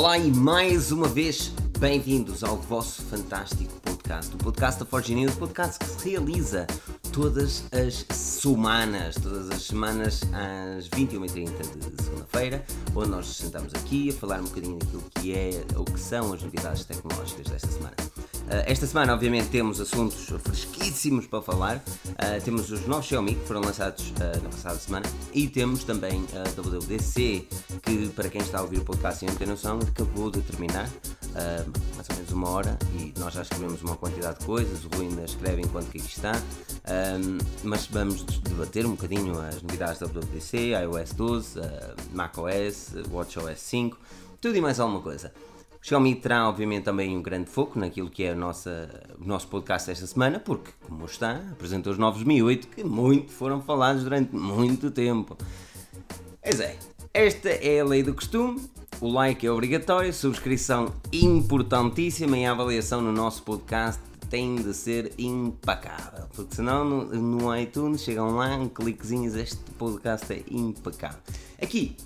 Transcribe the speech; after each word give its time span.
Olá 0.00 0.16
e 0.16 0.32
mais 0.32 0.90
uma 0.92 1.06
vez 1.06 1.52
bem-vindos 1.78 2.42
ao 2.42 2.56
vosso 2.56 3.02
fantástico 3.02 3.78
podcast, 3.82 4.34
o 4.34 4.38
podcast 4.38 4.80
da 4.80 4.86
Forge 4.86 5.14
News, 5.14 5.34
podcast 5.34 5.78
que 5.78 5.84
se 5.84 6.08
realiza 6.08 6.66
todas 7.12 7.64
as 7.70 8.06
semanas, 8.16 9.16
todas 9.16 9.50
as 9.50 9.62
semanas 9.62 10.22
às 10.32 10.88
21h30 10.88 11.94
de 11.94 12.02
segunda-feira, 12.02 12.64
onde 12.96 13.10
nós 13.10 13.26
nos 13.26 13.36
sentamos 13.36 13.74
aqui 13.74 14.08
a 14.08 14.14
falar 14.14 14.40
um 14.40 14.44
bocadinho 14.44 14.78
daquilo 14.78 15.04
que 15.16 15.34
é 15.34 15.50
ou 15.76 15.84
que 15.84 16.00
são 16.00 16.32
as 16.32 16.42
novidades 16.42 16.82
tecnológicas 16.86 17.48
desta 17.48 17.68
semana. 17.68 17.99
Uh, 18.50 18.66
esta 18.66 18.84
semana, 18.84 19.14
obviamente, 19.14 19.48
temos 19.48 19.80
assuntos 19.80 20.26
fresquíssimos 20.42 21.24
para 21.24 21.40
falar. 21.40 21.76
Uh, 21.76 22.42
temos 22.44 22.68
os 22.72 22.84
novos 22.84 23.06
Xiaomi 23.06 23.36
que 23.36 23.46
foram 23.46 23.60
lançados 23.60 24.10
uh, 24.10 24.42
na 24.42 24.48
passada 24.48 24.76
semana 24.76 25.06
e 25.32 25.46
temos 25.46 25.84
também 25.84 26.26
a 26.34 26.60
WWDC, 26.60 27.46
que 27.80 28.08
para 28.08 28.28
quem 28.28 28.40
está 28.40 28.58
a 28.58 28.62
ouvir 28.62 28.80
o 28.80 28.84
podcast 28.84 29.24
e 29.24 29.28
não 29.28 29.36
tem 29.36 29.46
noção, 29.46 29.78
acabou 29.78 30.32
de 30.32 30.40
terminar, 30.40 30.90
mais 31.94 32.10
ou 32.10 32.16
menos 32.16 32.32
uma 32.32 32.50
hora, 32.50 32.76
e 32.98 33.14
nós 33.20 33.34
já 33.34 33.42
escrevemos 33.42 33.82
uma 33.82 33.94
quantidade 33.94 34.40
de 34.40 34.44
coisas. 34.44 34.84
O 34.84 34.88
Rui 34.96 35.06
ainda 35.06 35.22
escreve 35.22 35.62
enquanto 35.62 35.88
que 35.88 35.98
aqui 35.98 36.08
está. 36.08 36.32
mas 37.62 37.86
vamos 37.86 38.24
debater 38.24 38.84
um 38.84 38.96
bocadinho 38.96 39.40
as 39.40 39.62
novidades 39.62 40.00
da 40.00 40.06
WWDC, 40.06 40.72
iOS 40.72 41.12
12, 41.12 41.60
macOS, 42.12 42.94
WatchOS 43.12 43.60
5, 43.60 43.96
tudo 44.40 44.56
e 44.56 44.60
mais 44.60 44.80
alguma 44.80 45.00
coisa. 45.00 45.32
Xiaomi 45.82 46.14
terá, 46.14 46.46
obviamente, 46.48 46.84
também 46.84 47.16
um 47.16 47.22
grande 47.22 47.48
foco 47.48 47.78
naquilo 47.78 48.10
que 48.10 48.22
é 48.22 48.34
nossa, 48.34 49.02
o 49.18 49.24
nosso 49.24 49.48
podcast 49.48 49.90
esta 49.90 50.06
semana, 50.06 50.38
porque, 50.38 50.70
como 50.86 51.06
está, 51.06 51.40
apresentou 51.52 51.92
os 51.92 51.98
novos 51.98 52.22
Mi 52.22 52.42
8 52.42 52.68
que 52.68 52.84
muito 52.84 53.32
foram 53.32 53.62
falados 53.62 54.04
durante 54.04 54.34
muito 54.34 54.90
tempo. 54.90 55.38
Pois 56.42 56.60
é, 56.60 56.76
esta 57.14 57.48
é 57.48 57.80
a 57.80 57.84
lei 57.84 58.02
do 58.02 58.14
costume. 58.14 58.60
O 59.00 59.08
like 59.08 59.46
é 59.46 59.50
obrigatório, 59.50 60.12
subscrição 60.12 60.92
importantíssima 61.10 62.36
e 62.36 62.44
a 62.44 62.50
avaliação 62.50 63.00
no 63.00 63.10
nosso 63.10 63.42
podcast 63.42 64.02
tem 64.28 64.56
de 64.56 64.74
ser 64.74 65.12
impecável, 65.18 66.26
porque 66.36 66.54
senão 66.54 66.84
no, 66.84 67.04
no 67.06 67.56
iTunes 67.56 68.02
chegam 68.02 68.36
lá 68.36 68.54
um 68.56 68.68
cliquezinhos, 68.68 69.34
este 69.34 69.58
podcast 69.72 70.32
é 70.32 70.44
impecável. 70.50 71.18
Aqui, 71.60 71.96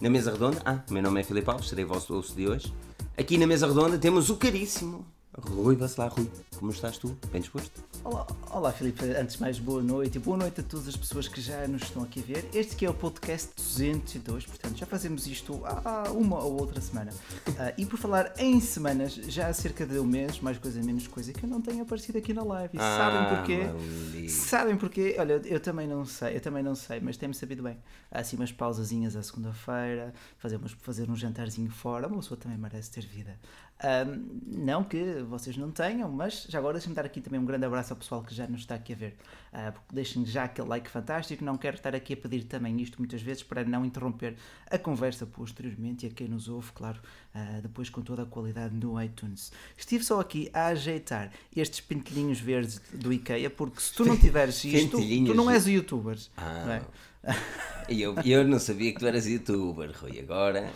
na 0.00 0.10
mesa 0.10 0.32
redonda, 0.32 0.60
ah, 0.64 0.82
meu 0.90 1.02
nome 1.02 1.20
é 1.20 1.22
Filipe 1.22 1.48
Alves, 1.50 1.68
serei 1.68 1.84
vosso 1.84 2.14
host 2.14 2.34
de 2.34 2.48
hoje. 2.48 2.72
Aqui 3.18 3.36
na 3.36 3.48
mesa 3.48 3.66
redonda 3.66 3.98
temos 3.98 4.30
o 4.30 4.36
caríssimo 4.36 5.04
Rui 5.40 5.76
Bacelar. 5.76 6.12
Rui, 6.12 6.28
como 6.56 6.72
estás 6.72 6.98
tu? 6.98 7.16
Bem 7.30 7.40
disposto? 7.40 7.70
Olá, 8.02 8.26
olá 8.50 8.72
Filipe, 8.72 9.04
antes 9.04 9.36
de 9.36 9.40
mais 9.40 9.58
boa 9.58 9.82
noite 9.82 10.16
e 10.16 10.18
boa 10.18 10.36
noite 10.36 10.60
a 10.60 10.64
todas 10.64 10.88
as 10.88 10.96
pessoas 10.96 11.28
que 11.28 11.40
já 11.40 11.66
nos 11.68 11.82
estão 11.82 12.02
aqui 12.02 12.20
a 12.20 12.22
ver. 12.22 12.48
Este 12.52 12.74
que 12.74 12.84
é 12.84 12.90
o 12.90 12.94
podcast 12.94 13.50
202, 13.56 14.46
portanto 14.46 14.76
já 14.76 14.86
fazemos 14.86 15.26
isto 15.26 15.60
há 15.64 16.10
uma 16.10 16.42
ou 16.42 16.58
outra 16.60 16.80
semana. 16.80 17.12
Uh, 17.48 17.74
e 17.78 17.86
por 17.86 17.98
falar 17.98 18.32
em 18.38 18.60
semanas, 18.60 19.14
já 19.14 19.48
há 19.48 19.52
cerca 19.52 19.86
de 19.86 19.98
um 19.98 20.04
mês, 20.04 20.40
mais 20.40 20.58
coisa 20.58 20.82
menos 20.82 21.06
coisa, 21.06 21.32
que 21.32 21.44
eu 21.44 21.48
não 21.48 21.60
tenho 21.60 21.82
aparecido 21.82 22.18
aqui 22.18 22.32
na 22.32 22.42
live. 22.42 22.76
E 22.76 22.80
ah, 22.80 22.96
sabem 22.98 23.36
porquê? 23.36 23.64
Maldito. 23.64 24.32
Sabem 24.32 24.76
porquê? 24.76 25.16
Olha, 25.18 25.40
eu 25.44 25.60
também 25.60 25.86
não 25.86 26.04
sei, 26.04 26.36
eu 26.36 26.40
também 26.40 26.62
não 26.62 26.74
sei, 26.74 26.98
mas 27.00 27.16
tem-me 27.16 27.34
sabido 27.34 27.62
bem. 27.62 27.78
Há 28.10 28.20
assim 28.20 28.36
umas 28.36 28.50
pausazinhas 28.50 29.14
à 29.14 29.22
segunda-feira, 29.22 30.12
fazer, 30.38 30.58
fazer 30.78 31.10
um 31.10 31.16
jantarzinho 31.16 31.70
fora, 31.70 32.08
uma 32.08 32.18
pessoa 32.18 32.38
também 32.38 32.58
merece 32.58 32.90
ter 32.90 33.06
vida. 33.06 33.38
Um, 33.80 34.40
não 34.44 34.82
que 34.82 35.22
vocês 35.22 35.56
não 35.56 35.70
tenham, 35.70 36.10
mas 36.10 36.46
já 36.48 36.58
agora 36.58 36.74
deixem-me 36.74 36.96
dar 36.96 37.04
aqui 37.04 37.20
também 37.20 37.38
um 37.38 37.44
grande 37.44 37.64
abraço 37.64 37.92
ao 37.92 37.96
pessoal 37.96 38.24
que 38.24 38.34
já 38.34 38.46
nos 38.48 38.60
está 38.60 38.74
aqui 38.74 38.92
a 38.92 38.96
ver. 38.96 39.16
Uh, 39.52 39.72
porque 39.72 39.94
deixem 39.94 40.26
já 40.26 40.44
aquele 40.44 40.66
like 40.66 40.90
fantástico. 40.90 41.44
Não 41.44 41.56
quero 41.56 41.76
estar 41.76 41.94
aqui 41.94 42.14
a 42.14 42.16
pedir 42.16 42.44
também 42.44 42.80
isto 42.80 42.98
muitas 42.98 43.22
vezes 43.22 43.42
para 43.44 43.64
não 43.64 43.84
interromper 43.84 44.34
a 44.68 44.76
conversa 44.78 45.26
posteriormente 45.26 46.06
e 46.06 46.08
a 46.08 46.12
quem 46.12 46.26
nos 46.26 46.48
ouve, 46.48 46.72
claro, 46.72 46.98
uh, 47.34 47.62
depois 47.62 47.88
com 47.88 48.02
toda 48.02 48.22
a 48.22 48.26
qualidade 48.26 48.74
no 48.74 49.00
iTunes. 49.00 49.52
Estive 49.76 50.04
só 50.04 50.18
aqui 50.20 50.50
a 50.52 50.66
ajeitar 50.66 51.30
estes 51.54 51.80
pintelhinhos 51.80 52.40
verdes 52.40 52.80
do 52.92 53.12
IKEA, 53.12 53.48
porque 53.48 53.80
se 53.80 53.94
tu 53.94 54.04
não 54.04 54.16
tiveres 54.18 54.64
isto, 54.64 54.98
tu 54.98 55.34
não 55.34 55.48
és 55.48 55.66
youtuber. 55.68 56.18
Ah, 56.36 56.64
não 56.66 56.72
é? 56.72 56.82
eu, 57.88 58.14
eu 58.24 58.44
não 58.44 58.58
sabia 58.58 58.92
que 58.92 58.98
tu 58.98 59.06
eras 59.06 59.26
youtuber, 59.26 59.92
Rui. 60.00 60.18
Agora. 60.18 60.72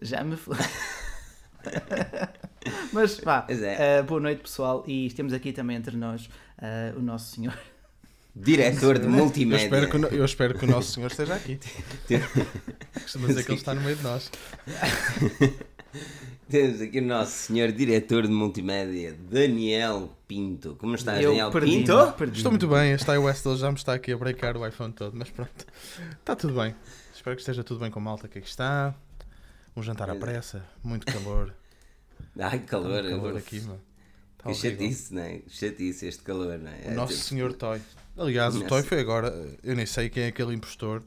Já 0.00 0.24
me. 0.24 0.36
Mas 2.92 3.18
vá, 3.18 3.46
é. 3.48 4.00
uh, 4.00 4.04
boa 4.04 4.20
noite 4.20 4.42
pessoal 4.42 4.84
e 4.86 5.10
temos 5.10 5.32
aqui 5.32 5.52
também 5.52 5.76
entre 5.76 5.96
nós 5.96 6.26
uh, 6.58 6.98
o 6.98 7.02
nosso 7.02 7.34
senhor. 7.34 7.56
Diretor 8.34 8.98
de 8.98 9.06
multimédia. 9.06 9.62
Eu 9.62 9.84
espero, 9.84 9.88
que 9.88 9.96
o, 9.96 10.18
eu 10.18 10.24
espero 10.24 10.58
que 10.58 10.64
o 10.64 10.68
nosso 10.68 10.92
senhor 10.92 11.10
esteja 11.10 11.34
aqui. 11.34 11.58
Costuma 13.02 13.28
dizer 13.28 13.44
que 13.44 13.52
ele 13.52 13.58
está 13.58 13.74
no 13.74 13.80
meio 13.80 13.96
de 13.96 14.02
nós. 14.02 14.30
Temos 16.50 16.80
aqui 16.80 16.98
o 16.98 17.02
nosso 17.02 17.30
senhor 17.30 17.72
diretor 17.72 18.26
de 18.26 18.32
multimédia, 18.32 19.16
Daniel 19.30 20.10
Pinto. 20.26 20.76
Como 20.76 20.94
estás, 20.94 21.22
eu 21.22 21.30
Daniel 21.30 21.50
perdi, 21.50 21.70
Pinto? 21.70 22.12
Perdi. 22.12 22.36
Estou 22.38 22.52
muito 22.52 22.68
bem. 22.68 22.92
Este 22.92 23.10
iOS 23.10 23.42
12 23.42 23.60
já 23.60 23.70
me 23.70 23.76
está 23.76 23.94
aqui 23.94 24.12
a 24.12 24.16
breakar 24.16 24.56
o 24.56 24.66
iPhone 24.66 24.92
todo, 24.92 25.16
mas 25.16 25.30
pronto. 25.30 25.66
Está 26.18 26.34
tudo 26.34 26.54
bem. 26.54 26.74
Espero 27.14 27.36
que 27.36 27.42
esteja 27.42 27.62
tudo 27.62 27.80
bem 27.80 27.90
com 27.90 28.00
a 28.00 28.02
malta 28.02 28.28
que 28.28 28.38
aqui 28.38 28.48
está. 28.48 28.94
Um 29.76 29.82
jantar 29.82 30.08
à 30.08 30.14
pressa, 30.14 30.64
muito 30.82 31.04
calor. 31.06 31.54
Ai, 32.38 32.60
calor. 32.60 33.02
Muito 33.02 33.16
calor 33.16 33.36
aqui, 33.36 33.60
mano. 33.60 33.80
Tá 34.38 34.50
que 34.50 34.54
chatice, 34.54 35.14
não 35.14 35.22
é? 35.22 35.42
Chatice 35.48 36.06
este 36.06 36.22
calor, 36.22 36.58
não 36.58 36.70
é? 36.70 36.92
O 36.92 36.94
Nosso 36.94 37.14
tipo... 37.14 37.24
Senhor 37.24 37.52
Toy. 37.54 37.80
Aliás, 38.16 38.54
o 38.54 38.64
Toy 38.64 38.82
foi 38.82 39.00
agora. 39.00 39.32
Eu 39.62 39.74
nem 39.74 39.86
sei 39.86 40.08
quem 40.08 40.24
é 40.24 40.26
aquele 40.28 40.54
impostor 40.54 41.02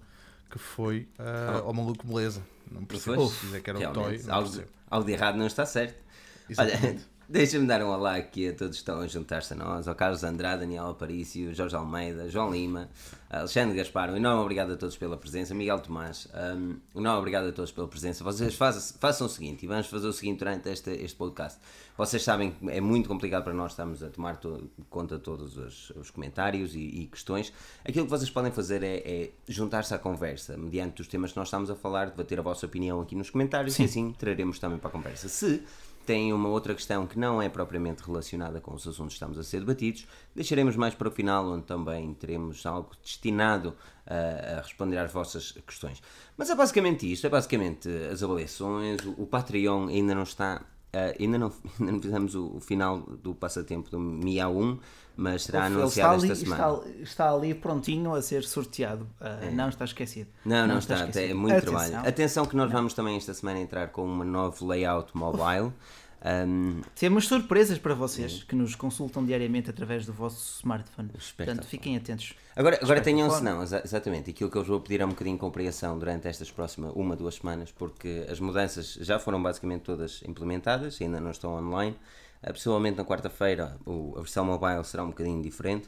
que 0.50 0.60
foi 0.60 1.08
uh, 1.20 1.64
oh. 1.64 1.68
ao 1.68 1.74
maluco 1.74 2.06
beleza. 2.06 2.42
Não 2.70 2.84
percebo 2.84 3.32
dizer 3.42 3.62
que 3.62 3.70
era 3.70 3.90
o 3.90 3.94
Toy. 3.94 4.22
Algo, 4.28 4.64
algo 4.90 5.06
de 5.06 5.14
errado 5.14 5.38
não 5.38 5.48
está 5.48 5.66
certo. 5.66 6.04
Exatamente. 6.50 6.86
Olha, 6.86 7.17
Deixa-me 7.30 7.68
dar 7.68 7.82
um 7.82 7.90
olá 7.90 8.16
aqui 8.16 8.48
a 8.48 8.54
todos 8.54 8.78
que 8.78 8.84
estão 8.84 9.02
a 9.02 9.08
juntar-se 9.08 9.52
a 9.52 9.56
nós, 9.58 9.86
ao 9.86 9.94
Carlos 9.94 10.24
Andrade, 10.24 10.62
Daniel 10.62 10.92
Aparício, 10.92 11.54
Jorge 11.54 11.76
Almeida, 11.76 12.30
João 12.30 12.50
Lima, 12.50 12.90
Alexandre 13.30 13.76
Gaspar, 13.76 14.10
um 14.10 14.16
enorme 14.16 14.42
obrigado 14.42 14.72
a 14.72 14.78
todos 14.78 14.96
pela 14.96 15.18
presença, 15.18 15.54
Miguel 15.54 15.82
Tomás, 15.82 16.30
um, 16.34 16.78
enorme 16.98 17.20
obrigado 17.20 17.50
a 17.50 17.52
todos 17.52 17.70
pela 17.70 17.86
presença. 17.86 18.24
Vocês 18.24 18.56
façam, 18.56 18.98
façam 18.98 19.28
o 19.28 19.30
seguinte, 19.30 19.66
e 19.66 19.68
vamos 19.68 19.88
fazer 19.88 20.08
o 20.08 20.14
seguinte 20.14 20.40
durante 20.40 20.70
este, 20.70 20.90
este 20.90 21.18
podcast. 21.18 21.60
Vocês 21.98 22.24
sabem 22.24 22.52
que 22.52 22.70
é 22.70 22.80
muito 22.80 23.10
complicado 23.10 23.44
para 23.44 23.54
nós 23.54 23.74
estarmos 23.74 24.02
a 24.02 24.10
tomar 24.10 24.38
to, 24.38 24.72
conta 24.90 25.18
de 25.18 25.24
todos 25.24 25.58
os, 25.58 25.90
os 25.98 26.10
comentários 26.10 26.76
e, 26.76 26.80
e, 26.80 27.08
questões. 27.08 27.52
Aquilo 27.84 28.06
que 28.06 28.12
vocês 28.12 28.30
podem 28.30 28.54
fazer 28.54 28.82
é, 28.84 29.00
é 29.00 29.32
juntar-se 29.50 29.94
à 29.94 30.00
conversa, 30.00 30.56
mediante 30.56 31.02
os 31.02 31.10
temas 31.10 31.34
que 31.34 31.38
nós 31.38 31.50
estamos 31.50 31.70
a 31.70 31.76
falar, 31.76 32.06
debater 32.06 32.40
a 32.40 32.42
vossa 32.42 32.66
opinião 32.66 33.02
aqui 33.02 33.16
nos 33.16 33.30
comentários 33.30 33.74
Sim. 33.74 33.84
e 33.84 33.86
assim 33.86 34.16
traremos 34.18 34.60
também 34.60 34.80
para 34.80 34.88
a 34.88 34.92
conversa. 34.94 35.28
Se 35.28 35.62
tem 36.08 36.32
uma 36.32 36.48
outra 36.48 36.74
questão 36.74 37.06
que 37.06 37.20
não 37.20 37.42
é 37.42 37.50
propriamente 37.50 38.02
relacionada 38.02 38.62
com 38.62 38.74
os 38.74 38.88
assuntos 38.88 39.14
que 39.14 39.18
estamos 39.18 39.38
a 39.38 39.44
ser 39.44 39.60
debatidos. 39.60 40.08
Deixaremos 40.34 40.78
mais 40.78 40.96
para 40.96 41.10
o 41.10 41.12
final, 41.12 41.46
onde 41.52 41.66
também 41.66 42.14
teremos 42.14 42.66
algo 42.66 42.92
destinado 43.04 43.76
a, 44.06 44.58
a 44.58 44.62
responder 44.62 44.98
às 44.98 45.12
vossas 45.12 45.52
questões. 45.68 46.02
Mas 46.38 46.50
é 46.50 46.56
basicamente 46.56 47.12
isto: 47.12 47.28
é 47.28 47.30
basicamente 47.30 47.90
as 48.10 48.24
avaliações. 48.24 49.04
O, 49.06 49.24
o 49.24 49.28
Patreon 49.28 49.90
ainda 49.90 50.16
não 50.16 50.24
está. 50.24 50.66
Uh, 50.94 51.22
ainda, 51.22 51.38
não, 51.38 51.52
ainda 51.80 51.92
não 51.92 52.02
fizemos 52.02 52.36
o, 52.36 52.56
o, 52.56 52.60
final 52.60 53.00
do 53.00 53.36
passatempo 53.36 53.90
do 53.90 54.00
MIA 54.00 54.48
1, 54.48 54.80
mas 55.18 55.44
será 55.44 55.66
anunciado 55.66 56.24
esta 56.24 56.36
semana. 56.36 56.64
Está, 56.64 56.90
está, 57.02 57.32
ali 57.32 57.54
prontinho 57.54 58.14
a 58.14 58.22
ser 58.22 58.44
sorteado. 58.44 59.04
Uh, 59.20 59.46
é. 59.46 59.52
Não 59.52 59.70
está 59.70 59.86
esquecido. 59.86 60.30
Não, 60.46 60.62
não, 60.62 60.68
não 60.68 60.80
está. 60.80 61.06
está 61.06 61.22
é 61.22 61.34
muito 61.34 61.56
Atenção. 61.58 61.74
trabalho. 61.74 62.08
Atenção 62.08 62.46
que 62.46 62.56
nós 62.56 62.68
não. 62.68 62.78
vamos 62.78 62.94
também 62.94 63.18
esta 63.18 63.34
semana 63.34 63.60
entrar 63.60 63.88
com 63.90 64.06
uma 64.06 64.24
novo 64.24 64.66
layout 64.66 65.16
mobile. 65.16 65.74
Um, 66.26 66.82
Temos 66.96 67.28
surpresas 67.28 67.78
para 67.78 67.94
vocês 67.94 68.44
que 68.44 68.56
nos 68.56 68.76
consultam 68.76 69.24
diariamente 69.24 69.70
através 69.70 70.06
do 70.06 70.14
vosso 70.14 70.60
smartphone. 70.60 71.10
Portanto, 71.10 71.66
fiquem 71.66 71.96
atentos. 71.96 72.34
Agora, 72.56 72.80
agora 72.82 73.02
tenham-se, 73.02 73.44
não, 73.44 73.62
exatamente. 73.62 74.32
Aquilo 74.32 74.50
que 74.50 74.58
eu 74.58 74.64
vou 74.64 74.82
pedir 74.82 75.02
é 75.02 75.06
um 75.06 75.10
bocadinho 75.10 75.36
de 75.36 75.42
compreensão 75.42 75.98
durante 75.98 76.28
estas 76.28 76.50
próximas 76.50 76.92
uma, 76.96 77.16
duas 77.16 77.36
semanas, 77.36 77.72
porque 77.72 78.26
as 78.30 78.40
mudanças 78.40 78.94
já 78.96 79.20
foram 79.20 79.42
basicamente 79.42 79.82
todas 79.82 80.24
implementadas, 80.28 81.00
ainda 81.02 81.20
não 81.20 81.32
estão 81.32 81.56
online. 81.56 81.96
Uh, 82.42 82.54
possivelmente 82.54 82.98
na 82.98 83.06
quarta-feira 83.06 83.78
a 84.16 84.20
versão 84.20 84.46
mobile 84.46 84.84
será 84.84 85.04
um 85.04 85.10
bocadinho 85.10 85.42
diferente. 85.42 85.88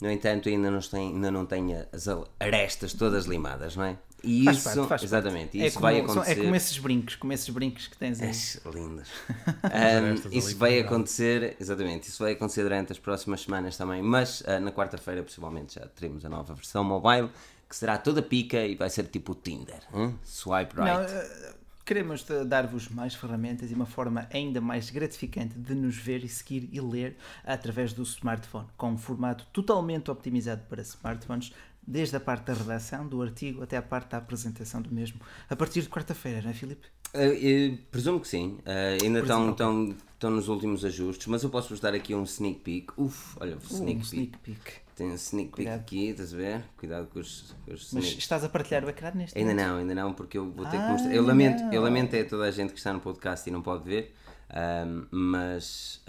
No 0.00 0.10
entanto, 0.10 0.48
ainda 0.48 0.70
não 0.70 0.80
tem, 0.80 1.08
ainda 1.08 1.30
não 1.30 1.44
tem 1.44 1.74
as 1.92 2.06
arestas 2.38 2.92
todas 2.92 3.26
limadas, 3.26 3.74
não 3.76 3.84
é? 3.84 3.98
E 4.22 4.44
faz 4.44 4.56
isso, 4.56 4.64
parte, 4.64 4.88
faz 4.88 5.02
exatamente, 5.04 5.44
parte. 5.44 5.62
É 5.62 5.66
isso 5.66 5.78
é 5.78 5.80
vai 5.80 6.00
acontecer. 6.00 6.32
É 6.32 6.34
como 6.36 6.56
esses 6.56 6.78
brincos, 6.78 7.16
como 7.16 7.32
esses 7.32 7.48
brincos 7.48 7.86
que 7.86 7.96
tens 7.96 8.20
aí. 8.20 8.28
É, 8.68 10.00
lindas. 10.00 10.26
um, 10.26 10.36
isso 10.36 10.56
vai 10.56 10.80
acontecer, 10.80 11.56
exatamente, 11.60 12.08
isso 12.08 12.22
vai 12.22 12.32
acontecer 12.32 12.62
durante 12.62 12.92
as 12.92 12.98
próximas 12.98 13.42
semanas 13.42 13.76
também, 13.76 14.02
mas 14.02 14.40
uh, 14.40 14.60
na 14.60 14.72
quarta-feira 14.72 15.22
possivelmente 15.22 15.76
já 15.76 15.86
teremos 15.86 16.24
a 16.24 16.28
nova 16.28 16.54
versão 16.54 16.82
mobile 16.82 17.30
que 17.68 17.76
será 17.76 17.98
toda 17.98 18.22
pica 18.22 18.64
e 18.64 18.74
vai 18.74 18.88
ser 18.88 19.04
tipo 19.04 19.32
o 19.32 19.34
Tinder. 19.34 19.80
Hein? 19.94 20.18
Swipe 20.24 20.74
right. 20.74 20.90
Não, 20.90 21.02
uh, 21.02 21.54
queremos 21.88 22.22
dar-vos 22.46 22.90
mais 22.90 23.14
ferramentas 23.14 23.70
e 23.70 23.74
uma 23.74 23.86
forma 23.86 24.28
ainda 24.30 24.60
mais 24.60 24.90
gratificante 24.90 25.58
de 25.58 25.74
nos 25.74 25.96
ver 25.96 26.22
e 26.22 26.28
seguir 26.28 26.68
e 26.70 26.78
ler 26.82 27.16
através 27.42 27.94
do 27.94 28.02
smartphone, 28.02 28.66
com 28.76 28.90
um 28.90 28.98
formato 28.98 29.46
totalmente 29.54 30.10
optimizado 30.10 30.64
para 30.68 30.82
smartphones 30.82 31.50
desde 31.86 32.14
a 32.14 32.20
parte 32.20 32.44
da 32.44 32.52
redação 32.52 33.08
do 33.08 33.22
artigo 33.22 33.62
até 33.62 33.78
a 33.78 33.80
parte 33.80 34.10
da 34.10 34.18
apresentação 34.18 34.82
do 34.82 34.92
mesmo, 34.92 35.18
a 35.48 35.56
partir 35.56 35.80
de 35.80 35.88
quarta-feira, 35.88 36.42
não 36.42 36.50
é, 36.50 36.52
Filipe? 36.52 36.88
Uh, 37.14 37.78
presumo 37.90 38.20
que 38.20 38.28
sim. 38.28 38.58
Uh, 38.66 39.02
ainda 39.02 39.20
estão, 39.20 39.50
estão, 39.50 39.96
estão 40.12 40.30
nos 40.30 40.48
últimos 40.48 40.84
ajustes, 40.84 41.26
mas 41.26 41.42
eu 41.42 41.48
posso 41.48 41.70
vos 41.70 41.80
dar 41.80 41.94
aqui 41.94 42.14
um 42.14 42.24
sneak 42.24 42.60
peek. 42.60 42.92
Uf, 42.98 43.34
olha, 43.40 43.56
Uh, 43.56 43.60
sneak 43.64 43.80
um 43.80 44.00
peek. 44.00 44.04
sneak 44.04 44.38
peek. 44.42 44.87
Tem 44.98 45.10
um 45.10 45.14
sneak 45.14 45.50
peek 45.50 45.54
Cuidado. 45.68 45.80
aqui, 45.80 46.08
estás 46.08 46.34
a 46.34 46.36
ver? 46.36 46.64
Cuidado 46.76 47.06
com 47.06 47.20
os, 47.20 47.54
com 47.64 47.72
os 47.72 47.92
Mas 47.92 48.04
sneak 48.04 48.18
estás 48.18 48.42
a 48.42 48.48
partilhar 48.48 48.84
o 48.84 48.88
ecrã 48.90 49.12
neste 49.14 49.38
Ainda 49.38 49.52
momento? 49.52 49.66
não, 49.68 49.76
ainda 49.78 49.94
não, 49.94 50.12
porque 50.12 50.36
eu 50.36 50.50
vou 50.50 50.64
ter 50.66 50.72
que 50.72 50.76
Ah, 50.76 50.88
mostrar. 50.90 51.14
Eu 51.14 51.24
lamento, 51.24 51.62
não. 51.62 51.72
eu 51.72 51.80
lamento 51.82 52.14
é 52.14 52.24
toda 52.24 52.42
a 52.44 52.50
gente 52.50 52.72
que 52.72 52.78
está 52.78 52.92
no 52.92 52.98
podcast 53.00 53.48
e 53.48 53.52
não 53.52 53.62
pode 53.62 53.84
ver, 53.84 54.12
ahm, 54.50 55.06
mas, 55.12 56.02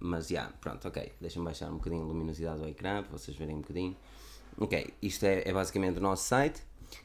mas, 0.00 0.26
já, 0.26 0.46
pronto, 0.60 0.88
ok. 0.88 1.12
Deixa-me 1.20 1.44
baixar 1.44 1.68
um 1.70 1.74
bocadinho 1.74 2.02
a 2.02 2.06
luminosidade 2.06 2.60
do 2.62 2.66
ecrã 2.68 3.02
para 3.02 3.12
vocês 3.18 3.36
verem 3.36 3.56
um 3.56 3.60
bocadinho. 3.60 3.94
Ok, 4.56 4.94
isto 5.02 5.24
é, 5.24 5.46
é 5.46 5.52
basicamente 5.52 5.98
o 5.98 6.00
nosso 6.00 6.24
site, 6.24 6.62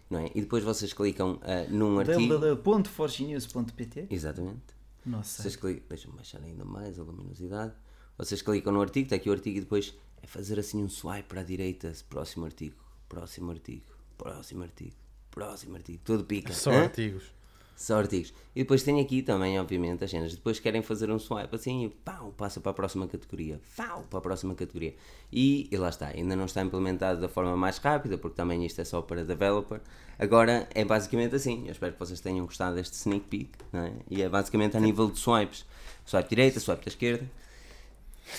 não 0.10 0.20
é? 0.22 0.32
E 0.34 0.40
depois 0.40 0.64
vocês 0.64 0.94
clicam 0.94 1.38
ah, 1.44 1.66
num 1.70 2.00
artigo. 2.00 2.28
www.forgenews.pt 2.30 4.08
Exatamente. 4.10 4.80
Nossa, 5.06 5.42
Vocês 5.42 5.56
clicam, 5.58 5.84
deixa-me 5.90 6.16
baixar 6.16 6.40
ainda 6.42 6.64
mais 6.64 6.98
a 6.98 7.04
luminosidade. 7.04 7.74
Vocês 8.18 8.42
clicam 8.42 8.72
no 8.74 8.82
artigo, 8.82 9.06
está 9.06 9.16
aqui 9.16 9.30
o 9.30 9.34
artigo 9.34 9.58
e 9.58 9.62
depois 9.62 9.94
é 10.22 10.28
fazer 10.28 10.60
assim 10.60 10.84
um 10.84 10.90
swipe 10.90 11.28
para 11.28 11.42
a 11.42 11.44
direita, 11.44 11.92
próximo 12.10 12.46
artigo, 12.46 12.76
próximo 13.08 13.52
artigo, 13.52 13.86
próximo 14.18 14.64
artigo, 14.64 14.96
próximo 15.32 15.76
artigo, 15.76 16.00
tudo 16.04 16.24
pica. 16.24 16.54
Só 16.54 16.72
hã? 16.72 16.84
artigos. 16.84 17.40
Só 17.80 17.98
artigos. 17.98 18.34
E 18.54 18.60
depois 18.60 18.84
tem 18.84 19.00
aqui 19.00 19.22
também, 19.22 19.58
obviamente, 19.58 20.04
as 20.04 20.12
cenas. 20.12 20.36
Depois 20.36 20.60
querem 20.60 20.82
fazer 20.82 21.10
um 21.10 21.18
swipe 21.18 21.56
assim 21.56 21.86
e 21.86 21.90
pau, 21.90 22.34
passa 22.36 22.60
para 22.60 22.72
a 22.72 22.74
próxima 22.74 23.08
categoria. 23.08 23.62
Pau, 23.78 24.06
para 24.10 24.20
a 24.20 24.22
próxima 24.22 24.54
categoria. 24.54 24.94
E, 25.32 25.70
e 25.72 25.78
lá 25.78 25.88
está. 25.88 26.08
Ainda 26.08 26.36
não 26.36 26.44
está 26.44 26.62
implementado 26.62 27.22
da 27.22 27.30
forma 27.30 27.56
mais 27.56 27.78
rápida, 27.78 28.18
porque 28.18 28.36
também 28.36 28.66
isto 28.66 28.82
é 28.82 28.84
só 28.84 29.02
para 29.02 29.24
developer. 29.24 29.80
Agora 30.20 30.68
é 30.76 30.84
basicamente 30.84 31.36
assim. 31.36 31.68
Eu 31.68 31.72
espero 31.72 31.94
que 31.94 32.00
vocês 32.00 32.20
tenham 32.20 32.46
gostado 32.46 32.76
deste 32.76 32.96
sneak 32.96 33.26
peek. 33.28 33.52
Não 33.72 33.80
é? 33.80 33.94
E 34.10 34.22
é 34.22 34.28
basicamente 34.28 34.76
a 34.76 34.80
nível 34.82 35.10
de 35.10 35.18
swipes. 35.18 35.66
Swipe 36.06 36.28
direita, 36.28 36.60
swipe 36.60 36.84
da 36.84 36.90
esquerda. 36.90 37.32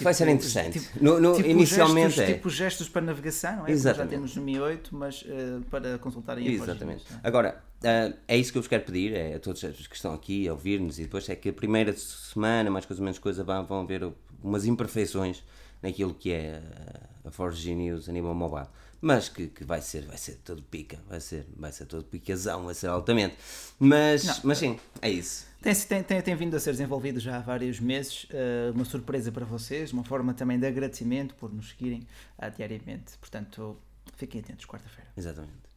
Vai 0.00 0.14
ser 0.14 0.28
interessante. 0.28 0.78
tipo- 0.80 1.04
no, 1.04 1.20
no- 1.20 1.34
tipo 1.36 1.48
inicialmente 1.48 2.16
gestos, 2.16 2.30
é. 2.30 2.34
tipo 2.34 2.50
gestos 2.50 2.88
para 2.88 3.02
navegação, 3.02 3.50
é? 3.52 3.56
Como 3.58 3.68
Exatamente. 3.70 4.10
Já 4.10 4.16
temos 4.16 4.36
no 4.36 4.42
Mi 4.42 4.58
8, 4.60 4.94
mas 4.94 5.24
eh, 5.28 5.58
para 5.70 5.98
consultarem 5.98 6.46
a 6.46 6.50
Exatamente. 6.50 7.04
É? 7.12 7.16
Agora, 7.26 7.62
ah, 7.84 8.12
é 8.28 8.36
isso 8.36 8.52
que 8.52 8.58
eu 8.58 8.62
vos 8.62 8.68
quero 8.68 8.84
pedir, 8.84 9.12
é 9.14 9.34
a 9.34 9.40
todos 9.40 9.62
os 9.62 9.86
que 9.86 9.96
estão 9.96 10.14
aqui 10.14 10.46
a 10.48 10.52
ouvir-nos 10.52 10.98
e 10.98 11.02
depois 11.02 11.28
é 11.28 11.34
que 11.34 11.48
a 11.48 11.52
primeira 11.52 11.92
semana, 11.96 12.70
mais 12.70 12.86
coisa 12.86 13.02
menos 13.02 13.18
coisa, 13.18 13.42
vão, 13.44 13.64
vão 13.66 13.86
ver 13.86 14.08
umas 14.42 14.64
imperfeições 14.66 15.42
naquilo 15.82 16.14
que 16.14 16.30
é 16.32 16.62
ah, 17.24 17.28
a 17.28 17.30
Forge 17.30 17.74
News 17.74 18.08
a 18.08 18.12
nível 18.12 18.34
mobile. 18.34 18.66
Mas 19.00 19.28
que, 19.28 19.46
que 19.46 19.64
vai 19.64 19.80
ser, 19.80 20.02
vai 20.06 20.18
ser 20.18 20.36
todo 20.44 20.62
pica, 20.62 20.98
vai 21.08 21.20
ser, 21.20 21.46
vai 21.56 21.72
ser 21.72 21.86
todo 21.86 22.04
picazão, 22.04 22.66
vai 22.66 22.74
ser 22.74 22.88
altamente. 22.88 23.36
Mas, 23.78 24.42
mas 24.44 24.58
sim, 24.58 24.78
é 25.00 25.10
isso. 25.10 25.46
Tem, 25.62 25.74
tem, 25.74 26.02
tem, 26.02 26.22
tem 26.22 26.34
vindo 26.36 26.56
a 26.56 26.60
ser 26.60 26.72
desenvolvido 26.72 27.20
já 27.20 27.36
há 27.36 27.40
vários 27.40 27.80
meses, 27.80 28.26
eh, 28.30 28.70
uma 28.74 28.84
surpresa 28.84 29.30
para 29.30 29.44
vocês, 29.44 29.92
uma 29.92 30.04
forma 30.04 30.34
também 30.34 30.58
de 30.58 30.66
agradecimento 30.66 31.34
por 31.34 31.52
nos 31.52 31.70
seguirem 31.70 32.06
ah, 32.38 32.48
diariamente. 32.48 33.16
Portanto, 33.18 33.76
fiquem 34.16 34.40
atentos 34.40 34.66
quarta-feira. 34.66 35.10
Exatamente. 35.16 35.69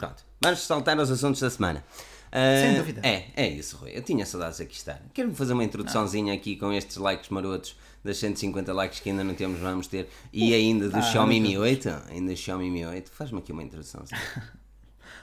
Pronto, 0.00 0.24
vamos 0.42 0.60
saltar 0.60 0.98
aos 0.98 1.10
assuntos 1.10 1.40
da 1.42 1.50
semana. 1.50 1.84
Ah, 2.32 2.58
Sem 2.58 2.74
dúvida. 2.76 3.00
É, 3.04 3.26
é 3.36 3.48
isso, 3.48 3.76
Rui. 3.76 3.90
Eu 3.92 4.02
tinha 4.02 4.24
saudades 4.24 4.56
de 4.56 4.62
aqui 4.62 4.74
estar. 4.76 4.98
Quero 5.12 5.34
fazer 5.34 5.52
uma 5.52 5.62
introduçãozinha 5.64 6.32
aqui 6.32 6.56
com 6.56 6.72
estes 6.72 6.96
likes 6.96 7.28
marotos 7.28 7.76
das 8.02 8.16
150 8.16 8.72
likes 8.72 9.00
que 9.00 9.10
ainda 9.10 9.22
não 9.22 9.34
temos, 9.34 9.60
vamos 9.60 9.86
ter. 9.88 10.08
E 10.32 10.54
ainda 10.54 10.88
do 10.88 10.96
Ah, 10.96 11.02
Xiaomi 11.02 11.38
Mi 11.38 11.58
8. 11.58 11.88
Ainda 12.08 12.32
do 12.32 12.36
Xiaomi 12.38 12.70
Mi 12.70 12.86
8. 12.86 13.10
Faz-me 13.10 13.38
aqui 13.40 13.52
uma 13.52 13.62
introdução. 13.62 14.02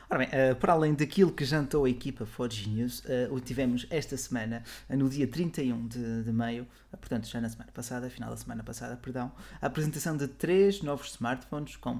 Ora 0.09 0.19
bem, 0.19 0.29
eh, 0.31 0.53
para 0.53 0.73
além 0.73 0.93
daquilo 0.93 1.31
que 1.33 1.43
jantou 1.43 1.83
a 1.85 1.89
equipa 1.89 2.25
Forge 2.25 2.69
News, 2.69 3.03
eh, 3.07 3.27
o 3.29 3.41
tivemos 3.41 3.85
esta 3.89 4.15
semana, 4.15 4.63
eh, 4.87 4.95
no 4.95 5.09
dia 5.09 5.27
31 5.27 5.85
de, 5.87 6.23
de 6.23 6.31
maio, 6.31 6.65
portanto 6.91 7.27
já 7.27 7.41
na 7.41 7.49
semana 7.49 7.71
passada, 7.73 8.09
final 8.09 8.29
da 8.29 8.37
semana 8.37 8.63
passada, 8.63 8.95
perdão, 8.95 9.33
a 9.61 9.65
apresentação 9.67 10.15
de 10.15 10.27
três 10.29 10.81
novos 10.81 11.09
smartphones 11.11 11.75
com 11.75 11.99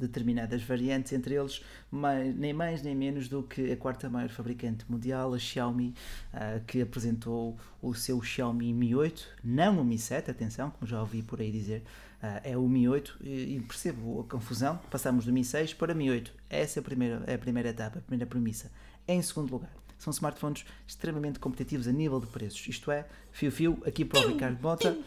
determinadas 0.00 0.62
variantes, 0.62 1.12
entre 1.12 1.34
eles 1.34 1.62
mais- 1.90 2.34
nem 2.36 2.52
mais 2.52 2.82
nem 2.82 2.94
menos 2.94 3.28
do 3.28 3.42
que 3.42 3.70
a 3.72 3.76
quarta 3.76 4.08
maior 4.10 4.30
fabricante 4.30 4.84
mundial, 4.88 5.34
a 5.34 5.38
Xiaomi, 5.38 5.94
eh, 6.32 6.60
que 6.66 6.80
apresentou 6.82 7.56
o 7.82 7.94
seu 7.94 8.20
Xiaomi 8.22 8.72
Mi 8.72 8.94
8, 8.94 9.28
não 9.44 9.80
o 9.80 9.84
Mi 9.84 9.98
7, 9.98 10.30
atenção, 10.30 10.70
como 10.70 10.86
já 10.90 11.00
ouvi 11.00 11.22
por 11.22 11.40
aí 11.40 11.50
dizer, 11.50 11.82
ah, 12.22 12.40
é 12.44 12.56
o 12.56 12.66
Mi 12.68 12.88
8 12.88 13.16
e, 13.22 13.56
e 13.56 13.60
percebo 13.60 14.20
a 14.20 14.24
confusão. 14.30 14.78
Passamos 14.90 15.24
do 15.24 15.32
Mi 15.32 15.44
6 15.44 15.72
para 15.74 15.94
Mi 15.94 16.10
8. 16.10 16.32
Essa 16.48 16.78
é 16.78 16.80
a 16.80 16.84
primeira, 16.84 17.22
é 17.26 17.34
a 17.34 17.38
primeira 17.38 17.68
etapa, 17.70 17.98
a 17.98 18.02
primeira 18.02 18.26
premissa. 18.26 18.70
Em 19.08 19.20
segundo 19.22 19.50
lugar, 19.50 19.72
são 20.02 20.10
smartphones 20.10 20.64
extremamente 20.86 21.38
competitivos 21.38 21.86
a 21.86 21.92
nível 21.92 22.18
de 22.18 22.26
preços. 22.26 22.66
Isto 22.66 22.90
é, 22.90 23.06
fio-fio, 23.30 23.80
aqui 23.86 24.04
para 24.04 24.20
o 24.20 24.26
Ricardo 24.26 24.56
Bota. 24.56 24.98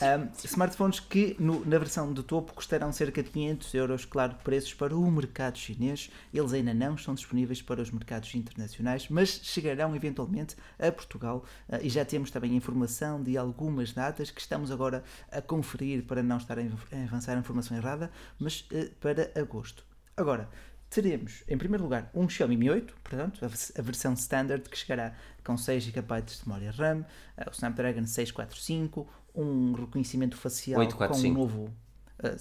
Ahm, 0.00 0.28
smartphones 0.44 0.98
que 0.98 1.36
no- 1.38 1.64
na 1.66 1.78
versão 1.78 2.12
de 2.12 2.22
topo 2.22 2.54
custarão 2.54 2.90
cerca 2.90 3.22
de 3.22 3.28
500 3.30 3.74
euros, 3.74 4.04
claro, 4.06 4.34
preços 4.42 4.72
para 4.72 4.96
o 4.96 5.10
mercado 5.10 5.58
chinês. 5.58 6.10
Eles 6.32 6.52
ainda 6.54 6.72
não 6.72 6.94
estão 6.94 7.14
disponíveis 7.14 7.60
para 7.60 7.82
os 7.82 7.90
mercados 7.90 8.34
internacionais, 8.34 9.06
mas 9.10 9.28
chegarão 9.42 9.94
eventualmente 9.94 10.56
a 10.78 10.90
Portugal 10.90 11.44
ah, 11.68 11.78
e 11.82 11.90
já 11.90 12.04
temos 12.04 12.30
também 12.30 12.56
informação 12.56 13.22
de 13.22 13.36
algumas 13.36 13.92
datas 13.92 14.30
que 14.30 14.40
estamos 14.40 14.70
agora 14.70 15.04
a 15.30 15.42
conferir 15.42 16.02
para 16.04 16.22
não 16.22 16.38
estar 16.38 16.58
a 16.58 16.62
avançar 17.04 17.36
a 17.36 17.40
informação 17.40 17.76
errada, 17.76 18.10
mas 18.38 18.66
eh, 18.72 18.90
para 19.00 19.30
agosto. 19.38 19.84
Agora, 20.16 20.48
teremos, 20.90 21.44
em 21.48 21.56
primeiro 21.56 21.84
lugar, 21.84 22.10
um 22.12 22.28
Xiaomi 22.28 22.56
Mi 22.56 22.68
8, 22.70 22.94
portanto, 23.02 23.44
a, 23.44 23.48
vers- 23.48 23.72
a 23.78 23.82
versão 23.82 24.12
standard 24.14 24.68
que 24.68 24.76
chegará 24.76 25.14
com 25.44 25.56
6 25.56 25.84
GB 25.84 26.22
de 26.22 26.36
memória 26.46 26.70
RAM, 26.72 27.04
eh, 27.36 27.44
o 27.48 27.52
Snapdragon 27.52 28.04
645, 28.06 29.08
um 29.34 29.72
reconhecimento 29.72 30.36
facial 30.36 30.80
845. 30.80 31.34
com 31.34 31.40
um 31.40 31.42
novo. 31.44 31.74
eh, 32.22 32.36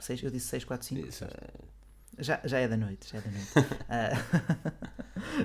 seis- 0.00 0.22
eu 0.22 0.30
disse 0.30 0.46
645? 0.48 1.08
Isso, 1.08 1.24
Já, 2.20 2.40
já 2.44 2.58
é 2.58 2.66
da 2.68 2.76
noite, 2.76 3.10
já 3.10 3.18
é 3.18 3.20
da 3.22 3.30
noite. 3.30 3.52
Ah, 3.88 4.10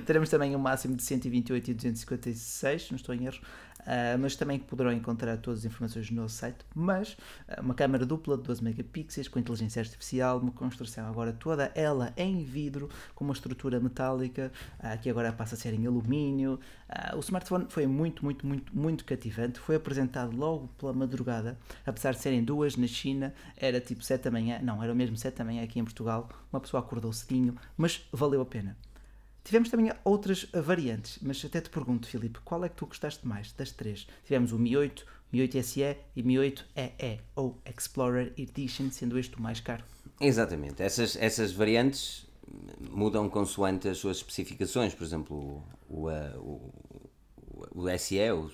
teremos 0.06 0.28
também 0.28 0.54
um 0.54 0.58
máximo 0.58 0.96
de 0.96 1.02
128 1.02 1.70
e 1.70 1.74
256, 1.74 2.82
se 2.82 2.90
não 2.92 2.96
estou 2.96 3.14
em 3.14 3.26
erro, 3.26 3.40
ah, 3.86 4.16
mas 4.18 4.36
também 4.36 4.58
poderão 4.58 4.92
encontrar 4.92 5.36
todas 5.38 5.60
as 5.60 5.64
informações 5.66 6.10
no 6.10 6.22
nosso 6.22 6.36
site. 6.36 6.58
Mas 6.74 7.16
ah, 7.48 7.60
uma 7.60 7.74
câmera 7.74 8.06
dupla 8.06 8.36
de 8.36 8.42
12 8.44 8.62
megapixels 8.62 9.28
com 9.28 9.38
inteligência 9.38 9.80
artificial, 9.80 10.38
uma 10.38 10.52
construção 10.52 11.06
agora 11.06 11.32
toda 11.32 11.70
ela 11.74 12.12
em 12.16 12.44
vidro, 12.44 12.88
com 13.14 13.24
uma 13.24 13.34
estrutura 13.34 13.78
metálica, 13.80 14.52
ah, 14.78 14.96
que 14.96 15.10
agora 15.10 15.32
passa 15.32 15.54
a 15.54 15.58
ser 15.58 15.74
em 15.74 15.86
alumínio. 15.86 16.58
O 17.16 17.20
smartphone 17.20 17.66
foi 17.68 17.86
muito, 17.86 18.24
muito, 18.24 18.46
muito, 18.46 18.76
muito 18.76 19.04
cativante. 19.04 19.58
Foi 19.58 19.76
apresentado 19.76 20.36
logo 20.36 20.68
pela 20.78 20.92
madrugada, 20.92 21.58
apesar 21.84 22.12
de 22.12 22.20
serem 22.20 22.44
duas 22.44 22.76
na 22.76 22.86
China, 22.86 23.34
era 23.56 23.80
tipo 23.80 24.04
7 24.04 24.22
da 24.24 24.30
manhã, 24.30 24.60
não, 24.62 24.82
era 24.82 24.94
mesmo 24.94 25.16
7 25.16 25.36
da 25.36 25.44
manhã 25.44 25.64
aqui 25.64 25.80
em 25.80 25.84
Portugal. 25.84 26.28
Uma 26.52 26.60
pessoa 26.60 26.80
acordou 26.80 27.12
cedinho, 27.12 27.56
mas 27.76 28.06
valeu 28.12 28.40
a 28.40 28.46
pena. 28.46 28.76
Tivemos 29.44 29.68
também 29.68 29.92
outras 30.04 30.46
variantes, 30.54 31.18
mas 31.20 31.44
até 31.44 31.60
te 31.60 31.68
pergunto, 31.68 32.08
Filipe, 32.08 32.40
qual 32.44 32.64
é 32.64 32.68
que 32.68 32.76
tu 32.76 32.86
gostaste 32.86 33.26
mais 33.26 33.52
das 33.52 33.70
três? 33.70 34.06
Tivemos 34.24 34.52
o 34.52 34.58
Mi 34.58 34.74
8, 34.74 35.06
Mi 35.30 35.42
8 35.42 35.62
SE 35.62 35.96
e 36.16 36.22
Mi 36.22 36.38
8 36.38 36.66
EE, 36.74 37.20
ou 37.36 37.60
Explorer 37.66 38.32
Edition, 38.38 38.90
sendo 38.90 39.18
este 39.18 39.36
o 39.36 39.42
mais 39.42 39.60
caro. 39.60 39.84
Exatamente. 40.18 40.82
Essas, 40.82 41.14
essas 41.16 41.52
variantes 41.52 42.26
mudam 42.90 43.28
consoante 43.28 43.86
as 43.86 43.98
suas 43.98 44.16
especificações. 44.16 44.94
Por 44.94 45.04
exemplo, 45.04 45.62
o, 45.90 46.08
o, 46.08 46.72
o, 47.74 47.84
o 47.84 47.98
SE, 47.98 48.30
o 48.32 48.50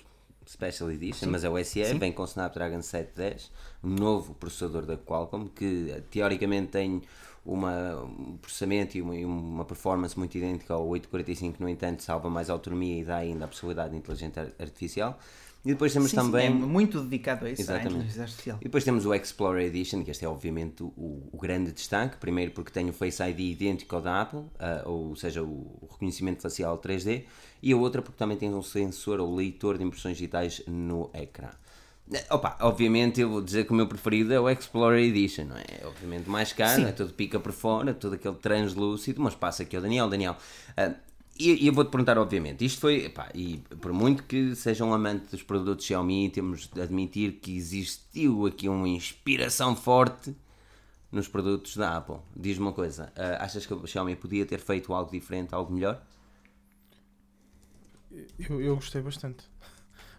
Special 0.52 0.90
Edition, 0.90 1.26
mas 1.30 1.44
é 1.44 1.48
o 1.48 1.64
SE, 1.64 1.80
vem 1.98 2.12
com 2.12 2.22
o 2.22 2.24
Snapdragon 2.24 2.82
710, 2.82 3.50
um 3.84 3.90
novo 3.90 4.34
processador 4.34 4.84
da 4.84 4.96
Qualcomm 4.96 5.46
que 5.48 5.90
eh, 5.90 6.02
teoricamente 6.10 6.68
tem 6.72 7.02
uma, 7.46 7.96
um 8.02 8.36
processamento 8.36 8.98
e 8.98 9.02
uma, 9.02 9.14
uma 9.14 9.64
performance 9.64 10.18
muito 10.18 10.36
idêntica 10.36 10.74
ao 10.74 10.86
845, 10.88 11.62
no 11.62 11.68
entanto, 11.68 12.02
salva 12.02 12.28
mais 12.28 12.50
autonomia 12.50 13.00
e 13.00 13.04
dá 13.04 13.16
ainda 13.18 13.44
a 13.44 13.48
possibilidade 13.48 13.92
de 13.92 13.96
inteligência 13.98 14.42
ar- 14.42 14.52
artificial. 14.58 15.18
E 15.64 15.68
depois 15.68 15.92
temos 15.92 16.10
Sim, 16.10 16.16
sim, 16.16 16.24
também. 16.24 16.46
é 16.46 16.50
muito 16.50 17.00
dedicado 17.02 17.44
a 17.44 17.50
isso, 17.50 17.60
à 17.60 17.64
Exatamente. 17.64 17.94
inteligência 17.96 18.22
artificial. 18.22 18.58
E 18.60 18.64
depois 18.64 18.82
temos 18.82 19.04
o 19.04 19.14
Explorer 19.14 19.66
Edition, 19.66 20.02
que 20.02 20.10
este 20.10 20.24
é 20.24 20.28
obviamente 20.28 20.82
o, 20.82 21.28
o 21.32 21.38
grande 21.38 21.70
destaque. 21.72 22.16
Primeiro 22.16 22.52
porque 22.52 22.70
tem 22.70 22.88
o 22.88 22.92
Face 22.94 23.22
ID 23.22 23.40
idêntico 23.40 23.94
ao 23.96 24.00
da 24.00 24.22
Apple, 24.22 24.44
ah, 24.58 24.82
ou 24.86 25.14
seja, 25.16 25.42
o 25.42 25.86
reconhecimento 25.92 26.40
facial 26.40 26.78
3D. 26.78 27.24
E 27.62 27.72
a 27.72 27.76
outra 27.76 28.00
porque 28.00 28.16
também 28.16 28.38
tem 28.38 28.54
um 28.54 28.62
sensor 28.62 29.20
ou 29.20 29.34
leitor 29.34 29.76
de 29.76 29.84
impressões 29.84 30.16
digitais 30.16 30.62
no 30.66 31.10
ecrã. 31.12 31.50
Eh, 32.10 32.24
Opa, 32.30 32.56
obviamente 32.62 33.20
eu 33.20 33.28
vou 33.28 33.42
dizer 33.42 33.64
que 33.66 33.72
o 33.72 33.74
meu 33.74 33.86
preferido 33.86 34.32
é 34.32 34.40
o 34.40 34.48
Explorer 34.48 35.04
Edition, 35.04 35.44
não 35.44 35.56
é? 35.58 35.64
É 35.82 35.86
obviamente 35.86 36.28
mais 36.28 36.54
caro, 36.54 36.80
Sim. 36.82 36.88
é 36.88 36.92
todo 36.92 37.12
pica 37.12 37.38
por 37.38 37.52
fora, 37.52 37.92
todo 37.92 38.14
aquele 38.14 38.34
translúcido, 38.36 39.20
mas 39.22 39.34
passa 39.34 39.62
aqui 39.62 39.76
ao 39.76 39.82
Daniel, 39.82 40.08
Daniel. 40.08 40.36
ah, 40.76 40.94
e, 41.40 41.66
eu 41.66 41.72
vou-te 41.72 41.90
perguntar, 41.90 42.18
obviamente, 42.18 42.64
isto 42.64 42.80
foi, 42.80 43.06
epá, 43.06 43.30
e 43.34 43.58
por 43.80 43.92
muito 43.92 44.24
que 44.24 44.54
seja 44.54 44.84
um 44.84 44.92
amante 44.92 45.30
dos 45.30 45.42
produtos 45.42 45.86
Xiaomi, 45.86 46.28
temos 46.28 46.66
de 46.68 46.80
admitir 46.80 47.40
que 47.40 47.56
existiu 47.56 48.46
aqui 48.46 48.68
uma 48.68 48.88
inspiração 48.88 49.74
forte 49.74 50.36
nos 51.10 51.28
produtos 51.28 51.76
da 51.76 51.96
Apple. 51.96 52.18
Diz-me 52.36 52.66
uma 52.66 52.72
coisa, 52.72 53.12
uh, 53.16 53.42
achas 53.42 53.64
que 53.64 53.72
a 53.72 53.86
Xiaomi 53.86 54.16
podia 54.16 54.44
ter 54.44 54.60
feito 54.60 54.92
algo 54.92 55.10
diferente, 55.10 55.54
algo 55.54 55.72
melhor? 55.72 56.02
Eu, 58.38 58.60
eu 58.60 58.74
gostei 58.74 59.00
bastante. 59.00 59.44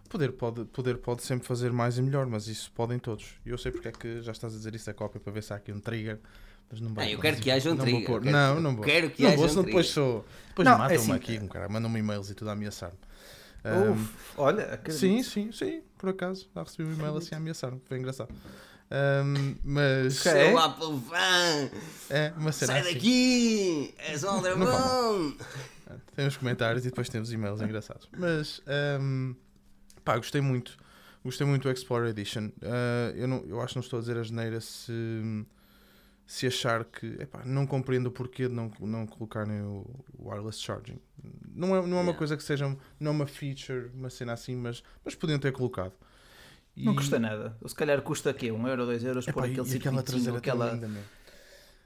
Poder 0.08 0.32
pode, 0.32 0.64
poder 0.66 0.98
pode 0.98 1.22
sempre 1.22 1.46
fazer 1.46 1.72
mais 1.72 1.96
e 1.96 2.02
melhor, 2.02 2.26
mas 2.26 2.46
isso 2.46 2.70
podem 2.72 2.98
todos. 2.98 3.34
E 3.46 3.50
eu 3.50 3.56
sei 3.56 3.72
porque 3.72 3.88
é 3.88 3.92
que 3.92 4.20
já 4.20 4.32
estás 4.32 4.54
a 4.54 4.56
dizer 4.56 4.74
isso 4.74 4.90
a 4.90 4.94
cópia 4.94 5.20
para 5.20 5.32
ver 5.32 5.42
se 5.42 5.52
há 5.52 5.56
aqui 5.56 5.72
um 5.72 5.80
trigger. 5.80 6.20
Mas 6.72 6.80
não 6.80 6.94
vai 6.94 7.06
Ah, 7.06 7.10
eu 7.10 7.20
quero 7.20 7.36
que 7.36 7.50
haja 7.50 7.70
um 7.70 7.74
não 7.74 7.84
trigger, 7.84 8.06
pôr. 8.06 8.24
não, 8.24 8.58
não 8.58 8.74
vou. 8.74 8.84
quero 8.84 9.10
que 9.10 9.22
não 9.22 9.28
haja 9.28 9.36
vou, 9.36 9.44
um 9.44 9.48
senão 9.50 9.62
depois 9.64 9.86
trigger. 9.92 10.04
sou. 10.12 10.24
Depois 10.48 10.66
Não, 10.66 10.74
é 10.74 10.78
matam-me 10.78 11.02
assim, 11.02 11.12
aqui, 11.12 11.38
um 11.38 11.46
cara. 11.48 11.68
Mandam-me 11.68 11.98
e-mails 11.98 12.30
e 12.30 12.34
tudo 12.34 12.48
a 12.48 12.52
ameaçar-me. 12.54 12.96
Uf, 13.92 14.10
olha, 14.36 14.64
acredito. 14.74 14.98
sim, 14.98 15.22
sim, 15.22 15.52
sim, 15.52 15.82
por 15.98 16.08
acaso. 16.08 16.48
Já 16.54 16.62
recebi 16.62 16.88
um 16.88 16.92
e-mail 16.94 17.16
assim 17.16 17.34
a 17.34 17.38
ameaçar-me. 17.38 17.80
Foi 17.84 17.98
engraçado. 17.98 18.34
Ahm, 18.90 19.54
mas 19.62 20.20
Ok. 20.26 20.50
Sou 20.50 20.58
Apple 20.58 21.00
fan! 21.08 21.70
é 22.10 22.32
uma 22.36 22.52
cena 22.52 22.72
Sai 22.72 22.80
assim. 22.80 22.94
daqui! 22.94 23.94
És 23.98 24.24
um 24.24 24.40
bom! 24.40 25.32
Tem 26.16 26.26
os 26.26 26.36
comentários 26.36 26.84
e 26.84 26.88
depois 26.88 27.08
tem 27.08 27.20
os 27.20 27.32
e-mails 27.32 27.60
engraçados. 27.60 28.08
Mas, 28.18 28.60
ahm, 28.66 29.34
pá, 30.04 30.16
gostei 30.16 30.40
muito. 30.40 30.76
Gostei 31.24 31.46
muito 31.46 31.62
do 31.62 31.70
Explorer 31.70 32.10
Edition. 32.10 32.50
Ah, 32.62 33.12
eu, 33.14 33.28
não, 33.28 33.44
eu 33.46 33.60
acho 33.60 33.68
que 33.74 33.76
não 33.76 33.82
estou 33.82 33.98
a 33.98 34.00
dizer 34.00 34.16
a 34.16 34.22
geneira 34.22 34.60
se, 34.60 34.92
se 36.32 36.46
achar 36.46 36.84
que. 36.84 37.06
Epá, 37.20 37.44
não 37.44 37.66
compreendo 37.66 38.06
o 38.06 38.10
porquê 38.10 38.48
de 38.48 38.54
não, 38.54 38.70
não 38.80 39.06
colocarem 39.06 39.60
o 39.62 39.84
wireless 40.18 40.58
charging. 40.60 40.98
Não 41.54 41.76
é, 41.76 41.86
não 41.86 41.98
é 41.98 42.00
uma 42.00 42.14
coisa 42.14 42.36
que 42.36 42.42
seja. 42.42 42.66
Não 42.98 43.10
é 43.10 43.14
uma 43.14 43.26
feature, 43.26 43.90
uma 43.94 44.08
cena 44.08 44.32
assim, 44.32 44.56
mas, 44.56 44.82
mas 45.04 45.14
podiam 45.14 45.38
ter 45.38 45.52
colocado. 45.52 45.92
E- 46.74 46.84
Não 46.86 46.94
custa 46.94 47.18
nada. 47.18 47.54
Ou 47.60 47.68
se 47.68 47.74
calhar 47.74 48.00
custa 48.00 48.30
aqui 48.30 48.50
1 48.50 48.66
euro, 48.68 48.86
2 48.86 49.04
euros 49.04 49.28
Epá, 49.28 49.42
por 49.42 49.48
e 49.48 49.52
aquele 49.52 49.60
aquela 49.60 49.70
circuitinho, 49.70 50.02
traseira 50.04 50.38
aquela... 50.38 50.66
tão 50.66 50.74
linda, 50.74 50.88
meu. 50.88 51.02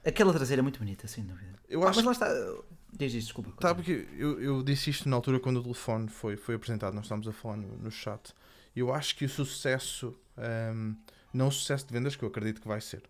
aquela 0.05 0.33
traseira 0.33 0.61
é 0.61 0.63
muito 0.63 0.79
bonita, 0.79 1.07
sem 1.07 1.25
dúvida. 1.25 1.59
Eu 1.67 1.83
Ah, 1.83 1.89
acho 1.89 1.97
Mas 1.97 2.05
lá 2.05 2.11
está. 2.13 2.63
Diz 2.93 3.13
isto, 3.13 3.25
desculpa. 3.27 3.51
Tá, 3.59 3.75
porque 3.75 4.07
eu, 4.17 4.41
eu 4.41 4.63
disse 4.63 4.89
isto 4.89 5.09
na 5.09 5.17
altura 5.17 5.41
quando 5.41 5.57
o 5.57 5.61
telefone 5.63 6.07
foi, 6.07 6.37
foi 6.37 6.55
apresentado, 6.55 6.93
nós 6.93 7.03
estávamos 7.03 7.27
a 7.27 7.33
falar 7.33 7.57
no, 7.57 7.67
no 7.77 7.91
chat. 7.91 8.33
Eu 8.73 8.93
acho 8.93 9.13
que 9.17 9.25
o 9.25 9.29
sucesso, 9.29 10.17
ahm, 10.37 10.93
não 11.33 11.49
o 11.49 11.51
sucesso 11.51 11.85
de 11.85 11.91
vendas, 11.91 12.15
que 12.15 12.23
eu 12.23 12.29
acredito 12.29 12.61
que 12.61 12.67
vai 12.67 12.79
ser, 12.79 13.03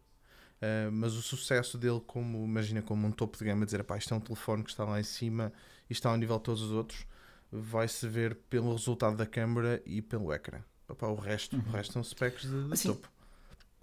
ah, 0.62 0.90
mas 0.92 1.14
o 1.14 1.22
sucesso 1.22 1.78
dele, 1.78 2.02
como 2.06 2.44
imagina, 2.46 2.82
como 2.82 3.08
um 3.08 3.12
topo 3.12 3.38
de 3.38 3.46
gama, 3.46 3.66
dizer, 3.66 3.84
pá, 3.84 3.98
isto 3.98 4.14
é 4.14 4.18
um 4.18 4.20
telefone 4.22 4.64
que 4.64 4.70
está 4.70 4.86
lá 4.86 5.00
em 5.00 5.04
cima 5.04 5.54
e 5.90 5.94
está 5.94 6.10
ao 6.10 6.18
nível 6.18 6.38
de 6.38 6.44
todos 6.44 6.62
os 6.62 6.72
outros, 6.72 7.06
vai-se 7.52 8.08
ver 8.08 8.36
pelo 8.50 8.72
resultado 8.74 9.16
da 9.16 9.26
câmera 9.26 9.82
e 9.86 10.02
pelo 10.02 10.34
ecrã. 10.34 10.62
Epá, 10.90 11.08
o 11.08 11.16
resto, 11.16 11.58
o 11.58 11.70
resto 11.72 11.94
são 11.94 12.04
specs 12.04 12.44
de, 12.44 12.68
de 12.68 12.74
Assim, 12.74 12.90
topo. 12.94 13.10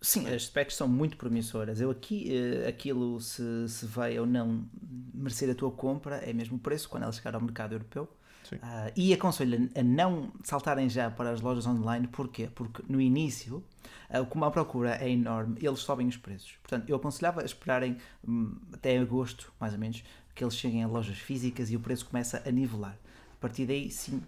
Sim, 0.01 0.29
as 0.29 0.45
specs 0.45 0.77
são 0.77 0.87
muito 0.89 1.17
promissoras. 1.17 1.81
Eu 1.81 1.91
aqui, 1.91 2.35
eh, 2.37 2.69
aquilo 2.69 3.21
se, 3.21 3.69
se 3.69 3.87
vai 3.87 4.19
ou 4.19 4.27
não 4.27 4.69
merecer 5.15 5.49
a 5.51 5.55
tua 5.55 5.71
compra 5.71 6.17
é 6.17 6.33
mesmo 6.33 6.57
o 6.57 6.61
preço 6.61 6.89
quando 6.89 7.05
ela 7.05 7.13
chegar 7.13 7.35
ao 7.35 7.41
mercado 7.41 7.73
europeu. 7.73 8.09
Ah, 8.63 8.91
e 8.97 9.13
aconselho 9.13 9.71
a 9.75 9.83
não 9.83 10.33
saltarem 10.43 10.89
já 10.89 11.11
para 11.11 11.31
as 11.31 11.41
lojas 11.41 11.67
online, 11.67 12.07
porquê? 12.09 12.49
Porque 12.55 12.83
no 12.89 13.01
início, 13.01 13.65
ah, 14.11 14.25
como 14.25 14.45
a 14.45 14.51
procura 14.51 14.97
é 14.97 15.11
enorme, 15.11 15.59
eles 15.61 15.81
sobem 15.81 16.07
os 16.07 16.17
preços. 16.17 16.57
Portanto, 16.63 16.89
eu 16.89 16.97
aconselhava 16.97 17.43
a 17.43 17.45
esperarem 17.45 17.97
hum, 18.27 18.57
até 18.73 18.99
agosto, 18.99 19.53
mais 19.59 19.73
ou 19.73 19.79
menos, 19.79 20.03
que 20.35 20.43
eles 20.43 20.57
cheguem 20.57 20.83
a 20.83 20.87
lojas 20.87 21.19
físicas 21.19 21.71
e 21.71 21.77
o 21.77 21.81
preço 21.81 22.07
começa 22.07 22.43
a 22.47 22.51
nivelar. 22.51 22.99
A 23.33 23.41
partir 23.41 23.67
daí, 23.67 23.91
sim, 23.91 24.23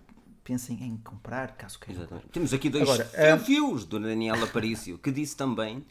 pensem 0.45 0.81
em 0.81 0.97
comprar, 0.99 1.57
caso 1.57 1.79
queiram. 1.81 2.07
Temos 2.31 2.55
aqui 2.55 2.71
dois 2.71 2.89
Agora, 2.89 3.39
fios 3.41 3.85
do 3.85 3.99
Daniel 3.99 4.43
Aparício, 4.45 4.97
que 4.97 5.11
disse 5.11 5.37
também, 5.37 5.85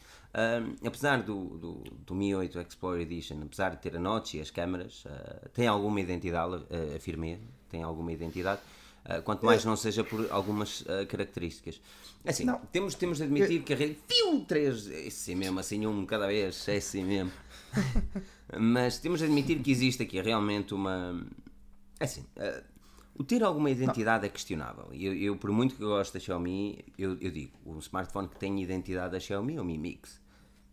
apesar 0.86 1.24
do, 1.24 1.58
do, 1.58 1.84
do 2.06 2.16
Mi 2.16 2.36
8 2.36 2.60
Explorer 2.60 3.02
Edition, 3.02 3.42
apesar 3.44 3.70
de 3.70 3.78
ter 3.78 3.96
a 3.96 4.00
notch 4.00 4.34
e 4.34 4.42
as 4.42 4.52
câmaras, 4.52 5.04
ah, 5.08 5.48
tem 5.54 5.68
alguma 5.68 6.02
identidade, 6.02 6.56
uh, 6.56 6.96
afirmei, 6.96 7.40
tem 7.70 7.84
alguma 7.84 8.12
identidade, 8.12 8.60
ah, 9.06 9.22
quanto 9.22 9.46
mais 9.46 9.64
não 9.64 9.78
seja 9.78 10.04
por 10.04 10.28
algumas 10.32 10.84
características. 11.10 11.80
É 12.26 12.32
Assim, 12.32 12.44
Não. 12.44 12.60
temos, 12.72 12.96
temos 12.96 13.20
de 13.20 13.24
admitir 13.24 13.62
que 13.62 13.74
a 13.74 13.76
rede, 13.78 13.98
fiu, 14.08 14.44
três, 14.48 14.90
é 14.90 15.08
assim 15.08 15.36
mesmo, 15.36 15.60
assim 15.60 15.86
um 15.86 16.06
cada 16.06 16.26
vez, 16.26 16.68
é 16.68 16.78
assim 16.78 17.04
mesmo. 17.04 17.32
Mas 18.60 18.98
temos 18.98 19.20
de 19.20 19.26
admitir 19.26 19.62
que 19.62 19.72
existe 19.72 20.04
aqui 20.04 20.20
realmente 20.20 20.74
uma. 20.74 21.24
É 22.00 22.06
assim, 22.06 22.26
eh, 22.36 22.64
o 23.16 23.24
ter 23.24 23.44
alguma 23.44 23.70
identidade 23.70 24.26
é 24.26 24.30
questionável. 24.30 24.90
Eu, 24.92 25.14
eu, 25.14 25.38
por 25.38 25.52
muito 25.52 25.76
que 25.76 25.84
eu 25.84 25.90
goste 25.90 26.16
da 26.16 26.20
Xiaomi, 26.20 26.84
eu, 26.98 27.18
eu 27.22 27.32
digo, 27.32 27.52
o 27.64 27.78
smartphone 27.80 28.28
que 28.28 28.38
tem 28.38 28.62
identidade 28.62 29.12
da 29.12 29.20
Xiaomi 29.20 29.56
é 29.56 29.62
o 29.62 29.66
Mi 29.66 29.78
Mix. 29.78 30.20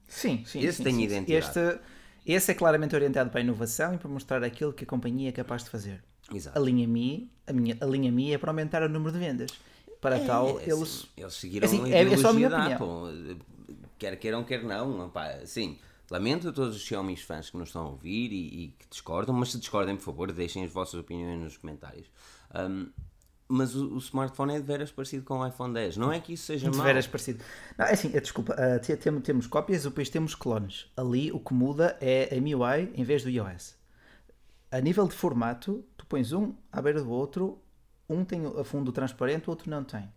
Sim, 0.08 0.44
sim. 0.46 0.60
Esse 0.60 0.78
sim, 0.78 0.84
tem 0.84 0.94
sim, 0.94 1.02
identidade. 1.02 1.58
Este, 1.58 1.80
esse 2.26 2.50
é 2.52 2.54
claramente 2.54 2.94
orientado 2.94 3.30
para 3.30 3.40
a 3.40 3.42
inovação 3.42 3.94
e 3.94 3.98
para 3.98 4.08
mostrar 4.08 4.44
aquilo 4.44 4.72
que 4.72 4.84
a 4.84 4.86
companhia 4.86 5.28
é 5.30 5.32
capaz 5.32 5.64
de 5.64 5.70
fazer. 5.70 6.02
Exato. 6.32 6.58
A 6.58 6.62
linha 6.62 6.86
Mi, 6.86 7.30
a, 7.46 7.52
minha, 7.52 7.76
a 7.80 7.86
linha 7.86 8.12
Mi 8.12 8.32
é 8.32 8.38
para 8.38 8.50
aumentar 8.50 8.82
o 8.82 8.88
número 8.88 9.12
de 9.12 9.18
vendas. 9.18 9.50
Para 10.00 10.18
tal, 10.20 10.58
É, 10.60 10.64
eles. 10.64 10.82
assim, 10.82 11.08
eles 11.16 11.34
seguiram 11.34 11.66
assim, 11.68 11.84
a 11.84 11.88
é- 11.96 12.12
é 12.12 12.16
só 12.16 12.28
a 12.28 12.32
minha 12.32 12.48
opinião. 12.48 13.38
Quer 13.98 14.16
queiram, 14.16 14.44
quer 14.44 14.64
não. 14.64 15.12
Sim, 15.46 15.78
lamento 16.10 16.48
a 16.48 16.52
todos 16.52 16.76
os 16.76 16.82
Xiaomi 16.82 17.16
fãs 17.16 17.50
que 17.50 17.56
nos 17.56 17.68
estão 17.68 17.86
a 17.86 17.88
ouvir 17.90 18.32
e, 18.32 18.64
e 18.64 18.68
que 18.78 18.86
discordam, 18.90 19.34
mas 19.34 19.52
se 19.52 19.58
discordem, 19.58 19.96
por 19.96 20.02
favor, 20.02 20.32
deixem 20.32 20.64
as 20.64 20.72
vossas 20.72 20.94
opiniões 20.94 21.40
nos 21.40 21.56
comentários. 21.56 22.06
Ahm, 22.52 22.86
mas 23.52 23.74
o, 23.76 23.94
o 23.94 23.98
smartphone 23.98 24.54
é 24.54 24.60
de 24.60 24.66
veras 24.66 24.90
parecido 24.90 25.24
com 25.24 25.38
o 25.38 25.46
iPhone 25.46 25.72
10. 25.74 25.96
Não 25.96 26.12
é 26.12 26.18
que 26.20 26.32
isso 26.32 26.44
seja 26.44 26.70
De 26.70 26.76
mau. 26.76 26.84
veras 26.86 27.06
parecido. 27.06 27.42
Não, 27.76 27.86
é 27.86 27.92
assim, 27.92 28.10
é, 28.14 28.20
desculpa, 28.20 28.54
ah, 28.54 28.78
te- 28.78 28.96
tem- 28.96 29.20
temos 29.20 29.46
cópias 29.46 29.84
e 29.84 29.88
depois 29.88 30.08
temos 30.08 30.34
clones. 30.34 30.86
Ali 30.96 31.30
o 31.30 31.38
que 31.38 31.52
muda 31.54 31.96
é 32.00 32.34
a 32.36 32.40
MIUI 32.40 32.90
em 32.94 33.04
vez 33.04 33.22
do 33.22 33.30
iOS. 33.30 33.74
A 34.70 34.80
nível 34.80 35.06
de 35.06 35.14
formato, 35.14 35.84
tu 35.96 36.06
pões 36.06 36.32
um 36.32 36.54
à 36.72 36.80
beira 36.80 37.02
do 37.02 37.10
outro, 37.10 37.58
um 38.08 38.24
tem 38.24 38.42
a 38.46 38.64
fundo 38.64 38.90
transparente, 38.90 39.46
o 39.48 39.50
outro 39.50 39.70
não 39.70 39.84
tem. 39.84 40.08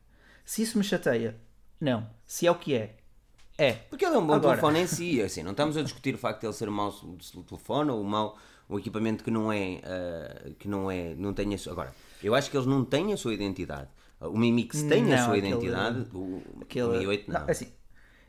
Se 0.46 0.62
isso 0.62 0.78
me 0.78 0.84
chateia, 0.84 1.36
não. 1.80 2.08
Se 2.26 2.48
é 2.48 2.52
o 2.52 2.56
que 2.56 2.74
é, 2.74 2.96
é. 3.58 3.74
Porque 3.74 4.06
ele 4.06 4.16
é 4.16 4.18
um 4.18 4.26
bom 4.26 4.34
Agora- 4.34 4.58
telefone 4.58 4.80
em 4.80 4.88
si, 4.88 5.22
assim, 5.22 5.44
não 5.44 5.52
estamos 5.52 5.76
a 5.76 5.82
discutir 5.82 6.16
o 6.16 6.18
facto 6.18 6.40
de 6.42 6.48
ele 6.48 6.54
ser 6.54 6.70
mau 6.70 6.92
telefone 7.48 7.92
ou 7.92 8.04
mau 8.04 8.38
o 8.68 8.80
equipamento 8.80 9.24
que 9.24 9.30
não 9.30 9.52
é, 9.52 9.80
ah, 9.84 10.50
que 10.58 10.68
não 10.68 10.90
é, 10.90 11.14
não 11.16 11.34
tem 11.34 11.56
sua, 11.58 11.72
agora, 11.74 11.94
eu 12.26 12.36
acho 12.36 12.50
que 12.50 12.58
eles 12.58 12.68
não 12.68 12.84
têm 12.84 13.14
a 13.14 13.18
sua 13.18 13.34
identidade. 13.34 13.88
O 14.20 14.38
Mi 14.38 14.52
Mix 14.52 14.82
tem 14.84 15.14
a 15.14 15.18
Não, 15.18 15.26
sua 15.26 15.36
aquele- 15.36 15.48
identidade, 15.54 16.08
o, 16.14 16.42
Aquele... 16.62 16.86
o 16.88 17.00
Mi 17.00 17.08
8 17.08 17.32
não. 17.32 17.42
Não, 17.42 17.50
assim, 17.50 17.68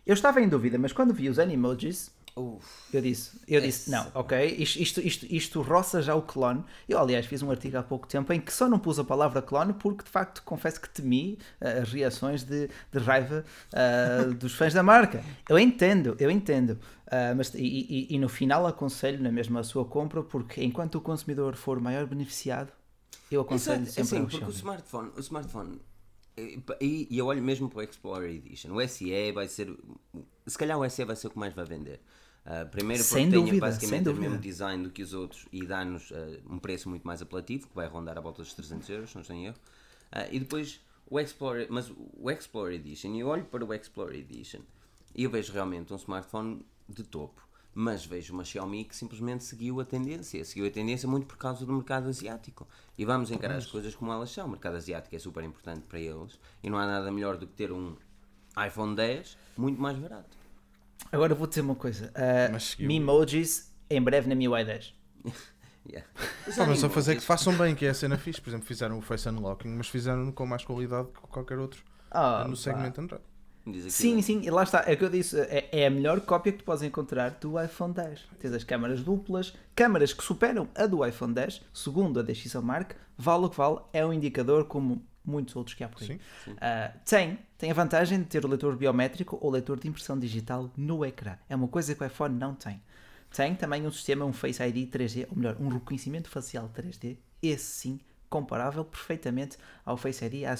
eu 0.04 0.14
estava 0.14 0.40
em 0.40 0.48
dúvida, 0.48 0.78
mas 0.78 0.92
quando 0.92 1.14
vi 1.14 1.28
os 1.28 1.38
Animojis, 1.38 2.14
Uf, 2.38 2.94
eu 2.94 3.00
disse, 3.00 3.40
eu 3.48 3.62
disse, 3.62 3.90
não, 3.90 4.08
ok, 4.14 4.56
isto, 4.58 4.78
isto, 4.78 5.00
isto, 5.00 5.26
isto 5.30 5.62
roça 5.62 6.02
já 6.02 6.14
o 6.14 6.20
clone. 6.20 6.62
Eu, 6.86 6.98
aliás, 6.98 7.24
fiz 7.24 7.40
um 7.42 7.50
artigo 7.50 7.78
há 7.78 7.82
pouco 7.82 8.06
tempo 8.06 8.30
em 8.30 8.38
que 8.38 8.52
só 8.52 8.68
não 8.68 8.78
pus 8.78 8.98
a 8.98 9.04
palavra 9.04 9.40
clone 9.40 9.72
porque, 9.72 10.04
de 10.04 10.10
facto, 10.10 10.42
confesso 10.44 10.78
que 10.78 10.88
temi 10.90 11.38
eh, 11.62 11.78
as 11.80 11.90
reações 11.90 12.44
de, 12.44 12.68
de 12.92 12.98
raiva 12.98 13.42
eh, 13.72 14.26
dos 14.38 14.54
fãs 14.54 14.74
da 14.74 14.82
marca. 14.82 15.24
Eu 15.48 15.58
entendo, 15.58 16.14
eu 16.20 16.30
entendo. 16.30 16.78
Ah, 17.10 17.32
mas, 17.34 17.54
e, 17.54 17.58
e- 18.10 18.14
e 18.14 18.18
no 18.18 18.28
final 18.28 18.66
aconselho 18.66 19.22
na 19.22 19.32
mesma 19.32 19.60
a 19.60 19.62
sua 19.64 19.86
compra 19.86 20.22
porque 20.22 20.62
enquanto 20.62 20.96
o 20.96 21.00
consumidor 21.00 21.56
for 21.56 21.80
maior 21.80 22.04
beneficiado, 22.06 22.70
eu 23.30 23.40
aconselho 23.40 23.82
Exato, 23.82 23.92
sempre 23.92 24.02
assim, 24.02 24.18
ao 24.18 24.28
porque 24.28 24.44
o 24.44 24.50
smartphone, 24.50 25.10
o 25.16 25.20
smartphone 25.20 25.80
e, 26.36 26.60
e- 26.80 27.08
e 27.10 27.18
eu 27.18 27.26
olho 27.26 27.42
mesmo 27.42 27.68
para 27.68 27.78
o 27.78 27.82
Explorer 27.82 28.30
Edition. 28.30 28.72
O 28.74 28.80
SE 28.80 29.32
vai 29.32 29.48
ser, 29.48 29.74
se 30.46 30.58
calhar 30.58 30.78
o 30.78 30.84
SE 30.84 31.04
vai 31.04 31.16
ser 31.16 31.28
o 31.28 31.30
que 31.30 31.38
mais 31.38 31.54
vai 31.54 31.64
vender. 31.64 32.00
Ah, 32.44 32.64
primeiro 32.64 33.02
porque 33.02 33.14
Sem 33.14 33.28
tem 33.30 33.40
dúvida, 33.40 33.60
basicamente 33.66 34.08
o 34.08 34.14
mesmo 34.14 34.38
design 34.38 34.82
do 34.84 34.90
que 34.90 35.02
os 35.02 35.12
outros 35.12 35.46
e 35.52 35.66
dá-nos 35.66 36.12
ah, 36.12 36.16
um 36.48 36.58
preço 36.58 36.88
muito 36.88 37.06
mais 37.06 37.20
apelativo, 37.22 37.66
que 37.68 37.74
vai 37.74 37.86
rondar 37.88 38.16
à 38.18 38.20
volta 38.20 38.42
dos 38.42 38.52
300 38.54 38.88
euros, 38.88 39.10
se 39.10 39.16
não 39.16 39.22
estou 39.22 39.36
em 39.36 39.46
erro. 39.46 39.56
Ah, 40.12 40.26
e 40.30 40.38
depois 40.38 40.80
o 41.08 41.18
Explorer, 41.18 41.66
mas 41.70 41.90
o 41.90 42.30
Explorer 42.30 42.74
Edition, 42.76 43.14
eu 43.16 43.28
olho 43.28 43.44
para 43.44 43.64
o 43.64 43.72
Explorer 43.74 44.18
Edition 44.20 44.60
e 45.14 45.24
eu 45.24 45.30
vejo 45.30 45.52
realmente 45.52 45.92
um 45.92 45.96
smartphone 45.96 46.64
de 46.88 47.02
topo. 47.02 47.45
Mas 47.78 48.06
vejo 48.06 48.32
uma 48.32 48.42
Xiaomi 48.42 48.84
que 48.84 48.96
simplesmente 48.96 49.44
seguiu 49.44 49.78
a 49.80 49.84
tendência. 49.84 50.42
Seguiu 50.46 50.66
a 50.66 50.70
tendência 50.70 51.06
muito 51.06 51.26
por 51.26 51.36
causa 51.36 51.66
do 51.66 51.72
mercado 51.74 52.08
asiático. 52.08 52.66
E 52.96 53.04
vamos 53.04 53.30
encarar 53.30 53.56
as 53.56 53.66
coisas 53.66 53.94
como 53.94 54.10
elas 54.10 54.30
são. 54.30 54.46
O 54.46 54.48
mercado 54.48 54.76
asiático 54.76 55.14
é 55.14 55.18
super 55.18 55.44
importante 55.44 55.82
para 55.82 56.00
eles. 56.00 56.40
E 56.62 56.70
não 56.70 56.78
há 56.78 56.86
nada 56.86 57.12
melhor 57.12 57.36
do 57.36 57.46
que 57.46 57.52
ter 57.52 57.70
um 57.70 57.94
iPhone 58.66 58.96
10 58.96 59.36
muito 59.58 59.78
mais 59.78 59.98
barato. 59.98 60.38
Agora 61.12 61.34
vou 61.34 61.46
dizer 61.46 61.60
uma 61.60 61.74
coisa: 61.74 62.10
seguiu. 62.58 62.88
Mimojis 62.88 63.70
em 63.90 64.00
breve 64.00 64.26
na 64.26 64.34
MIUI 64.34 64.64
10. 64.64 64.94
Yeah. 65.88 66.04
Só 66.74 66.88
fazer 66.90 67.14
que 67.14 67.20
façam 67.20 67.56
bem, 67.56 67.72
que 67.72 67.86
é 67.86 67.90
a 67.90 67.94
cena 67.94 68.18
fixe. 68.18 68.40
Por 68.40 68.50
exemplo, 68.50 68.66
fizeram 68.66 68.98
o 68.98 69.00
Face 69.00 69.28
Unlocking, 69.28 69.68
mas 69.68 69.86
fizeram 69.86 70.32
com 70.32 70.44
mais 70.44 70.64
qualidade 70.64 71.06
que 71.12 71.20
qualquer 71.28 71.60
outro 71.60 71.80
Ah, 72.10 72.42
no 72.42 72.50
pá. 72.50 72.56
segmento 72.56 73.00
Android. 73.00 73.22
Diz 73.66 73.82
aqui, 73.82 73.90
Sim, 73.90 74.22
sim, 74.22 74.42
e 74.42 74.50
lá 74.50 74.62
está, 74.62 74.84
é 74.86 74.94
o 74.94 74.96
que 74.96 75.04
eu 75.04 75.10
disse, 75.10 75.38
é, 75.40 75.68
é 75.72 75.86
a 75.86 75.90
melhor 75.90 76.20
cópia 76.20 76.52
que 76.52 76.58
tu 76.58 76.64
podes 76.64 76.82
encontrar 76.84 77.30
do 77.30 77.60
iPhone 77.60 77.92
10. 77.92 78.24
Tens 78.38 78.52
as 78.52 78.62
câmaras 78.62 79.02
duplas, 79.02 79.54
câmaras 79.74 80.12
que 80.12 80.22
superam 80.22 80.68
a 80.74 80.86
do 80.86 81.04
iPhone 81.04 81.34
10, 81.34 81.62
segundo 81.74 82.20
a 82.20 82.22
DxOMark, 82.22 82.94
vale 83.18 83.46
o 83.46 83.50
que 83.50 83.56
vale, 83.56 83.80
é 83.92 84.06
um 84.06 84.12
indicador 84.12 84.66
como 84.66 85.04
muitos 85.24 85.56
outros 85.56 85.74
que 85.74 85.82
há 85.82 85.88
por 85.88 86.00
aí. 86.02 86.20
Sim. 86.44 86.56
Ah, 86.60 86.92
tem, 87.04 87.38
tem 87.58 87.70
a 87.70 87.74
vantagem 87.74 88.20
de 88.20 88.26
ter 88.26 88.44
o 88.44 88.48
leitor 88.48 88.76
biométrico 88.76 89.36
ou 89.40 89.50
leitor 89.50 89.80
de 89.80 89.88
impressão 89.88 90.16
digital 90.16 90.70
no 90.76 91.04
ecrã. 91.04 91.36
É 91.48 91.56
uma 91.56 91.66
coisa 91.66 91.94
que 91.94 92.02
o 92.02 92.06
iPhone 92.06 92.38
não 92.38 92.54
tem. 92.54 92.80
Tem 93.34 93.54
também 93.56 93.84
um 93.84 93.90
sistema, 93.90 94.24
um 94.24 94.32
Face 94.32 94.62
ID 94.62 94.88
3D, 94.88 95.26
ou 95.28 95.36
melhor, 95.36 95.56
um 95.58 95.68
reconhecimento 95.68 96.30
facial 96.30 96.70
3D, 96.74 97.16
esse 97.42 97.64
sim, 97.64 98.00
comparável 98.28 98.84
perfeitamente 98.84 99.56
ao 99.84 99.96
Face 99.96 100.24
ID, 100.24 100.44
à, 100.44 100.52
à 100.52 100.56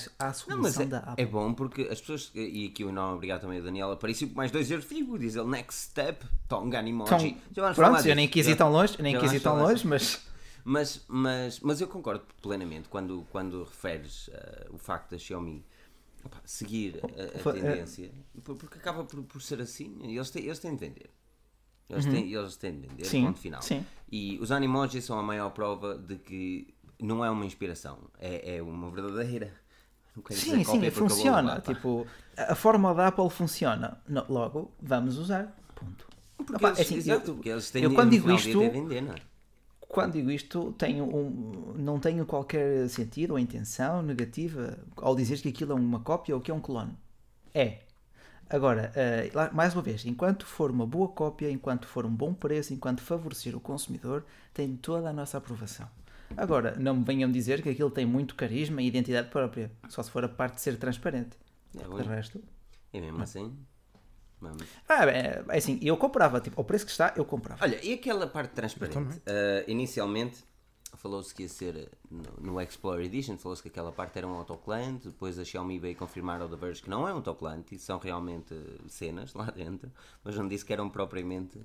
Não, 0.48 0.58
mas 0.62 0.78
solução 0.78 0.82
é, 0.82 0.86
da 0.86 0.98
Apple. 0.98 1.24
é 1.24 1.26
bom 1.26 1.52
porque 1.52 1.82
as 1.82 2.00
pessoas, 2.00 2.30
e 2.34 2.66
aqui 2.66 2.84
o 2.84 2.92
nome, 2.92 3.14
obrigado 3.16 3.40
também 3.42 3.58
a 3.58 3.62
Daniela, 3.62 3.94
apareceu 3.94 4.28
mais 4.34 4.50
dois 4.50 4.70
euros, 4.70 4.86
fico, 4.86 5.18
diz 5.18 5.36
ele, 5.36 5.48
next 5.48 5.80
step, 5.90 6.24
Tonga 6.48 6.80
emoji. 6.86 7.36
Então, 7.50 7.74
pronto, 7.74 8.06
eu 8.08 8.14
nem 8.16 8.28
quis 8.28 8.46
ir 8.46 8.56
tão 8.56 8.70
longe, 8.70 9.00
nem 9.02 9.12
já 9.14 9.20
quis 9.20 9.32
ir 9.32 9.40
tão 9.40 9.56
longe, 9.58 9.86
mas 9.86 10.20
Mas, 10.64 11.04
mas, 11.06 11.60
mas 11.60 11.80
eu 11.80 11.86
concordo 11.86 12.24
plenamente 12.42 12.88
quando, 12.88 13.24
quando 13.30 13.62
referes 13.62 14.28
eh, 14.32 14.66
o 14.70 14.78
facto 14.78 15.10
da 15.12 15.18
Xiaomi 15.18 15.64
opa, 16.24 16.40
seguir 16.44 17.00
a, 17.04 17.22
a 17.22 17.40
é- 17.40 17.52
tendência, 17.52 18.10
por- 18.42 18.56
porque 18.56 18.78
acaba 18.78 19.04
por, 19.04 19.22
por 19.22 19.40
ser 19.40 19.60
assim, 19.60 19.96
eles 20.02 20.28
têm, 20.30 20.44
eles 20.44 20.58
têm 20.58 20.74
de 20.74 20.80
vender. 20.80 21.10
Eles, 21.88 22.04
Uhum. 22.04 22.10
têm, 22.12 22.32
eles 22.32 22.56
têm 22.56 22.72
de 22.80 22.88
vender, 22.88 23.04
Sim, 23.04 23.26
ponto 23.26 23.38
final. 23.38 23.62
sim. 23.62 23.86
E 24.10 24.38
os 24.40 24.50
Animoji 24.50 25.00
são 25.00 25.18
a 25.20 25.22
maior 25.22 25.50
prova 25.50 25.96
de 25.96 26.16
que 26.16 26.74
não 27.00 27.24
é 27.24 27.30
uma 27.30 27.44
inspiração, 27.44 27.98
é, 28.18 28.56
é 28.56 28.62
uma 28.62 28.90
verdadeira. 28.90 29.52
Sim, 30.30 30.64
sim, 30.64 30.90
funciona. 30.90 31.60
Tipo, 31.60 32.06
a 32.36 32.54
forma 32.54 32.94
da 32.94 33.08
Apple 33.08 33.28
funciona. 33.28 33.98
Logo, 34.28 34.72
vamos 34.80 35.18
usar. 35.18 35.54
Ponto. 35.74 36.06
Porque 36.38 36.54
Opa, 36.56 36.68
eles, 36.68 36.78
é 36.78 36.82
assim, 36.82 36.96
exato, 36.96 37.30
eu- 37.30 37.34
porque 37.34 37.48
eles 37.50 37.70
têm 37.70 37.82
eu 37.84 37.94
quando 37.94 38.10
digo 38.10 38.30
isto- 38.32 38.58
de 38.58 38.68
vender, 38.70 39.02
não 39.02 39.12
é? 39.12 39.16
Quando 39.88 40.12
digo 40.14 40.30
isto, 40.30 40.72
tenho 40.78 41.04
um, 41.04 41.74
não 41.78 41.98
tenho 42.00 42.24
qualquer 42.26 42.88
sentido 42.88 43.32
ou 43.32 43.38
intenção 43.38 44.02
negativa 44.02 44.78
ao 44.96 45.14
dizer 45.14 45.38
que 45.40 45.48
aquilo 45.48 45.72
é 45.72 45.74
uma 45.74 46.00
cópia 46.00 46.34
ou 46.34 46.40
que 46.40 46.50
é 46.50 46.54
um 46.54 46.60
clone. 46.60 46.96
É. 47.54 47.80
Agora, 48.48 48.92
lá- 49.34 49.50
mais 49.52 49.74
uma 49.74 49.82
vez, 49.82 50.04
enquanto 50.06 50.46
for 50.46 50.70
uma 50.70 50.86
boa 50.86 51.08
cópia, 51.08 51.50
enquanto 51.50 51.86
for 51.86 52.06
um 52.06 52.10
bom 52.14 52.32
preço, 52.32 52.72
enquanto 52.72 53.00
favorecer 53.02 53.56
o 53.56 53.60
consumidor, 53.60 54.24
tem 54.54 54.76
toda 54.76 55.10
a 55.10 55.12
nossa 55.12 55.36
aprovação. 55.38 55.88
Agora, 56.36 56.74
não 56.78 56.96
me 56.96 57.04
venham 57.04 57.30
dizer 57.30 57.62
que 57.62 57.68
aquilo 57.68 57.90
tem 57.90 58.06
muito 58.06 58.34
carisma 58.34 58.80
e 58.82 58.86
identidade 58.86 59.28
própria, 59.28 59.70
só 59.88 60.02
se 60.02 60.10
for 60.10 60.24
a 60.24 60.28
parte 60.28 60.54
de 60.54 60.60
ser 60.62 60.76
transparente. 60.78 61.36
É, 61.74 61.82
De 61.82 61.88
bom. 61.88 61.96
resto. 61.96 62.42
E 62.92 63.00
mesmo 63.00 63.22
assim, 63.22 63.54
vamos. 64.40 64.62
Ah, 64.88 65.04
é, 65.06 65.44
é 65.48 65.56
assim, 65.56 65.78
eu 65.82 65.96
comprava, 65.96 66.40
tipo, 66.40 66.58
ao 66.60 66.64
preço 66.64 66.84
que 66.86 66.90
está, 66.90 67.12
eu 67.16 67.24
comprava. 67.24 67.62
Olha, 67.62 67.78
e 67.84 67.92
aquela 67.92 68.26
parte 68.26 68.52
transparente? 68.52 69.20
Ah, 69.26 69.64
inicialmente 69.66 70.44
falou-se 70.94 71.34
que 71.34 71.42
ia 71.42 71.48
ser 71.48 71.90
no, 72.10 72.22
no 72.52 72.60
Explorer 72.60 73.04
Edition, 73.04 73.36
falou-se 73.36 73.62
que 73.62 73.68
aquela 73.68 73.92
parte 73.92 74.16
era 74.16 74.26
um 74.26 74.34
autocolante, 74.34 75.08
depois 75.08 75.38
a 75.38 75.44
Xiaomi 75.44 75.78
veio 75.78 75.94
confirmar 75.94 76.40
ao 76.40 76.48
The 76.48 76.56
Verge 76.56 76.82
que 76.82 76.88
não 76.88 77.06
é 77.06 77.12
um 77.12 77.16
autocolante 77.16 77.74
e 77.74 77.78
são 77.78 77.98
realmente 77.98 78.54
cenas 78.88 79.34
lá 79.34 79.50
dentro, 79.50 79.90
mas 80.24 80.36
não 80.36 80.48
disse 80.48 80.64
que 80.64 80.72
eram 80.72 80.88
propriamente 80.88 81.60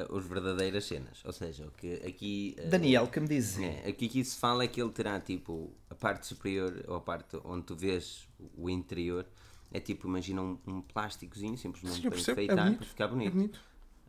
eh, 0.00 0.06
os 0.10 0.24
verdadeiras 0.26 0.84
cenas. 0.84 1.22
Ou 1.24 1.32
seja, 1.32 1.66
o 1.66 1.70
que 1.72 1.94
aqui. 2.06 2.54
eh, 2.58 2.68
Daniel, 2.68 3.06
que 3.08 3.20
me 3.20 3.28
diz? 3.28 3.58
é, 3.58 3.88
aqui 3.88 4.08
que 4.08 4.24
se 4.24 4.36
fala 4.38 4.64
é 4.64 4.68
que 4.68 4.80
ele 4.80 4.90
terá 4.92 5.20
tipo 5.20 5.72
a 5.90 5.94
parte 5.94 6.26
superior 6.26 6.84
ou 6.86 6.96
a 6.96 7.00
parte 7.00 7.36
onde 7.44 7.64
tu 7.66 7.74
vês 7.76 8.28
o 8.56 8.68
interior. 8.70 9.26
É 9.70 9.80
tipo, 9.80 10.08
imagina 10.08 10.40
um, 10.40 10.58
um 10.66 10.80
plásticozinho 10.80 11.56
simplesmente 11.58 12.00
Sim, 12.02 12.08
para. 12.08 12.18
É 12.18 12.20
enfeitar, 12.20 12.64
bonito. 12.64 12.78
para 12.78 12.86
ficar 12.86 13.04
É 13.04 13.08
bonito. 13.08 13.32
bonito. 13.34 13.60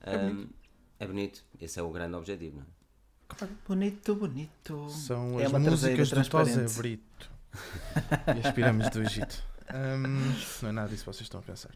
Ahm, 0.06 0.48
é 1.00 1.08
bonito. 1.08 1.44
Esse 1.60 1.80
é 1.80 1.84
o 1.84 1.92
grande 1.92 2.16
objetivo, 2.16 2.58
não 2.58 2.64
é? 2.64 3.48
Bonito, 3.68 4.16
bonito. 4.16 4.90
São 4.90 5.40
É 5.40 5.46
as 5.46 5.52
músicas 5.52 6.10
do 6.10 6.14
transparente. 6.16 6.74
Brito 6.78 7.32
e 8.36 8.48
as 8.48 8.54
pirâmides 8.54 8.90
do 8.90 9.02
Egito. 9.02 9.44
Hum, 9.72 10.34
não 10.64 10.70
é 10.70 10.72
nada 10.72 10.90
disso 10.90 11.04
que 11.04 11.08
vocês 11.14 11.22
estão 11.24 11.40
a 11.40 11.44
pensar. 11.44 11.72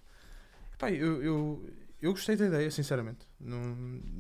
Epá, 0.74 0.90
eu, 0.92 1.22
eu, 1.22 1.70
eu 2.04 2.12
gostei 2.12 2.36
da 2.36 2.46
ideia, 2.46 2.70
sinceramente. 2.70 3.26
Não, 3.40 3.76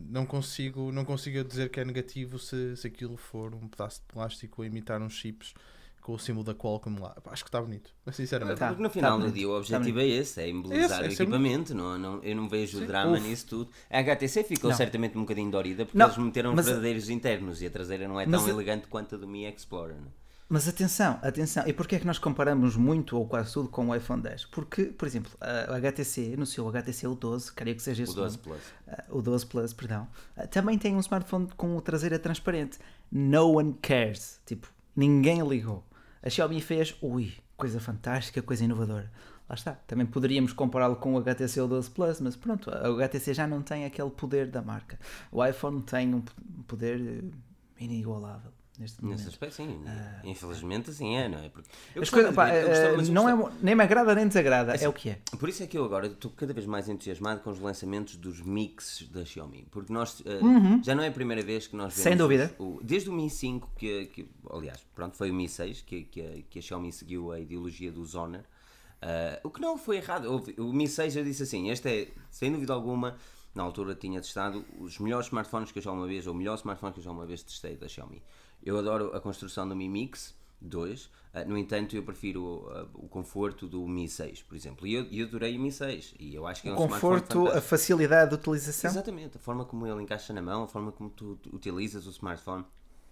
não, 0.09 0.25
consigo, 0.25 0.91
não 0.91 1.03
consigo 1.05 1.43
dizer 1.43 1.69
que 1.69 1.79
é 1.79 1.85
negativo 1.85 2.39
se, 2.39 2.75
se 2.77 2.87
aquilo 2.87 3.17
for 3.17 3.53
um 3.53 3.67
pedaço 3.67 3.99
de 4.01 4.05
plástico 4.07 4.61
a 4.61 4.65
imitar 4.65 5.01
uns 5.01 5.13
chips 5.13 5.53
com 6.01 6.13
o 6.13 6.19
símbolo 6.19 6.43
da 6.45 6.53
Qualcomm 6.53 6.99
lá. 6.99 7.15
Acho 7.27 7.43
que 7.43 7.49
está 7.49 7.61
bonito, 7.61 7.93
mas 8.05 8.15
sinceramente. 8.15 8.59
Tá, 8.59 8.67
Porque 8.67 8.83
no 8.83 8.89
tá 8.89 8.93
final 8.93 9.11
do 9.17 9.19
bonito, 9.19 9.35
dia 9.35 9.47
o 9.47 9.51
tá 9.51 9.57
objetivo 9.57 9.99
é 9.99 10.07
esse, 10.07 10.41
é 10.41 10.49
embelezar 10.49 10.99
Esse, 11.05 11.21
o 11.21 11.23
é 11.23 11.23
equipamento. 11.25 11.73
Não, 11.75 11.97
não, 11.97 12.23
eu 12.23 12.35
não 12.35 12.49
vejo 12.49 12.85
drama 12.85 13.17
Uf. 13.17 13.21
nisso 13.27 13.47
tudo. 13.47 13.71
A 13.89 13.99
HTC 13.99 14.43
ficou 14.43 14.69
Não. 14.69 14.77
certamente 14.77 15.17
um 15.17 15.21
bocadinho 15.21 15.49
dorida 15.51 15.85
porque 15.85 15.97
Não, 15.97 16.07
eles 16.07 16.17
meteram 16.17 16.53
mas- 16.53 16.65
verdadeiros 16.65 17.09
internos 17.09 17.61
e 17.61 17.67
a 17.67 17.69
traseira 17.69 18.07
não 18.07 18.19
é 18.19 18.25
Mas 18.25 18.41
tão 18.41 18.49
elegante 18.49 18.87
quanto 18.87 19.15
a 19.15 19.17
do 19.17 19.27
Mi 19.27 19.45
Explorer. 19.45 19.95
Não? 19.95 20.22
Mas 20.53 20.67
atenção, 20.67 21.17
atenção. 21.23 21.63
E 21.65 21.73
porquê 21.73 21.95
é 21.95 21.99
que 21.99 22.05
nós 22.05 22.19
comparamos 22.19 22.75
muito 22.75 23.17
ou 23.17 23.25
quase 23.25 23.51
tudo 23.51 23.67
com 23.69 23.87
o 23.87 23.95
iPhone 23.95 24.21
10? 24.21 24.45
Porque, 24.45 24.83
por 24.83 25.07
exemplo, 25.07 25.31
a 25.41 25.75
HTC, 25.77 26.37
no 26.37 26.45
seu 26.45 26.69
HTC 26.69 27.07
U12, 27.07 27.51
creio 27.55 27.75
que 27.75 27.81
seja 27.81 28.03
esse 28.03 28.11
O 28.11 28.15
12 28.17 28.37
nome, 28.37 28.47
Plus. 28.47 28.61
ah, 28.87 29.03
o 29.09 29.19
12 29.19 29.47
Plus, 29.47 29.73
perdão, 29.73 30.07
ah, 30.37 30.45
também 30.45 30.77
tem 30.77 30.95
um 30.95 30.99
smartphone 30.99 31.47
com 31.57 31.75
o 31.75 31.81
traseira 31.81 32.19
transparente. 32.19 32.77
No 33.11 33.53
one 33.53 33.73
cares. 33.81 34.39
Tipo, 34.45 34.67
ninguém 34.95 35.41
ligou. 35.41 35.83
A 36.21 36.29
Xiaomi 36.29 36.61
fez, 36.61 36.95
ui, 37.01 37.33
coisa 37.57 37.79
fantástica, 37.79 38.39
coisa 38.43 38.63
inovadora. 38.63 39.11
Lá 39.49 39.55
está. 39.55 39.71
Também 39.87 40.05
poderíamos 40.05 40.53
compará-lo 40.53 40.97
com 40.97 41.15
o 41.15 41.17
HTC 41.17 41.61
U12 41.61 41.91
Plus, 41.91 42.19
mas 42.19 42.35
pronto, 42.35 42.69
o 42.69 43.01
HTC 43.01 43.33
já 43.33 43.47
não 43.47 43.63
tem 43.63 43.85
aquele 43.85 44.11
poder 44.11 44.51
da 44.51 44.61
marca. 44.61 44.99
O 45.31 45.43
iPhone 45.43 45.81
tem 45.81 46.13
um 46.13 46.21
um 46.59 46.61
poder 46.67 47.01
eh, 47.01 47.83
inigualável 47.83 48.51
neste 48.79 49.01
momento. 49.03 49.17
Nesse 49.19 49.29
aspecto, 49.29 49.55
sim. 49.55 49.83
Infelizmente, 50.23 50.89
assim 50.89 51.15
é, 51.15 51.27
não 51.29 51.39
é? 51.39 51.49
Porque 51.49 51.69
As 51.99 52.09
coisas, 52.09 52.33
pá, 52.33 52.49
gostava- 52.49 52.87
eu 52.87 52.97
não 53.11 53.23
gostava- 53.23 53.49
é, 53.49 53.53
nem 53.61 53.75
me 53.75 53.83
agrada 53.83 54.15
nem 54.15 54.27
desagrada, 54.27 54.73
Assim, 54.73 54.85
é 54.85 54.89
o 54.89 54.93
que 54.93 55.09
é. 55.09 55.19
Por 55.37 55.49
isso 55.49 55.63
é 55.63 55.67
que 55.67 55.77
eu 55.77 55.85
agora 55.85 56.07
estou 56.07 56.31
cada 56.31 56.53
vez 56.53 56.65
mais 56.65 56.89
entusiasmado 56.89 57.41
com 57.41 57.49
os 57.49 57.59
lançamentos 57.59 58.15
dos 58.15 58.41
mixes 58.41 59.07
da 59.09 59.23
Xiaomi. 59.25 59.67
Porque 59.71 59.91
nós 59.93 60.21
eh, 60.25 60.39
já 60.83 60.95
não 60.95 61.03
é 61.03 61.07
a 61.07 61.11
primeira 61.11 61.41
vez 61.41 61.67
que 61.67 61.75
nós 61.75 61.93
vemos. 61.93 61.97
Uhum. 61.97 62.03
Sem 62.03 62.17
dúvida. 62.17 62.55
o- 62.59 62.79
desde 62.83 63.09
o 63.09 63.13
Mi 63.13 63.29
5, 63.29 63.69
que, 63.77 64.05
que 64.07 64.27
aliás, 64.49 64.79
pronto, 64.95 65.15
foi 65.17 65.29
o 65.31 65.33
Mi 65.33 65.47
6 65.47 65.81
que, 65.81 66.03
que, 66.03 66.21
a, 66.21 66.41
que 66.49 66.59
a 66.59 66.61
Xiaomi 66.61 66.91
seguiu 66.91 67.31
a 67.31 67.39
ideologia 67.39 67.91
do 67.91 68.03
eh, 69.01 69.39
o 69.43 69.49
que 69.49 69.59
não 69.61 69.77
foi 69.77 69.97
errado. 69.97 70.25
Houve- 70.31 70.55
O 70.57 70.71
Mi 70.71 70.87
6 70.87 71.15
eu 71.15 71.23
disse 71.23 71.43
assim: 71.43 71.69
este 71.69 71.89
é, 71.89 72.07
sem 72.31 72.51
dúvida 72.51 72.73
alguma, 72.73 73.17
na 73.53 73.61
altura 73.63 73.93
tinha 73.95 74.21
testado 74.21 74.63
os 74.79 74.97
melhores 74.99 75.27
smartphones 75.27 75.71
que 75.71 75.79
eu 75.79 75.83
já 75.83 75.91
uma 75.91 76.07
vez, 76.07 76.25
ou 76.25 76.33
o 76.33 76.35
melhor 76.37 76.55
smartphone 76.55 76.93
que 76.93 76.99
eu 76.99 77.03
já 77.03 77.11
uma 77.11 77.25
vez 77.25 77.43
testei 77.43 77.75
da 77.75 77.87
Xiaomi. 77.87 78.21
Eu 78.63 78.77
adoro 78.77 79.15
a 79.15 79.19
construção 79.19 79.67
do 79.67 79.75
Mi 79.75 79.89
Mix 79.89 80.35
2, 80.61 81.09
eh, 81.33 81.45
no 81.45 81.57
entanto, 81.57 81.95
eu 81.95 82.03
prefiro 82.03 82.65
eh, 82.71 82.85
o 82.93 83.07
conforto 83.07 83.67
do 83.67 83.85
Mi 83.87 84.07
6, 84.07 84.43
por 84.43 84.55
exemplo. 84.55 84.87
E 84.87 84.93
eu, 84.93 85.05
eu 85.11 85.25
adorei 85.25 85.57
o 85.57 85.59
Mi 85.59 85.71
6, 85.71 86.15
e 86.19 86.33
eu 86.33 86.47
acho 86.47 86.61
que 86.61 86.69
é 86.69 86.71
um 86.71 86.75
smartphone 86.75 87.21
Conforto, 87.21 87.57
a 87.57 87.61
facilidade 87.61 88.29
de 88.29 88.35
utilização. 88.35 88.91
Exatamente, 88.91 89.37
a 89.37 89.39
forma 89.39 89.65
como 89.65 89.85
ele 89.85 90.01
encaixa 90.01 90.33
na 90.33 90.41
mão, 90.41 90.63
a 90.63 90.67
forma 90.67 90.91
como 90.91 91.09
tu 91.09 91.37
utilizas 91.51 92.07
o 92.07 92.11
smartphone 92.11 92.63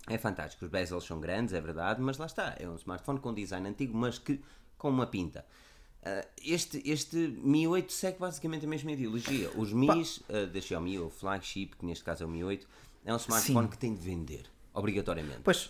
é 0.08 0.18
fantástico. 0.18 0.66
Os 0.66 0.72
bezels 0.72 1.04
são 1.04 1.20
grandes, 1.20 1.54
é 1.54 1.62
verdade, 1.62 2.02
mas 2.02 2.18
lá 2.18 2.26
está, 2.26 2.56
é 2.58 2.68
um 2.68 2.76
smartphone 2.76 3.20
com 3.20 3.34
design 3.34 3.68
antigo, 3.68 3.98
mas 3.98 4.18
que 4.18 4.42
com 4.78 4.90
uma 4.90 5.06
pinta. 5.06 5.46
Ah, 6.04 6.26
este, 6.44 6.82
este 6.90 7.18
Mi 7.44 7.68
8 7.68 7.92
segue 7.92 8.20
basicamente 8.20 8.66
a 8.66 8.70
mesma 8.70 8.92
ideologia. 8.92 9.52
Os 9.56 9.72
Mi's 9.72 10.22
ah, 10.30 10.48
da 10.48 10.60
Xiaomi, 10.60 11.00
o 11.00 11.10
flagship, 11.10 11.76
que 11.78 11.86
neste 11.86 12.04
caso 12.04 12.24
é 12.24 12.26
o 12.26 12.30
Mi 12.30 12.44
8, 12.44 12.68
é 13.06 13.14
um 13.14 13.18
smartphone 13.18 13.66
Sim. 13.66 13.72
que 13.72 13.78
tem 13.78 13.94
de 13.94 14.02
vender, 14.02 14.46
obrigatoriamente. 14.74 15.40
Pois, 15.44 15.70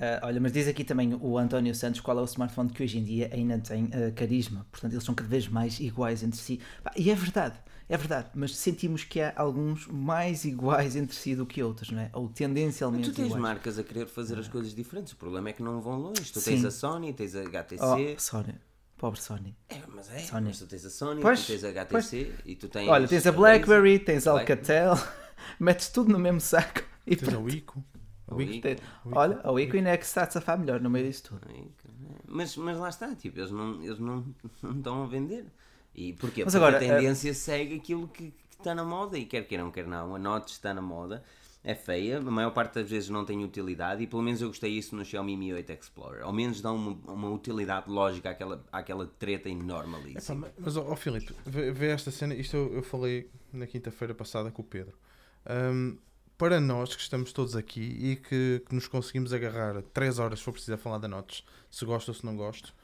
ah, 0.00 0.20
olha, 0.24 0.40
mas 0.40 0.52
diz 0.52 0.68
aqui 0.68 0.84
também 0.84 1.14
o 1.20 1.38
António 1.38 1.74
Santos 1.74 2.00
qual 2.00 2.18
é 2.18 2.22
o 2.22 2.24
smartphone 2.24 2.70
que 2.70 2.82
hoje 2.82 2.98
em 2.98 3.04
dia 3.04 3.30
ainda 3.32 3.58
tem 3.58 3.88
ah, 3.92 4.10
carisma. 4.12 4.66
Portanto, 4.70 4.92
eles 4.92 5.04
são 5.04 5.14
cada 5.14 5.28
vez 5.28 5.48
mais 5.48 5.80
iguais 5.80 6.22
entre 6.22 6.38
si. 6.38 6.60
E 6.96 7.10
é 7.10 7.14
verdade, 7.14 7.56
é 7.88 7.96
verdade, 7.96 8.28
mas 8.34 8.54
sentimos 8.56 9.04
que 9.04 9.20
há 9.20 9.32
alguns 9.36 9.86
mais 9.86 10.44
iguais 10.44 10.96
entre 10.96 11.16
si 11.16 11.34
do 11.34 11.46
que 11.46 11.62
outros, 11.62 11.90
não 11.90 12.00
é? 12.00 12.10
Ou 12.12 12.28
tendencialmente 12.28 13.10
Tu 13.10 13.14
tens 13.16 13.26
iguais. 13.26 13.42
marcas 13.42 13.78
a 13.78 13.82
querer 13.84 14.06
fazer 14.06 14.38
as 14.38 14.48
coisas 14.48 14.74
diferentes, 14.74 15.12
o 15.12 15.16
problema 15.16 15.48
é 15.48 15.52
que 15.52 15.62
não 15.62 15.80
vão 15.80 15.96
longe. 15.98 16.30
Tu 16.32 16.40
Sim. 16.40 16.50
tens 16.52 16.64
a 16.64 16.70
Sony, 16.70 17.12
tens 17.12 17.34
a 17.34 17.42
HTC. 17.42 18.14
Oh, 18.16 18.20
Sony, 18.20 18.54
pobre 18.98 19.20
Sony. 19.20 19.56
É, 19.68 19.78
mas 19.94 20.10
é, 20.10 20.18
Sony. 20.18 20.48
mas 20.48 20.58
tu 20.58 20.66
tens 20.66 20.84
a 20.84 20.90
Sony, 20.90 21.20
Pois, 21.22 21.40
tu 21.46 21.52
tens 21.52 21.64
a 21.64 21.68
HTC 21.70 22.32
e 22.44 22.54
tu 22.56 22.68
tens. 22.68 22.88
Olha, 22.88 23.06
tens 23.08 23.26
a 23.26 23.32
Blackberry, 23.32 23.98
tens 23.98 24.26
a 24.26 24.32
Black- 24.32 24.52
Alcatel, 24.52 24.94
metes 25.60 25.88
tudo 25.88 26.12
no 26.12 26.18
mesmo 26.18 26.40
saco 26.40 26.82
e 27.06 27.14
Tens 27.16 27.28
pronto. 27.30 27.44
o 27.46 27.48
Ico. 27.48 27.82
O 28.28 28.36
O 28.36 28.42
Ico. 28.42 28.52
Ico. 28.52 28.62
Tem- 28.62 28.76
Olha, 29.12 29.40
o 29.50 29.58
Equine 29.58 29.88
é 29.88 29.96
que 29.96 30.04
se 30.04 30.10
está 30.10 30.24
a 30.24 30.30
safar 30.30 30.58
melhor 30.58 30.80
no 30.80 30.90
meio 30.90 31.06
disso 31.06 31.24
tudo. 31.24 31.40
Caralho. 31.40 31.70
Mas, 32.28 32.56
mas 32.56 32.78
lá 32.78 32.88
está, 32.88 33.14
tipo, 33.14 33.38
eles 33.38 33.50
não, 33.50 33.82
eles 33.82 33.98
não, 33.98 34.24
não 34.62 34.72
estão 34.76 35.02
a 35.02 35.06
vender. 35.06 35.46
E 35.94 36.12
porquê? 36.12 36.44
Mas 36.44 36.52
Porque 36.52 36.64
agora, 36.64 36.76
a 36.76 36.80
tendência 36.80 37.32
segue 37.32 37.76
aquilo 37.76 38.06
que, 38.08 38.30
que 38.30 38.56
está 38.58 38.74
na 38.74 38.84
moda 38.84 39.16
e 39.18 39.24
quer 39.24 39.46
queiram, 39.46 39.70
quer 39.70 39.86
não. 39.86 40.14
A 40.14 40.18
Note 40.18 40.52
está 40.52 40.74
na 40.74 40.82
moda, 40.82 41.22
é 41.64 41.74
feia, 41.74 42.18
a 42.18 42.20
maior 42.20 42.50
parte 42.50 42.74
das 42.74 42.90
vezes 42.90 43.08
não 43.08 43.24
tem 43.24 43.42
utilidade 43.42 44.02
e 44.02 44.06
pelo 44.06 44.22
menos 44.22 44.42
eu 44.42 44.48
gostei 44.48 44.72
isso 44.72 44.94
no 44.94 45.04
Xiaomi 45.04 45.36
Mi 45.36 45.54
8 45.54 45.72
Explorer. 45.72 46.22
Ao 46.22 46.32
menos 46.32 46.60
dá 46.60 46.70
uma, 46.70 46.92
uma 47.10 47.30
utilidade 47.30 47.88
lógica 47.88 48.30
àquela, 48.30 48.62
àquela 48.70 49.06
treta 49.18 49.48
enorme 49.48 49.96
ali. 49.96 50.20
cima. 50.20 50.52
mas, 50.58 50.76
ó 50.76 50.84
ó, 50.90 50.94
Filipe, 50.96 51.32
vê, 51.46 51.72
vê 51.72 51.86
esta 51.88 52.10
cena. 52.10 52.34
Isto 52.34 52.56
eu, 52.56 52.74
eu 52.74 52.82
falei 52.82 53.30
na 53.52 53.66
quinta-feira 53.66 54.14
passada 54.14 54.50
com 54.50 54.60
o 54.60 54.64
Pedro. 54.64 54.92
Ahm, 55.46 55.96
para 56.38 56.60
nós 56.60 56.94
que 56.94 57.00
estamos 57.02 57.32
todos 57.32 57.56
aqui 57.56 57.80
e 57.80 58.16
que, 58.16 58.62
que 58.68 58.74
nos 58.74 58.86
conseguimos 58.88 59.32
agarrar 59.32 59.80
3 59.94 60.18
horas 60.18 60.38
se 60.38 60.44
for 60.44 60.52
preciso 60.52 60.74
a 60.74 60.78
falar 60.78 60.98
da 60.98 61.08
Notes, 61.08 61.42
se 61.70 61.84
gosto 61.84 62.08
ou 62.08 62.14
se 62.14 62.24
não 62.26 62.36
gosto, 62.36 62.74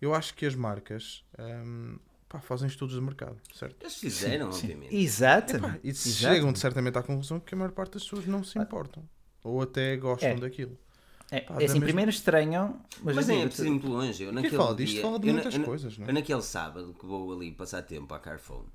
Eu 0.00 0.14
acho 0.14 0.32
que 0.34 0.46
as 0.46 0.54
marcas 0.54 1.24
hum, 1.38 1.98
pá, 2.28 2.40
fazem 2.40 2.68
estudos 2.68 2.94
de 2.94 3.00
mercado, 3.00 3.36
certo? 3.52 3.76
Eles 3.82 3.96
fizeram, 3.96 4.52
Sim. 4.52 4.66
obviamente. 4.66 4.94
Exato. 4.94 5.56
E 5.82 5.88
Exato. 5.88 6.08
chegam 6.34 6.54
certamente 6.54 6.96
à 6.96 7.02
conclusão 7.02 7.40
que 7.40 7.52
a 7.54 7.58
maior 7.58 7.72
parte 7.72 7.94
das 7.94 8.04
pessoas 8.04 8.24
não 8.26 8.44
se 8.44 8.56
importam. 8.58 9.02
Ou 9.42 9.60
até 9.62 9.96
gostam 9.96 10.28
É. 10.30 10.34
daquilo. 10.36 10.78
É, 11.30 11.40
Pá, 11.40 11.54
é 11.54 11.56
assim, 11.64 11.66
mesma- 11.74 11.80
primeiro 11.86 12.10
estranham, 12.10 12.80
mas, 13.02 13.16
Mas 13.16 13.28
eu 13.28 13.34
nem 13.34 13.44
é 13.44 13.46
preciso 13.48 13.66
ir 13.68 13.70
muito 13.72 13.88
longe. 13.88 14.22
Eu, 14.22 14.28
Quem 14.28 14.34
naquele 14.36 14.56
fala 14.56 14.76
disto 14.76 14.92
dia, 14.94 15.02
fala 15.02 15.18
de 15.18 15.28
eu, 15.28 15.34
muitas 15.34 15.54
eu, 15.54 15.64
coisas, 15.64 15.98
não 15.98 16.06
é? 16.06 16.10
eu 16.10 16.14
naquele 16.14 16.42
sábado 16.42 16.94
que 16.98 17.04
vou 17.06 17.32
ali 17.34 17.50
passar 17.52 17.82
tempo 17.82 18.14
à 18.14 18.18
Carphone, 18.20 18.68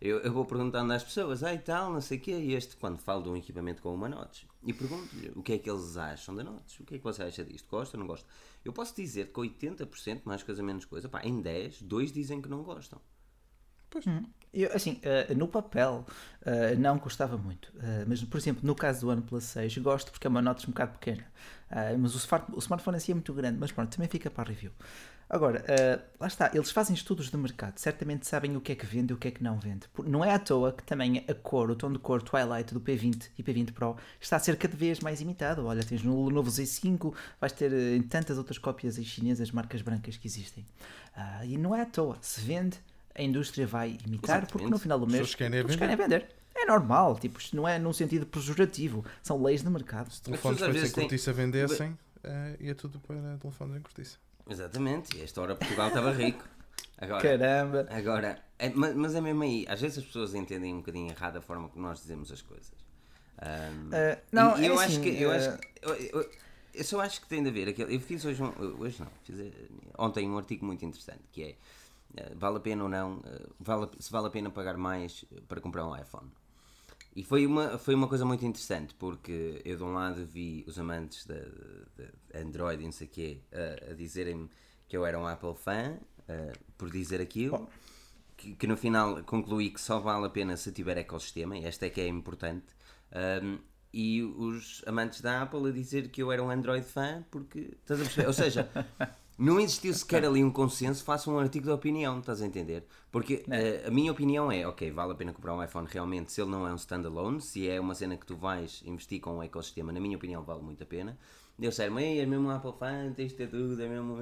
eu, 0.00 0.18
eu 0.20 0.32
vou 0.32 0.44
perguntando 0.44 0.92
às 0.92 1.04
pessoas, 1.04 1.42
ah 1.42 1.52
e 1.54 1.58
tal, 1.58 1.92
não 1.92 2.00
sei 2.00 2.18
o 2.18 2.20
quê, 2.20 2.32
e 2.32 2.54
este, 2.54 2.76
quando 2.76 2.98
falo 3.00 3.22
de 3.22 3.28
um 3.28 3.36
equipamento 3.36 3.82
com 3.82 3.94
uma 3.94 4.08
Notes, 4.08 4.46
e 4.64 4.72
pergunto-lhe 4.72 5.30
o 5.36 5.42
que 5.42 5.52
é 5.54 5.58
que 5.58 5.70
eles 5.70 5.96
acham 5.96 6.34
da 6.34 6.42
Notes, 6.44 6.78
o 6.80 6.84
que 6.84 6.94
é 6.96 6.98
que 6.98 7.04
você 7.04 7.22
acha 7.22 7.44
disto, 7.44 7.68
gosta 7.70 7.96
ou 7.96 8.00
não 8.00 8.06
gosta? 8.06 8.26
Eu 8.64 8.72
posso 8.72 8.94
dizer 8.96 9.32
que 9.32 9.40
80%, 9.40 10.22
mais 10.24 10.42
coisa 10.42 10.62
menos 10.62 10.84
coisa, 10.84 11.08
pá, 11.08 11.20
em 11.24 11.40
10, 11.40 11.82
dois 11.82 12.12
dizem 12.12 12.40
que 12.42 12.48
não 12.48 12.62
gostam. 12.62 13.00
Eu, 14.52 14.72
assim, 14.74 14.98
eh, 15.02 15.32
no 15.34 15.46
papel 15.46 16.04
eh, 16.44 16.74
não 16.74 16.98
gostava 16.98 17.36
muito, 17.38 17.72
Eh, 17.80 18.04
mas 18.08 18.22
por 18.24 18.36
exemplo, 18.38 18.62
no 18.66 18.74
caso 18.74 19.02
do 19.02 19.08
OnePlus 19.08 19.44
6, 19.44 19.76
gosto 19.78 20.10
porque 20.10 20.26
é 20.26 20.30
uma 20.30 20.42
nota 20.42 20.64
um 20.66 20.70
bocado 20.70 20.92
pequena, 20.98 21.24
mas 22.00 22.14
o, 22.16 22.18
smart- 22.18 22.50
o 22.52 22.58
smartphone 22.58 22.96
assim 22.96 23.12
é 23.12 23.14
muito 23.14 23.32
grande, 23.32 23.58
mas 23.60 23.70
pronto, 23.70 23.94
também 23.94 24.08
fica 24.08 24.28
para 24.28 24.42
a 24.42 24.52
review. 24.52 24.72
Agora, 25.32 25.64
eh, 25.68 26.00
lá 26.18 26.26
está, 26.26 26.50
eles 26.52 26.72
fazem 26.72 26.92
estudos 26.92 27.30
de 27.30 27.36
mercado, 27.36 27.78
certamente 27.78 28.26
sabem 28.26 28.56
o 28.56 28.60
que 28.60 28.72
é 28.72 28.74
que 28.74 28.84
vende 28.84 29.12
e 29.12 29.14
o 29.14 29.16
que 29.16 29.28
é 29.28 29.30
que 29.30 29.44
não 29.44 29.60
vende. 29.60 29.86
Por- 29.94 30.04
Não 30.08 30.24
é 30.24 30.34
à 30.34 30.40
toa 30.40 30.72
que 30.72 30.82
também 30.82 31.24
a 31.28 31.34
cor, 31.34 31.70
o 31.70 31.76
tom 31.76 31.92
de 31.92 32.00
cor 32.00 32.20
Twilight 32.20 32.74
do 32.74 32.80
P20 32.80 33.28
e 33.38 33.42
P20 33.44 33.72
Pro 33.72 33.96
está 34.20 34.34
a 34.36 34.40
ser 34.40 34.56
cada 34.56 34.76
vez 34.76 34.98
mais 34.98 35.20
imitado. 35.20 35.64
Olha, 35.66 35.84
tens 35.84 36.02
no 36.02 36.28
novo 36.30 36.50
Z5, 36.50 37.14
vais 37.40 37.52
ter 37.52 37.72
eh, 37.72 37.94
em 37.94 38.02
tantas 38.02 38.38
outras 38.38 38.58
cópias 38.58 38.98
aí 38.98 39.04
chinesas, 39.04 39.52
marcas 39.52 39.82
brancas 39.82 40.16
que 40.16 40.26
existem. 40.26 40.66
Ah, 41.14 41.46
e 41.46 41.56
não 41.56 41.76
é 41.76 41.82
à 41.82 41.86
toa, 41.86 42.18
se 42.20 42.40
vende, 42.40 42.78
a 43.14 43.22
indústria 43.22 43.68
vai 43.68 43.98
imitar, 44.04 44.40
porque 44.48 44.58
no 44.64 44.74
Exatamente. 44.74 44.82
final 44.82 44.98
do 44.98 45.06
mês 45.06 45.34
querem 45.36 45.58
é 45.58 45.62
todos 45.62 45.76
vender. 45.76 45.96
querem 45.96 46.08
vender. 46.08 46.28
É 46.56 46.66
normal, 46.66 47.16
tipo, 47.20 47.38
isto 47.38 47.54
não 47.54 47.68
é 47.68 47.78
num 47.78 47.92
sentido 47.92 48.26
pejorativo, 48.26 49.04
são 49.22 49.40
leis 49.40 49.62
de 49.62 49.70
mercado. 49.70 50.10
Se 50.10 50.20
telefones 50.20 50.58
fossem 50.58 50.90
cortiça 50.90 51.32
vendessem, 51.32 51.96
eh, 52.24 52.56
ia 52.58 52.74
tudo 52.74 52.98
para 52.98 53.36
telefones 53.38 53.76
em 53.76 53.80
cortiça. 53.80 54.18
Exatamente, 54.48 55.16
e 55.16 55.22
esta 55.22 55.40
hora 55.40 55.54
Portugal 55.56 55.88
estava 55.88 56.10
rico. 56.12 56.44
Agora, 56.98 57.22
Caramba! 57.38 57.86
Agora, 57.90 58.44
é- 58.58 58.68
ma- 58.70 58.92
mas 58.92 59.14
é 59.14 59.20
mesmo 59.20 59.42
aí, 59.42 59.64
às 59.68 59.80
vezes 59.80 59.98
as 59.98 60.04
pessoas 60.04 60.34
entendem 60.34 60.74
um 60.74 60.78
bocadinho 60.78 61.10
errado 61.10 61.38
a 61.38 61.40
forma 61.40 61.68
como 61.68 61.86
nós 61.86 62.00
dizemos 62.00 62.30
as 62.30 62.42
coisas. 62.42 62.72
Ahm, 63.38 63.90
Ah, 63.94 64.18
não, 64.30 64.58
e, 64.58 64.64
é 64.64 64.68
eu 64.68 64.74
assim, 64.74 64.84
acho 64.84 65.00
que 65.00 65.22
eu, 65.22 65.30
ah, 65.30 65.34
acho 65.36 65.58
que- 65.58 65.68
eu, 65.82 65.94
eu- 66.20 66.30
eu 66.74 66.84
só 66.84 67.00
acho 67.00 67.20
que 67.22 67.26
tem 67.26 67.42
de 67.42 67.48
haver 67.48 67.68
aquele. 67.68 67.96
Eu 67.96 68.00
fiz 68.00 68.22
hoje 68.24 68.42
um, 68.42 68.52
hoje 68.80 69.00
não, 69.00 69.08
fiz 69.24 69.40
eh, 69.40 69.50
ontem 69.98 70.28
um 70.28 70.36
artigo 70.36 70.64
muito 70.66 70.84
interessante 70.84 71.22
que 71.32 71.42
é 71.42 71.56
vale 72.34 72.56
a 72.58 72.60
pena 72.60 72.82
ou 72.82 72.88
não, 72.88 73.22
vale, 73.58 73.88
se 73.98 74.10
vale 74.12 74.26
a 74.26 74.30
pena 74.30 74.50
pagar 74.50 74.76
mais 74.76 75.24
para 75.48 75.60
comprar 75.60 75.86
um 75.86 75.96
iPhone. 75.96 76.30
E 77.14 77.24
foi 77.24 77.44
uma, 77.44 77.76
foi 77.76 77.94
uma 77.94 78.06
coisa 78.06 78.24
muito 78.24 78.44
interessante, 78.44 78.94
porque 78.94 79.60
eu 79.64 79.76
de 79.76 79.82
um 79.82 79.92
lado 79.92 80.24
vi 80.24 80.64
os 80.66 80.78
amantes 80.78 81.26
da 81.26 81.40
da 81.96 82.40
Android 82.40 82.82
e 82.82 82.84
não 82.86 82.92
sei 82.92 83.06
o 83.06 83.10
quê 83.10 83.40
a, 83.52 83.90
a 83.90 83.94
dizerem-me 83.94 84.48
que 84.88 84.96
eu 84.96 85.04
era 85.04 85.18
um 85.18 85.26
Apple 85.26 85.54
fã 85.54 85.98
eh, 86.30 86.52
por 86.78 86.88
dizer 86.90 87.20
aquilo, 87.20 87.68
que, 88.36 88.54
que 88.54 88.66
no 88.66 88.76
final 88.76 89.22
concluí 89.24 89.70
que 89.70 89.80
só 89.80 89.98
vale 89.98 90.26
a 90.26 90.30
pena 90.30 90.56
se 90.56 90.70
tiver 90.70 90.96
ecossistema, 90.96 91.58
e 91.58 91.64
esta 91.64 91.86
é 91.86 91.90
que 91.90 92.00
é 92.00 92.06
importante. 92.06 92.66
Um, 93.42 93.58
e 93.92 94.22
os 94.22 94.82
amantes 94.86 95.20
da 95.20 95.42
Apple 95.42 95.68
a 95.68 95.72
dizer 95.72 96.08
que 96.08 96.22
eu 96.22 96.30
era 96.30 96.42
um 96.42 96.48
Android 96.48 96.86
fã, 96.86 97.24
porque 97.32 97.76
estás 97.80 98.00
a 98.00 98.04
perceber? 98.04 98.26
Ou 98.28 98.32
seja, 98.32 98.70
não 99.40 99.58
existiu 99.58 99.94
sequer 99.94 100.22
ali 100.22 100.44
um 100.44 100.50
consenso, 100.50 101.02
faça 101.02 101.30
um 101.30 101.38
artigo 101.38 101.64
de 101.64 101.70
opinião, 101.72 102.18
estás 102.18 102.42
a 102.42 102.46
entender? 102.46 102.84
Porque 103.10 103.42
eh, 103.50 103.84
a 103.86 103.90
minha 103.90 104.12
opinião 104.12 104.52
é, 104.52 104.66
ok, 104.66 104.90
vale 104.90 105.12
a 105.12 105.14
pena 105.14 105.32
comprar 105.32 105.54
um 105.54 105.64
iPhone 105.64 105.88
realmente 105.90 106.30
se 106.30 106.42
ele 106.42 106.50
não 106.50 106.66
é 106.68 106.72
um 106.72 106.76
standalone, 106.76 107.40
se 107.40 107.66
é 107.66 107.80
uma 107.80 107.94
cena 107.94 108.18
que 108.18 108.26
tu 108.26 108.36
vais 108.36 108.82
investir 108.84 109.18
com 109.18 109.38
um 109.38 109.42
ecossistema, 109.42 109.92
na 109.92 109.98
minha 109.98 110.16
opinião 110.18 110.42
vale 110.42 110.60
muito 110.62 110.82
a 110.82 110.86
pena. 110.86 111.18
Eu 111.60 111.70
sério, 111.70 111.92
mas 111.92 112.04
é 112.04 112.24
mesmo 112.24 112.48
um 112.48 112.50
Apple 112.50 112.72
fan, 112.78 113.12
tens 113.14 113.32
de 113.32 113.34
ter 113.36 113.48
tudo, 113.48 113.80
é 113.82 113.86
mesmo. 113.86 114.16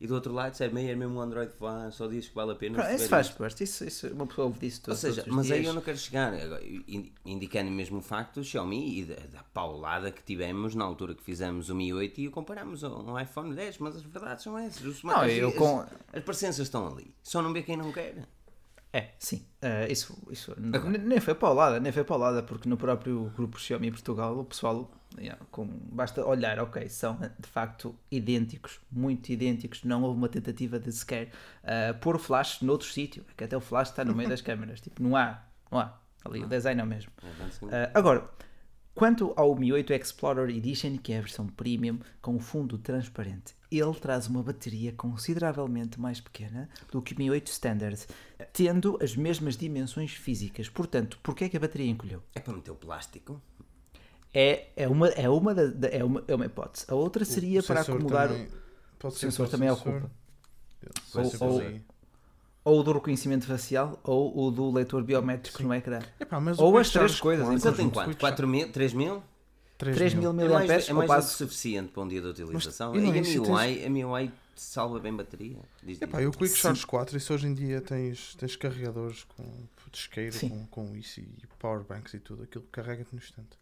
E 0.00 0.06
do 0.06 0.14
outro 0.14 0.32
lado, 0.34 0.54
mas 0.72 0.84
é 0.84 0.94
mesmo 0.94 1.14
um 1.14 1.20
Android 1.20 1.50
fan, 1.52 1.90
só 1.90 2.06
diz 2.06 2.28
que 2.28 2.34
vale 2.34 2.52
a 2.52 2.54
pena. 2.54 2.82
Se 2.84 2.94
isso 2.96 3.08
faz 3.08 3.30
parte, 3.30 3.64
isso, 3.64 3.84
isso, 3.84 4.08
uma 4.08 4.26
pessoa 4.26 4.48
ouve 4.48 4.58
disso 4.60 4.80
Ou 4.80 4.84
todos, 4.84 5.00
seja, 5.00 5.24
mas 5.28 5.50
aí 5.50 5.60
dias. 5.60 5.66
eu 5.68 5.72
não 5.74 5.80
quero 5.80 5.96
chegar, 5.96 6.32
indicando 7.24 7.70
mesmo 7.70 7.98
o 7.98 8.02
facto 8.02 8.34
do 8.40 8.44
Xiaomi 8.44 9.00
e 9.00 9.04
da, 9.04 9.14
da 9.38 9.42
paulada 9.42 10.10
que 10.10 10.22
tivemos 10.22 10.74
na 10.74 10.84
altura 10.84 11.14
que 11.14 11.22
fizemos 11.22 11.70
o 11.70 11.74
Mi 11.74 11.92
8 11.92 12.20
e 12.20 12.28
o 12.28 12.30
comparamos 12.30 12.84
a 12.84 12.88
um 12.90 13.18
iPhone 13.18 13.54
10, 13.54 13.78
mas 13.78 13.96
as 13.96 14.02
verdades 14.02 14.44
são 14.44 14.58
essas. 14.58 14.84
Os 14.84 15.02
Não, 15.02 15.24
eu 15.26 15.48
as, 15.48 15.54
com- 15.54 15.84
as 16.12 16.22
presenças 16.22 16.66
estão 16.66 16.86
ali, 16.86 17.14
só 17.22 17.40
não 17.42 17.52
vê 17.52 17.62
quem 17.62 17.76
não 17.76 17.90
quer. 17.92 18.28
É, 18.92 19.10
sim. 19.18 19.44
Eh, 19.60 19.90
isso 19.92 20.16
isso 20.30 20.54
n- 20.58 20.98
nem 20.98 21.20
foi 21.20 21.34
paulada, 21.34 21.78
nem 21.80 21.92
foi 21.92 22.04
paulada, 22.04 22.42
porque 22.42 22.68
no 22.68 22.76
próprio 22.76 23.30
grupo 23.36 23.58
Xiaomi 23.58 23.90
Portugal 23.90 24.38
o 24.38 24.44
pessoal, 24.44 24.90
yeah, 25.18 25.40
com, 25.50 25.66
basta 25.66 26.24
olhar, 26.24 26.58
ok, 26.58 26.88
são 26.88 27.18
de 27.38 27.48
facto 27.48 27.94
idênticos, 28.10 28.80
muito 28.90 29.30
idênticos, 29.30 29.84
não 29.84 30.02
houve 30.02 30.18
uma 30.18 30.28
tentativa 30.28 30.78
de 30.78 30.92
sequer 30.92 31.30
eh, 31.62 31.92
pôr 31.94 32.16
o 32.16 32.18
flash 32.18 32.60
noutro 32.62 32.88
sítio, 32.88 33.24
é 33.28 33.32
que 33.36 33.44
até 33.44 33.56
o 33.56 33.60
flash 33.60 33.90
está 33.90 34.04
no 34.04 34.14
meio 34.14 34.28
das 34.28 34.40
câmaras, 34.42 34.80
tipo, 34.80 35.02
não 35.02 35.16
há, 35.16 35.42
não 35.70 35.78
há, 35.78 35.98
ali 36.24 36.42
o 36.42 36.46
design 36.46 36.80
é 36.80 36.84
o 36.84 36.86
mesmo. 36.86 37.12
Eh, 37.70 37.90
agora, 37.94 38.28
quanto 38.94 39.32
ao 39.36 39.54
Mi 39.54 39.72
8 39.72 39.92
Explorer 39.92 40.54
Edition, 40.54 40.98
que 40.98 41.12
é 41.12 41.18
a 41.18 41.20
versão 41.20 41.46
premium 41.46 41.98
com 42.20 42.36
o 42.36 42.40
fundo 42.40 42.78
transparente, 42.78 43.54
ele 43.70 43.94
traz 43.94 44.26
uma 44.26 44.42
bateria 44.42 44.92
consideravelmente 44.92 46.00
mais 46.00 46.20
pequena 46.20 46.68
do 46.90 47.02
que 47.02 47.14
o 47.14 47.18
Mi 47.18 47.30
8 47.30 47.46
Standard, 47.48 48.06
tendo 48.52 48.98
as 49.02 49.16
mesmas 49.16 49.56
dimensões 49.56 50.12
físicas. 50.12 50.68
Portanto, 50.68 51.18
porquê 51.22 51.44
é 51.44 51.48
que 51.48 51.56
a 51.56 51.60
bateria 51.60 51.90
encolheu? 51.90 52.22
É 52.34 52.40
para 52.40 52.54
meter 52.54 52.70
o 52.70 52.76
plástico. 52.76 53.40
É, 54.38 54.68
é, 54.76 54.86
uma, 54.86 55.08
é, 55.08 55.28
uma, 55.30 55.54
da- 55.54 55.66
da- 55.66 55.88
é, 55.88 56.04
uma, 56.04 56.22
é 56.28 56.34
uma 56.34 56.44
hipótese. 56.44 56.84
A 56.88 56.94
outra 56.94 57.24
seria 57.24 57.60
O 57.60 57.62
para 57.64 57.80
acomodar 57.80 58.28
também- 58.28 58.48
pode 58.98 59.14
o 59.14 59.18
sensor 59.18 59.48
também 59.48 59.68
sensor. 59.70 59.88
ocupa. 59.94 60.10
Ou- 61.14 61.48
ou- 61.48 61.80
ou 62.64 62.80
o 62.80 62.82
do 62.82 62.92
reconhecimento 62.92 63.46
facial 63.46 63.98
ou 64.04 64.46
o 64.46 64.50
do 64.50 64.70
leitor 64.70 65.02
biométrico 65.02 65.62
no 65.62 65.72
ecrã. 65.72 66.00
Epá, 66.20 66.38
mas 66.40 66.58
Ou 66.58 66.76
as 66.76 66.90
três 66.90 67.18
coisas, 67.18 67.46
Mas 67.46 67.64
ele 67.64 67.76
tem 67.76 67.88
quanto? 67.90 68.08
Quick 68.08 68.20
4 68.20 68.46
mil? 68.46 68.70
3 68.70 68.92
mil? 68.92 69.22
3 69.78 69.96
3 69.96 70.14
mil 70.14 70.30
É 70.30 70.32
mais, 70.34 70.48
mAh 70.48 70.62
é 70.64 70.68
mais 70.68 70.84
que 70.84 71.06
passo. 71.06 71.36
suficiente 71.38 71.92
para 71.92 72.02
um 72.02 72.08
dia 72.08 72.20
de 72.20 72.28
utilização. 72.28 72.94
e 72.94 73.00
não 73.00 73.14
e 73.14 73.18
é 73.18 73.20
a 73.20 73.22
MIUI, 73.22 73.84
a 73.86 73.90
MIUI 73.90 74.32
salva 74.54 74.98
bem 74.98 75.14
bateria. 75.14 75.56
Diz 75.82 76.00
Epá, 76.02 76.18
diz. 76.18 76.24
e 76.26 76.28
o 76.28 76.32
Quick 76.32 76.48
Sim. 76.48 76.56
Charge 76.56 76.86
4, 76.86 77.16
isso 77.16 77.32
hoje 77.32 77.46
em 77.46 77.54
dia 77.54 77.80
tens, 77.80 78.34
tens 78.36 78.56
carregadores 78.56 79.24
com 79.24 79.44
de 79.92 79.98
isqueiro, 79.98 80.34
Sim. 80.34 80.48
com, 80.50 80.66
com 80.88 80.96
isso 80.96 81.20
e 81.20 81.26
powerbanks 81.58 82.12
e 82.14 82.18
tudo, 82.20 82.42
aquilo 82.42 82.64
carrega-te 82.72 83.12
no 83.14 83.18
instante. 83.18 83.58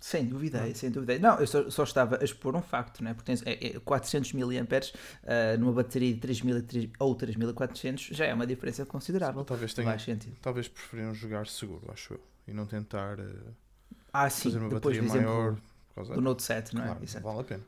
Sem 0.00 0.26
dúvida, 0.26 0.72
sem 0.76 0.90
dúvida. 0.92 1.18
Não, 1.18 1.40
eu 1.40 1.46
só, 1.46 1.68
só 1.70 1.82
estava 1.82 2.18
a 2.20 2.24
expor 2.24 2.54
um 2.54 2.62
facto, 2.62 3.02
né? 3.02 3.14
porque 3.14 3.26
tens 3.26 3.42
é, 3.44 3.76
é 3.76 3.80
400 3.80 4.32
mAh 4.32 4.44
uh, 4.46 5.58
numa 5.58 5.72
bateria 5.72 6.14
de 6.14 6.20
3000 6.20 6.58
e 6.58 6.62
três- 6.62 6.90
ou 7.00 7.14
3400 7.16 8.16
já 8.16 8.24
é 8.26 8.32
uma 8.32 8.46
diferença 8.46 8.86
considerável. 8.86 9.44
Talvez 9.44 9.74
tenha, 9.74 9.88
Faz 9.90 10.02
sentido. 10.02 10.36
talvez 10.40 10.68
preferiam 10.68 11.12
jogar 11.12 11.48
seguro, 11.48 11.90
acho 11.92 12.14
eu, 12.14 12.20
e 12.46 12.52
não 12.52 12.64
tentar 12.64 13.18
eh, 13.18 13.24
Ah, 14.12 14.30
sim, 14.30 14.44
fazer 14.52 14.58
uma 14.58 14.68
depois, 14.68 14.96
bateria 14.96 15.18
exemplo, 15.18 15.36
maior. 15.36 15.54
Por 15.88 15.94
causa 15.96 16.14
do 16.14 16.20
Note 16.20 16.42
7, 16.44 16.74
não 16.76 16.82
é? 16.82 16.86
claro, 16.86 17.02
Exato. 17.02 17.24
não 17.26 17.32
vale 17.32 17.40
a 17.40 17.48
pena. 17.48 17.64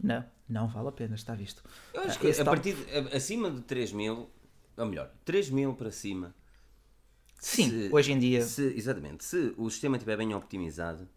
Não, 0.00 0.24
não 0.48 0.68
vale 0.68 0.88
a 0.88 0.92
pena, 0.92 1.14
está 1.16 1.34
visto. 1.34 1.62
Eu 1.92 2.02
acho 2.02 2.16
Ah, 2.18 2.20
que 2.20 2.26
esse 2.28 2.40
a 2.40 2.44
partir 2.44 2.74
de- 2.76 3.16
acima 3.16 3.50
de 3.50 3.60
3 3.62 3.92
mil, 3.92 4.30
ou 4.76 4.86
melhor, 4.86 5.10
3 5.24 5.50
mil 5.50 5.74
para 5.74 5.90
cima. 5.90 6.32
Sim, 7.40 7.68
se- 7.68 7.88
hoje 7.92 8.12
em 8.12 8.18
dia, 8.18 8.42
Se, 8.42 8.62
exatamente, 8.76 9.24
se 9.24 9.52
o 9.56 9.68
sistema 9.68 9.96
estiver 9.96 10.16
bem 10.16 10.32
optimizado, 10.34 11.08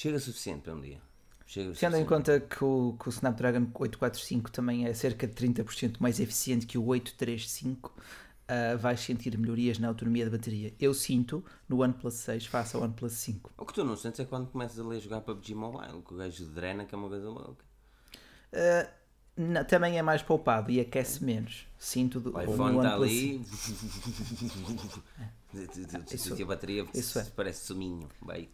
chega 0.00 0.18
suficiente 0.18 0.62
para 0.62 0.74
um 0.74 0.80
dia. 0.80 0.98
Chega 1.46 1.72
tendo 1.74 1.96
em 1.96 2.04
conta 2.04 2.40
que 2.40 2.64
o, 2.64 2.96
que 2.98 3.08
o 3.08 3.10
Snapdragon 3.10 3.66
845 3.74 4.50
também 4.50 4.86
é 4.86 4.94
cerca 4.94 5.26
de 5.26 5.34
30% 5.34 5.96
mais 5.98 6.20
eficiente 6.20 6.64
que 6.64 6.78
o 6.78 6.86
835, 6.86 7.88
uh, 7.90 8.78
vais 8.78 9.00
sentir 9.00 9.36
melhorias 9.36 9.78
na 9.78 9.88
autonomia 9.88 10.24
da 10.24 10.30
bateria. 10.30 10.72
Eu 10.80 10.94
sinto 10.94 11.44
no 11.68 11.82
OnePlus 11.82 12.14
6 12.14 12.46
face 12.46 12.76
ao 12.76 12.82
OnePlus 12.82 13.12
5. 13.12 13.52
O 13.58 13.66
que 13.66 13.74
tu 13.74 13.84
não 13.84 13.96
sentes 13.96 14.20
é 14.20 14.24
quando 14.24 14.46
começas 14.46 14.78
a 14.78 14.86
ler 14.86 15.00
jogar 15.00 15.20
PUBG 15.22 15.54
Mobile, 15.54 16.02
que 16.06 16.14
o 16.14 16.16
gajo 16.16 16.46
drena 16.46 16.84
que 16.84 16.94
é 16.94 16.98
uma 16.98 17.08
coisa 17.08 17.28
louca. 17.28 17.64
Uh, 18.52 18.88
não, 19.36 19.64
também 19.64 19.98
é 19.98 20.02
mais 20.02 20.22
poupado 20.22 20.70
e 20.70 20.80
aquece 20.80 21.22
menos. 21.22 21.66
Sinto 21.78 22.20
do, 22.20 22.36
O 22.36 22.40
iPhone 22.40 22.76
está 22.76 22.94
ali. 22.94 23.44
Isso- 26.12 26.42
a 26.42 26.46
bateria 26.46 26.86
isso 26.94 27.18
é. 27.18 27.24
parece 27.36 27.66
suminho. 27.66 28.08
Vai, 28.22 28.48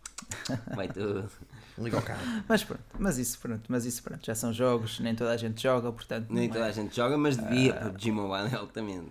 vai 0.74 0.88
tudo. 0.88 1.28
Liga 1.78 1.98
ao 1.98 2.02
carro. 2.02 2.20
Mas 2.48 2.64
pronto, 2.64 2.82
mas 2.98 3.18
isso 3.18 3.38
pronto, 3.38 3.62
mas 3.68 3.85
isso 3.85 4.02
pronto, 4.02 4.24
já 4.24 4.35
são 4.35 4.50
jogos, 4.50 4.98
nem 5.00 5.14
toda 5.14 5.30
a 5.32 5.37
gente 5.37 5.62
joga, 5.62 5.92
portanto 5.92 6.28
Nem 6.30 6.48
toda 6.48 6.64
é. 6.64 6.68
a 6.68 6.72
gente 6.72 6.96
joga, 6.96 7.18
mas 7.18 7.37
devia 7.37 7.74
PUBG 7.74 8.11
Mobile 8.12 8.54
altamente. 8.56 9.11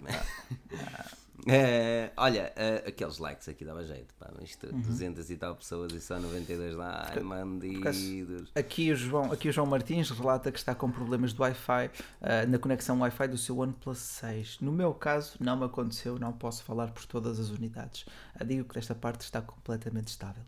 Eh, 1.47 2.11
olha, 2.17 2.51
eh, 2.55 2.83
aqueles 2.87 3.17
likes 3.19 3.47
aqui 3.47 3.63
dava 3.63 3.83
jeito. 3.83 4.13
Pá, 4.19 4.31
isto, 4.41 4.67
Uhum. 4.67 4.81
200 4.81 5.29
e 5.29 5.37
tal 5.37 5.55
pessoas 5.55 5.93
e 5.93 6.01
só 6.01 6.19
92 6.19 6.75
lá. 6.75 7.07
Ai, 7.09 7.19
bandidos. 7.23 8.51
Aqui 8.55 8.91
o, 8.91 8.95
João, 8.95 9.31
aqui 9.31 9.49
o 9.49 9.51
João 9.51 9.67
Martins 9.67 10.09
relata 10.09 10.51
que 10.51 10.57
está 10.57 10.73
com 10.73 10.89
problemas 10.89 11.33
de 11.33 11.41
Wi-Fi 11.41 11.91
ah, 12.21 12.45
na 12.47 12.57
conexão 12.57 12.99
Wi-Fi 12.99 13.27
do 13.27 13.37
seu 13.37 13.57
OnePlus 13.59 13.97
6. 13.97 14.57
No 14.61 14.71
meu 14.71 14.93
caso, 14.93 15.37
não 15.39 15.55
me 15.55 15.65
aconteceu, 15.65 16.17
não 16.17 16.33
posso 16.33 16.63
falar 16.63 16.87
por 16.91 17.05
todas 17.05 17.39
as 17.39 17.49
unidades. 17.49 18.05
Digo 18.45 18.67
que 18.67 18.75
desta 18.75 18.95
parte 18.95 19.21
está 19.21 19.41
completamente 19.41 20.07
estável. 20.09 20.43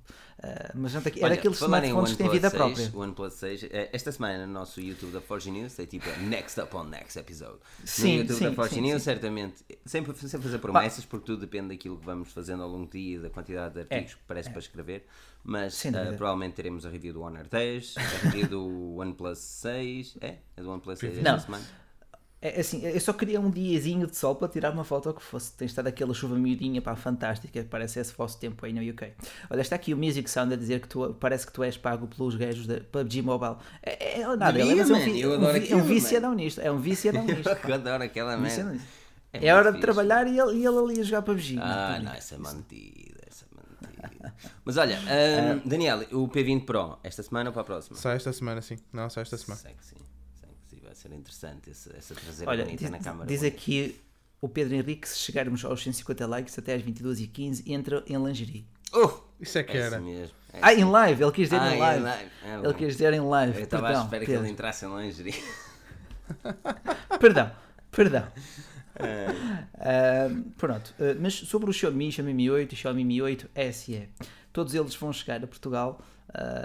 Mas 0.75 0.93
não 0.93 1.01
é 1.01 1.03
Olha, 1.23 1.53
falar 1.53 1.83
em 1.83 1.87
smartphones 1.89 2.11
que 2.11 2.17
têm 2.17 2.29
vida 2.29 2.49
6, 2.49 2.53
própria. 2.61 2.91
O 2.93 2.99
OnePlus 3.01 3.33
6, 3.33 3.63
eh, 3.63 3.89
esta 3.91 4.11
semana 4.11 4.45
no 4.45 4.53
nosso 4.53 4.79
YouTube 4.79 5.11
da 5.11 5.19
Forge 5.21 5.49
News 5.49 5.79
é 5.79 5.85
tipo 5.85 6.05
Next 6.21 6.59
Up 6.61 6.75
on 6.75 6.83
Next 6.83 7.17
Episode. 7.17 7.57
Sim, 7.83 8.03
no 8.03 8.21
YouTube 8.21 8.37
sim, 8.37 8.43
da 8.45 8.51
Forge 8.53 8.75
sim, 8.75 8.81
News, 8.81 9.01
sim. 9.01 9.05
certamente, 9.05 9.65
sempre, 9.85 10.15
sempre 10.15 10.41
fazer 10.41 10.59
promessas, 10.59 10.86
porque 11.05 11.25
tudo 11.25 11.41
depende 11.41 11.69
daquilo 11.69 11.97
que 11.97 12.05
vamos 12.05 12.31
fazendo 12.31 12.63
ao 12.63 12.69
longo 12.69 12.85
do 12.85 12.91
dia 12.91 13.17
e 13.17 13.19
da 13.19 13.29
quantidade 13.29 13.73
de 13.75 13.81
artigos 13.81 14.15
que 14.15 14.21
parece 14.27 14.49
para 14.49 14.59
escrever. 14.59 15.05
Mas 15.43 15.81
dúvida. 15.81 16.13
provavelmente 16.13 16.53
teremos 16.55 16.85
a 16.85 16.89
review 16.89 17.13
do 17.13 17.21
Honor 17.21 17.47
10, 17.49 17.95
a 17.97 18.01
review 18.29 18.47
do 18.47 18.95
OnePlus 18.99 19.39
6. 19.39 20.17
É? 20.21 20.35
É 20.57 20.61
do 20.61 20.69
OnePlus 20.69 20.99
6 20.99 21.17
esta 21.17 21.39
semana? 21.39 21.63
É 22.39 22.59
assim, 22.59 22.85
eu 22.85 22.99
só 22.99 23.13
queria 23.13 23.41
um 23.41 23.49
diazinho 23.49 24.05
de 24.05 24.15
sol 24.15 24.35
para 24.35 24.47
tirar 24.47 24.71
uma 24.71 24.83
foto 24.83 25.11
que 25.11 25.23
fosse. 25.23 25.51
Tem 25.53 25.65
estado 25.65 25.87
aquela 25.87 26.13
chuva 26.13 26.35
miudinha, 26.35 26.79
pá, 26.81 26.95
fantástica, 26.95 27.65
parece 27.67 27.99
esse 27.99 28.13
vosso 28.13 28.39
tempo 28.39 28.63
aí 28.63 28.71
no 28.71 28.79
UK. 28.79 29.13
Olha, 29.49 29.61
está 29.61 29.75
aqui 29.75 29.91
o 29.91 29.97
Music 29.97 30.29
Sound 30.29 30.53
a 30.53 30.55
dizer 30.55 30.79
que 30.79 30.87
tu, 30.87 31.15
parece 31.19 31.47
que 31.47 31.51
tu 31.51 31.63
és 31.63 31.75
pago 31.77 32.07
pelos 32.07 32.35
gajos 32.35 32.67
da 32.67 32.79
PUBG 32.79 33.23
Mobile. 33.23 33.55
É, 33.81 34.21
é 34.21 34.35
nada, 34.35 34.51
Devia, 34.51 34.71
é, 34.71 34.75
mas 34.75 34.89
é 34.91 34.93
um, 34.93 34.99
vi- 34.99 35.19
eu 35.19 35.31
um 35.31 35.45
é 35.49 35.75
um 35.75 35.83
viciadão 35.83 36.35
nisto. 36.35 36.61
É 36.61 36.71
um 36.71 36.77
viciadão 36.79 37.23
nisto. 37.25 37.47
Eu 37.67 37.73
adoro 37.73 38.03
aquela 38.03 38.37
merda. 38.37 38.77
É 39.33 39.47
É, 39.47 39.53
hora 39.53 39.71
de 39.71 39.77
fixe. 39.77 39.81
trabalhar 39.81 40.25
e 40.27 40.39
ele, 40.39 40.53
e 40.57 40.65
ele 40.65 40.77
ali 40.77 40.99
a 41.01 41.03
jogar 41.03 41.21
PUBG. 41.21 41.57
Ah, 41.59 41.95
tô 41.97 42.03
não, 42.03 42.11
essa 42.13 42.35
é 42.35 42.37
mentira, 42.37 43.19
essa 43.27 43.45
é 43.45 43.87
mentira. 43.87 44.33
Mas 44.63 44.77
olha, 44.77 44.97
hum, 44.99 45.61
Daniel, 45.65 45.99
o 46.11 46.27
P20 46.27 46.65
Pro, 46.65 46.97
esta 47.03 47.21
semana 47.23 47.49
ou 47.49 47.53
para 47.53 47.61
a 47.61 47.65
próxima? 47.65 47.97
Sai 47.97 48.15
esta 48.15 48.31
semana, 48.33 48.61
sim. 48.61 48.77
Não, 48.93 49.09
sai 49.09 49.23
essa 49.23 49.37
semana. 49.37 49.61
Sei 49.61 49.73
que 49.73 49.85
sim, 49.85 49.95
sei 50.39 50.49
que 50.49 50.69
sim, 50.75 50.81
vai 50.83 50.95
ser 50.95 51.11
interessante 51.13 51.69
essa, 51.69 51.95
essa 51.95 52.15
traseira 52.15 52.49
Olha, 52.51 52.63
bonita 52.63 52.83
diz, 52.83 52.91
na 52.91 52.99
câmara. 52.99 53.27
diz 53.27 53.39
bonita. 53.41 53.57
aqui 53.57 54.01
o 54.39 54.47
Pedro 54.47 54.75
Henrique, 54.75 55.07
se 55.09 55.17
chegarmos 55.19 55.63
aos 55.65 55.81
150 55.83 56.27
likes 56.27 56.57
até 56.59 56.75
às 56.75 56.81
22h15, 56.83 57.63
entra 57.67 58.03
em 58.07 58.17
lingerie. 58.23 58.65
Uh, 58.93 59.11
Isso 59.41 59.57
é 59.57 59.63
que 59.63 59.75
é 59.77 59.81
era. 59.81 59.99
mesmo. 59.99 60.33
é 60.53 60.59
Ah, 60.61 60.73
em 60.73 60.83
live, 60.85 61.21
ele 61.23 61.31
quis 61.33 61.49
dizer 61.49 61.61
Ah, 61.61 61.71
em 61.73 61.75
em 61.75 61.79
live. 61.79 62.03
live. 62.03 62.31
Ah, 62.43 62.61
Ele 62.63 62.73
quis 62.73 62.87
dizer 62.93 63.13
em 63.13 63.19
live. 63.19 63.57
Eu 63.57 63.63
estava 63.65 63.89
à 63.89 64.03
espera 64.03 64.19
que 64.25 64.31
Pedro. 64.31 64.45
ele 64.45 64.51
entrasse 64.53 64.85
em 64.85 64.97
lingerie. 64.97 65.35
Perdão, 67.19 67.51
perdão. 67.91 68.27
Pronto, 70.57 70.93
Ah, 70.99 71.15
mas 71.19 71.33
sobre 71.33 71.69
o 71.69 71.73
Xiaomi, 71.73 72.11
Xiaomi 72.11 72.33
Mi 72.33 72.49
8 72.49 72.73
e 72.73 72.75
Xiaomi 72.75 73.05
Mi 73.05 73.21
8 73.21 73.49
SE, 73.73 74.09
todos 74.51 74.73
eles 74.73 74.95
vão 74.95 75.11
chegar 75.13 75.43
a 75.43 75.47
Portugal 75.47 76.01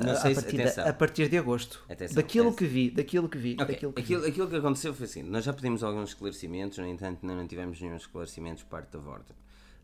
Não 0.05 0.13
a, 0.13 0.17
se- 0.17 0.35
partir 0.35 0.57
de, 0.57 0.81
a 0.81 0.93
partir 0.93 1.29
de 1.29 1.39
agosto. 1.39 1.85
Atenção, 1.89 2.17
daquilo 2.17 2.49
atenção. 2.49 2.57
que 2.59 2.67
vi, 2.67 2.91
daquilo 2.91 3.29
que 3.29 3.39
vi, 3.39 3.53
Ok, 3.55 3.67
daquilo 3.67 3.93
que 3.93 4.01
aquilo, 4.03 4.23
vi. 4.23 4.29
aquilo 4.29 4.49
que 4.49 4.57
aconteceu 4.57 4.95
foi 4.95 5.07
assim: 5.07 5.23
nós 5.23 5.45
já 5.45 5.53
pedimos 5.53 5.83
alguns 5.85 6.11
esclarecimentos, 6.11 6.79
no 6.79 6.87
entanto, 6.87 7.25
não 7.25 7.47
tivemos 7.47 7.81
nenhum 7.81 7.97
esclarecimento 7.97 8.65
por 8.65 8.71
parte 8.71 8.93
da 8.93 8.99
Vorten. 8.99 9.37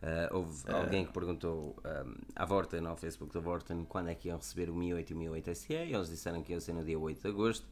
Ah, 0.03 0.29
houve 0.33 0.63
alguém 0.73 1.05
que 1.05 1.13
perguntou 1.13 1.77
ahm, 1.85 2.15
à 2.37 2.45
Vorten, 2.45 2.87
ao 2.87 2.97
Facebook 2.97 3.33
da 3.35 3.41
Vorten, 3.41 3.85
quando 3.89 4.09
é 4.09 4.15
que 4.15 4.29
iam 4.29 4.39
receber 4.39 4.71
o 4.71 4.75
Mi 4.75 4.93
8 4.95 5.11
e 5.11 5.15
o 5.15 5.17
Mi 5.19 5.29
8 5.29 5.55
SE, 5.55 5.73
e 5.73 5.93
eles 5.95 6.09
disseram 6.09 6.43
que 6.43 6.53
ia 6.53 6.61
ser 6.61 6.73
no 6.73 6.85
dia 6.85 6.99
8 6.99 7.21
de 7.21 7.29
agosto. 7.29 7.67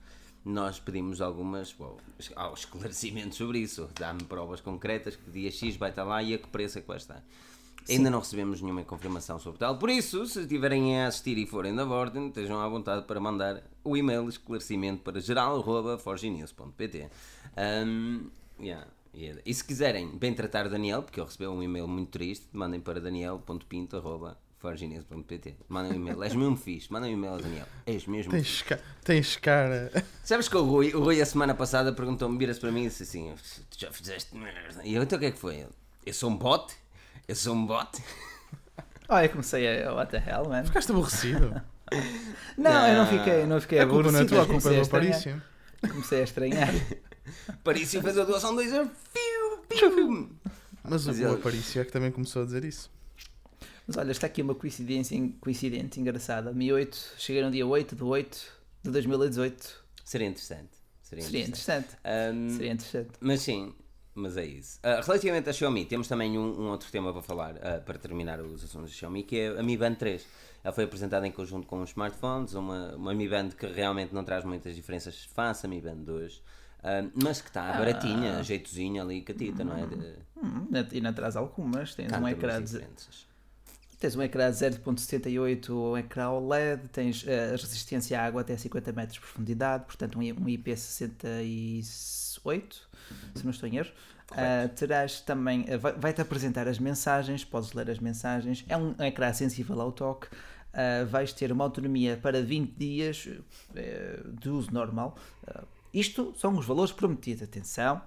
Nós 0.49 0.79
pedimos 0.79 1.21
algumas 1.21 1.73
bom, 1.73 1.97
es- 2.21 2.31
esclarecimentos 2.55 3.37
sobre 3.37 3.59
isso, 3.59 3.89
dá-me 3.99 4.23
provas 4.23 4.61
concretas 4.61 5.17
que 5.17 5.29
dia 5.29 5.51
X 5.51 5.77
vai 5.77 5.91
estar 5.91 6.05
lá 6.05 6.23
e 6.23 6.35
a 6.35 6.39
que 6.39 6.47
preço 6.47 6.79
é 6.79 6.81
que 6.83 6.87
vai 6.87 6.99
estar. 6.99 7.21
Ainda 7.89 8.11
não 8.11 8.21
recebemos 8.21 8.61
nenhuma 8.63 8.85
confirmação 8.85 9.39
sobre 9.41 9.59
tal, 9.59 9.77
por 9.77 9.91
isso, 9.91 10.25
se 10.27 10.41
estiverem 10.43 11.01
a 11.01 11.09
assistir 11.09 11.37
e 11.37 11.47
forem 11.47 11.75
da 11.75 11.85
Vorten, 11.85 12.29
estejam 12.29 12.61
à 12.61 12.69
vontade 12.69 13.07
para 13.07 13.19
mandar 13.21 13.61
o 13.83 13.97
e-mail 13.97 14.29
esclarecimento 14.29 15.03
para 15.03 15.21
geral.forginews.pt. 15.21 17.09
Um, 17.57 18.29
yeah, 18.61 18.87
yeah. 19.15 19.41
E 19.45 19.53
se 19.55 19.65
quiserem 19.65 20.09
bem 20.17 20.33
tratar 20.33 20.69
Daniel, 20.69 21.03
porque 21.03 21.19
ele 21.21 21.27
recebeu 21.27 21.53
um 21.53 21.63
e-mail 21.63 21.89
muito 21.89 22.11
triste, 22.11 22.47
mandem 22.53 22.81
para 22.81 23.01
daniel.pinto.forginews.pt. 24.75 25.57
Mandem 25.69 25.93
um 25.93 25.97
e-mail, 25.97 26.23
és 26.23 26.35
mesmo 26.35 26.57
fixe, 26.57 26.93
mandem 26.93 27.15
um 27.15 27.19
e-mail 27.19 27.35
a 27.35 27.39
Daniel, 27.39 27.67
és 27.87 28.07
mesmo 28.07 28.31
Tens, 28.33 28.63
ca- 28.63 28.79
tens 29.05 29.37
cara. 29.37 29.91
Sabes 30.25 30.49
que 30.49 30.57
o 30.57 30.63
Rui, 30.65 30.95
o 30.95 31.01
Rui 31.01 31.21
a 31.21 31.27
semana 31.27 31.55
passada 31.55 31.93
perguntou-me, 31.93 32.39
vira-se 32.39 32.61
para 32.61 32.73
mim 32.73 32.85
e 32.85 32.89
disse 32.89 33.03
assim: 33.05 33.35
Tu 33.71 33.79
já 33.81 33.91
fizeste 33.93 34.37
merda. 34.37 34.81
E 34.85 34.95
eu, 34.95 35.03
então 35.03 35.17
o 35.17 35.21
que 35.21 35.27
é 35.27 35.31
que 35.31 35.39
foi? 35.39 35.67
Eu 36.05 36.15
sou 36.15 36.31
um 36.31 36.37
bot? 36.37 36.75
Eu 37.29 37.35
sou 37.37 37.55
um 37.55 37.67
bot? 37.67 38.03
Oh, 39.09 39.17
eu 39.19 39.29
comecei 39.31 39.83
a. 39.85 39.93
What 39.95 40.11
the 40.11 40.19
hell, 40.19 40.49
man? 40.49 40.65
Ficaste 40.65 40.91
aborrecido. 40.93 41.61
Não, 42.59 42.89
eu 42.89 42.97
não 42.99 43.07
fiquei, 43.07 43.47
não 43.47 43.61
fiquei 43.61 43.79
a 43.79 43.87
culpa 43.87 44.11
não 44.11 44.19
é 44.19 44.23
aborrecido, 44.23 44.29
tua, 44.29 44.43
a 44.43 44.47
culpa 44.47 44.61
comecei 44.63 44.73
é 44.73 44.75
a 44.75 44.81
do 44.81 44.83
estranhar. 44.83 45.19
Aparício. 45.21 45.43
Comecei 45.93 46.21
a 46.21 46.25
estranhar. 46.25 46.75
Parício 47.63 48.03
fez 48.03 48.19
a 48.19 48.25
doação 48.25 48.57
2 48.57 48.73
euros. 48.73 48.91
Fiu, 49.73 49.93
fiu. 49.93 50.31
Mas 50.83 51.05
o, 51.05 51.09
Mas 51.09 51.19
o 51.21 51.23
ele- 51.23 51.35
Aparício 51.35 51.81
é 51.81 51.85
que 51.85 51.93
também 51.93 52.11
começou 52.11 52.43
a 52.43 52.45
dizer 52.45 52.65
isso. 52.65 52.91
Mas 53.87 53.97
olha, 53.97 54.11
está 54.11 54.27
aqui 54.27 54.43
uma 54.43 54.55
coincidência, 54.55 55.17
coincidente 55.41 56.01
engraçada. 56.01 56.53
Mi 56.53 56.73
8, 56.73 57.15
cheguei 57.19 57.43
no 57.43 57.51
dia 57.51 57.67
8 57.67 57.95
de 57.95 58.03
8 58.03 58.53
de 58.83 58.91
2018. 58.91 59.85
Seria 60.05 60.27
interessante. 60.27 60.71
Seria 61.03 61.25
Seria 61.25 61.41
interessante. 61.47 61.87
interessante. 61.87 62.01
Ahm, 62.05 62.49
Seria 62.51 62.73
interessante. 62.73 63.11
Mas 63.21 63.41
sim, 63.43 63.73
mas 64.13 64.37
é 64.37 64.45
isso. 64.45 64.81
Ah, 64.83 65.01
relativamente 65.05 65.49
à 65.49 65.53
Xiaomi, 65.53 65.85
temos 65.85 66.09
também 66.09 66.37
um, 66.37 66.63
um 66.63 66.69
outro 66.71 66.91
tema 66.91 67.13
para 67.13 67.23
falar, 67.23 67.57
ah, 67.63 67.81
para 67.81 67.97
terminar 67.99 68.41
os 68.41 68.65
assuntos 68.65 68.91
da 68.91 68.97
Xiaomi, 68.97 69.23
que 69.23 69.39
é 69.39 69.49
a 69.59 69.63
Mi 69.63 69.77
Band 69.77 69.95
3. 69.95 70.27
Ela 70.65 70.73
foi 70.75 70.83
apresentada 70.83 71.25
em 71.25 71.31
conjunto 71.31 71.65
com 71.69 71.81
os 71.81 71.91
smartphones, 71.91 72.55
uma, 72.55 72.97
uma 72.97 73.15
Mi 73.15 73.29
Band 73.29 73.51
que 73.51 73.67
realmente 73.67 74.13
não 74.13 74.25
traz 74.25 74.45
muitas 74.45 74.75
diferenças 74.75 75.25
face 75.33 75.65
à 75.65 75.69
Mi 75.69 75.81
Band 75.81 75.99
2, 75.99 76.43
ah, 76.83 77.05
mas 77.15 77.41
que 77.41 77.49
está 77.49 77.73
baratinha, 77.73 78.43
jeitozinha 78.43 79.03
ali, 79.03 79.23
catita, 79.23 79.63
não 79.63 79.77
é? 79.77 79.87
De, 79.87 80.27
Hum, 80.37 80.69
e 80.93 81.01
não 81.01 81.13
traz 81.15 81.35
algumas. 81.35 81.95
Tens 81.95 82.13
um 82.13 82.29
ecrã 82.29 82.63
de. 82.63 82.81
Tens 83.99 84.15
um 84.17 84.23
ecrã 84.23 84.51
de 84.51 84.57
0.78, 84.59 85.71
um 85.71 85.97
ecrã 85.97 86.31
OLED, 86.31 86.89
tens 86.89 87.25
eh, 87.27 87.51
resistência 87.53 88.21
à 88.21 88.25
água 88.25 88.41
até 88.43 88.57
50 88.57 88.93
metros 88.93 89.15
de 89.15 89.21
profundidade, 89.21 89.85
portanto 89.87 90.19
um, 90.19 90.23
um 90.23 90.45
IP68, 90.47 92.75
se 93.35 93.45
não 93.45 93.51
estou 93.51 93.69
em 93.69 93.77
erro. 93.77 93.91
Ah, 94.33 94.69
terás 94.75 95.21
também, 95.21 95.65
vai- 95.79 95.93
vai-te 95.93 96.21
apresentar 96.21 96.67
as 96.67 96.79
mensagens, 96.81 97.45
podes 97.45 97.73
ler 97.73 97.89
as 97.91 98.01
mensagens, 98.01 98.65
é 98.69 98.77
um 98.77 98.95
ecrã 99.01 99.33
sensível 99.33 99.81
ao 99.81 99.93
toque, 99.93 100.27
ah, 100.73 101.05
vais 101.09 101.33
ter 101.33 101.53
uma 101.53 101.65
autonomia 101.65 102.19
para 102.21 102.43
20 102.43 102.73
dias 102.77 103.29
eh, 103.75 104.21
de 104.41 104.49
uso 104.51 104.73
normal. 104.73 105.17
Ah, 105.47 105.63
isto 105.95 106.35
são 106.37 106.59
os 106.59 106.67
valores 106.67 106.93
prometidos, 106.93 107.43
atenção, 107.43 108.03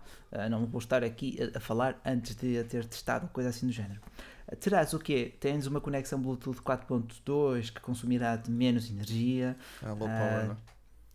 não 0.52 0.68
vou 0.68 0.78
estar 0.78 1.04
aqui 1.04 1.40
a, 1.42 1.58
a 1.58 1.62
falar 1.62 2.00
antes 2.06 2.36
de 2.36 2.60
a 2.60 2.64
ter 2.64 2.86
testado, 2.86 3.28
coisa 3.30 3.50
assim 3.50 3.66
do 3.66 3.72
género. 3.74 4.00
Ah, 4.52 4.56
Terás 4.56 4.94
o 4.94 5.00
quê? 5.00 5.36
Tens 5.40 5.68
uma 5.68 5.80
conexão 5.82 6.22
Bluetooth 6.22 6.62
4.2 6.62 7.72
que 7.72 7.80
consumirá 7.82 8.36
de 8.36 8.50
menos 8.52 8.90
energia. 8.90 9.58
Ah, 9.82 9.94
low 9.94 10.08
Ah, 10.08 10.18
power, 10.18 10.48
não? 10.50 10.58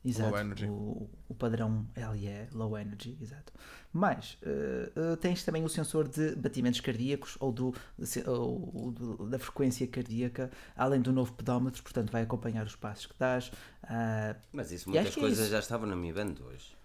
Exato, 0.07 0.31
Low 0.33 0.39
energy. 0.39 0.67
O, 0.67 1.09
o 1.31 1.35
padrão 1.35 1.87
LE, 1.97 2.49
low 2.53 2.77
energy, 2.79 3.17
exato. 3.23 3.53
Mas 3.91 4.37
eh, 4.43 5.17
tens 5.19 5.43
também 5.45 5.65
o 5.65 5.69
sensor 5.69 6.07
de 6.09 6.35
batimentos 6.37 6.81
cardíacos 6.81 7.37
ou, 7.41 7.51
do, 7.51 7.75
se- 8.03 8.23
ou 8.29 8.93
do- 8.93 9.27
da 9.31 9.39
frequência 9.39 9.87
cardíaca, 9.87 10.51
além 10.77 11.01
do 11.01 11.11
novo 11.11 11.33
pedómetro, 11.33 11.83
portanto 11.83 12.11
vai 12.11 12.23
acompanhar 12.23 12.67
os 12.67 12.77
passos 12.77 13.07
que 13.07 13.15
dás. 13.19 13.51
Ah, 13.83 14.37
Mas 14.53 14.71
isso, 14.73 14.91
muitas 14.91 15.17
é 15.17 15.21
coisas 15.21 15.39
isso. 15.45 15.51
já 15.53 15.59
estavam 15.59 15.87
na 15.89 15.97
Mi 15.97 16.13
Band 16.13 16.33
2. 16.33 16.77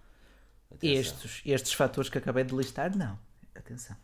Atenção. 0.72 0.92
estes, 0.94 1.42
estes 1.46 1.74
fatores 1.74 2.10
que 2.10 2.18
acabei 2.20 2.44
de 2.46 2.56
listar, 2.56 2.96
não. 2.96 3.20
Atenção. 3.56 3.98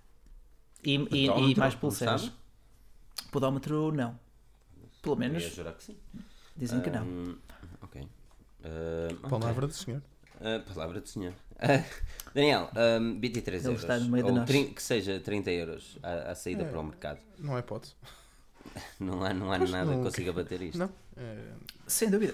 E, 0.85 0.95
e- 1.11 1.51
e 1.51 1.55
mais 1.55 1.75
pulseiras. 1.75 2.21
sabe? 2.21 2.33
Pedómetro, 3.31 3.91
não. 3.91 4.17
Pelo 5.01 5.15
Eu 5.15 5.21
ia 5.23 5.29
menos 5.29 5.43
jurar 5.55 5.73
que 5.73 5.83
sim. 5.83 5.97
dizem 6.55 6.81
que 6.81 6.89
não. 6.89 7.35
Ok. 7.81 8.07
Ok. 8.61 9.29
Palavra 9.29 9.67
do 9.67 9.73
senhor. 9.73 10.01
Ah, 10.41 10.61
palavra 10.73 10.99
do 11.01 11.07
senhor. 11.07 11.33
Ah, 11.59 11.83
Daniel, 12.33 12.69
um, 13.01 13.19
23 13.19 13.63
Ele 13.63 13.67
euros. 13.73 13.83
está 13.83 13.97
no 13.99 14.09
meio 14.09 14.25
de 14.25 14.31
ou 14.57 14.65
que 14.73 14.81
seja 14.83 15.19
30 15.19 15.51
euros 15.51 15.97
à, 16.03 16.31
à 16.31 16.35
saída 16.35 16.63
É. 16.63 16.69
para 16.69 16.79
o 16.79 16.83
mercado. 16.83 17.19
Não 17.39 17.55
é 17.55 17.59
hipótese. 17.59 17.93
Não 18.99 19.23
há, 19.23 19.31
não 19.33 19.51
há 19.51 19.59
nada 19.59 19.85
não. 19.85 19.97
que 19.99 20.03
consiga 20.03 20.33
bater 20.33 20.59
isto. 20.61 20.77
Não. 20.79 20.89
É, 21.15 21.37
Sem 21.87 22.09
dúvida. 22.09 22.33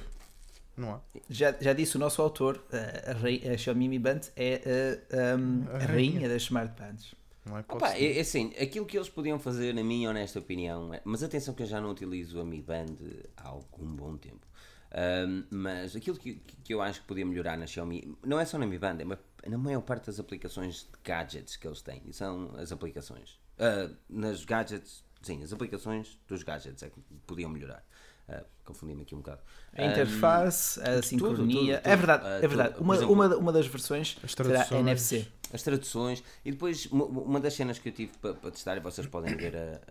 não 0.78 0.96
há. 0.96 1.00
Já, 1.30 1.54
já 1.60 1.74
disse 1.74 1.98
o 1.98 2.00
nosso 2.00 2.22
autor, 2.22 2.64
a, 2.72 3.12
a, 3.12 3.54
a 3.54 3.58
Xiaomi 3.58 3.90
Mi 3.90 4.00
Band 4.00 4.22
é 4.38 4.98
a, 5.12 5.36
um, 5.38 5.66
A 5.68 5.76
a 5.76 5.78
rainha. 5.80 5.88
rainha 5.88 6.30
das 6.30 6.44
Smart 6.44 6.74
Bands. 6.80 7.14
Não 7.46 7.56
há 7.56 7.60
Opa, 7.60 7.94
é, 7.96 8.18
é 8.18 8.22
assim, 8.22 8.54
aquilo 8.60 8.86
que 8.86 8.98
eles 8.98 9.10
podiam 9.10 9.40
fazer, 9.40 9.74
na 9.74 9.84
minha 9.84 10.10
honesta 10.10 10.40
opinião, 10.40 10.94
é- 10.94 11.02
mas 11.04 11.24
atenção 11.24 11.54
que 11.54 11.64
eu 11.64 11.68
já 11.68 11.82
não 11.82 11.92
utilizo 11.92 12.40
a 12.40 12.46
Mi 12.46 12.62
Band 12.62 12.98
há 13.38 13.48
algum 13.48 13.86
bom 13.96 14.16
tempo. 14.18 14.46
Ahm, 14.94 15.44
mas 15.50 15.96
aquilo 15.96 16.18
que, 16.18 16.36
que 16.64 16.74
eu 16.74 16.82
acho 16.82 17.02
que 17.02 17.08
podia 17.08 17.26
melhorar 17.26 17.58
na 17.58 17.66
Xiaomi, 17.66 18.16
não 18.26 18.40
é 18.40 18.46
só 18.46 18.58
na 18.58 18.66
Mi 18.68 18.78
Band, 18.78 18.98
é 19.00 19.06
ma- 19.06 19.18
na 19.48 19.58
maior 19.58 19.82
parte 19.82 20.06
das 20.08 20.20
aplicações 20.20 20.82
de 20.84 20.90
gadgets 21.04 21.56
que 21.56 21.66
eles 21.68 21.82
têm, 21.82 22.04
são 22.12 22.52
as 22.58 22.72
aplicações. 22.72 23.40
Ah, 23.58 23.90
nas 24.10 24.44
gadgets, 24.46 25.04
sim, 25.22 25.42
as 25.44 25.54
aplicações 25.54 26.20
dos 26.28 26.44
gadgets 26.44 26.84
é 26.84 26.90
que 26.90 27.00
podiam 27.26 27.50
melhorar. 27.50 27.84
Ah, 28.28 28.44
Confundi-me 28.66 29.02
aqui 29.02 29.16
um 29.16 29.20
bocado. 29.20 29.42
A 29.74 29.84
interface, 29.86 30.80
a 30.82 31.02
sincronia. 31.02 31.78
tudo, 31.80 31.90
é 31.90 31.96
verdade, 31.96 32.24
tudo. 32.24 32.32
é 32.34 32.36
Ah, 32.36 32.40
verdade. 32.48 32.70
tudo. 32.70 32.78
Por 32.78 32.84
Uma, 32.84 32.96
exemplo, 32.96 33.14
uma, 33.14 33.36
uma 33.38 33.52
das 33.52 33.66
versões 33.68 34.18
será. 34.28 34.68
NFC. 34.80 35.28
As 35.54 35.62
traduções 35.64 36.24
e 36.46 36.52
depois 36.52 36.86
uma 36.88 37.40
das 37.40 37.54
cenas 37.54 37.78
que 37.80 37.90
eu 37.90 37.94
tive 37.94 38.12
para, 38.20 38.34
para 38.34 38.52
testar 38.52 38.78
e 38.78 38.80
vocês 38.80 39.06
podem 39.08 39.36
ver 39.36 39.56
a, 39.56 39.82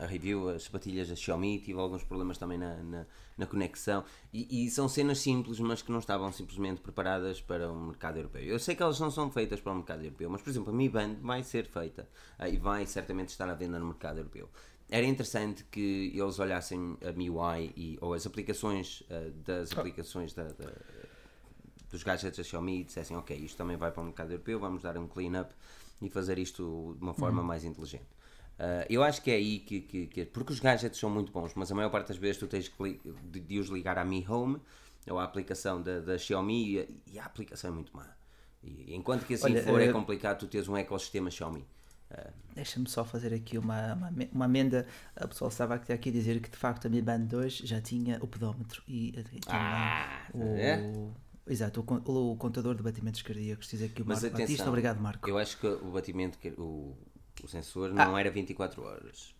a- 0.00 0.04
a 0.04 0.06
review, 0.06 0.48
as 0.50 0.64
sapatilhas 0.64 1.08
da 1.08 1.14
Xiaomi, 1.16 1.58
tive 1.58 1.78
alguns 1.78 2.02
problemas 2.04 2.36
também 2.38 2.58
na, 2.58 2.76
na, 2.82 3.06
na 3.36 3.46
conexão 3.46 4.04
e, 4.32 4.66
e 4.66 4.70
são 4.70 4.88
cenas 4.88 5.18
simples 5.18 5.58
mas 5.60 5.82
que 5.82 5.90
não 5.90 5.98
estavam 5.98 6.30
simplesmente 6.32 6.80
preparadas 6.80 7.40
para 7.40 7.70
o 7.70 7.76
mercado 7.86 8.18
europeu. 8.18 8.42
Eu 8.42 8.58
sei 8.58 8.74
que 8.74 8.82
elas 8.82 9.00
não 9.00 9.10
são 9.10 9.30
feitas 9.30 9.60
para 9.60 9.72
o 9.72 9.76
mercado 9.76 10.02
europeu, 10.04 10.28
mas 10.30 10.42
por 10.42 10.50
exemplo 10.50 10.70
a 10.70 10.76
Mi 10.76 10.88
Band 10.88 11.16
vai 11.22 11.42
ser 11.42 11.66
feita 11.66 12.08
ah, 12.38 12.48
e 12.48 12.56
vai 12.56 12.84
certamente 12.86 13.28
estar 13.30 13.48
à 13.48 13.54
venda 13.54 13.78
no 13.78 13.86
mercado 13.86 14.18
europeu. 14.18 14.48
Era 14.88 15.04
interessante 15.04 15.64
que 15.64 16.12
eles 16.14 16.38
olhassem 16.38 16.96
a 17.04 17.10
MIUI 17.10 17.72
e, 17.76 17.98
ou 18.00 18.14
as 18.14 18.24
aplicações 18.24 19.02
ah, 19.10 19.30
das 19.44 19.72
aplicações 19.76 20.32
da- 20.32 20.44
da, 20.44 20.70
dos 21.96 22.04
gadgets 22.04 22.36
da 22.38 22.44
Xiaomi 22.44 22.80
e 22.80 22.84
dissessem 22.84 23.16
ok, 23.16 23.36
isto 23.36 23.56
também 23.56 23.76
vai 23.76 23.90
para 23.90 24.02
o 24.02 24.04
mercado 24.04 24.32
europeu, 24.32 24.58
vamos 24.60 24.82
dar 24.82 24.96
um 24.98 25.06
clean-up 25.08 25.52
e 26.00 26.08
fazer 26.10 26.38
isto 26.38 26.94
de 26.98 27.02
uma 27.04 27.14
forma 27.14 27.42
mais 27.42 27.64
inteligente. 27.64 28.06
Ah, 28.58 28.86
eu 28.88 29.02
acho 29.02 29.22
que 29.22 29.30
é 29.30 29.34
aí 29.34 29.58
que, 29.60 29.80
que, 29.80 30.06
que- 30.06 30.24
Porque 30.26 30.52
os 30.52 30.60
gadgets 30.60 30.98
são 30.98 31.10
muito 31.10 31.30
bons, 31.32 31.52
mas 31.54 31.70
a 31.70 31.74
maior 31.74 31.90
parte 31.90 32.08
das 32.08 32.16
vezes 32.16 32.38
tu 32.38 32.46
tens 32.46 32.70
de, 33.32 33.40
de 33.40 33.58
os 33.58 33.68
ligar 33.68 33.98
à 33.98 34.04
Mi 34.04 34.24
Home 34.28 34.60
ou 35.10 35.18
à 35.18 35.24
aplicação 35.24 35.80
da, 35.82 36.00
da 36.00 36.18
Xiaomi 36.18 36.78
e, 36.78 37.00
e 37.14 37.18
a 37.18 37.24
aplicação 37.24 37.70
é 37.70 37.74
muito 37.74 37.94
má. 37.96 38.06
E 38.62 38.94
enquanto 38.94 39.24
que 39.26 39.34
assim 39.34 39.54
Olha, 39.54 39.60
for, 39.64 39.80
é 39.80 39.88
eh, 39.88 39.92
complicado 39.96 40.38
tu 40.40 40.46
teres 40.48 40.68
um 40.68 40.76
ecossistema 40.76 41.30
Xiaomi. 41.30 41.64
Ah, 42.10 42.30
Deixa-me 42.54 42.88
só 42.88 43.04
fazer 43.04 43.34
aqui 43.34 43.58
uma, 43.58 43.92
uma, 43.94 44.10
uma 44.32 44.44
amenda. 44.46 44.86
A 45.14 45.28
pessoa 45.28 45.48
estava 45.48 45.74
aqui 45.74 45.92
a 46.08 46.12
dizer 46.12 46.40
que 46.40 46.48
de 46.50 46.56
facto 46.56 46.86
a 46.86 46.88
Mi 46.88 47.02
Band 47.02 47.20
2 47.26 47.58
já 47.58 47.80
tinha 47.82 48.18
o 48.22 48.26
pedómetro 48.26 48.82
e 48.88 49.12
também 49.46 49.46
Ah, 49.46 50.30
o, 50.32 50.40
é? 50.56 50.86
Exato, 51.46 51.80
o, 52.06 52.32
o 52.32 52.36
contador 52.36 52.74
de 52.74 52.82
batimentos 52.82 53.22
cardíacos. 53.22 53.68
Diz 53.68 53.82
aqui 53.82 54.02
o 54.02 54.06
Mas 54.06 54.22
Marco 54.22 54.26
atenção, 54.34 54.46
Batista. 54.46 54.68
Obrigado, 54.68 55.00
Marco. 55.00 55.28
eu 55.28 55.38
acho 55.38 55.58
que 55.58 55.66
o 55.66 55.90
batimento, 55.92 56.38
que- 56.38 56.54
o, 56.58 56.96
o 57.42 57.48
sensor 57.48 57.92
não 57.92 58.18
era 58.18 58.30
24 58.30 58.82
horas. 58.82 59.34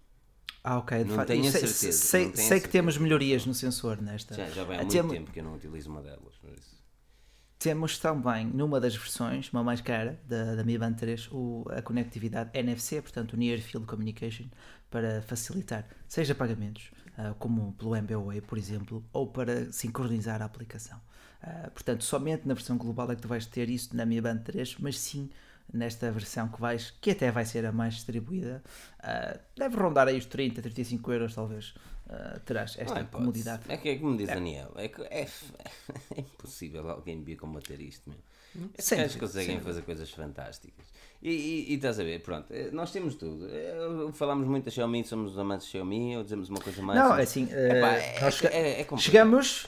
Ah, 0.62 0.78
ok. 0.78 1.04
Não 1.04 1.24
tenho 1.24 1.46
a 1.48 1.50
sei, 1.50 1.60
certeza, 1.60 1.92
Sei, 1.92 2.22
tenho 2.24 2.36
sei 2.36 2.44
que 2.44 2.50
certeza. 2.50 2.68
temos 2.72 2.98
melhorias 2.98 3.46
no 3.46 3.54
sensor 3.54 4.00
nesta. 4.00 4.34
Já, 4.34 4.48
já 4.50 4.64
vai 4.64 4.76
há 4.76 4.80
Ah, 4.80 4.84
muito 4.84 5.08
tempo 5.08 5.30
que 5.32 5.40
eu 5.40 5.44
não 5.44 5.54
utilizo 5.54 5.88
uma 5.90 6.02
delas. 6.02 6.34
isso. 6.58 6.76
Temos 7.58 7.98
também, 7.98 8.46
numa 8.46 8.78
das 8.78 8.94
versões, 8.94 9.50
uma 9.52 9.64
mais 9.64 9.80
cara, 9.80 10.20
da, 10.28 10.56
da 10.56 10.62
Mi 10.62 10.76
Band 10.76 10.92
3, 10.92 11.28
o, 11.32 11.64
a 11.70 11.80
conectividade 11.80 12.50
NFC, 12.52 13.00
portanto, 13.00 13.36
Near 13.36 13.58
Field 13.60 13.86
Communication, 13.86 14.44
para 14.90 15.22
facilitar, 15.22 15.88
seja 16.06 16.34
pagamentos, 16.34 16.90
ah, 17.16 17.34
como 17.38 17.72
pelo 17.72 17.96
MBWay, 17.96 18.40
por 18.42 18.58
exemplo, 18.58 19.02
ou 19.12 19.26
para 19.28 19.72
sincronizar 19.72 20.42
a 20.42 20.44
aplicação. 20.44 21.00
Ah, 21.42 21.70
portanto, 21.72 22.02
somente 22.04 22.46
na 22.46 22.54
versão 22.54 22.76
global 22.76 23.10
é 23.10 23.16
que 23.16 23.22
tu 23.22 23.28
vais 23.28 23.46
ter 23.46 23.68
isso 23.68 23.94
na 23.96 24.04
Mi 24.06 24.20
Band 24.20 24.38
3, 24.38 24.76
mas 24.78 24.98
sim 24.98 25.30
nesta 25.72 26.10
versão 26.12 26.48
que 26.48 26.60
vais, 26.60 26.94
que 27.00 27.10
até 27.10 27.30
vai 27.30 27.44
ser 27.44 27.66
a 27.66 27.72
mais 27.72 27.94
distribuída, 27.94 28.62
ah, 29.00 29.38
deve 29.56 29.76
rondar 29.76 30.08
aí 30.08 30.16
os 30.16 30.26
30, 30.26 30.62
35 30.62 31.12
euros 31.12 31.34
talvez, 31.34 31.74
ah, 32.08 32.38
terás 32.44 32.76
esta 32.78 32.94
Não 32.94 33.00
hipótese. 33.02 33.10
comodidade. 33.10 33.62
É 33.68 33.76
que 33.76 33.88
é 33.90 33.98
como 33.98 34.16
diz 34.16 34.28
Daniel, 34.28 34.72
é, 34.76 34.88
que 34.88 35.02
é, 35.02 35.26
é 36.16 36.20
impossível 36.20 36.88
alguém 36.88 37.22
vir 37.22 37.36
combater 37.36 37.80
isto, 37.80 38.08
meu. 38.08 38.18
Esses 38.78 38.86
Sem 38.88 38.98
gajos 38.98 39.16
conseguem 39.16 39.60
fazer 39.60 39.82
coisas 39.82 40.10
fantásticas. 40.10 40.86
E, 41.20 41.30
e, 41.30 41.72
e 41.72 41.74
estás 41.74 42.00
a 42.00 42.04
ver, 42.04 42.22
pronto, 42.22 42.46
eh, 42.50 42.70
nós 42.72 42.90
temos 42.90 43.14
tudo. 43.16 43.46
Eh, 43.50 43.74
Falamos 44.14 44.46
muito 44.46 44.64
da 44.64 44.70
Xiaomi, 44.70 45.04
somos 45.04 45.38
amantes 45.38 45.66
de 45.66 45.72
Xiaomi, 45.72 46.16
ou 46.16 46.22
dizemos 46.22 46.48
uma 46.48 46.60
coisa 46.60 46.80
mais. 46.80 46.98
Não, 46.98 47.06
somos- 47.08 47.20
é 47.20 47.22
assim, 47.24 47.42
Epá, 47.44 47.92
eh, 47.96 48.16
é, 48.16 48.20
nós 48.20 48.44
é, 48.44 48.80
é 48.80 48.96
chegamos, 48.96 49.66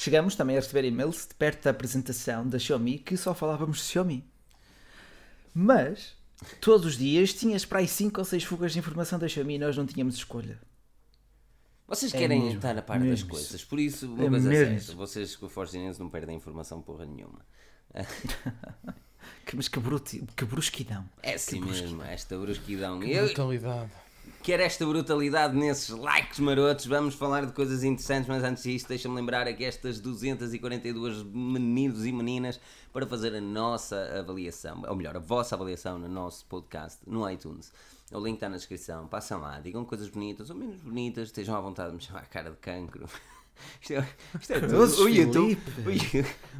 chegamos 0.00 0.36
também 0.36 0.56
a 0.56 0.60
receber 0.60 0.84
e-mails 0.84 1.26
de 1.26 1.34
perto 1.34 1.64
da 1.64 1.70
apresentação 1.70 2.48
da 2.48 2.56
Xiaomi 2.58 2.98
que 3.00 3.16
só 3.16 3.34
falávamos 3.34 3.78
de 3.78 3.84
Xiaomi. 3.84 4.24
Mas 5.52 6.14
todos 6.60 6.86
os 6.86 6.96
dias 6.96 7.32
tinhas 7.34 7.64
para 7.64 7.80
aí 7.80 7.88
5 7.88 8.20
ou 8.20 8.24
6 8.24 8.44
fugas 8.44 8.72
de 8.72 8.78
informação 8.78 9.18
da 9.18 9.26
Xiaomi 9.28 9.54
e 9.56 9.58
nós 9.58 9.76
não 9.76 9.84
tínhamos 9.86 10.14
escolha. 10.14 10.60
Vocês 11.88 12.12
É 12.14 12.18
querem 12.18 12.40
mesmo, 12.42 12.56
estar 12.58 12.78
a 12.78 12.82
par 12.82 12.98
das 13.00 13.08
mesmo. 13.08 13.30
coisas, 13.30 13.64
por 13.64 13.80
isso, 13.80 14.06
uma 14.06 14.24
É 14.24 14.28
coisa 14.28 14.48
mesmo 14.48 14.80
certa, 14.80 14.94
vocês 14.94 15.34
com 15.34 15.46
o 15.46 15.48
Forge 15.48 15.78
News 15.78 15.98
não 15.98 16.08
perdem 16.08 16.36
informação 16.36 16.80
porra 16.80 17.04
nenhuma. 17.04 17.44
Que, 19.44 19.56
mas 19.56 19.66
que, 19.68 19.78
bruti, 19.80 20.24
que 20.36 20.44
brusquidão. 20.44 21.04
É 21.22 21.34
assim 21.34 21.60
mesmo, 21.60 22.02
esta 22.02 22.36
brusquidão. 22.38 23.00
Que 23.00 23.10
Eu, 23.10 23.26
brutalidade. 23.26 23.90
Quer 24.42 24.60
esta 24.60 24.84
brutalidade 24.86 25.56
nesses 25.56 25.90
likes 25.90 26.38
marotos, 26.38 26.86
vamos 26.86 27.14
falar 27.14 27.46
de 27.46 27.52
coisas 27.52 27.84
interessantes, 27.84 28.28
mas 28.28 28.42
antes 28.42 28.62
disso, 28.62 28.88
deixa-me 28.88 29.14
lembrar 29.14 29.46
aqui 29.46 29.64
estas 29.64 30.00
242 30.00 31.22
meninos 31.22 32.06
e 32.06 32.12
meninas 32.12 32.60
para 32.92 33.06
fazer 33.06 33.34
a 33.34 33.40
nossa 33.40 34.18
avaliação, 34.18 34.82
ou 34.88 34.96
melhor, 34.96 35.16
a 35.16 35.20
vossa 35.20 35.54
avaliação 35.54 35.98
no 35.98 36.08
nosso 36.08 36.44
podcast 36.46 36.98
no 37.06 37.28
iTunes. 37.30 37.72
O 38.10 38.18
link 38.20 38.34
está 38.34 38.48
na 38.48 38.56
descrição, 38.56 39.06
passam 39.06 39.40
lá, 39.40 39.60
digam 39.60 39.84
coisas 39.84 40.08
bonitas 40.08 40.48
ou 40.50 40.56
menos 40.56 40.76
bonitas, 40.76 41.28
estejam 41.28 41.54
à 41.54 41.60
vontade 41.60 41.90
de 41.90 41.96
me 41.96 42.02
chamar 42.02 42.20
a 42.20 42.26
cara 42.26 42.50
de 42.50 42.56
cancro. 42.56 43.06
Isto 43.80 43.92
é, 43.94 44.04
isto 44.40 44.52
é 44.52 44.60
tudo. 44.60 45.02
O 45.02 45.08
YouTube, 45.08 45.58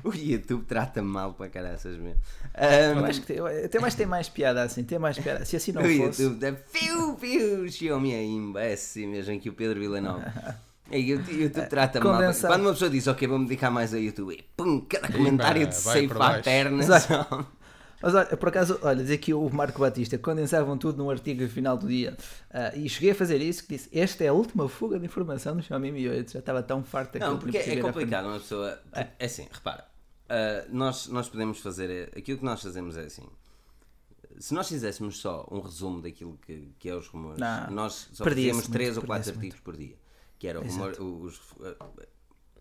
o, 0.04 0.08
o 0.08 0.14
YouTube 0.14 0.64
trata 0.66 1.02
mal 1.02 1.34
para 1.34 1.48
caraças 1.48 1.96
mesmo. 1.96 2.20
Ahm, 2.54 3.04
acho 3.04 3.20
que 3.20 3.26
tem, 3.26 3.38
até 3.64 3.78
mais 3.78 3.94
tem 3.94 4.06
mais 4.06 4.28
piada 4.28 4.62
assim, 4.62 4.84
tem 4.84 4.98
mais 4.98 5.18
piada. 5.18 5.44
Se 5.44 5.56
assim 5.56 5.72
não 5.72 5.82
o 5.82 5.84
fosse. 5.84 6.22
YouTube 6.22 6.38
da 6.38 6.54
Fiu 6.54 7.16
Fiu 7.16 7.68
Xiaomi 7.68 8.14
é 8.14 8.24
imbécil 8.24 9.08
mesmo 9.08 9.40
que 9.40 9.48
o 9.48 9.52
Pedro 9.52 9.80
Villanova. 9.80 10.32
É, 10.90 10.96
o 10.96 11.00
YouTube 11.00 11.66
trata 11.68 12.00
mal. 12.00 12.18
Quando 12.40 12.62
uma 12.62 12.72
pessoa 12.72 12.90
diz, 12.90 13.06
ok, 13.06 13.28
vou-me 13.28 13.44
dedicar 13.44 13.70
mais 13.70 13.92
ao 13.92 14.00
YouTube, 14.00 14.32
e 14.32 14.42
pum, 14.56 14.80
cada 14.88 15.12
comentário 15.12 15.66
de 15.66 15.74
safe 15.74 16.08
à 16.18 16.40
perna. 16.40 16.82
Mas 18.00 18.14
olha, 18.14 18.36
por 18.36 18.48
acaso, 18.48 18.78
olha, 18.82 19.02
diz 19.02 19.10
aqui 19.10 19.34
o 19.34 19.48
Marco 19.50 19.80
Batista, 19.80 20.16
condensavam 20.18 20.78
tudo 20.78 20.98
num 20.98 21.10
artigo 21.10 21.42
no 21.42 21.48
final 21.48 21.76
do 21.76 21.88
dia. 21.88 22.16
Ah, 22.50 22.72
e 22.74 22.88
cheguei 22.88 23.10
a 23.10 23.14
fazer 23.14 23.40
isso, 23.40 23.64
que 23.66 23.76
disse, 23.76 23.88
esta 23.92 24.24
é 24.24 24.28
a 24.28 24.32
última 24.32 24.68
fuga 24.68 24.98
de 24.98 25.06
informação 25.06 25.56
do 25.56 25.62
Xiaomi 25.62 25.90
Mi 25.90 26.08
8. 26.08 26.32
Já 26.32 26.38
estava 26.38 26.62
tão 26.62 26.82
farto 26.84 27.14
daquilo 27.14 27.32
Não, 27.32 27.38
que 27.38 27.44
porque 27.44 27.58
é 27.58 27.80
complicado 27.80 28.26
uma 28.26 28.38
pessoa. 28.38 28.78
É 28.92 29.24
assim, 29.24 29.48
repara. 29.50 29.84
ah, 30.28 30.64
nós, 30.70 31.08
nós 31.08 31.28
podemos 31.28 31.58
fazer. 31.58 32.12
Aquilo 32.16 32.38
que 32.38 32.44
nós 32.44 32.62
fazemos 32.62 32.96
é 32.96 33.02
assim. 33.02 33.26
Se 34.38 34.54
nós 34.54 34.68
fizéssemos 34.68 35.18
só 35.18 35.44
um 35.50 35.58
resumo 35.60 36.00
daquilo 36.00 36.38
que, 36.46 36.72
que 36.78 36.88
é 36.88 36.94
os 36.94 37.08
rumores, 37.08 37.40
Não, 37.40 37.70
nós 37.72 38.08
só 38.12 38.22
fazíamos 38.22 38.68
muito, 38.68 38.70
3 38.70 38.96
ou 38.98 39.02
4 39.02 39.06
perdia-se 39.06 39.30
artigos 39.30 39.60
por 39.60 39.76
dia. 39.76 39.96
Que 40.38 40.46
era 40.46 40.60
o 40.60 40.62
rumor, 40.62 40.92
os, 41.00 41.40
ah, 41.80 41.86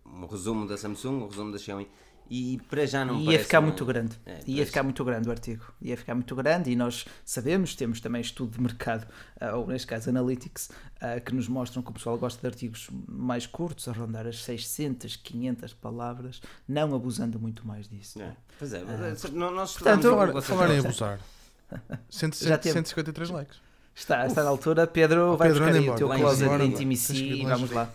um 0.04 0.26
resumo 0.26 0.66
da 0.66 0.76
Samsung, 0.76 1.22
um 1.22 1.28
resumo 1.28 1.52
da 1.52 1.58
Xiaomi. 1.58 1.88
E 2.30 2.60
para 2.68 2.84
já 2.86 3.04
não 3.04 3.18
Ia 3.20 3.24
parece 3.26 3.44
ficar 3.44 3.60
um- 3.60 3.62
muito 3.62 3.84
grande. 3.86 4.16
É, 4.26 4.38
Ia 4.46 4.66
ficar 4.66 4.82
muito 4.82 5.02
grande 5.04 5.28
o 5.28 5.30
artigo. 5.30 5.64
Ia 5.80 5.96
ficar 5.96 6.14
muito 6.14 6.34
grande 6.36 6.70
e 6.70 6.76
nós 6.76 7.06
sabemos, 7.24 7.74
temos 7.74 8.00
também 8.00 8.20
estudo 8.20 8.52
de 8.56 8.60
mercado, 8.60 9.06
ah, 9.40 9.56
ou 9.56 9.66
neste 9.66 9.86
caso 9.86 10.10
Analytics, 10.10 10.70
ah, 11.00 11.20
que 11.20 11.34
nos 11.34 11.48
mostram 11.48 11.82
que 11.82 11.90
o 11.90 11.92
pessoal 11.94 12.18
gosta 12.18 12.40
de 12.40 12.46
artigos 12.46 12.88
mais 13.08 13.46
curtos, 13.46 13.88
a 13.88 13.92
rondar 13.92 14.26
as 14.26 14.42
600, 14.44 15.16
500 15.16 15.72
palavras, 15.72 16.40
não 16.68 16.94
abusando 16.94 17.38
muito 17.40 17.66
mais 17.66 17.88
disso. 17.88 18.20
É, 18.20 18.32
Pois 18.58 18.72
é, 18.74 18.82
mas, 18.84 19.24
é, 19.24 19.28
não- 19.30 19.50
nós 19.50 19.72
portanto, 19.72 20.04
estudamos 20.04 20.34
o 20.34 20.40
que 20.40 20.46
Falar, 20.46 20.70
em 20.74 20.78
abusar. 20.80 21.20
Cento- 22.10 22.36
Já 22.36 22.54
cento- 22.56 22.60
teve. 22.62 22.72
153 22.74 23.30
likes. 23.30 23.58
Está, 23.94 24.26
está 24.26 24.44
na 24.44 24.50
altura. 24.50 24.86
Pedro, 24.86 25.32
Oh, 25.32 25.36
vai 25.36 25.48
Pedro, 25.48 25.62
buscar 25.64 25.74
aí 25.74 25.80
o 25.80 25.82
embora. 25.84 25.98
teu 25.98 26.08
closet 26.08 26.64
intimacy 26.64 27.16
ir 27.16 27.40
e 27.40 27.44
vamos 27.46 27.70
lá. 27.72 27.90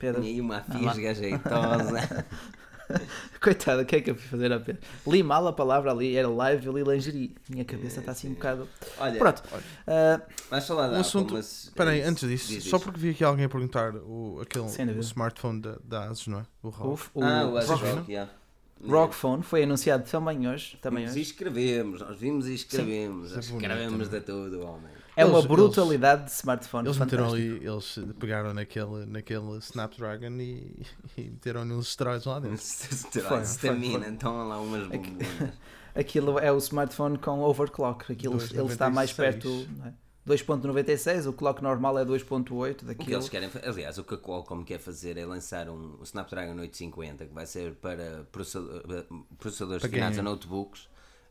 Pedro, 0.00 0.20
Tinha 0.22 0.32
aí 0.34 0.40
uma 0.40 0.60
fisga 0.62 1.14
jeitosa. 1.14 2.26
coitado, 3.40 3.82
o 3.82 3.84
que 3.86 3.96
é 3.96 4.00
que 4.00 4.10
eu 4.10 4.14
fui 4.14 4.26
fazer 4.28 4.52
a 4.52 4.58
Pedro? 4.60 4.82
Li 5.06 5.22
mal 5.22 5.46
a 5.46 5.52
palavra 5.52 5.90
ali, 5.90 6.16
era 6.16 6.28
live, 6.28 6.66
eu 6.66 6.72
li 6.72 6.82
lingerie. 6.82 7.34
Minha 7.48 7.64
cabeça 7.64 8.00
está 8.00 8.12
assim 8.12 8.28
um 8.30 8.34
bocado. 8.34 8.68
Olha, 8.98 9.18
Pronto, 9.18 9.42
ah, 9.86 10.20
vais 10.50 10.66
falar 10.66 10.88
da 10.88 10.96
Um 10.96 11.00
assunto- 11.00 11.34
mas- 11.34 11.64
Espera 11.64 11.90
aí, 11.90 12.00
é 12.00 12.04
antes 12.06 12.28
disso, 12.28 12.48
Diz, 12.48 12.64
só 12.64 12.78
porque 12.78 12.98
vi 12.98 13.10
aqui 13.10 13.22
alguém 13.24 13.44
a 13.44 13.48
perguntar 13.48 13.94
o, 13.96 14.40
aquele, 14.40 14.64
o 14.64 15.00
smartphone 15.00 15.60
da, 15.60 15.76
da 15.84 16.04
Asus, 16.08 16.26
não 16.28 16.40
é? 16.40 16.46
O 16.62 16.68
ROG. 16.70 17.00
o, 17.14 17.20
o 17.20 17.24
Ah, 17.24 17.46
o 17.46 17.56
Asus 17.56 17.70
Rock, 17.80 17.84
Rock, 17.96 18.12
yeah. 18.12 18.30
Rock 18.86 19.14
Phone 19.14 19.42
foi 19.42 19.64
anunciado 19.64 20.08
também 20.08 20.46
hoje. 20.48 20.78
Também 20.80 21.02
Vimos 21.04 21.16
e 21.16 21.20
hoje. 21.20 21.30
escrevemos, 21.30 22.00
nós 22.00 22.16
vimos 22.18 22.46
e 22.46 22.54
escrevemos, 22.54 23.32
é 23.32 23.34
bonito 23.34 23.54
escrevemos 23.54 24.08
de 24.08 24.20
tudo, 24.20 24.60
homem. 24.64 24.92
É 25.18 25.24
uma 25.24 25.38
Eles- 25.38 25.46
brutalidade 25.46 26.24
de 26.26 26.30
smartphone. 26.30 26.86
Eles 26.88 26.98
meteram 26.98 27.28
ali, 27.28 27.66
eles 27.66 27.98
pegaram 28.20 28.54
naquele, 28.54 29.04
naquele 29.06 29.58
Snapdragon 29.58 30.30
e, 30.38 30.86
e 31.16 31.22
meteram 31.30 31.62
uns 31.62 31.88
esteroides 31.88 32.24
lá 32.26 32.38
dentro. 32.38 32.58
Foi, 33.28 33.40
Stamina, 33.42 34.00
foi. 34.04 34.08
então 34.12 34.46
lá 34.48 34.60
umas 34.60 34.86
bombonas. 34.86 35.28
Aquilo 35.94 36.38
é 36.38 36.52
o 36.52 36.58
smartphone 36.58 37.18
com 37.18 37.40
overclock. 37.40 38.12
Aquilo, 38.12 38.38
ele 38.40 38.72
está 38.72 38.88
mais 38.88 39.10
2.96. 39.10 39.16
perto. 39.16 39.48
não 39.76 39.86
é? 39.86 39.94
2.96, 40.28 41.26
o 41.26 41.32
clock 41.32 41.62
normal 41.62 41.98
é 41.98 42.04
2.8 42.04 42.70
O 42.70 42.74
que 42.76 42.84
daquilo. 42.84 43.12
eles 43.14 43.28
querem, 43.30 43.50
aliás, 43.64 43.96
o 43.98 44.04
que 44.04 44.14
a 44.14 44.18
Qualcomm 44.18 44.62
quer 44.62 44.78
fazer 44.78 45.16
é 45.16 45.24
lançar 45.24 45.68
um 45.70 45.98
Snapdragon 46.02 46.52
850 46.60 47.26
que 47.26 47.34
vai 47.34 47.46
ser 47.46 47.74
para 47.76 48.02
eh, 48.02 48.24
processadores 49.38 49.80
Para 49.80 49.88
destinados 49.88 50.18
a 50.18 50.22
notebooks 50.22 50.86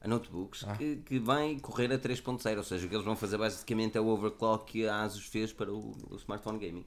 a 0.07 0.09
notebooks 0.09 0.63
que, 0.77 0.95
que 1.05 1.19
vai 1.19 1.57
correr 1.61 1.91
a 1.91 1.97
3.0, 1.99 2.57
ou 2.57 2.63
seja, 2.63 2.85
o 2.85 2.89
que 2.89 2.95
eles 2.95 3.05
vão 3.05 3.15
fazer 3.15 3.37
basicamente 3.37 3.97
é 3.97 4.01
o 4.01 4.07
overclock 4.07 4.71
que 4.71 4.87
a 4.87 5.03
Asus 5.03 5.25
fez 5.25 5.51
para 5.53 5.71
o, 5.71 5.91
o 6.09 6.15
smartphone 6.15 6.57
gaming. 6.59 6.85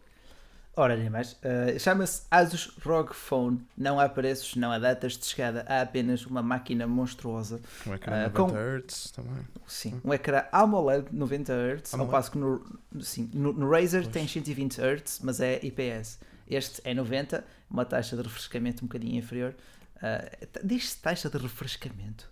Ora, 0.76 0.96
nem 0.96 1.10
mais. 1.10 1.32
Uh, 1.32 1.78
Chama-se 1.78 2.22
Asus 2.30 2.68
ROG 2.84 3.12
Phone. 3.12 3.60
Não 3.76 3.98
há 3.98 4.08
preços, 4.08 4.54
não 4.54 4.70
há 4.70 4.78
datas 4.78 5.18
de 5.18 5.26
chegada, 5.26 5.64
há 5.68 5.82
apenas 5.82 6.24
uma 6.24 6.42
máquina 6.42 6.86
monstruosa. 6.86 7.60
Um 7.86 7.92
ecrã 7.92 8.14
Ah, 8.26 8.28
90 8.30 8.32
com- 8.32 8.56
Hz 8.56 9.10
também. 9.10 9.44
Sim, 9.66 10.00
um 10.04 10.14
ecrã 10.14 10.44
AMOLED 10.52 11.08
90 11.12 11.52
Hz, 11.52 11.94
ao 11.94 12.06
passo 12.06 12.30
que 12.30 12.38
no, 12.38 12.64
sim, 13.00 13.28
no, 13.34 13.52
no 13.52 13.68
Razer 13.68 14.02
Pois. 14.02 14.12
tem 14.12 14.26
120 14.28 14.78
Hz, 14.80 15.20
mas 15.24 15.40
é 15.40 15.60
IPS. 15.62 16.20
Este 16.48 16.80
é 16.84 16.94
90, 16.94 17.44
uma 17.68 17.84
taxa 17.84 18.16
de 18.16 18.22
refrescamento 18.22 18.84
um 18.84 18.88
bocadinho 18.88 19.16
inferior. 19.18 19.54
Uh, 19.96 20.48
Diz-se 20.64 20.96
taxa 20.98 21.28
de 21.28 21.36
refrescamento. 21.36 22.29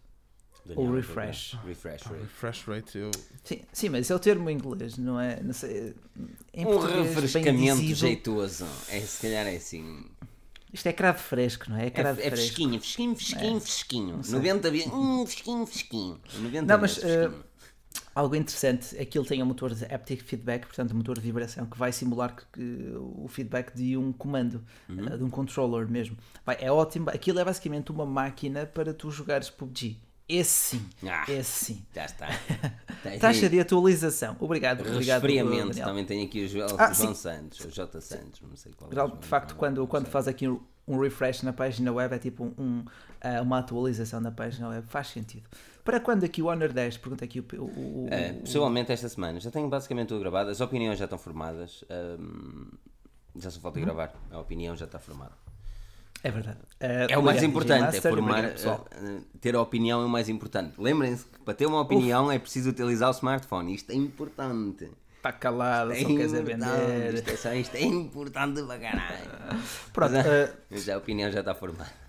Daniel, 0.66 0.86
Ou 0.88 0.94
refresh. 0.96 1.56
Refresh 1.66 2.02
Ah, 2.06 2.10
rate. 2.10 2.20
refresh 2.22 2.62
rate, 2.66 2.98
eu. 2.98 3.10
Sim, 3.44 3.60
sim, 3.72 3.88
mas 3.88 4.10
é 4.10 4.14
o 4.14 4.18
termo 4.18 4.50
em 4.50 4.54
inglês, 4.54 4.98
não 4.98 5.18
é? 5.18 5.42
Não 5.42 5.52
sei, 5.54 5.94
em 6.52 6.66
Um 6.66 6.78
refrescamento 7.02 7.94
jeitoso. 7.94 8.66
É, 8.88 9.00
se 9.00 9.22
calhar 9.22 9.46
é 9.46 9.56
assim. 9.56 10.04
Isto 10.72 10.86
é 10.88 10.92
cravo 10.92 11.18
fresco, 11.18 11.70
não 11.70 11.78
é? 11.78 11.84
É 11.84 11.86
É, 11.86 11.90
cravo 11.90 12.20
é 12.20 12.24
fresco. 12.24 12.36
fresquinho, 12.36 12.78
fresquinho, 12.80 13.16
fresquinho, 13.16 13.56
É. 13.56 13.60
fresquinho. 13.60 14.24
sei. 14.24 14.34
90 14.34 14.70
vezes. 14.70 14.92
Hum, 14.92 15.24
fresquinho, 15.26 15.66
fresquinho. 15.66 16.20
90 16.40 16.66
Não, 16.66 16.80
mas, 16.80 16.96
fresquinho. 16.98 17.44
Algo 18.14 18.34
interessante 18.34 18.96
é 18.98 19.04
que 19.04 19.16
ele 19.16 19.26
tem 19.26 19.40
um 19.42 19.46
motor 19.46 19.72
de 19.72 19.84
haptic 19.84 20.22
feedback, 20.22 20.66
portanto, 20.66 20.92
um 20.92 20.96
motor 20.96 21.14
de 21.16 21.20
vibração 21.20 21.64
que 21.66 21.78
vai 21.78 21.92
simular 21.92 22.34
que, 22.34 22.44
que 22.52 22.92
o 22.96 23.26
feedback 23.28 23.72
de 23.74 23.96
um 23.96 24.12
comando, 24.12 24.62
Uhum. 24.88 25.06
eh, 25.08 25.16
de 25.16 25.22
um 25.24 25.30
controller 25.30 25.88
mesmo. 25.88 26.16
Vai, 26.44 26.56
é 26.60 26.70
ótimo. 26.70 27.08
Aquilo 27.10 27.38
é 27.38 27.44
basicamente 27.44 27.90
uma 27.92 28.04
máquina 28.04 28.66
para 28.66 28.92
tu 28.92 29.10
jogares 29.10 29.48
PUBG. 29.50 29.98
Esse 30.28 30.76
sim, 30.76 30.88
Ah, 31.08 31.24
esse 31.28 31.64
sim. 31.64 31.82
já 31.94 32.04
está. 32.04 32.28
Tá 33.02 33.10
aí. 33.10 33.18
Taxa 33.20 33.48
de 33.48 33.60
atualização. 33.60 34.36
Obrigado, 34.40 34.80
obrigado. 34.80 35.22
Resfriamento. 35.22 35.68
Daniel. 35.68 35.86
Também 35.86 36.04
tem 36.04 36.24
aqui 36.24 36.44
o 36.44 36.48
João, 36.48 36.66
Ah, 36.76 36.92
João. 36.92 37.14
Santos, 37.14 37.60
o 37.64 37.70
J. 37.70 38.00
Santos, 38.00 38.40
não 38.42 38.56
sei 38.56 38.72
qual 38.72 38.88
é. 38.88 38.90
o 38.90 38.94
Geral, 38.94 39.08
João, 39.08 39.20
De 39.20 39.26
facto, 39.26 39.50
não, 39.52 39.56
quando, 39.56 39.86
quando 39.86 40.06
faz 40.06 40.26
aqui 40.26 40.48
um, 40.48 40.60
um 40.86 40.98
refresh 40.98 41.42
na 41.42 41.52
página 41.52 41.92
web, 41.92 42.12
é 42.14 42.18
tipo 42.18 42.52
um, 42.58 42.84
ah, 43.20 43.40
uma 43.40 43.60
atualização 43.60 44.20
da 44.20 44.32
página 44.32 44.68
web. 44.68 44.84
Faz 44.88 45.06
sentido. 45.08 45.44
Para 45.84 46.00
quando 46.00 46.24
aqui 46.24 46.42
o 46.42 46.46
Honor 46.46 46.72
10? 46.72 46.96
Pergunta 46.98 47.24
aqui 47.24 47.38
o. 47.38 47.44
o, 47.56 48.06
o- 48.06 48.08
É, 48.10 48.32
pessoalmente, 48.32 48.90
esta 48.90 49.08
semana 49.08 49.38
já 49.38 49.50
tenho 49.52 49.68
basicamente 49.68 50.08
tudo 50.08 50.18
gravado, 50.20 50.50
as 50.50 50.60
opiniões 50.60 50.98
já 50.98 51.04
estão 51.04 51.18
formadas. 51.18 51.84
hum, 52.18 52.66
já 53.36 53.48
só 53.50 53.60
falta 53.60 53.78
gravar, 53.78 54.12
a 54.32 54.40
opinião 54.40 54.74
já 54.76 54.86
está 54.86 54.98
formada. 54.98 55.32
É 56.22 56.30
verdade. 56.30 56.58
É 56.80 57.16
o 57.18 57.22
mais 57.22 57.42
importante, 57.42 57.96
é 57.96 58.00
formar, 58.00 58.44
eh, 58.44 58.54
ter 59.40 59.54
a 59.54 59.60
opinião 59.60 60.02
é 60.02 60.04
o 60.04 60.08
mais 60.08 60.28
importante. 60.28 60.74
Lembrem-se 60.80 61.24
que 61.24 61.38
para 61.40 61.54
ter 61.54 61.66
uma 61.66 61.80
opinião 61.80 62.30
é 62.30 62.38
preciso 62.38 62.70
utilizar 62.70 63.08
o 63.08 63.12
smartphone, 63.12 63.74
isto 63.74 63.90
é 63.90 63.94
importante. 63.94 64.90
Está 65.16 65.32
calado, 65.32 65.92
É 65.92 66.00
só 66.00 66.06
quer 66.06 66.16
dizer 66.16 66.42
importante, 66.42 66.80
vender. 66.80 67.14
Isto 67.14 67.30
é, 67.30 67.36
só, 67.36 67.52
isto 67.52 67.74
é 67.76 67.82
importante 67.82 68.62
para 68.62 68.78
caralho. 68.78 69.62
Pronto, 69.92 70.12
Mas, 70.12 70.50
Mas 70.70 70.88
a 70.88 70.96
opinião 70.96 71.30
já 71.30 71.40
está 71.40 71.54
formada. 71.54 72.07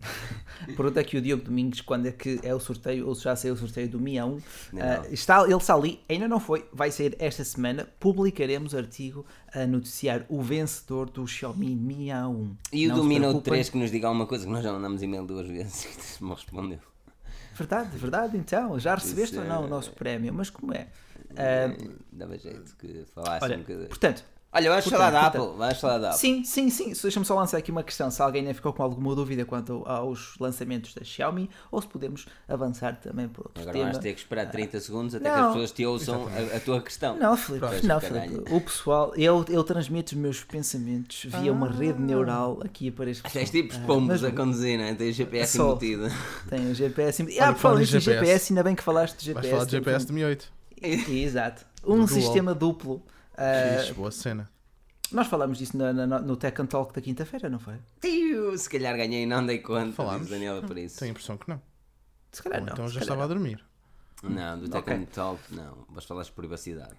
Pergunta 0.76 1.00
aqui 1.00 1.16
o 1.16 1.20
Diogo 1.22 1.44
Domingos 1.44 1.80
quando 1.80 2.06
é 2.06 2.12
que 2.12 2.40
é 2.42 2.54
o 2.54 2.60
sorteio, 2.60 3.06
ou 3.06 3.14
se 3.14 3.24
já 3.24 3.34
saiu 3.36 3.54
o 3.54 3.56
sorteio 3.56 3.88
do 3.88 4.00
Mi 4.00 4.14
A1. 4.14 4.42
Não. 4.72 4.82
Ah, 4.82 5.02
está, 5.10 5.42
ele 5.44 5.54
está 5.56 5.74
ali, 5.74 6.00
ainda 6.08 6.26
não 6.28 6.40
foi, 6.40 6.66
vai 6.72 6.90
sair 6.90 7.16
esta 7.18 7.44
semana. 7.44 7.86
Publicaremos 8.00 8.74
artigo 8.74 9.24
a 9.52 9.66
noticiar 9.66 10.24
o 10.28 10.40
vencedor 10.42 11.10
do 11.10 11.26
Xiaomi 11.26 11.74
Mi 11.76 12.06
A1. 12.06 12.56
E 12.72 12.86
o 12.86 12.88
Não 12.90 12.96
do 12.96 13.02
se 13.02 13.08
Minute 13.08 13.20
preocupem. 13.28 13.52
3 13.52 13.68
que 13.70 13.78
nos 13.78 13.90
diga 13.90 14.06
alguma 14.08 14.26
coisa 14.26 14.44
que 14.46 14.50
nós 14.52 14.62
já 14.64 14.72
mandamos 14.72 15.02
e-mail 15.02 15.26
duas 15.26 15.46
vezes 15.48 16.16
e 16.20 16.24
me 16.24 16.30
respondeu. 16.30 16.78
Verdade, 17.54 17.96
verdade, 17.96 18.36
então. 18.36 18.78
Já 18.80 18.94
recebeste 18.96 19.34
Isso 19.36 19.42
ou 19.42 19.48
não 19.48 19.62
é- 19.62 19.66
o 19.66 19.68
nosso 19.68 19.92
prémio? 19.92 20.32
Mas 20.34 20.50
como 20.50 20.72
é? 20.74 20.88
Ah, 21.36 21.74
Dava 22.12 22.36
jeito 22.38 22.76
que 22.76 23.04
falasse 23.14 23.44
olha, 23.44 23.56
um 23.56 23.60
bocadinho. 23.60 23.88
portanto, 23.88 24.24
Olha, 24.56 24.70
vais 24.70 24.84
portanto, 24.84 25.00
falar 25.00 25.10
da 25.10 25.20
portanto- 25.22 25.42
Apple, 25.44 25.58
vais 25.58 25.80
falar 25.80 25.98
da 25.98 26.08
Apple. 26.10 26.20
Sim, 26.20 26.44
sim, 26.44 26.70
sim. 26.70 26.92
Deixa-me 27.02 27.26
só 27.26 27.34
lançar 27.34 27.58
aqui 27.58 27.70
uma 27.72 27.82
questão. 27.82 28.08
Se 28.10 28.22
alguém 28.22 28.42
ainda 28.42 28.54
ficou 28.54 28.72
com 28.72 28.82
alguma 28.84 29.12
dúvida 29.14 29.44
quanto 29.44 29.82
aos 29.84 30.36
lançamentos 30.38 30.94
da 30.94 31.02
Xiaomi, 31.02 31.50
ou 31.72 31.82
se 31.82 31.88
podemos 31.88 32.26
avançar 32.48 32.94
também 33.00 33.28
por 33.28 33.46
outro 33.46 33.60
Agora 33.62 33.72
tema. 33.76 33.84
vais 33.86 33.98
ter 33.98 34.12
que 34.14 34.20
esperar 34.20 34.48
30 34.50 34.78
segundos 34.78 35.14
até 35.14 35.28
que 35.28 35.36
Não. 35.36 35.42
as 35.46 35.52
pessoas 35.52 35.72
te 35.72 35.84
ouçam 35.86 36.28
a, 36.28 36.56
a 36.56 36.60
tua 36.60 36.80
questão. 36.80 37.16
Não, 37.16 37.36
Filipe, 37.36 37.66
Pois, 37.66 37.82
não. 37.82 38.00
Filipe. 38.00 38.54
O 38.54 38.60
pessoal, 38.60 39.12
eu, 39.16 39.44
eu 39.48 39.64
transmito 39.64 40.12
os 40.14 40.18
meus 40.20 40.44
pensamentos 40.44 41.24
via 41.40 41.52
uma 41.52 41.68
rede 41.68 42.00
neural 42.00 42.60
aqui 42.64 42.90
para 42.92 43.10
este 43.10 43.22
Tens 43.24 43.50
pessoal. 43.50 43.62
tipos 43.62 43.76
Ah, 43.76 43.86
pombos 43.86 44.08
mas 44.22 44.24
a 44.24 44.30
conduzir, 44.30 44.78
não 44.78 44.84
é? 44.84 44.94
Tens 44.94 45.16
GPS 45.16 45.56
Só. 45.56 45.70
embutido. 45.70 46.08
Tem 46.48 46.70
o 46.70 46.74
GPS. 46.74 47.22
em- 47.22 47.26
Olha, 47.26 47.48
Ah, 47.48 47.52
por 47.52 47.58
falar 47.60 47.82
GPS, 47.82 48.00
GPS, 48.04 48.52
ainda 48.52 48.62
bem 48.62 48.74
que 48.76 48.82
falaste 48.84 49.18
de 49.18 49.32
Vais 49.32 49.44
GPS. 49.46 49.50
falar 49.50 49.64
de 49.64 49.70
GPS 49.72 50.06
de 50.06 50.12
tem- 50.12 50.14
Mi 50.16 50.24
8. 50.24 50.52
Exato. 51.08 51.64
Um 51.84 52.06
sistema 52.06 52.54
duplo. 52.54 53.02
Ah, 53.36 53.78
Fixe, 53.80 53.92
boa 53.94 54.10
cena. 54.10 54.50
nós 55.12 55.26
falámos 55.26 55.58
disso 55.58 55.76
na- 55.76 55.92
na- 55.92 56.18
no 56.20 56.36
Tech 56.36 56.60
and 56.60 56.66
Talk 56.66 56.92
da 56.94 57.00
quinta-feira, 57.00 57.48
não 57.48 57.58
foi? 57.58 57.74
Tiu, 58.00 58.56
Se 58.58 58.68
calhar 58.68 58.96
ganhei, 58.96 59.26
não 59.26 59.44
dei 59.44 59.58
conta. 59.58 59.92
Falámos. 59.92 60.22
Diz 60.22 60.30
Daniela 60.30 60.62
por 60.62 60.76
isso. 60.78 60.98
Tenho 60.98 61.10
a 61.10 61.12
impressão 61.12 61.36
que 61.36 61.48
não. 61.48 61.60
Se 62.32 62.42
calhar 62.42 62.60
Ou 62.60 62.66
não. 62.66 62.72
então 62.72 62.88
já 62.88 63.00
estava 63.00 63.24
a 63.24 63.26
dormir. 63.26 63.64
Não, 64.22 64.58
do 64.58 64.68
Tech 64.68 64.90
and 64.90 65.04
Talk, 65.06 65.40
não. 65.54 65.84
Vais 65.90 66.04
falar 66.04 66.22
de 66.22 66.32
privacidade. 66.32 66.94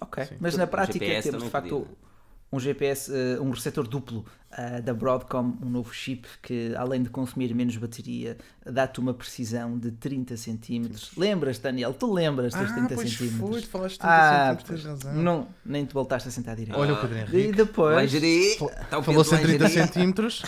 Ok, 0.00 0.24
Sim. 0.26 0.36
mas 0.40 0.56
na 0.56 0.66
prática 0.66 1.04
GPS 1.04 1.30
temos 1.30 1.44
de 1.44 1.50
facto 1.50 1.80
podia. 1.80 2.07
Um 2.50 2.58
GPS, 2.58 3.12
eh, 3.12 3.38
um 3.40 3.50
receptor 3.50 3.86
duplo 3.86 4.24
eh, 4.50 4.80
da 4.80 4.94
Broadcom, 4.94 5.52
um 5.62 5.68
novo 5.68 5.92
chip 5.92 6.26
que 6.42 6.74
além 6.76 7.02
de 7.02 7.10
consumir 7.10 7.54
menos 7.54 7.76
bateria, 7.76 8.38
dá-te 8.64 8.98
uma 9.00 9.12
precisão 9.12 9.78
de 9.78 9.90
30 9.90 10.34
centímetros. 10.38 11.10
Lembras, 11.16 11.58
Daniel? 11.58 11.92
Tu 11.92 12.10
lembras 12.10 12.54
dos 12.54 12.72
30 12.72 12.80
ah, 12.80 12.96
pois 12.96 13.10
centímetros? 13.10 13.50
foi, 13.50 13.60
tu 13.60 13.68
falaste 13.68 13.92
de 13.94 13.98
30 14.00 14.14
Ah, 14.14 14.46
centímetros, 14.56 14.68
tens 14.82 14.84
razão. 15.04 15.14
não, 15.22 15.48
nem 15.64 15.84
te 15.84 15.92
voltaste 15.92 16.28
a 16.28 16.32
sentar 16.32 16.56
direito. 16.56 16.78
Olha 16.80 16.94
o 16.94 16.96
Pedro 16.96 17.16
E 17.18 17.20
Henrique. 17.20 17.52
depois. 17.52 18.14
Está 18.14 18.98
o 18.98 19.02
Falou-se 19.02 19.34
em 19.34 19.38
Pedro 19.38 19.50
30 19.58 19.64
vai 19.64 19.72
gerir. 19.72 19.86
centímetros. 19.86 20.42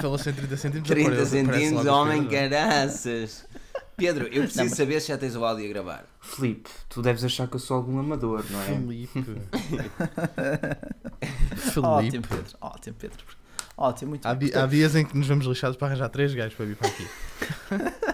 Falou-se 0.00 0.30
em 0.30 0.32
30 0.32 0.56
centímetros. 0.56 0.88
30 0.94 1.10
aparece- 1.10 1.38
aparece 1.40 1.74
lá 1.74 1.82
centímetros, 1.82 1.92
homem, 1.94 2.24
caraças. 2.28 3.44
Pedro, 3.96 4.24
eu 4.26 4.42
preciso 4.42 4.58
Não, 4.58 4.64
mas- 4.68 4.76
saber 4.76 5.00
se 5.00 5.08
já 5.08 5.18
tens 5.18 5.36
o 5.36 5.44
áudio 5.44 5.64
a 5.66 5.68
gravar. 5.68 6.04
Filipe, 6.20 6.68
tu 6.88 7.00
deves 7.02 7.22
achar 7.24 7.46
que 7.48 7.56
eu 7.56 7.60
sou 7.60 7.76
algum 7.76 7.98
amador, 7.98 8.44
não 8.50 8.60
é? 8.60 8.64
Felipe. 8.66 9.24
ótimo 11.82 12.22
Felipe. 12.22 12.28
Pedro, 12.28 12.58
ótimo 12.60 12.96
Pedro. 12.98 13.24
Ótimo, 13.76 14.10
muito 14.10 14.24
Há, 14.26 14.34
bem. 14.34 14.50
há 14.54 14.66
dias 14.66 14.94
em 14.94 15.04
que 15.04 15.16
nos 15.18 15.26
vemos 15.26 15.46
lixados 15.46 15.76
para 15.76 15.88
arranjar 15.88 16.08
três 16.08 16.32
gajos 16.32 16.54
para 16.54 16.64
vir 16.66 16.76
para 16.76 16.88
aqui. 16.88 17.08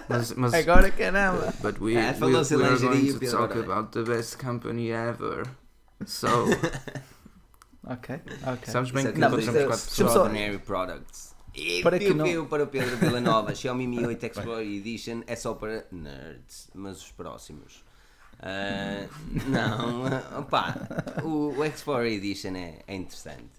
Mas, 0.09 0.33
mas 0.33 0.55
Agora 0.55 0.91
caramba! 0.91 1.53
but 1.61 1.78
we, 1.81 1.97
Ah, 1.99 2.12
we, 2.12 2.14
falou-se 2.14 2.57
we 2.57 2.64
are 2.64 2.78
going 2.78 3.12
to 3.12 3.18
Pedro, 3.18 3.39
talk 3.39 3.53
agora. 3.59 3.81
about 3.81 3.91
the 3.93 4.03
best 4.03 4.39
company 4.39 4.91
ever. 4.91 5.47
So, 6.07 6.28
Ok, 7.87 8.20
ok. 8.47 8.72
sabes 8.72 8.91
bem 8.91 9.07
é 9.07 9.12
que 9.12 9.18
Não, 9.18 9.28
encontramos 9.28 9.64
quatro 9.66 9.85
eh, 9.85 10.07
pessoas. 10.07 10.12
só- 10.12 10.59
Products. 10.64 11.30
E 11.55 11.83
Para 11.83 11.99
que 11.99 12.07
piu, 12.07 12.15
não- 12.15 12.25
piu 12.25 12.47
para 12.47 12.65
o 12.65 12.67
Pedro 12.67 12.97
Villanova. 12.97 13.55
Xiaomi 13.55 13.87
Mi 13.87 14.05
8 14.07 14.25
Explorer 14.27 14.67
Edition 14.67 15.23
é 15.27 15.35
só 15.37 15.55
para 15.55 15.85
nerds, 15.91 16.71
mas 16.75 16.99
os 17.03 17.11
próximos. 17.13 17.85
Ah, 18.43 19.07
não, 19.49 20.07
ah, 20.07 20.39
opá, 20.41 20.75
o, 21.23 21.59
o 21.59 21.65
Explorer 21.65 22.13
Edition 22.13 22.55
é, 22.57 22.79
é 22.87 22.95
interessante. 22.95 23.51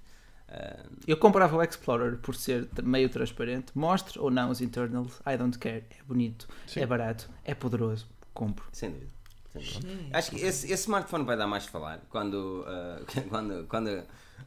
Ah, 0.49 0.83
Eu 1.05 1.17
comprava 1.17 1.55
o 1.57 1.61
Explorer 1.63 2.17
por 2.17 2.35
ser 2.35 2.67
meio 2.81 3.09
transparente. 3.09 3.71
Mostre 3.75 4.17
ou 4.19 4.31
não 4.31 4.49
os 4.49 4.61
internals, 4.61 5.19
I 5.27 5.37
don't 5.37 5.57
care. 5.59 5.83
É 5.91 6.01
bonito, 6.03 6.47
Sim. 6.65 6.79
é 6.79 6.85
barato, 6.85 7.29
é 7.43 7.53
poderoso. 7.53 8.07
Compro. 8.33 8.65
sem 8.71 8.89
dúvida. 8.91 9.11
sem 9.53 9.81
dúvida. 9.81 10.17
Acho 10.17 10.31
que 10.31 10.37
esse, 10.37 10.65
esse 10.71 10.83
smartphone 10.83 11.25
vai 11.25 11.35
dar 11.37 11.45
mais 11.45 11.65
que 11.65 11.71
falar 11.71 11.99
quando, 12.09 12.63
ah, 12.65 13.01
quando, 13.29 13.65
quando 13.67 14.03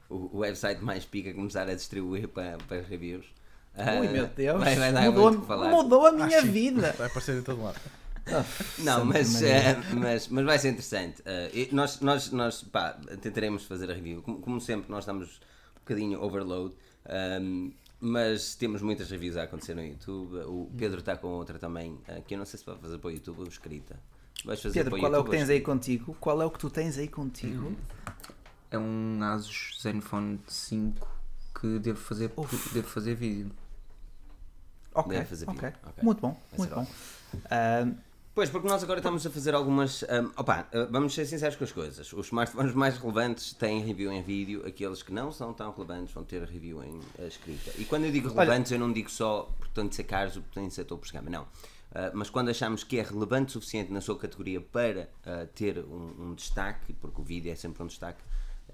o, 0.09 0.37
o 0.37 0.39
website 0.39 0.83
mais 0.83 1.05
pica 1.05 1.33
começar 1.35 1.69
a 1.69 1.75
distribuir 1.75 2.29
para, 2.29 2.59
para 2.69 2.83
reviews. 2.83 3.27
Ah, 3.77 3.99
Ui 4.01 4.09
meu 4.09 4.27
Deus, 4.29 4.61
Vai, 4.63 4.77
vai 4.77 4.93
dar 4.93 5.03
mudou, 5.07 5.25
muito 5.25 5.41
que 5.41 5.47
falar. 5.49 5.69
mudou 5.71 6.07
a 6.07 6.13
minha 6.13 6.39
Ah, 6.39 6.43
vida. 6.43 6.93
Vai 6.97 7.07
aparecer 7.09 7.37
em 7.39 7.43
todo 7.43 7.63
lado. 7.63 7.81
Não, 8.79 9.05
mas, 9.05 9.43
eh, 9.43 9.77
mas, 9.93 10.29
mas 10.29 10.45
vai 10.45 10.59
ser 10.59 10.69
interessante. 10.69 11.23
E 11.53 11.69
nós, 11.73 12.01
nós, 12.01 12.31
nós 12.31 12.63
pá, 12.63 12.93
tentaremos 13.21 13.65
fazer 13.65 13.91
a 13.91 13.95
review. 13.95 14.23
Como, 14.23 14.39
como 14.41 14.61
sempre, 14.61 14.91
nós 14.91 15.01
estamos 15.05 15.29
um 15.77 15.81
bocadinho 15.81 16.23
overload, 16.23 16.75
ehm, 17.07 17.71
mas 18.01 18.55
temos 18.55 18.81
muitas 18.81 19.11
reviews 19.11 19.37
a 19.37 19.43
acontecer 19.43 19.75
no 19.75 19.85
YouTube. 19.85 20.37
O 20.47 20.71
Pedro 20.77 21.01
está 21.01 21.17
com 21.17 21.29
outra 21.29 21.59
também, 21.59 21.99
eh, 22.09 22.23
que 22.27 22.35
eu 22.35 22.39
não 22.39 22.47
sei 22.47 22.59
se 22.59 22.65
vai 22.65 22.77
fazer 22.77 22.97
para 22.99 23.09
o 23.09 23.11
YouTube 23.11 23.41
ou 23.41 23.47
escrita. 23.49 23.99
Vais 24.45 24.61
fazer 24.63 24.85
Pedro, 24.85 24.99
qual 24.99 25.13
é 25.13 25.17
o 25.17 25.19
YouTube 25.19 25.31
que 25.31 25.37
tens 25.39 25.51
aí 25.51 25.61
contigo? 25.61 26.17
Qual 26.21 26.41
é 26.41 26.47
o 26.47 26.51
que 26.51 26.59
tu 26.59 26.71
tens 26.71 26.97
aí 26.97 27.09
contigo? 27.09 27.75
É 28.75 28.79
um 28.79 29.23
Asus 29.23 29.79
Zenfone 29.81 30.41
5 30.49 31.09
que 31.61 31.79
devo 31.79 32.01
fazer, 32.01 32.33
Uf. 32.37 32.75
devo 32.75 32.89
fazer 32.89 33.15
vídeo. 33.15 33.53
Ok, 34.93 35.13
Deve 35.13 35.29
fazer 35.29 35.49
ok. 35.49 35.61
vídeo, 35.61 35.79
ok. 35.85 36.03
Muito 36.03 36.21
bom, 36.21 36.33
Vai 36.51 36.59
muito 36.59 36.71
ser 36.71 36.81
bom. 36.81 36.87
Ah, 37.51 37.87
Pois, 38.35 38.51
porque 38.51 38.67
nós 38.67 38.83
agora 38.83 38.99
estamos 38.99 39.25
a 39.25 39.31
fazer 39.31 39.55
algumas. 39.55 40.03
ahm, 40.09 40.33
opa, 40.37 40.67
ah, 40.73 40.89
vamos 40.91 41.15
ser 41.15 41.25
sinceros 41.25 41.55
com 41.55 41.63
as 41.63 41.71
coisas. 41.71 42.13
Os 42.13 42.27
smartphones 42.27 42.75
mais 42.75 42.99
relevantes 42.99 43.53
têm 43.53 43.81
review 43.81 44.11
em 44.11 44.25
vídeo, 44.25 44.67
aqueles 44.67 45.05
que 45.05 45.13
não 45.13 45.31
são 45.31 45.53
tão 45.53 45.71
relevantes 45.71 46.13
vão 46.13 46.25
ter 46.25 46.43
review 46.43 46.83
em 46.83 46.99
eh, 47.17 47.29
escrita. 47.29 47.71
E 47.79 47.85
quando 47.85 48.07
eu 48.07 48.11
digo 48.11 48.29
relevantes, 48.29 48.73
eu 48.73 48.79
não 48.81 48.93
digo 48.93 49.09
só 49.09 49.49
de 49.73 49.95
ser 49.95 50.03
caros 50.03 50.37
ou 50.37 50.43
de 50.43 50.75
ser 50.75 50.85
topos 50.85 51.11
de 51.11 51.15
gama, 51.15 51.31
não. 51.31 51.43
Uh, 51.95 52.11
mas 52.13 52.29
quando 52.29 52.49
achamos 52.49 52.83
que 52.83 52.99
é 52.99 53.03
relevante 53.03 53.51
o 53.51 53.53
suficiente 53.53 53.93
na 53.93 54.01
sua 54.01 54.19
categoria 54.19 54.61
para 54.61 55.09
uh, 55.25 55.47
ter 55.55 55.79
um, 55.79 56.31
um, 56.31 56.35
destaque, 56.35 56.93
porque 56.95 57.21
o 57.21 57.25
vídeo 57.25 57.53
é 57.53 57.55
sempre 57.55 57.85
um 57.85 57.87
destaque, 57.87 58.19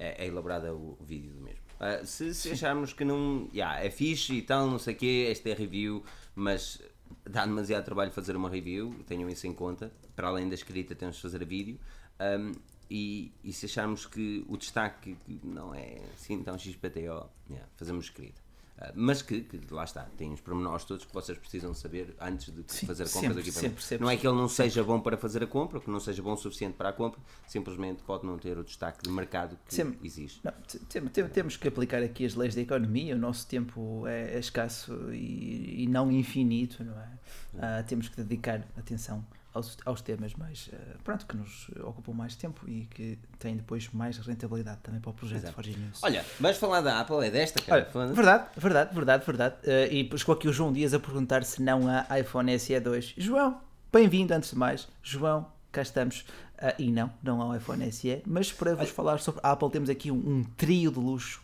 é, 0.00 0.24
é 0.24 0.26
elaborado 0.26 0.66
o, 0.74 1.04
vídeo 1.04 1.32
do 1.34 1.40
mesmo. 1.40 1.60
Uh, 1.78 2.04
se, 2.06 2.34
se 2.34 2.50
acharmos 2.50 2.92
que 2.92 3.04
não 3.04 3.48
yeah, 3.52 3.84
é 3.84 3.90
fixe 3.90 4.34
e 4.34 4.42
tal, 4.42 4.66
não 4.66 4.78
sei 4.78 4.94
o 4.94 4.96
quê, 4.96 5.28
esta 5.30 5.50
é 5.50 5.54
review, 5.54 6.02
mas 6.34 6.80
dá 7.28 7.44
demasiado 7.44 7.84
trabalho 7.84 8.10
fazer 8.10 8.34
uma 8.34 8.48
review, 8.48 8.94
tenham 9.06 9.28
isso 9.28 9.46
em 9.46 9.52
conta. 9.52 9.92
Para 10.16 10.28
além 10.28 10.48
da 10.48 10.54
escrita, 10.54 10.94
temos 10.94 11.16
de 11.16 11.22
fazer 11.22 11.42
a 11.42 11.44
vídeo. 11.44 11.78
Um, 12.18 12.52
e, 12.90 13.32
e, 13.44 13.52
se 13.52 13.66
acharmos 13.66 14.04
que 14.04 14.44
o 14.48 14.56
destaque 14.56 15.16
não 15.44 15.72
é 15.72 16.00
assim 16.12 16.42
tão 16.42 16.58
XPTO, 16.58 17.30
yeah, 17.48 17.68
fazemos 17.76 18.06
escrita. 18.06 18.42
Uh, 18.80 18.92
mas 18.94 19.20
que, 19.20 19.42
que, 19.42 19.60
lá 19.72 19.84
está, 19.84 20.04
tem 20.16 20.32
os 20.32 20.40
pormenores 20.40 20.84
todos 20.84 21.04
que 21.04 21.12
vocês 21.12 21.36
precisam 21.36 21.74
saber 21.74 22.14
antes 22.20 22.52
de 22.52 22.64
Sim, 22.66 22.86
fazer 22.86 23.02
a 23.02 23.06
compra 23.06 23.20
sempre, 23.20 23.34
do 23.34 23.40
equipamento. 23.40 23.68
Sempre, 23.68 23.84
sempre, 23.84 24.04
não 24.04 24.10
é 24.10 24.16
que 24.16 24.26
ele 24.26 24.36
não 24.36 24.48
seja 24.48 24.82
bom 24.82 25.00
para 25.00 25.16
fazer 25.16 25.42
a 25.42 25.46
compra, 25.46 25.80
que 25.80 25.90
não 25.90 26.00
seja 26.00 26.22
bom 26.22 26.32
o 26.32 26.36
suficiente 26.36 26.74
para 26.74 26.88
a 26.88 26.92
compra, 26.92 27.20
simplesmente 27.46 28.02
pode 28.02 28.24
não 28.24 28.38
ter 28.38 28.56
o 28.56 28.64
destaque 28.64 29.02
de 29.02 29.10
mercado 29.10 29.58
que 29.68 29.98
existe. 30.02 30.40
Não, 30.42 30.52
tem, 30.88 31.06
tem, 31.08 31.28
temos 31.28 31.56
que 31.56 31.68
aplicar 31.68 32.02
aqui 32.02 32.24
as 32.24 32.34
leis 32.34 32.54
da 32.54 32.62
economia, 32.62 33.14
o 33.14 33.18
nosso 33.18 33.46
tempo 33.46 34.06
é, 34.06 34.34
é 34.34 34.38
escasso 34.38 35.12
e, 35.12 35.82
e, 35.82 35.86
não 35.86 36.10
infinito, 36.10 36.82
não 36.82 36.98
é? 36.98 37.10
Uh, 37.54 37.86
temos 37.86 38.08
que 38.08 38.16
dedicar 38.22 38.66
atenção 38.76 39.24
aos, 39.52 39.76
aos 39.84 40.00
temas 40.00 40.34
mais 40.34 40.68
uh, 40.68 41.02
pronto, 41.02 41.26
que 41.26 41.36
nos 41.36 41.68
ocupam 41.82 42.12
mais 42.12 42.34
tempo 42.36 42.68
e 42.68 42.86
que 42.86 43.18
têm 43.38 43.56
depois 43.56 43.88
mais 43.92 44.18
rentabilidade 44.18 44.80
também 44.82 45.00
para 45.00 45.10
o 45.10 45.14
projeto 45.14 45.38
Exato. 45.38 45.54
Forge 45.54 45.76
News. 45.76 46.00
Olha, 46.02 46.24
vais 46.38 46.56
falar 46.56 46.80
da 46.80 47.00
Apple, 47.00 47.26
é 47.26 47.30
desta, 47.30 47.60
cara. 47.62 47.88
Olha, 47.94 48.12
verdade, 48.12 48.48
verdade, 48.56 48.94
verdade, 48.94 49.24
verdade. 49.26 49.54
Uh, 49.64 49.92
e 49.92 50.18
chegou 50.18 50.34
aqui 50.34 50.48
o 50.48 50.52
João 50.52 50.72
Dias 50.72 50.94
a 50.94 51.00
perguntar 51.00 51.44
se 51.44 51.62
não 51.62 51.82
há 51.88 52.18
iPhone 52.18 52.58
SE 52.58 52.78
2. 52.78 53.14
João, 53.16 53.60
bem-vindo 53.92 54.32
antes 54.34 54.50
de 54.50 54.56
mais. 54.56 54.88
João, 55.02 55.46
cá 55.72 55.82
estamos. 55.82 56.20
Uh, 56.60 56.74
e 56.78 56.90
não, 56.92 57.10
não 57.22 57.40
há 57.42 57.46
o 57.46 57.56
iPhone 57.56 57.90
SE, 57.90 58.22
mas 58.26 58.52
para 58.52 58.72
vos 58.72 58.84
Olha. 58.84 58.94
falar 58.94 59.18
sobre 59.18 59.40
a 59.42 59.52
Apple 59.52 59.70
temos 59.70 59.88
aqui 59.88 60.10
um, 60.10 60.16
um 60.16 60.44
trio 60.56 60.90
de 60.92 60.98
luxo. 60.98 61.42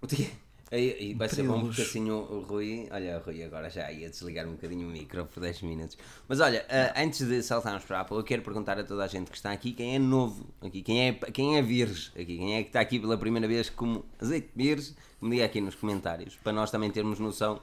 O 0.00 0.06
quê? 0.06 0.30
E, 0.70 1.10
e 1.10 1.14
vai 1.14 1.28
ser 1.28 1.44
bom 1.44 1.60
porque 1.60 1.80
assim 1.80 2.10
o, 2.10 2.16
o, 2.16 2.40
Rui, 2.42 2.88
olha, 2.90 3.18
o 3.18 3.22
Rui 3.22 3.42
agora 3.42 3.70
já 3.70 3.90
ia 3.90 4.10
desligar 4.10 4.46
um 4.46 4.52
bocadinho 4.52 4.86
o 4.86 4.90
micro 4.90 5.24
por 5.24 5.40
10 5.40 5.62
minutos. 5.62 5.96
Mas 6.28 6.40
olha, 6.40 6.66
uh, 6.68 7.00
antes 7.02 7.26
de 7.26 7.42
saltarmos 7.42 7.84
para 7.84 7.98
a 7.98 8.00
Apple, 8.02 8.16
eu 8.18 8.24
quero 8.24 8.42
perguntar 8.42 8.78
a 8.78 8.84
toda 8.84 9.02
a 9.04 9.06
gente 9.06 9.30
que 9.30 9.36
está 9.36 9.50
aqui 9.50 9.72
quem 9.72 9.94
é 9.94 9.98
novo 9.98 10.46
aqui, 10.60 10.82
quem 10.82 11.08
é, 11.08 11.12
quem 11.12 11.56
é 11.56 11.62
virgem 11.62 12.12
aqui, 12.12 12.36
quem 12.36 12.56
é 12.56 12.62
que 12.62 12.68
está 12.68 12.80
aqui 12.80 12.98
pela 12.98 13.16
primeira 13.16 13.48
vez 13.48 13.70
como 13.70 14.04
azeite 14.20 14.50
virgem, 14.54 14.94
me 15.20 15.30
diga 15.30 15.46
aqui 15.46 15.60
nos 15.60 15.74
comentários, 15.74 16.36
para 16.36 16.52
nós 16.52 16.70
também 16.70 16.90
termos 16.90 17.18
noção 17.18 17.60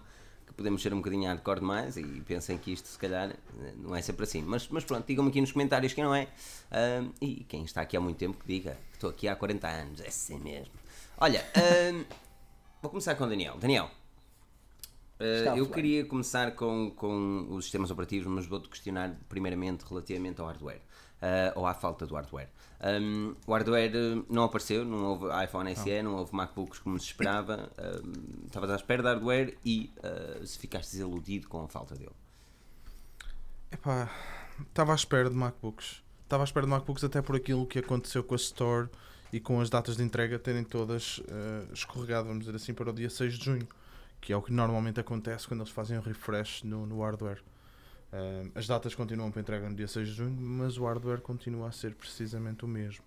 que 0.47 0.53
podemos 0.53 0.81
ser 0.81 0.93
um 0.93 0.97
bocadinho 0.97 1.27
hardcore 1.27 1.59
demais 1.59 1.97
e 1.97 2.03
pensem 2.21 2.57
que 2.57 2.71
isto 2.71 2.87
se 2.87 2.97
calhar 2.97 3.35
não 3.77 3.95
é 3.95 4.01
sempre 4.01 4.23
assim. 4.23 4.41
Mas, 4.41 4.67
mas 4.69 4.83
pronto, 4.83 5.05
digam-me 5.05 5.29
aqui 5.29 5.41
nos 5.41 5.51
comentários 5.51 5.93
quem 5.93 6.03
não 6.03 6.13
é. 6.13 6.27
Uh, 6.71 7.11
e 7.21 7.45
quem 7.47 7.63
está 7.63 7.81
aqui 7.81 7.97
há 7.97 8.01
muito 8.01 8.17
tempo 8.17 8.37
que 8.37 8.47
diga, 8.47 8.77
estou 8.93 9.09
aqui 9.09 9.27
há 9.27 9.35
40 9.35 9.67
anos, 9.67 10.01
é 10.01 10.07
assim 10.07 10.39
mesmo. 10.39 10.73
Olha, 11.17 11.43
uh, 11.57 12.24
Vou 12.81 12.89
começar 12.89 13.15
com 13.15 13.23
o 13.23 13.27
Daniel. 13.27 13.57
Daniel, 13.57 13.89
uh, 15.19 15.57
eu 15.57 15.67
queria 15.69 16.05
começar 16.05 16.51
com, 16.51 16.91
com 16.91 17.47
os 17.49 17.65
sistemas 17.65 17.89
operativos, 17.91 18.27
mas 18.27 18.45
vou-te 18.45 18.69
questionar 18.69 19.17
primeiramente 19.27 19.83
relativamente 19.83 20.39
ao 20.41 20.47
hardware. 20.47 20.81
Uh, 21.15 21.59
ou 21.59 21.65
à 21.65 21.73
falta 21.73 22.05
do 22.05 22.13
hardware. 22.13 22.49
Um, 22.81 23.35
o 23.47 23.53
hardware 23.53 23.91
eh, 23.95 24.23
não 24.29 24.43
apareceu, 24.43 24.85
não 24.85 25.05
houve 25.05 25.25
iPhone 25.43 25.75
SE, 25.75 26.03
não, 26.03 26.11
não 26.11 26.19
houve 26.19 26.35
MacBooks 26.35 26.79
como 26.79 26.99
se 26.99 27.07
esperava. 27.07 27.71
Um, 27.79 28.45
estavas 28.45 28.69
à 28.69 28.75
espera 28.75 29.01
de 29.01 29.09
hardware 29.09 29.57
e 29.65 29.91
uh, 29.99 30.45
se 30.45 30.59
ficaste 30.59 30.91
desiludido 30.91 31.47
com 31.47 31.63
a 31.63 31.67
falta 31.67 31.95
dele. 31.95 32.11
Epá, 33.71 34.11
estava 34.67 34.91
à 34.91 34.95
espera 34.95 35.29
de 35.29 35.35
MacBooks. 35.35 36.03
Estava 36.23 36.43
à 36.43 36.45
espera 36.45 36.65
de 36.65 36.71
MacBooks 36.71 37.03
até 37.03 37.21
por 37.21 37.35
aquilo 37.35 37.65
que 37.65 37.79
aconteceu 37.79 38.23
com 38.23 38.35
a 38.35 38.37
Store 38.37 38.89
e 39.31 39.39
com 39.39 39.59
as 39.59 39.69
datas 39.69 39.97
de 39.97 40.03
entrega 40.03 40.37
terem 40.39 40.63
todas 40.63 41.19
uh, 41.19 41.73
escorregado, 41.73 42.27
vamos 42.27 42.45
dizer 42.45 42.55
assim, 42.55 42.73
para 42.73 42.89
o 42.89 42.93
dia 42.93 43.09
6 43.09 43.37
de 43.37 43.45
junho, 43.45 43.67
que 44.21 44.31
é 44.31 44.37
o 44.37 44.41
que 44.41 44.51
normalmente 44.51 44.99
acontece 44.99 45.47
quando 45.47 45.61
eles 45.61 45.71
fazem 45.71 45.97
um 45.97 46.01
refresh 46.01 46.63
no, 46.63 46.85
no 46.85 47.01
hardware. 47.01 47.41
Uh, 48.13 48.51
as 48.55 48.65
datas 48.67 48.95
continuam 48.95 49.31
para 49.31 49.41
entrega 49.41 49.69
no 49.69 49.75
dia 49.75 49.87
6 49.87 50.07
de 50.07 50.13
junho, 50.13 50.37
mas 50.39 50.77
o 50.77 50.85
hardware 50.85 51.21
continua 51.21 51.67
a 51.67 51.71
ser 51.71 51.93
precisamente 51.95 52.63
o 52.63 52.67
mesmo. 52.67 53.03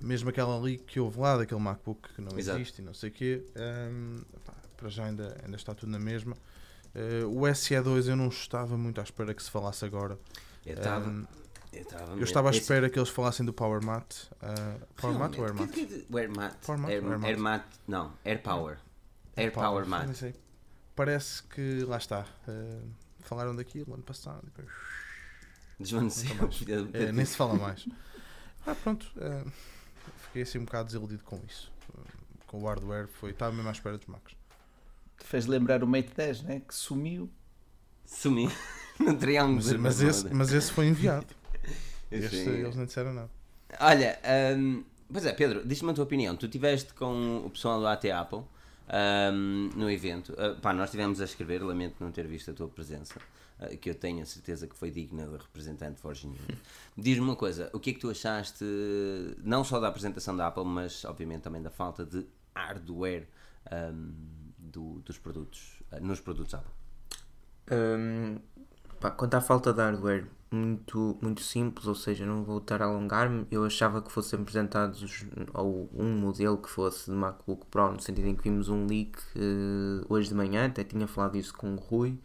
mesmo 0.00 0.28
aquela 0.28 0.58
ali 0.58 0.78
que 0.78 1.00
houve 1.00 1.18
lá, 1.18 1.38
daquele 1.38 1.60
MacBook 1.60 2.12
que 2.14 2.20
não 2.20 2.38
Exato. 2.38 2.58
existe 2.58 2.82
e 2.82 2.84
não 2.84 2.92
sei 2.92 3.08
o 3.10 3.12
quê, 3.12 3.44
um, 3.56 4.20
pá, 4.44 4.52
para 4.76 4.88
já 4.88 5.06
ainda, 5.06 5.36
ainda 5.42 5.56
está 5.56 5.74
tudo 5.74 5.90
na 5.90 5.98
mesma. 5.98 6.36
Uh, 6.94 7.26
o 7.26 7.40
SE2 7.42 8.08
eu 8.08 8.16
não 8.16 8.28
estava 8.28 8.76
muito 8.76 9.00
à 9.00 9.04
espera 9.04 9.32
que 9.32 9.42
se 9.42 9.50
falasse 9.50 9.84
agora. 9.84 10.18
Eu 10.64 10.74
estava. 10.74 11.08
Um, 11.08 11.26
eu 12.16 12.24
estava 12.24 12.48
à 12.48 12.52
espera 12.52 12.88
que 12.88 12.98
eles 12.98 13.08
falassem 13.08 13.44
do 13.44 13.52
Power 13.52 13.84
Mat. 13.84 14.12
Uh, 14.34 14.86
Power 14.96 15.18
Mat 15.18 15.38
ou 15.38 15.44
Air 15.44 15.54
Mat? 15.54 15.70
Air 16.14 16.30
Mat. 16.30 16.54
Power 16.64 16.80
Mat 16.80 16.90
Air, 16.90 17.04
Air, 17.04 17.24
Air 17.24 17.38
Mat. 17.38 17.64
Não, 17.86 18.12
Air 18.24 18.42
Power. 18.42 18.78
Air, 19.36 19.52
Power, 19.52 19.84
Power 19.84 19.86
Mat. 19.86 20.34
Parece 20.94 21.42
que 21.42 21.80
lá 21.80 21.96
está. 21.96 22.26
Uh, 22.48 22.90
falaram 23.20 23.54
daquilo 23.54 23.94
ano 23.94 24.02
passado. 24.02 24.42
Depois... 24.44 24.68
Desvaneceu. 25.78 26.48
é, 26.92 27.12
nem 27.12 27.24
se 27.24 27.36
fala 27.36 27.54
mais. 27.54 27.86
Ah, 28.66 28.74
pronto. 28.74 29.12
Uh, 29.16 29.52
fiquei 30.22 30.40
assim 30.40 30.56
um 30.56 30.64
bocado 30.64 30.86
desiludido 30.86 31.22
com 31.22 31.38
isso. 31.46 31.70
com 32.46 32.62
o 32.62 32.66
hardware, 32.66 33.08
foi, 33.08 33.32
estava 33.32 33.52
mesmo 33.52 33.68
à 33.68 33.72
espera 33.72 33.98
dos 33.98 34.06
Macs. 34.06 34.34
Fez 35.18 35.44
lembrar 35.44 35.84
o 35.84 35.86
Mate 35.86 36.14
10, 36.16 36.42
né? 36.44 36.62
Que 36.66 36.74
sumiu. 36.74 37.30
Sumiu. 38.06 38.50
Não 38.98 39.14
teria 39.16 39.46
mas, 39.46 39.70
mas, 39.74 40.00
esse, 40.00 40.32
mas 40.32 40.50
esse 40.50 40.72
foi 40.72 40.86
enviado. 40.86 41.26
Este, 42.10 42.36
eles 42.36 42.76
não 42.76 42.86
disseram 42.86 43.12
nada. 43.12 43.30
Olha, 43.80 44.18
um, 44.56 44.84
pois 45.12 45.26
é, 45.26 45.32
Pedro, 45.32 45.66
diz-me 45.66 45.90
a 45.90 45.94
tua 45.94 46.04
opinião. 46.04 46.36
Tu 46.36 46.46
estiveste 46.46 46.94
com 46.94 47.38
o 47.44 47.50
pessoal 47.50 47.80
do 47.80 47.86
AT 47.86 48.04
Apple 48.10 48.44
um, 49.32 49.70
no 49.74 49.90
evento. 49.90 50.32
Uh, 50.32 50.60
pá, 50.60 50.72
nós 50.72 50.86
estivemos 50.86 51.20
a 51.20 51.24
escrever, 51.24 51.62
lamento 51.62 51.96
não 52.00 52.10
ter 52.10 52.26
visto 52.26 52.50
a 52.50 52.54
tua 52.54 52.68
presença, 52.68 53.18
uh, 53.60 53.76
que 53.78 53.90
eu 53.90 53.94
tenho 53.94 54.22
a 54.22 54.26
certeza 54.26 54.66
que 54.66 54.76
foi 54.76 54.90
digna 54.90 55.26
de 55.26 55.36
representante 55.36 55.96
de 55.96 56.00
Forge 56.00 56.30
Diz-me 56.96 57.24
uma 57.24 57.36
coisa, 57.36 57.70
o 57.72 57.80
que 57.80 57.90
é 57.90 57.92
que 57.94 58.00
tu 58.00 58.10
achaste, 58.10 58.64
não 59.42 59.64
só 59.64 59.80
da 59.80 59.88
apresentação 59.88 60.36
da 60.36 60.46
Apple, 60.46 60.64
mas 60.64 61.04
obviamente 61.04 61.42
também 61.42 61.62
da 61.62 61.70
falta 61.70 62.04
de 62.04 62.26
hardware 62.54 63.26
um, 63.72 64.12
do, 64.58 65.00
dos 65.00 65.18
produtos, 65.18 65.82
uh, 65.92 66.00
nos 66.04 66.20
produtos 66.20 66.54
Apple? 66.54 66.72
Um, 67.72 68.38
pá, 69.00 69.10
quanto 69.10 69.34
à 69.34 69.40
falta 69.40 69.72
de 69.72 69.80
hardware, 69.80 70.26
muito, 70.54 71.18
muito 71.20 71.42
simples, 71.42 71.86
ou 71.86 71.94
seja, 71.94 72.24
não 72.24 72.44
vou 72.44 72.58
estar 72.58 72.80
a 72.80 72.86
alongar-me. 72.86 73.46
Eu 73.50 73.64
achava 73.64 74.00
que 74.00 74.10
fossem 74.10 74.40
apresentados 74.40 75.24
ou 75.52 75.90
um 75.92 76.16
modelo 76.16 76.56
que 76.58 76.68
fosse 76.68 77.10
de 77.10 77.16
MacBook 77.16 77.66
Pro, 77.66 77.92
no 77.92 78.00
sentido 78.00 78.28
em 78.28 78.34
que 78.34 78.44
vimos 78.44 78.68
um 78.68 78.86
leak 78.86 79.18
uh, 79.18 80.06
hoje 80.08 80.28
de 80.28 80.34
manhã, 80.34 80.66
até 80.66 80.84
tinha 80.84 81.06
falado 81.06 81.36
isso 81.36 81.54
com 81.54 81.74
o 81.74 81.76
Rui. 81.76 82.18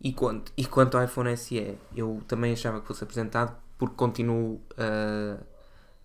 E 0.00 0.12
quanto, 0.12 0.52
e 0.56 0.64
quanto 0.64 0.96
ao 0.96 1.04
iPhone 1.04 1.36
SE, 1.36 1.78
eu 1.94 2.22
também 2.26 2.52
achava 2.52 2.80
que 2.80 2.86
fosse 2.86 3.02
apresentado 3.02 3.56
porque 3.78 3.94
continuo 3.94 4.60
a, 4.76 5.38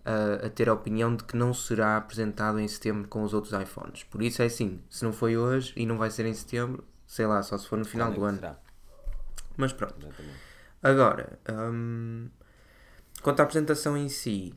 a, 0.04 0.46
a, 0.46 0.50
ter 0.50 0.68
a 0.68 0.74
opinião 0.74 1.14
de 1.14 1.24
que 1.24 1.36
não 1.36 1.52
será 1.54 1.96
apresentado 1.96 2.58
em 2.58 2.68
setembro 2.68 3.08
com 3.08 3.22
os 3.22 3.34
outros 3.34 3.52
iPhones. 3.52 4.04
Por 4.04 4.22
isso 4.22 4.42
é 4.42 4.46
assim, 4.46 4.80
se 4.90 5.04
não 5.04 5.12
foi 5.12 5.36
hoje 5.36 5.72
e 5.76 5.86
não 5.86 5.98
vai 5.98 6.10
ser 6.10 6.26
em 6.26 6.34
setembro, 6.34 6.84
sei 7.06 7.26
lá, 7.26 7.42
só 7.42 7.56
se 7.58 7.66
for 7.66 7.78
no 7.78 7.84
final 7.84 8.12
do 8.12 8.24
ano. 8.24 8.38
Será. 8.38 8.58
Mas 9.56 9.72
pronto. 9.72 9.94
Exatamente. 9.98 10.51
Agora, 10.82 11.38
hum, 11.48 12.28
quanto 13.22 13.38
à 13.40 13.44
apresentação 13.44 13.96
em 13.96 14.08
si, 14.08 14.52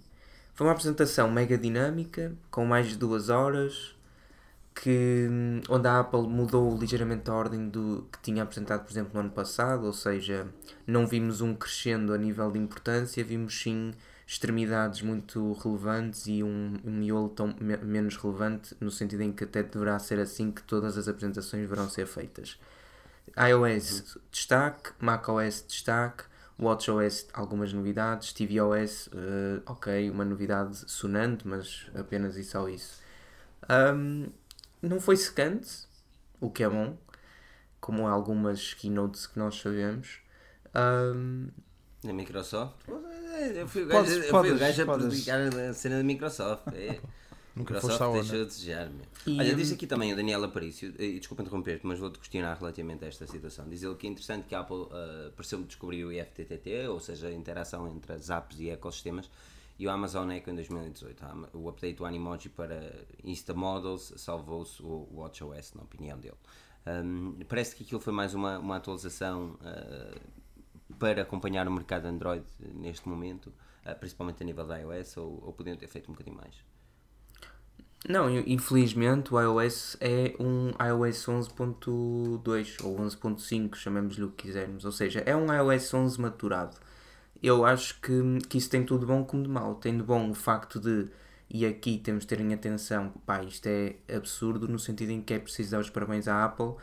foi 0.56 0.66
uma 0.66 0.74
apresentação 0.74 1.30
mega 1.30 1.56
dinâmica, 1.58 2.34
com 2.50 2.66
mais 2.66 2.88
de 2.88 2.98
duas 2.98 3.30
horas, 3.30 3.96
que, 4.74 5.28
hum, 5.30 5.62
onde 5.70 5.88
a 5.88 6.00
Apple 6.00 6.24
mudou 6.24 6.76
ligeiramente 6.78 7.30
a 7.30 7.34
ordem 7.36 7.70
do 7.70 8.08
que 8.12 8.20
tinha 8.24 8.42
apresentado, 8.42 8.84
por 8.84 8.92
exemplo, 8.92 9.12
no 9.14 9.20
ano 9.20 9.30
passado, 9.30 9.86
ou 9.86 9.94
seja, 9.94 10.48
não 10.88 11.06
vimos 11.06 11.42
um 11.42 11.54
crescendo 11.54 12.12
a 12.14 12.18
nível 12.18 12.52
de 12.52 12.58
importância, 12.60 13.24
vimos 13.24 13.62
sim 13.62 13.94
extremidades 14.28 15.04
muito 15.04 15.54
relevantes 15.54 16.26
e 16.26 16.42
um, 16.44 16.80
um 16.84 16.92
miolo 16.92 17.30
tão 17.30 17.56
me 17.60 17.78
menos 17.78 18.18
relevante, 18.18 18.76
no 18.82 18.90
sentido 18.90 19.22
em 19.22 19.32
que 19.32 19.44
até 19.44 19.62
deverá 19.62 20.00
ser 20.00 20.20
assim 20.20 20.52
que 20.52 20.64
todas 20.64 20.98
as 20.98 21.08
apresentações 21.08 21.62
deverão 21.62 21.88
ser 21.88 22.08
feitas 22.08 22.58
iOS 23.38 24.18
destaque, 24.32 24.92
macOS 25.00 25.66
destaque, 25.68 26.24
WatchOS 26.60 27.28
algumas 27.34 27.74
novidades, 27.74 28.32
tvOS, 28.34 29.08
uh, 29.08 29.62
ok, 29.66 30.10
uma 30.10 30.24
novidade 30.24 30.90
sonante, 30.90 31.48
mas 31.48 31.88
apenas 31.94 32.38
e 32.38 32.44
só 32.44 32.70
isso. 32.70 33.02
Um, 33.70 34.28
não 34.82 35.00
foi 35.00 35.18
secante, 35.18 35.86
o 36.40 36.50
que 36.50 36.64
é 36.64 36.70
bom, 36.70 36.98
como 37.82 38.08
algumas 38.08 38.74
keynotes 38.74 39.28
que 39.28 39.38
nós 39.38 39.60
sabemos. 39.60 40.20
Um, 40.76 41.50
na 42.04 42.14
Microsoft? 42.14 42.76
Eu 43.54 43.68
fui 43.68 43.84
o 43.84 43.88
gajo, 43.88 44.00
podes, 44.00 44.26
eu 44.26 44.40
fui 44.40 44.52
o 44.52 44.58
gajo 44.58 44.82
a 44.84 44.86
publicar 44.86 45.40
a 45.42 45.74
cena 45.74 45.98
da 45.98 46.04
Microsoft. 46.04 46.68
É. 46.74 47.00
Nunca 47.56 47.74
Microsoft 47.74 47.98
foste 48.00 48.04
à 48.04 48.08
ONU. 48.10 48.42
a 48.42 48.46
desejar, 48.46 48.90
meu. 48.90 49.06
E, 49.26 49.40
Olha, 49.40 49.54
hum, 49.54 49.56
diz 49.58 49.72
aqui 49.72 49.88
também 49.88 50.12
o 50.12 50.16
Daniel 50.16 50.44
Aparício, 50.44 50.94
e 51.00 51.18
desculpa 51.20 51.42
interromper-te, 51.42 51.88
mas 51.88 51.98
vou-te 52.00 52.20
questionar 52.20 52.56
relativamente 52.58 53.06
a 53.06 53.08
esta 53.08 53.26
situação. 53.26 53.68
Diz 53.70 53.82
ele 53.82 53.96
que 53.96 54.06
é 54.08 54.10
interessante 54.10 54.46
que 54.46 54.54
a 54.54 54.60
Apple 54.60 54.76
uh, 54.76 55.32
pareceu 55.36 55.64
descobrir 55.64 56.04
o 56.04 56.12
IFTTT, 56.12 56.88
ou 56.90 57.00
seja, 57.00 57.28
a 57.28 57.32
interação 57.34 57.88
entre 57.88 58.12
as 58.14 58.30
apps 58.30 58.60
e 58.60 58.70
ecossistemas, 58.70 59.30
e 59.80 59.88
o 59.88 59.90
Amazon 59.90 60.30
Echo 60.32 60.50
em 60.50 60.56
2018. 60.56 61.26
A 61.26 61.32
Ama- 61.32 61.50
O 61.54 61.70
update 61.70 61.96
do 61.96 62.06
Animoji 62.06 62.50
para 62.50 62.94
Insta 63.24 63.54
Models 63.54 64.14
salvou-se 64.18 64.82
o 64.84 65.08
WatchOS, 65.14 65.74
na 65.76 65.84
opinião 65.84 66.18
dele. 66.20 66.36
Um, 66.86 67.38
parece 67.48 67.76
que 67.76 67.84
aquilo 67.84 68.00
foi 68.02 68.14
mais 68.14 68.34
uma, 68.34 68.60
uma 68.60 68.76
atualização 68.76 69.58
uh, 69.62 70.20
para 71.00 71.22
acompanhar 71.22 71.68
o 71.68 71.72
mercado 71.72 72.06
Android 72.06 72.46
neste 72.60 73.08
momento, 73.08 73.48
uh, 73.86 73.98
principalmente 73.98 74.44
a 74.44 74.46
nível 74.46 74.66
da 74.68 74.78
iOS, 74.78 75.18
ou, 75.18 75.42
ou 75.46 75.54
podiam 75.54 75.76
ter 75.78 75.88
feito 75.88 76.10
um 76.10 76.14
bocadinho 76.14 76.36
mais. 76.38 76.56
Não, 78.08 78.30
infelizmente 78.30 79.34
o 79.34 79.42
iOS 79.42 79.98
é 80.00 80.36
um 80.40 80.70
iOS 80.84 81.26
11.2 81.26 82.84
ou 82.84 82.98
11.5, 83.00 83.76
chamemos-lhe 83.76 84.24
o 84.24 84.30
que 84.30 84.48
quisermos. 84.48 84.86
Ou 84.86 84.92
seja, 84.92 85.24
é 85.26 85.36
um 85.36 85.52
iOS 85.52 85.94
11 85.94 86.22
maturado. 86.22 86.78
Eu 87.42 87.66
acho 87.66 88.00
que, 88.00 88.40
que 88.48 88.58
isso 88.60 88.70
tem 88.70 88.84
tudo 88.86 89.02
de 89.02 89.06
bom 89.08 89.24
como 89.24 89.42
de 89.42 89.50
mau. 89.50 89.76
Tem 89.76 89.98
de 89.98 90.04
bom 90.04 90.30
o 90.30 90.36
facto 90.36 90.80
de, 90.80 91.08
e 91.50 91.66
aqui 91.66 91.98
temos 91.98 92.24
de 92.24 92.28
terem 92.28 92.54
atenção, 92.54 93.12
pá, 93.26 93.44
isto 93.44 93.66
é 93.68 93.96
absurdo 94.14 94.68
no 94.68 94.78
sentido 94.78 95.12
em 95.12 95.22
que 95.22 95.34
é 95.34 95.40
preciso 95.40 95.72
dar 95.72 95.80
os 95.80 95.90
parabéns 95.90 96.28
à 96.28 96.46
Apple. 96.46 96.76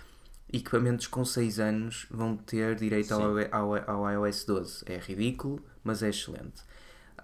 Equipamentos 0.53 1.07
com 1.07 1.25
6 1.25 1.61
anos 1.61 2.07
vão 2.11 2.37
ter 2.37 2.75
direito 2.75 3.13
ao, 3.15 3.23
ao, 3.51 3.91
ao 4.05 4.27
iOS 4.27 4.45
12. 4.45 4.85
É 4.87 4.99
ridículo, 4.99 5.65
mas 5.85 6.03
é 6.03 6.11
excelente. 6.11 6.63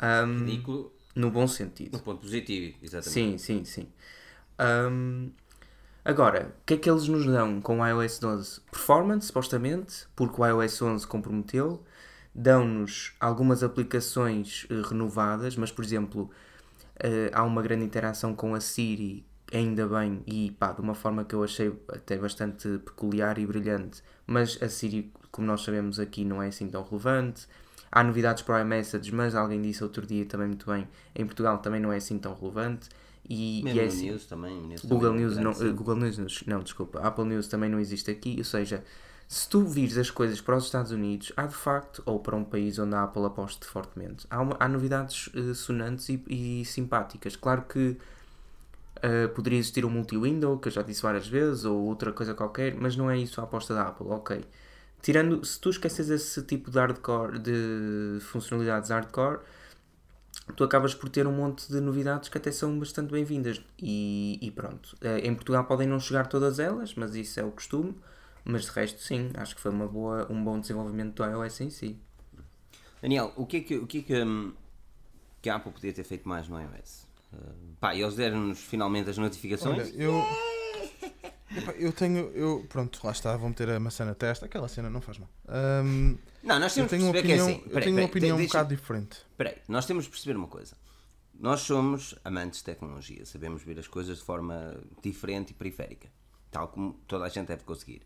Ahm, 0.01 0.39
Ridículo 0.47 0.93
no 1.19 1.31
bom 1.31 1.47
sentido. 1.47 1.97
no 1.97 2.03
ponto 2.03 2.21
positivo, 2.21 2.77
exatamente. 2.83 3.11
Sim, 3.11 3.39
sim, 3.39 3.65
sim. 3.65 3.89
Ahm, 4.59 5.31
agora, 6.05 6.55
o 6.63 6.65
que 6.65 6.75
é 6.75 6.77
que 6.77 6.91
eles 6.91 7.09
nos 7.09 7.27
dão 7.27 7.61
com 7.61 7.81
o 7.81 7.87
iOS 7.87 8.19
12? 8.19 8.61
Performance, 8.71 9.27
supostamente, 9.27 10.07
porque 10.15 10.41
o 10.41 10.47
iOS 10.47 10.81
11 10.83 11.07
comprometeu. 11.07 11.83
Dão-nos 12.35 13.15
algumas 13.19 13.63
aplicações 13.65 14.67
eh, 14.71 14.83
renovadas, 14.89 15.57
mas, 15.57 15.73
por 15.73 15.85
exemplo, 15.85 16.31
eh, 17.01 17.31
há 17.33 17.43
uma 17.43 17.63
grande 17.63 17.85
interação 17.85 18.35
com 18.35 18.55
a 18.55 18.61
Siri, 18.61 19.27
ainda 19.53 19.87
bem, 19.89 20.23
e 20.27 20.53
pá, 20.53 20.73
de 20.73 20.81
uma 20.81 20.95
forma 20.95 21.25
que 21.25 21.35
eu 21.35 21.43
achei 21.43 21.73
até 21.89 22.17
bastante 22.17 22.79
peculiar 22.79 23.39
e 23.39 23.47
brilhante. 23.47 24.03
Mas 24.27 24.63
a 24.63 24.69
Siri, 24.69 25.13
como 25.33 25.47
nós 25.47 25.63
sabemos 25.63 25.99
aqui, 25.99 26.25
não 26.25 26.43
é 26.43 26.49
assim 26.49 26.69
tão 26.69 26.83
relevante. 26.85 27.47
Há 27.91 28.03
novidades 28.05 28.43
para 28.43 28.57
o 28.57 28.61
iMessage, 28.61 29.13
mas 29.15 29.35
alguém 29.35 29.61
disse 29.63 29.83
outro 29.83 30.07
dia 30.07 30.25
também 30.27 30.49
muito 30.49 30.67
bem, 30.71 30.87
em 31.15 31.25
Portugal 31.25 31.59
também 31.59 31.81
não 31.81 31.93
é 31.93 31.97
assim 31.97 32.19
tão 32.19 32.35
relevante. 32.35 32.89
E, 33.29 33.65
Mesmo 33.65 33.77
e 33.77 33.81
é 33.81 33.85
assim, 33.87 34.07
News 34.07 34.27
também. 34.27 34.57
News 34.67 34.83
Google 34.85 35.13
também 35.13 35.19
é 35.19 35.19
News, 35.19 35.39
não, 35.39 35.53
Google 35.75 35.97
News, 35.97 36.45
não, 36.47 36.61
desculpa, 36.61 37.01
Apple 37.01 37.25
News 37.25 37.49
também 37.49 37.69
não 37.71 37.81
existe 37.81 38.11
aqui, 38.11 38.37
ou 38.39 38.45
seja, 38.45 38.85
se 39.27 39.49
tu 39.49 39.65
vires 39.67 39.99
as 39.99 40.11
coisas 40.11 40.41
para 40.41 40.57
os 40.57 40.65
Estados 40.65 40.93
Unidos, 40.93 41.33
há 41.37 41.47
de 41.47 41.55
facto, 41.55 42.03
ou 42.07 42.21
para 42.21 42.37
um 42.37 42.45
país 42.45 42.79
onde 42.79 42.95
a 42.95 43.03
Apple 43.05 43.25
aposte 43.27 43.67
fortemente, 43.67 44.27
há, 44.31 44.41
uma- 44.41 44.57
há 44.61 44.69
novidades 44.69 45.29
eh, 45.35 45.53
sonantes 45.55 46.09
e, 46.09 46.23
e 46.29 46.65
simpáticas. 46.65 47.37
Claro 47.37 47.63
que 47.63 47.97
eh, 49.03 49.29
poderia 49.29 49.59
existir 49.59 49.85
um 49.85 49.91
multi-window, 49.91 50.59
que 50.59 50.69
eu 50.69 50.73
já 50.73 50.83
disse 50.83 51.03
várias 51.03 51.27
vezes, 51.29 51.65
ou 51.65 51.79
outra 51.87 52.13
coisa 52.13 52.35
qualquer, 52.35 52.75
mas 52.75 52.97
não 52.97 53.11
é 53.11 53.19
isso 53.19 53.41
a 53.41 53.45
aposta 53.45 53.75
da 53.75 53.89
Apple, 53.89 54.07
ok. 54.09 54.45
Tirando, 55.01 55.45
se 55.45 55.61
tu 55.61 55.71
esqueces 55.71 56.11
esse 56.11 56.43
tipo 56.43 56.71
de 56.71 56.79
hardcore, 56.79 57.39
de 57.39 58.19
funcionalidades 58.21 58.91
hardcore, 58.91 59.41
tu 60.57 60.65
acabas 60.65 60.95
por 60.95 61.09
ter 61.09 61.27
um 61.27 61.33
monte 61.33 61.69
de 61.69 61.81
novidades 61.81 62.29
que 62.29 62.39
até 62.39 62.51
são 62.51 62.79
bastante 62.79 63.11
bem-vindas. 63.13 63.63
E, 63.79 64.39
e 64.43 64.51
pronto. 64.51 64.97
Eh, 65.01 65.27
Em 65.27 65.35
Portugal 65.35 65.65
podem 65.65 65.87
não 65.87 66.01
chegar 66.01 66.27
todas 66.27 66.59
elas, 66.59 66.95
mas 66.95 67.15
isso 67.15 67.39
é 67.41 67.45
o 67.45 67.51
costume. 67.51 67.95
Mas 68.45 68.65
de 68.65 68.71
resto, 68.71 69.01
sim, 69.03 69.31
acho 69.35 69.55
que 69.55 69.61
foi 69.61 69.71
uma 69.71 69.87
boa, 69.87 70.27
um 70.31 70.43
bom 70.43 70.59
desenvolvimento 70.59 71.15
do 71.15 71.25
iOS 71.25 71.61
em 71.61 71.71
si. 71.71 71.99
Daniel, 73.03 73.33
o 73.37 73.47
que 73.47 73.59
é 73.59 73.61
que, 73.61 73.77
o 73.77 73.87
que, 73.87 73.99
é 73.99 74.03
que, 74.03 74.23
hum, 74.23 74.53
que 75.43 75.51
a 75.51 75.57
Apple 75.57 75.73
podia 75.73 75.93
ter 75.93 76.05
feito 76.05 76.29
mais 76.29 76.49
no 76.49 76.59
iOS? 76.59 77.07
Uh, 77.33 77.77
pá, 77.79 77.95
eles 77.95 78.17
deram-nos 78.17 78.59
finalmente 78.59 79.11
as 79.11 79.19
notificações. 79.19 79.89
Olha, 79.89 80.03
eu. 80.03 80.25
Epá, 81.57 81.73
Eu 81.73 81.93
tenho. 81.93 82.31
Eu, 82.35 82.67
pronto, 82.69 83.01
lá 83.05 83.13
está, 83.13 83.37
vou 83.37 83.49
meter 83.49 83.69
a 83.71 83.81
maçã 83.81 84.05
na 84.05 84.15
testa. 84.15 84.47
Aquela 84.47 84.69
cena 84.69 84.91
não 84.91 85.01
faz 85.01 85.19
mal. 85.19 85.29
Ahm, 85.49 86.17
não, 86.43 86.59
nós 86.61 86.77
eu 86.77 86.87
temos 86.87 86.91
tenho 86.91 87.05
uma 87.05 87.13
que 87.13 87.23
perceber 87.23 87.43
opinião, 87.43 87.47
que 87.47 87.53
é 87.53 87.55
assim. 87.55 87.63
eu 87.65 87.71
Peraí, 87.71 87.85
tenho 87.85 87.97
uma 87.97 88.01
peraí, 88.09 88.11
opinião 88.11 88.37
um 88.37 88.39
deixa- 88.39 88.53
bocado 88.59 88.69
diferente. 88.77 89.17
Espera 89.31 89.51
aí, 89.51 89.57
nós 89.69 89.87
temos 89.87 90.05
de 90.05 90.11
perceber 90.11 90.37
uma 90.37 90.49
coisa. 90.49 90.77
Nós 91.41 91.61
somos 91.61 92.15
amantes 92.25 92.59
de 92.59 92.65
tecnologia, 92.65 93.25
sabemos 93.25 93.63
ver 93.63 93.79
as 93.79 93.87
coisas 93.87 94.19
de 94.19 94.25
forma 94.25 94.77
diferente 95.03 95.51
e 95.51 95.55
periférica, 95.55 96.09
tal 96.51 96.69
como 96.69 96.95
toda 97.07 97.25
a 97.25 97.29
gente 97.29 97.47
deve 97.47 97.63
conseguir. 97.65 98.03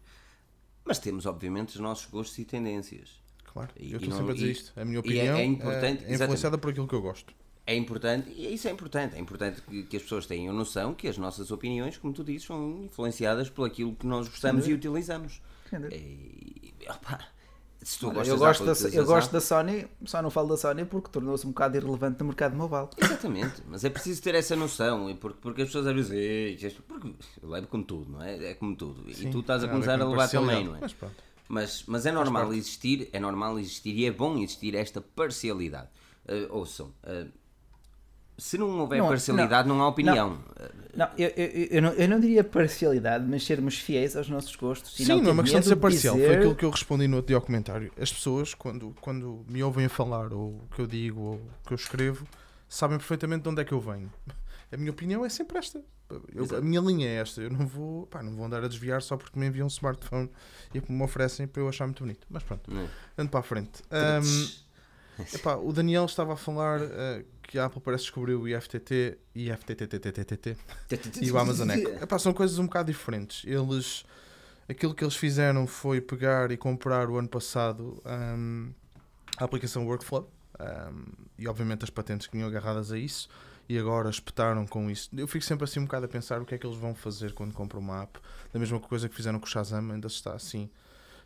Mas 0.84 0.99
temos, 0.99 1.26
obviamente, 1.26 1.70
os 1.70 1.80
nossos 1.80 2.07
gostos 2.07 2.38
e 2.38 2.45
tendências. 2.45 3.20
Claro, 3.45 3.70
E- 3.78 3.93
eu 3.93 3.99
estou 3.99 4.14
sempre 4.16 4.32
a 4.32 4.34
dizer 4.34 4.51
isto. 4.51 4.72
A 4.80 4.84
minha 4.84 4.97
é- 4.97 5.01
opinião 5.01 5.36
é 5.36 5.45
importante, 5.45 6.05
é 6.05 6.14
influenciada 6.14 6.59
por 6.59 6.70
aquilo 6.70 6.86
que 6.88 6.95
eu 6.95 7.03
gosto. 7.03 7.34
É 7.65 7.75
importante, 7.77 8.29
e 8.31 8.53
isso 8.55 8.67
é 8.67 8.73
importante, 8.73 9.15
é 9.15 9.21
importante 9.21 9.63
que, 9.63 9.85
que 9.85 9.97
as 9.97 10.03
pessoas 10.03 10.27
tenham 10.27 10.53
noção 10.53 10.95
que 10.95 11.07
as 11.07 11.17
nossas 11.17 11.51
opiniões, 11.53 11.97
como 11.97 12.13
tu 12.13 12.25
dizes, 12.25 12.45
são 12.47 12.83
influenciadas 12.85 13.49
por 13.49 13.65
aquilo 13.67 13.95
que 13.95 14.07
nós 14.07 14.29
gostamos 14.29 14.67
e 14.67 14.73
utilizamos. 14.73 15.41
E, 15.93 16.73
opá, 16.91 17.21
se 17.81 17.99
tu 17.99 18.09
Olha, 18.09 18.15
gostas 18.17 18.29
eu 18.29 18.39
da 18.39 18.47
gosto, 18.47 18.65
da, 18.91 18.97
eu 18.97 19.05
gosto 19.07 19.33
da 19.33 19.41
Sony, 19.41 19.87
só 20.05 20.21
não 20.21 20.31
falo 20.31 20.49
da 20.49 20.57
Sony 20.57 20.85
porque 20.85 21.09
tornou-se 21.11 21.47
um 21.47 21.51
bocado 21.51 21.77
irrelevante 21.77 22.19
no 22.21 22.27
mercado 22.27 22.57
mobile. 22.57 22.89
Exatamente, 22.97 23.63
mas 23.69 23.85
é 23.85 23.91
preciso 23.91 24.21
ter 24.23 24.35
essa 24.35 24.57
noção, 24.57 25.09
e 25.09 25.15
porque, 25.15 25.39
porque 25.41 25.63
as 25.63 25.69
pessoas 25.69 25.87
às 25.87 25.95
vezes 25.95 26.11
"Ei, 26.11 26.55
isto- 26.55 26.83
porque 26.83 27.13
eu 27.43 27.49
levo 27.49 27.69
como 27.69 27.85
tudo, 27.85 28.11
não 28.11 28.23
é? 28.23 28.51
É 28.51 28.55
como 28.55 28.75
tudo. 28.77 29.09
E 29.09 29.15
Sim, 29.15 29.31
tu 29.31 29.41
estás 29.41 29.63
a 29.65 29.69
começar 29.69 29.99
com 29.99 30.05
a 30.05 30.09
levar 30.11 30.29
também, 30.29 30.65
não 30.65 30.77
é? 30.77 30.81
Mas. 30.81 30.97
Mas, 31.49 31.85
mas 31.87 32.07
é 32.07 32.13
normal 32.13 32.53
existir, 32.55 33.09
é 33.13 33.21
normal 33.21 33.59
existir 33.59 33.95
e 33.95 34.07
é 34.07 34.11
bom 34.11 34.39
existir 34.39 34.75
esta 34.75 35.01
parcialidade. 35.01 35.89
Uh, 36.25 36.57
ouçam, 36.57 36.95
uh, 37.05 37.29
se 38.43 38.59
não 38.59 38.80
houver 38.80 38.99
Não, 38.99 39.07
parcialidade, 39.09 39.68
não, 39.68 39.80
há 39.80 39.86
opinião. 39.88 40.32
Uh, 40.34 40.82
Não, 40.97 41.09
eu, 41.16 41.28
eu, 41.28 41.47
eu, 41.70 41.82
não, 41.82 41.90
eu 41.90 42.09
não 42.09 42.18
diria 42.18 42.43
parcialidade, 42.43 43.24
mas 43.26 43.45
sermos 43.47 43.78
fiéis 43.78 44.16
aos 44.16 44.28
nossos 44.28 44.55
gostos. 44.57 44.95
Sim, 44.97 45.22
não 45.22 45.30
é 45.30 45.32
uma 45.32 45.43
questão 45.45 45.61
de 45.61 45.66
ser 45.66 45.76
parcial. 45.76 46.14
Foi 46.16 46.24
dizer- 46.24 46.38
aquilo 46.38 46.57
que 46.57 46.64
eu 46.64 46.70
respondi 46.70 47.07
no 47.07 47.16
outro 47.18 47.28
dia 47.28 47.36
ao 47.36 47.43
comentário. 47.43 47.93
As 48.01 48.12
pessoas, 48.12 48.53
quando, 48.53 48.95
quando 49.01 49.45
me 49.49 49.62
ouvem 49.62 49.86
a 49.86 49.88
falar, 49.88 50.32
ou 50.32 50.49
o 50.57 50.68
que 50.74 50.80
eu 50.80 50.86
digo, 50.88 51.20
ou 51.20 51.34
o 51.36 51.51
que 51.66 51.72
eu 51.72 51.76
escrevo, 51.76 52.26
sabem 52.68 52.99
perfeitamente 52.99 53.45
de 53.45 53.49
onde 53.49 53.62
é 53.62 53.64
que 53.64 53.72
eu 53.72 53.80
venho. 53.80 54.12
A 54.72 54.76
minha 54.76 54.90
opinião 54.90 55.24
é 55.24 55.28
sempre 55.28 55.59
esta. 55.59 55.80
Eu- 56.34 56.57
a 56.59 56.61
minha 56.61 56.80
linha 56.80 57.09
é 57.09 57.14
esta. 57.20 57.40
Eu 57.40 57.51
não 57.51 57.64
vou, 57.66 58.07
pá, 58.07 58.22
não 58.22 58.34
vou 58.34 58.45
andar 58.45 58.62
a 58.64 58.68
desviar 58.68 59.01
só 59.03 59.16
porque 59.16 59.38
me 59.38 59.47
enviam 59.47 59.64
um 59.64 59.68
smartphone 59.68 60.28
e 60.74 60.82
me 60.93 61.03
oferecem 61.03 61.47
para 61.47 61.62
eu 61.62 61.68
achar 61.68 61.86
muito 61.86 62.03
bonito. 62.03 62.26
Mas 62.28 62.43
pronto, 62.43 62.70
não 62.70 62.82
é? 62.82 62.88
ando 63.16 63.30
para 63.30 63.40
a 63.40 63.43
frente. 63.43 63.82
Ahm, 63.90 64.49
epá, 65.35 65.57
o 65.57 65.73
Daniel 65.73 66.05
estava 66.05 66.35
a 66.35 66.37
falar 66.37 66.81
ah, 66.83 67.23
que 67.43 67.59
a 67.59 67.67
Apple 67.67 67.81
parece 67.81 68.05
descobrir 68.05 68.35
o 68.35 68.49
IFTT, 68.49 69.19
IFTTTTTT 69.35 70.57
e 71.21 71.31
o 71.31 71.39
Amazon 71.39 71.71
Echo. 71.71 71.89
Epá, 72.03 72.19
são 72.19 72.33
coisas 72.33 72.59
um 72.59 72.65
bocado 72.65 72.91
diferentes. 72.91 73.45
Eles, 73.47 74.05
aquilo 74.69 74.95
que 74.95 75.05
eles 75.05 75.17
fizeram 75.17 75.67
foi 75.67 76.01
pegar 76.01 76.51
e 76.51 76.57
comprar 76.57 77.11
o 77.11 77.19
ano 77.19 77.29
passado 77.29 78.03
hum, 78.07 78.73
a 79.37 79.45
aplicação 79.45 79.87
Workflow 79.87 80.31
hum, 80.59 81.05
e 81.39 81.47
obviamente 81.47 81.85
as 81.85 81.91
patentes 81.91 82.27
que 82.27 82.33
vinham 82.35 82.49
agarradas 82.49 82.91
a 82.91 82.99
isso 82.99 83.29
e 83.69 83.79
agora 83.79 84.09
espetaram 84.09 84.67
com 84.67 84.91
isso. 84.91 85.11
Eu 85.15 85.29
fico 85.29 85.45
sempre 85.45 85.65
assim 85.65 85.81
um 85.81 85.85
bocado 85.85 86.07
a 86.07 86.09
pensar 86.09 86.41
o 86.41 86.47
que 86.47 86.55
é 86.55 86.59
que 86.59 86.67
eles 86.67 86.79
vão 86.79 86.95
fazer 86.95 87.33
quando 87.33 87.53
compram 87.53 87.81
uma 87.81 88.03
app. 88.03 88.19
Da 88.53 88.59
mesma 88.59 88.81
coisa 88.81 89.09
que 89.09 89.15
fizeram 89.15 89.39
com 89.39 89.47
o 89.47 89.49
Shazam, 89.49 89.91
ainda 89.91 90.07
está 90.07 90.35
assim 90.35 90.71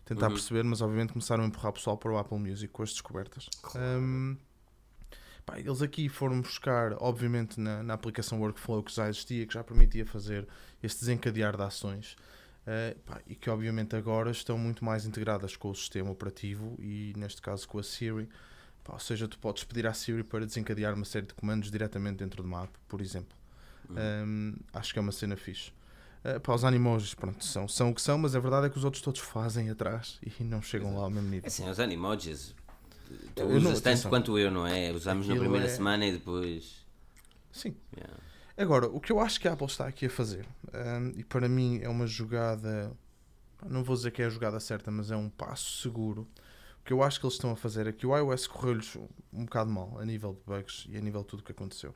tentar 0.06 0.28
Uhum. 0.28 0.32
perceber, 0.32 0.62
mas 0.64 0.80
obviamente 0.80 1.12
começaram 1.12 1.44
a 1.44 1.46
empurrar 1.46 1.70
o 1.70 1.74
pessoal 1.74 1.98
para 1.98 2.10
o 2.12 2.16
Apple 2.16 2.38
Music 2.38 2.72
com 2.72 2.82
as 2.82 2.90
descobertas. 2.92 3.48
Hum, 3.74 4.38
Pá, 5.44 5.60
eles 5.60 5.80
aqui 5.80 6.08
foram 6.08 6.40
buscar, 6.40 6.94
obviamente, 6.98 7.60
na, 7.60 7.80
na 7.82 7.94
aplicação 7.94 8.40
Workflow 8.40 8.82
que 8.82 8.92
já 8.92 9.08
existia, 9.08 9.46
que 9.46 9.54
já 9.54 9.62
permitia 9.62 10.04
fazer 10.04 10.48
este 10.82 11.00
desencadear 11.00 11.56
de 11.56 11.62
ações 11.62 12.16
eh, 12.66 12.96
pá, 13.06 13.20
e 13.28 13.36
que, 13.36 13.48
obviamente, 13.48 13.94
agora 13.94 14.30
estão 14.32 14.58
muito 14.58 14.84
mais 14.84 15.06
integradas 15.06 15.54
com 15.56 15.70
o 15.70 15.74
sistema 15.74 16.10
operativo 16.10 16.76
e, 16.80 17.12
neste 17.16 17.40
caso, 17.40 17.68
com 17.68 17.78
a 17.78 17.82
Siri. 17.84 18.28
Pá, 18.82 18.94
ou 18.94 18.98
seja, 18.98 19.28
tu 19.28 19.38
podes 19.38 19.62
pedir 19.62 19.86
à 19.86 19.94
Siri 19.94 20.24
para 20.24 20.44
desencadear 20.44 20.94
uma 20.94 21.04
série 21.04 21.26
de 21.26 21.34
comandos 21.34 21.70
diretamente 21.70 22.16
dentro 22.18 22.42
de 22.42 22.48
uma 22.48 22.64
app, 22.64 22.72
por 22.88 23.00
exemplo. 23.00 23.36
Um, 23.88 24.56
acho 24.72 24.92
que 24.92 24.98
é 24.98 25.02
uma 25.02 25.12
cena 25.12 25.36
fixe. 25.36 25.70
Eh, 26.26 26.40
pá, 26.40 26.54
os 26.54 26.64
animojis, 26.64 27.14
pronto, 27.14 27.44
são, 27.44 27.68
são 27.68 27.90
o 27.90 27.94
que 27.94 28.02
são, 28.02 28.18
mas 28.18 28.34
a 28.34 28.40
verdade 28.40 28.66
é 28.66 28.70
que 28.70 28.76
os 28.76 28.84
outros 28.84 29.00
todos 29.00 29.20
fazem 29.20 29.70
atrás 29.70 30.18
e 30.40 30.42
não 30.42 30.60
chegam 30.60 30.96
lá 30.96 31.04
ao 31.04 31.10
mesmo 31.10 31.28
nível. 31.28 31.46
Assim, 31.46 31.68
os 31.70 31.78
animojis, 31.78 32.52
tu 33.36 33.42
Eu 33.42 33.60
não- 33.60 33.70
usas 33.70 33.80
tanto 33.80 34.08
quanto 34.08 34.36
eu, 34.36 34.50
não 34.50 34.66
é? 34.66 34.90
Usamos 34.90 35.28
na 35.28 35.34
Aquilo 35.34 35.44
primeira 35.48 35.66
é- 35.66 35.74
semana 35.76 36.04
e 36.04 36.10
depois. 36.10 36.84
Sim. 37.52 37.76
yeah. 37.96 38.12
Agora, 38.58 38.88
o 38.88 38.98
que 38.98 39.12
eu 39.12 39.20
acho 39.20 39.38
que 39.40 39.46
a 39.46 39.52
Apple 39.52 39.66
está 39.66 39.86
aqui 39.86 40.06
a 40.06 40.10
fazer, 40.10 40.44
hum, 40.74 41.12
e 41.16 41.22
para 41.22 41.48
mim 41.48 41.78
é 41.80 41.88
uma 41.88 42.08
jogada, 42.08 42.90
não 43.64 43.84
vou 43.84 43.94
dizer 43.94 44.10
que 44.10 44.20
é 44.20 44.24
a 44.26 44.30
jogada 44.30 44.58
certa, 44.58 44.90
mas 44.90 45.12
é 45.12 45.16
um 45.16 45.28
passo 45.30 45.80
seguro. 45.82 46.26
O 46.80 46.84
que 46.84 46.92
eu 46.92 47.04
acho 47.04 47.20
que 47.20 47.26
eles 47.26 47.34
estão 47.34 47.52
a 47.52 47.56
fazer 47.56 47.86
é 47.86 47.92
que 47.92 48.04
o 48.06 48.16
iOS 48.16 48.48
correu-lhes 48.48 48.96
um 49.32 49.44
bocado 49.44 49.70
mal 49.70 49.96
a 50.00 50.04
nível 50.04 50.32
de 50.32 50.40
bugs 50.44 50.86
e 50.88 50.96
a 50.96 51.00
nível 51.00 51.20
de 51.20 51.26
tudo 51.28 51.40
o 51.40 51.42
que 51.44 51.52
aconteceu. 51.52 51.94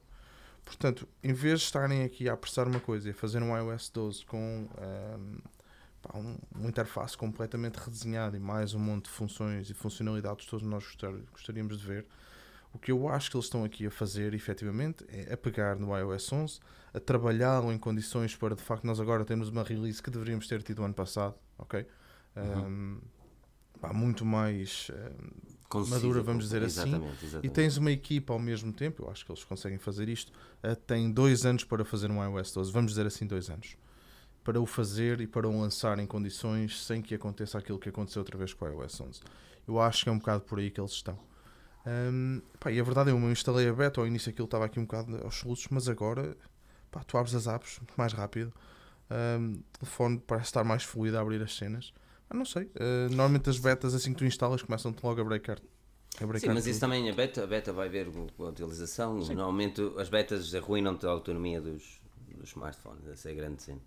Portanto, 0.70 1.08
em 1.22 1.32
vez 1.32 1.58
de 1.58 1.66
estarem 1.66 2.04
aqui 2.04 2.28
a 2.28 2.34
apressar 2.34 2.68
uma 2.68 2.78
coisa 2.78 3.08
e 3.08 3.10
a 3.10 3.14
fazer 3.14 3.42
um 3.42 3.56
iOS 3.56 3.90
12 3.90 4.24
com 4.24 4.68
um, 4.78 5.38
pá, 6.00 6.16
um, 6.16 6.38
uma 6.54 6.68
interface 6.68 7.16
completamente 7.16 7.76
redesenhada 7.76 8.36
e 8.36 8.40
mais 8.40 8.72
um 8.72 8.78
monte 8.78 9.06
de 9.06 9.10
funções 9.10 9.68
e 9.68 9.74
funcionalidades 9.74 10.44
que 10.44 10.50
todos 10.50 10.64
nós 10.64 10.84
gostar, 10.84 11.12
gostaríamos 11.32 11.80
de 11.80 11.86
ver, 11.86 12.06
o 12.72 12.78
que 12.78 12.92
eu 12.92 13.08
acho 13.08 13.30
que 13.30 13.36
eles 13.36 13.46
estão 13.46 13.64
aqui 13.64 13.84
a 13.84 13.90
fazer, 13.90 14.32
efetivamente, 14.32 15.04
é 15.08 15.32
a 15.32 15.36
pegar 15.36 15.74
no 15.74 15.96
iOS 15.96 16.32
11, 16.32 16.60
a 16.94 17.00
trabalhá-lo 17.00 17.72
em 17.72 17.78
condições 17.78 18.36
para, 18.36 18.54
de 18.54 18.62
facto, 18.62 18.84
nós 18.84 19.00
agora 19.00 19.24
temos 19.24 19.48
uma 19.48 19.64
release 19.64 20.00
que 20.00 20.08
deveríamos 20.08 20.46
ter 20.46 20.62
tido 20.62 20.84
ano 20.84 20.94
passado, 20.94 21.34
ok? 21.58 21.84
Uhum. 22.36 22.66
Um, 22.66 23.00
pá, 23.80 23.92
muito 23.92 24.24
mais 24.24 24.88
um, 24.94 25.59
Concisa, 25.70 25.94
madura, 25.94 26.20
vamos 26.20 26.44
dizer 26.44 26.64
assim. 26.64 26.80
exatamente, 26.80 27.24
Exatamente. 27.24 27.46
e 27.46 27.50
tens 27.50 27.76
uma 27.76 27.92
equipa 27.92 28.32
ao 28.32 28.40
mesmo 28.40 28.72
tempo, 28.72 29.04
eu 29.04 29.10
acho 29.10 29.24
que 29.24 29.30
eles 29.30 29.44
conseguem 29.44 29.78
fazer 29.78 30.08
isto, 30.08 30.32
uh, 30.64 30.74
tem 30.74 31.10
dois 31.10 31.46
anos 31.46 31.62
para 31.62 31.84
fazer 31.84 32.10
um 32.10 32.22
iOS 32.22 32.52
12, 32.52 32.72
vamos 32.72 32.90
dizer 32.90 33.06
assim, 33.06 33.24
dois 33.24 33.48
anos, 33.48 33.76
para 34.42 34.60
o 34.60 34.66
fazer 34.66 35.20
e 35.20 35.28
para 35.28 35.48
o 35.48 35.60
lançar 35.60 36.00
em 36.00 36.06
condições 36.06 36.84
sem 36.84 37.00
que 37.00 37.14
aconteça 37.14 37.56
aquilo 37.56 37.78
que 37.78 37.88
aconteceu 37.88 38.20
outra 38.20 38.36
vez 38.36 38.52
com 38.52 38.64
o 38.64 38.68
iOS 38.68 39.00
11. 39.00 39.20
Eu 39.68 39.80
acho 39.80 40.02
que 40.02 40.08
é 40.08 40.12
um 40.12 40.18
bocado 40.18 40.42
por 40.42 40.58
aí 40.58 40.72
que 40.72 40.80
eles 40.80 40.90
estão. 40.90 41.16
Um, 41.86 42.42
pá, 42.58 42.72
e 42.72 42.80
a 42.80 42.82
verdade 42.82 43.10
é, 43.10 43.12
eu 43.12 43.30
instalei 43.30 43.68
a 43.68 43.72
beta, 43.72 44.00
ao 44.00 44.06
início 44.08 44.28
aquilo 44.30 44.46
estava 44.46 44.64
aqui 44.64 44.80
um 44.80 44.84
bocado 44.84 45.16
aos 45.24 45.36
soluços, 45.36 45.68
mas 45.70 45.88
agora 45.88 46.36
pá, 46.90 47.04
tu 47.04 47.16
abres 47.16 47.34
as 47.34 47.46
apps 47.46 47.78
muito 47.78 47.94
mais 47.96 48.12
rápido, 48.12 48.52
um, 49.10 49.52
o 49.52 49.78
telefone 49.78 50.22
parece 50.26 50.46
estar 50.46 50.64
mais 50.64 50.82
fluido 50.82 51.16
a 51.16 51.20
abrir 51.20 51.40
as 51.40 51.56
cenas. 51.56 51.92
Ah, 52.30 52.34
não 52.34 52.44
sei, 52.44 52.62
uh, 52.62 53.08
normalmente 53.10 53.50
as 53.50 53.58
betas 53.58 53.92
assim 53.92 54.12
que 54.12 54.18
tu 54.20 54.24
instalas 54.24 54.62
começam-te 54.62 55.04
logo 55.04 55.20
a 55.20 55.24
breakar. 55.24 55.58
A 56.20 56.26
breakar 56.26 56.40
Sim, 56.40 56.54
mas 56.54 56.62
tudo. 56.62 56.70
isso 56.70 56.80
também, 56.80 57.10
a 57.10 57.12
beta, 57.12 57.42
a 57.42 57.46
beta 57.46 57.72
vai 57.72 57.88
ver 57.88 58.08
com 58.36 58.44
a 58.44 58.48
utilização. 58.50 59.18
Normalmente 59.18 59.82
as 59.98 60.08
betas 60.08 60.54
arruinam-te 60.54 61.04
a 61.06 61.10
autonomia 61.10 61.60
dos, 61.60 62.00
dos 62.36 62.50
smartphones, 62.50 63.06
essa 63.08 63.28
é 63.28 63.32
a 63.32 63.34
grande 63.34 63.62
cena. 63.62 63.80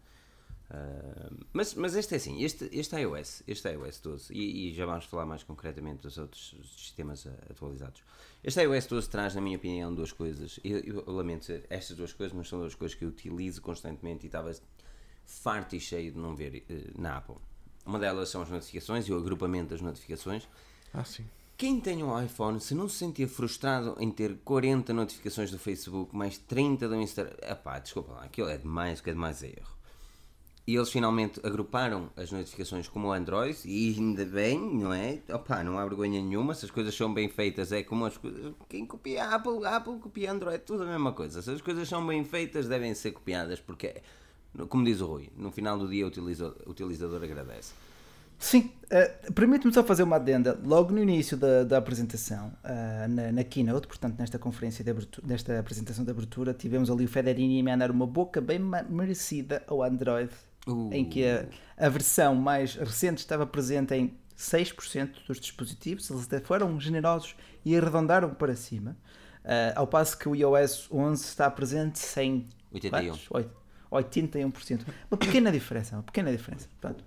Ah, 0.69 1.31
mas, 1.53 1.73
mas 1.75 1.95
este 1.95 2.15
é 2.15 2.17
assim, 2.17 2.43
este, 2.43 2.69
este 2.71 2.95
iOS, 2.97 3.43
este 3.47 3.69
iOS 3.69 3.99
12, 4.01 4.33
e, 4.33 4.69
e 4.69 4.73
já 4.73 4.85
vamos 4.85 5.05
falar 5.05 5.25
mais 5.25 5.43
concretamente 5.43 6.01
dos 6.01 6.17
outros 6.17 6.53
sistemas 6.75 7.25
atualizados. 7.49 8.03
Este 8.43 8.61
iOS 8.61 8.87
12 8.87 9.09
traz, 9.09 9.35
na 9.35 9.41
minha 9.41 9.55
opinião, 9.55 9.93
duas 9.95 10.11
coisas. 10.11 10.59
Eu, 10.65 10.79
eu 10.79 11.13
lamento 11.13 11.41
dizer 11.41 11.65
estas 11.69 11.95
duas 11.95 12.11
coisas, 12.11 12.35
mas 12.35 12.49
são 12.49 12.59
duas 12.59 12.75
coisas 12.75 12.93
que 12.93 13.05
eu 13.05 13.09
utilizo 13.09 13.61
constantemente 13.61 14.25
e 14.25 14.27
estava 14.27 14.51
farto 15.25 15.75
e 15.77 15.79
cheio 15.79 16.11
de 16.11 16.17
não 16.17 16.35
ver 16.35 16.65
eh, 16.69 16.91
na 16.97 17.17
Apple. 17.17 17.37
Uma 17.85 17.99
delas 17.99 18.29
são 18.29 18.41
as 18.41 18.49
notificações 18.49 19.07
e 19.07 19.13
o 19.13 19.17
agrupamento 19.17 19.69
das 19.69 19.81
notificações. 19.81 20.47
Ah, 20.93 21.03
sim. 21.03 21.25
Quem 21.57 21.79
tem 21.79 22.03
um 22.03 22.21
iPhone, 22.21 22.59
se 22.59 22.73
não 22.73 22.89
se 22.89 22.97
sentia 22.97 23.27
frustrado 23.27 23.95
em 23.99 24.09
ter 24.11 24.37
40 24.43 24.93
notificações 24.93 25.51
do 25.51 25.59
Facebook, 25.59 26.15
mais 26.15 26.37
30 26.37 26.87
do 26.87 26.95
Instagram, 26.95 27.35
epá, 27.41 27.79
desculpa 27.79 28.13
lá, 28.13 28.23
aquilo 28.23 28.49
é 28.49 28.57
demais, 28.57 28.99
que 28.99 29.09
é 29.09 29.13
demais 29.13 29.43
erro. 29.43 29.73
E 30.65 30.75
eles 30.75 30.89
finalmente 30.89 31.41
agruparam 31.45 32.09
as 32.15 32.31
notificações 32.31 32.87
como 32.87 33.09
o 33.09 33.11
Android, 33.11 33.57
e 33.65 33.93
ainda 33.93 34.25
bem, 34.25 34.57
não 34.59 34.93
é? 34.93 35.19
Opá, 35.29 35.61
não 35.61 35.77
há 35.77 35.85
vergonha 35.85 36.21
nenhuma, 36.21 36.53
se 36.53 36.65
as 36.65 36.71
coisas 36.71 36.95
são 36.95 37.13
bem 37.13 37.27
feitas, 37.27 37.71
é 37.71 37.83
como 37.83 38.05
as 38.05 38.17
coisas. 38.17 38.53
Quem 38.69 38.85
copia 38.85 39.25
Apple, 39.25 39.65
Apple 39.65 39.99
copia 39.99 40.31
Android, 40.31 40.63
tudo 40.63 40.83
a 40.83 40.85
mesma 40.85 41.11
coisa. 41.11 41.41
Se 41.41 41.51
as 41.51 41.61
coisas 41.61 41.87
são 41.87 42.05
bem 42.07 42.23
feitas, 42.23 42.67
devem 42.67 42.95
ser 42.95 43.11
copiadas, 43.11 43.59
porque, 43.59 44.01
como 44.69 44.83
diz 44.83 45.01
o 45.01 45.07
Rui, 45.07 45.29
no 45.35 45.51
final 45.51 45.77
do 45.77 45.87
dia 45.87 46.05
o 46.05 46.07
utilizador, 46.07 46.55
utilizador 46.67 47.23
agradece. 47.23 47.73
Sim, 48.37 48.71
eh, 48.89 49.15
uh, 49.29 49.33
permite-me 49.33 49.73
só 49.73 49.83
fazer 49.83 50.03
uma 50.03 50.17
adenda. 50.17 50.59
Logo 50.63 50.91
no 50.91 51.01
início 51.01 51.37
da, 51.37 51.63
da 51.63 51.77
apresentação, 51.77 52.51
uh, 52.63 53.07
na, 53.07 53.31
na, 53.31 53.43
Keynote, 53.43 53.87
portanto, 53.87 54.19
nesta 54.19 54.37
conferência, 54.37 54.83
de 54.83 54.91
abertura, 54.91 55.25
nesta 55.25 55.57
apresentação 55.57 56.03
de 56.03 56.11
abertura, 56.11 56.53
tivemos 56.53 56.89
ali 56.89 57.05
o 57.05 57.07
Federini 57.07 57.61
a 57.61 57.63
mandar 57.63 57.89
uma 57.89 58.05
boca 58.05 58.41
bem 58.41 58.59
merecida 58.89 59.63
ao 59.65 59.81
Android, 59.81 60.29
uh. 60.67 60.89
em 60.91 61.05
que 61.05 61.25
a, 61.25 61.45
a, 61.77 61.87
versão 61.87 62.35
mais 62.35 62.75
recente 62.75 63.19
estava 63.19 63.47
presente 63.47 63.93
em 63.93 64.13
6% 64.37 65.25
dos 65.25 65.39
dispositivos. 65.39 66.09
Eles 66.09 66.25
até 66.25 66.41
foram 66.41 66.77
generosos 66.79 67.35
e 67.63 67.77
arredondaram 67.77 68.33
para 68.33 68.55
cima, 68.55 68.97
eh, 69.43 69.73
ao 69.75 69.87
passo 69.87 70.17
que 70.17 70.27
o 70.27 70.35
iOS 70.35 70.89
11 70.91 71.23
está 71.23 71.49
presente 71.49 72.01
em 72.19 72.45
81. 72.71 73.17
8, 73.29 73.49
81%. 74.01 74.81
Uma 75.11 75.17
pequena 75.17 75.51
diferença, 75.51 75.95
uma 75.95 76.03
pequena 76.03 76.31
diferença. 76.31 76.67
Portanto, 76.79 77.03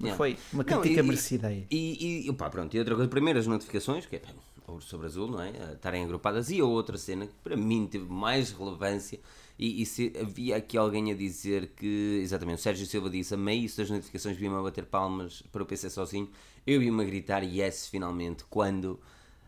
Yeah. 0.00 0.16
foi 0.18 0.36
uma 0.52 0.64
Não, 0.64 0.80
crítica 0.80 1.00
e- 1.00 1.04
merecida 1.04 1.46
aí. 1.46 1.66
E, 1.70 2.26
e 2.26 2.30
opá, 2.30 2.50
pronto, 2.50 2.74
e 2.74 2.78
outra 2.80 2.96
coisa, 2.96 3.08
primeiro 3.08 3.38
as 3.38 3.46
notificações, 3.46 4.04
que 4.04 4.16
é 4.16 4.22
ouro 4.66 4.82
sobre 4.82 5.06
azul, 5.06 5.28
não 5.28 5.40
é? 5.40 5.50
A 5.50 5.72
Estarem 5.74 6.02
agrupadas, 6.04 6.50
e 6.50 6.58
a 6.60 6.64
outra 6.64 6.98
cena 6.98 7.26
que 7.28 7.32
para 7.44 7.56
mim 7.56 7.86
teve 7.86 8.04
mais 8.12 8.50
relevância, 8.50 9.20
e, 9.56 9.80
e 9.80 9.86
se 9.86 10.12
havia 10.20 10.56
aqui 10.56 10.76
alguém 10.76 11.12
a 11.12 11.14
dizer 11.14 11.68
que, 11.76 12.18
exatamente, 12.20 12.58
o 12.58 12.62
Sérgio 12.62 12.84
Silva 12.86 13.08
disse, 13.08 13.34
amei 13.34 13.58
isso 13.60 13.76
das 13.78 13.88
notificações, 13.88 14.36
vi-me 14.36 14.56
a 14.56 14.62
bater 14.62 14.84
palmas 14.84 15.42
para 15.52 15.62
o 15.62 15.66
PC 15.66 15.88
sozinho, 15.88 16.28
eu 16.66 16.80
vi-me 16.80 17.00
a 17.00 17.06
gritar 17.06 17.44
yes 17.44 17.86
finalmente 17.86 18.44
quando 18.50 18.98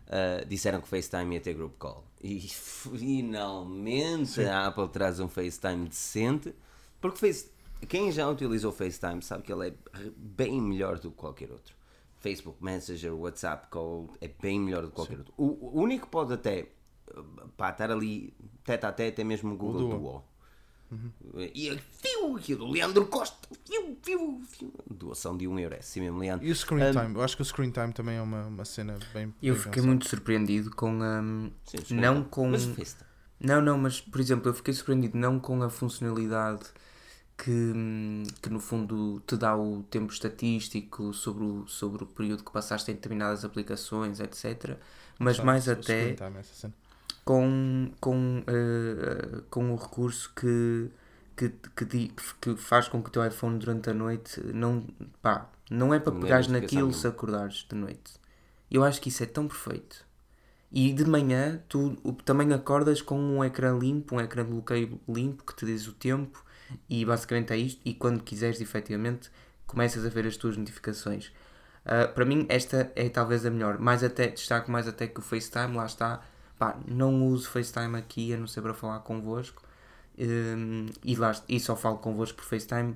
ah, 0.07 0.45
disseram 0.47 0.79
que 0.79 0.85
o 0.85 0.89
FaceTime 0.89 1.35
ia 1.35 1.41
ter 1.41 1.53
group 1.55 1.73
call. 1.77 2.05
E 2.23 2.39
finalmente 2.47 4.41
a 4.41 4.67
Apple 4.67 4.87
traz 4.87 5.19
um 5.19 5.27
FaceTime 5.27 5.87
decente, 5.89 6.53
porque 6.99 7.17
Face, 7.17 7.51
quem 7.87 8.11
já 8.11 8.27
utilizou 8.29 8.71
o 8.71 8.73
FaceTime 8.73 9.21
sabe 9.21 9.43
que 9.43 9.51
ele 9.51 9.69
é 9.69 9.73
bem 10.15 10.61
melhor 10.61 10.99
do 10.99 11.11
que 11.11 11.17
qualquer 11.17 11.51
outro. 11.51 11.75
Facebook 12.19 12.63
Messenger, 12.63 13.13
WhatsApp 13.13 13.67
Call 13.69 14.09
é 14.19 14.27
bem 14.27 14.59
melhor 14.59 14.83
do 14.83 14.89
que 14.89 14.95
qualquer 14.95 15.19
outro. 15.19 15.33
O, 15.37 15.77
o 15.77 15.81
único 15.81 16.05
que 16.05 16.11
pode 16.11 16.33
até 16.33 16.67
pá, 17.55 17.69
estar 17.69 17.91
ali 17.91 18.33
tete 18.63 18.85
a 18.85 18.91
tete 18.91 19.21
é 19.21 19.23
mesmo 19.23 19.53
o 19.53 19.57
Google 19.57 19.85
O 19.85 19.89
Duo. 19.89 19.99
Duo. 19.99 20.23
E 21.53 21.77
fiu, 22.01 22.37
aquilo 22.37 22.65
do 22.65 22.71
Leandro 22.71 23.05
Costa, 23.07 23.47
fiu, 23.65 23.97
fiu, 24.01 24.41
fiu. 24.47 24.73
Doação 24.89 25.35
de 25.35 25.45
1 25.45 25.51
um 25.51 25.59
euro, 25.59 25.75
é 25.75 25.79
assim 25.79 25.99
mesmo, 25.99 26.17
Leandro. 26.17 26.47
E 26.47 26.51
o 26.51 26.55
screen 26.55 26.91
time? 26.91 27.13
Eu 27.13 27.21
acho 27.21 27.35
que 27.35 27.41
o 27.41 27.45
screen 27.45 27.71
time 27.71 27.91
também 27.91 28.15
é 28.15 28.21
uma, 28.21 28.45
uma 28.45 28.63
cena 28.63 28.97
bem. 29.13 29.33
Eu 29.43 29.53
bem 29.55 29.63
fiquei 29.63 29.83
muito 29.83 30.07
surpreendido 30.07 30.71
com 30.71 31.01
a. 31.01 31.21
Sim, 31.65 31.95
não 31.95 32.23
com. 32.23 32.49
Mas 32.51 32.65
o 32.65 32.73
FaceTime. 32.73 33.07
Não, 33.39 33.61
não, 33.61 33.77
mas 33.77 34.01
por 34.01 34.19
exemplo, 34.19 34.49
eu 34.49 34.53
fiquei 34.53 34.73
surpreendido 34.73 35.17
não 35.17 35.39
com 35.39 35.61
a 35.61 35.69
funcionalidade 35.69 36.65
que, 37.37 37.51
hum, 37.51 38.23
que 38.41 38.49
no 38.49 38.59
fundo 38.59 39.21
te 39.27 39.37
dá 39.37 39.55
o 39.57 39.83
tempo 39.83 40.13
estatístico 40.13 41.13
sobre 41.13 41.43
o, 41.45 41.67
sobre 41.67 42.03
o 42.03 42.07
período 42.07 42.43
que 42.45 42.51
passaste 42.51 42.91
em 42.91 42.95
determinadas 42.95 43.45
aplicações, 43.45 44.19
etc. 44.19 44.79
Mas 45.19 45.39
Só 45.39 45.43
mais 45.43 45.69
até 45.69 46.17
com, 47.25 47.91
com, 47.99 48.43
eh, 48.47 49.41
com 49.49 49.71
o 49.73 49.75
recurso 49.75 50.31
que, 50.35 50.89
que, 51.35 51.49
que, 51.75 51.85
di- 51.85 52.13
que 52.41 52.55
faz 52.57 52.87
com 52.87 53.01
que 53.01 53.09
o 53.09 53.11
teu 53.11 53.25
iPhone 53.25 53.59
durante 53.59 53.89
a 53.89 53.93
noite 53.93 54.41
não, 54.53 54.85
pá, 55.21 55.49
não 55.69 55.93
é 55.93 55.99
para 55.99 56.13
Não 56.13 56.19
é 56.19 56.21
pegares 56.21 56.47
naquilo 56.47 56.93
se 56.93 57.07
acordares 57.07 57.65
de 57.69 57.75
noite. 57.75 58.13
Eu 58.71 58.83
acho 58.83 59.01
que 59.01 59.09
isso 59.09 59.23
é 59.23 59.27
tão 59.27 59.47
perfeito. 59.47 60.05
E 60.71 60.91
de 60.91 61.05
manhã 61.05 61.61
tu 61.69 61.95
também 62.25 62.51
acordas 62.53 63.01
com 63.01 63.17
um 63.19 63.43
ecrã 63.43 63.77
limpo, 63.77 64.15
um 64.15 64.21
ecrã 64.21 64.43
de 64.43 64.51
bloqueio 64.51 64.99
limpo 65.07 65.43
que 65.45 65.55
te 65.55 65.65
diz 65.65 65.87
o 65.87 65.93
tempo 65.93 66.43
e 66.89 67.05
basicamente 67.05 67.53
é 67.53 67.57
isto. 67.57 67.81
E 67.85 67.93
quando 67.93 68.23
quiseres, 68.23 68.59
efetivamente, 68.61 69.31
começas 69.65 70.05
a 70.05 70.09
ver 70.09 70.27
as 70.27 70.37
tuas 70.37 70.57
notificações. 70.57 71.31
Ah, 71.85 72.07
para 72.07 72.25
mim, 72.25 72.45
esta 72.49 72.91
é 72.95 73.09
talvez 73.09 73.45
a 73.45 73.49
melhor. 73.49 73.79
Mais 73.79 74.03
até, 74.03 74.27
destaco 74.29 74.69
mais 74.71 74.87
até 74.87 75.07
que 75.07 75.19
o 75.19 75.23
FaceTime, 75.23 75.75
lá 75.75 75.85
está. 75.85 76.21
Pá, 76.59 76.77
não 76.87 77.25
uso 77.27 77.49
FaceTime 77.49 77.97
aqui 77.97 78.33
a 78.33 78.37
não 78.37 78.47
ser 78.47 78.61
para 78.61 78.73
falar 78.73 78.99
convosco. 78.99 79.63
Hum, 80.19 80.87
e, 81.03 81.15
lá, 81.15 81.31
e 81.47 81.59
só 81.59 81.75
falo 81.75 81.97
convosco 81.99 82.37
por 82.37 82.45
FaceTime 82.45 82.95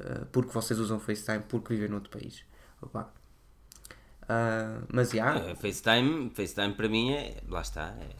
ah, 0.00 0.26
porque 0.32 0.50
vocês 0.52 0.78
usam 0.80 0.98
FaceTime 0.98 1.44
porque 1.48 1.74
vivem 1.74 1.88
noutro 1.88 2.10
país. 2.10 2.44
Opa. 2.80 3.21
Ah, 4.28 4.82
mas 4.92 5.10
já, 5.10 5.34
Ah, 5.34 5.54
FaceTime, 5.56 6.30
FaceTime 6.30 6.74
para 6.74 6.88
mim 6.88 7.12
é. 7.12 7.42
Lá 7.48 7.60
está. 7.60 7.88
É, 8.00 8.16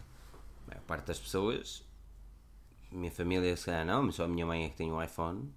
a 0.66 0.68
maior 0.68 0.82
parte 0.86 1.07
das 1.07 1.18
pessoas. 1.18 1.84
Minha 2.90 3.11
família, 3.11 3.57
se 3.57 3.66
calhar 3.66 3.86
não, 3.86 4.03
mas 4.05 4.16
só 4.16 4.24
a 4.24 4.28
minha 4.28 4.44
mãe 4.46 4.64
é 4.64 4.68
que 4.68 4.76
tem 4.76 4.92
um 4.92 5.03
iPhone. 5.03 5.50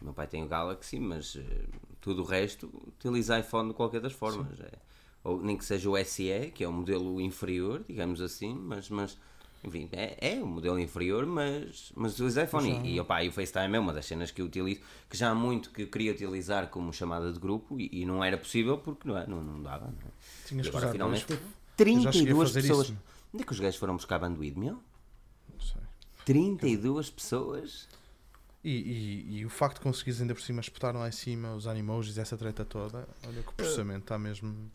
O 0.00 0.04
meu 0.04 0.14
pai 0.14 0.26
tem 0.26 0.42
o 0.44 0.48
Galaxy, 0.48 0.98
mas 1.00 1.36
eh, 1.36 1.66
tudo 2.00 2.22
o 2.22 2.24
resto 2.24 2.70
utiliza 2.86 3.38
iPhone 3.38 3.68
de 3.70 3.74
qualquer 3.74 4.00
das 4.00 4.12
formas. 4.12 4.58
É. 4.60 4.72
Ou 5.24 5.42
nem 5.42 5.56
que 5.56 5.64
seja 5.64 5.90
o 5.90 5.96
SE, 6.04 6.52
que 6.54 6.64
é 6.64 6.68
o 6.68 6.72
modelo 6.72 7.20
inferior, 7.20 7.84
digamos 7.86 8.20
assim, 8.20 8.54
mas. 8.54 8.88
mas 8.88 9.18
enfim, 9.62 9.88
é, 9.92 10.36
é 10.36 10.42
o 10.42 10.46
modelo 10.46 10.78
inferior, 10.78 11.26
mas, 11.26 11.92
mas 11.94 12.14
utiliza 12.14 12.44
iPhone. 12.44 12.80
E, 12.82 12.94
e, 12.94 13.00
opá, 13.00 13.22
e 13.22 13.28
o 13.28 13.32
FaceTime 13.32 13.76
é 13.76 13.78
uma 13.78 13.92
das 13.92 14.06
cenas 14.06 14.30
que 14.30 14.40
eu 14.40 14.46
utilizo, 14.46 14.80
que 15.08 15.16
já 15.16 15.30
há 15.30 15.34
muito 15.34 15.70
que 15.70 15.82
eu 15.82 15.88
queria 15.88 16.12
utilizar 16.12 16.68
como 16.68 16.92
chamada 16.92 17.30
de 17.32 17.38
grupo 17.38 17.78
e, 17.78 18.02
e 18.02 18.06
não 18.06 18.24
era 18.24 18.38
possível 18.38 18.78
porque 18.78 19.06
não, 19.06 19.18
é, 19.18 19.26
não, 19.26 19.42
não 19.42 19.62
dava. 19.62 19.86
Não 19.86 19.92
é? 19.92 20.46
Tinhas 20.46 20.66
que 20.66 20.70
agora 20.70 20.86
usar 20.86 20.92
finalmente 20.92 21.26
Eu 21.30 21.36
a 21.36 21.40
32 21.76 22.48
fazer 22.48 22.62
pessoas. 22.62 22.88
isso. 22.88 22.98
Onde 23.34 23.42
é 23.42 23.46
que 23.46 23.52
os 23.52 23.60
gajos 23.60 23.78
foram 23.78 23.96
buscar 23.96 24.18
banduído, 24.18 24.58
meu? 24.58 24.82
Não 25.52 25.60
sei. 25.60 25.82
32 26.24 27.10
pessoas? 27.10 27.88
E, 28.62 28.70
e, 28.70 29.38
e 29.38 29.46
o 29.46 29.50
facto 29.50 29.76
de 29.76 29.82
conseguires 29.82 30.20
ainda 30.20 30.34
por 30.34 30.42
cima 30.42 30.60
espetar 30.60 30.94
lá 30.94 31.08
em 31.08 31.12
cima 31.12 31.54
os 31.54 31.66
animojis, 31.66 32.18
essa 32.18 32.36
treta 32.36 32.64
toda, 32.64 33.08
olha 33.26 33.42
que 33.42 33.48
o 33.48 33.52
processamento 33.52 34.00
está 34.00 34.18
mesmo. 34.18 34.70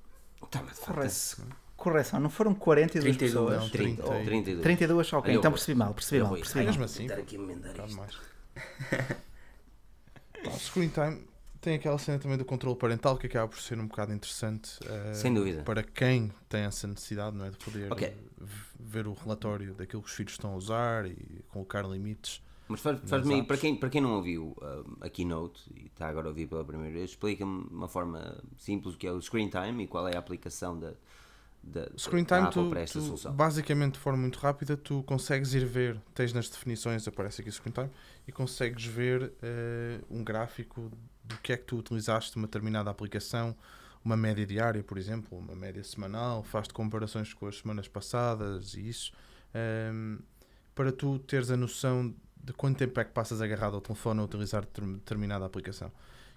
Tá, 0.50 0.64
mas 0.64 0.76
de 0.76 0.80
facto, 0.80 1.65
correção, 1.86 2.20
não 2.20 2.30
foram 2.30 2.54
42 2.54 3.16
32, 3.18 3.32
pessoas? 3.32 3.62
não, 3.64 3.70
30, 3.70 4.04
Trinta 4.04 4.22
e- 4.22 4.26
32. 4.26 4.62
32, 4.64 5.14
ok, 5.14 5.30
Olha, 5.32 5.38
então 5.40 5.50
eu- 5.50 5.54
percebi 5.54 5.78
mal, 5.78 5.94
percebi 5.94 6.24
mal, 6.24 6.34
percebi 6.34 6.60
Ai, 6.60 6.66
mal. 6.66 6.72
Mesmo 6.74 6.84
assim, 6.84 7.08
aqui 7.12 7.36
a 7.38 7.96
mais. 7.96 8.18
O 10.46 10.60
screen 10.60 10.90
time 10.90 11.28
tem 11.60 11.76
aquela 11.76 11.98
cena 11.98 12.20
também 12.20 12.38
do 12.38 12.46
controle 12.46 12.78
parental 12.78 13.18
que 13.18 13.26
acaba 13.26 13.48
por 13.48 13.60
ser 13.60 13.80
um 13.80 13.88
bocado 13.88 14.14
interessante 14.14 14.78
eh, 14.86 15.14
Sem 15.14 15.34
dúvida. 15.34 15.64
para 15.64 15.82
quem 15.82 16.32
tem 16.48 16.62
essa 16.62 16.88
necessidade 16.88 17.36
não 17.36 17.46
é, 17.46 17.50
de 17.50 17.58
poder 17.58 17.92
Ok. 17.92 18.14
v- 18.38 18.62
ver 18.80 19.08
o 19.08 19.14
relatório 19.14 19.74
daquilo 19.74 20.04
que 20.04 20.08
os 20.10 20.14
filhos 20.16 20.34
estão 20.34 20.52
a 20.54 20.56
usar 20.56 21.08
e 21.08 21.44
colocar 21.50 21.82
limites. 21.84 22.42
Mas 22.68 22.80
faz- 22.82 23.00
faz-me 23.08 23.36
apps. 23.40 23.48
para 23.48 23.58
quem, 23.58 23.76
para 23.76 23.90
quem 23.90 24.02
não 24.02 24.14
ouviu 24.16 24.56
um, 24.62 24.98
a 25.06 25.10
Keynote 25.10 25.62
e 25.76 25.86
está 25.88 26.08
agora 26.08 26.28
a 26.28 26.30
ouvir 26.30 26.48
pela 26.48 26.64
primeira 26.64 26.94
vez, 26.94 27.12
explica-me 27.12 27.68
uma 27.72 27.88
forma 27.88 28.44
simples 28.60 28.94
o 28.94 28.98
que 28.98 29.08
é 29.08 29.12
o 29.12 29.20
Screen 29.22 29.50
Time 29.50 29.84
e 29.84 29.88
qual 29.88 30.08
é 30.08 30.16
a 30.16 30.20
aplicação 30.20 30.80
da, 30.80 30.94
da, 31.66 31.90
O 31.94 32.00
screen 32.00 32.24
da 32.24 32.36
time, 32.38 32.48
Apple 32.48 32.64
tu, 32.64 32.70
para 32.70 32.82
esta 32.82 33.00
tu, 33.00 33.06
solução. 33.06 33.34
basicamente 33.34 33.94
de 33.94 34.00
forma 34.00 34.20
muito 34.20 34.38
rápida, 34.40 34.78
tu 34.78 35.02
consegues 35.04 35.54
ir 35.54 35.66
ver, 35.66 36.00
tens 36.14 36.32
nas 36.32 36.48
definições, 36.50 37.08
aparece 37.08 37.42
aqui 37.42 37.52
screen 37.52 37.74
time, 37.74 37.90
e 38.28 38.32
consegues 38.32 38.86
ver 38.86 39.34
eh, 39.42 40.00
um 40.10 40.24
gráfico 40.24 40.92
do 41.24 41.38
que 41.38 41.52
é 41.54 41.58
que 41.58 41.64
tu 41.66 41.78
utilizaste 41.78 42.36
uma 42.38 42.46
determinada 42.48 42.90
aplicação, 42.90 43.56
uma 44.04 44.16
média 44.16 44.46
diária, 44.46 44.84
por 44.84 44.98
exemplo, 44.98 45.38
uma 45.38 45.56
média 45.56 45.84
semanal, 45.84 46.44
faz-te 46.44 46.74
comparações 46.74 47.34
com 47.34 47.48
as 47.48 47.58
semanas 47.58 47.88
passadas 47.88 48.76
e 48.76 48.88
isso, 48.88 49.12
ehm, 49.54 50.20
para 50.76 50.92
tu 50.92 51.18
teres 51.20 51.50
a 51.50 51.58
noção 51.58 52.14
de 52.38 52.54
quanto 52.54 52.78
tempo 52.78 53.00
é 53.00 53.04
que 53.04 53.12
passas 53.12 53.42
agarrado 53.42 53.74
ao 53.74 53.82
telefone 53.82 54.20
a 54.20 54.24
utilizar 54.24 54.62
determ- 54.62 54.94
determinada 54.98 55.44
aplicação. 55.46 55.92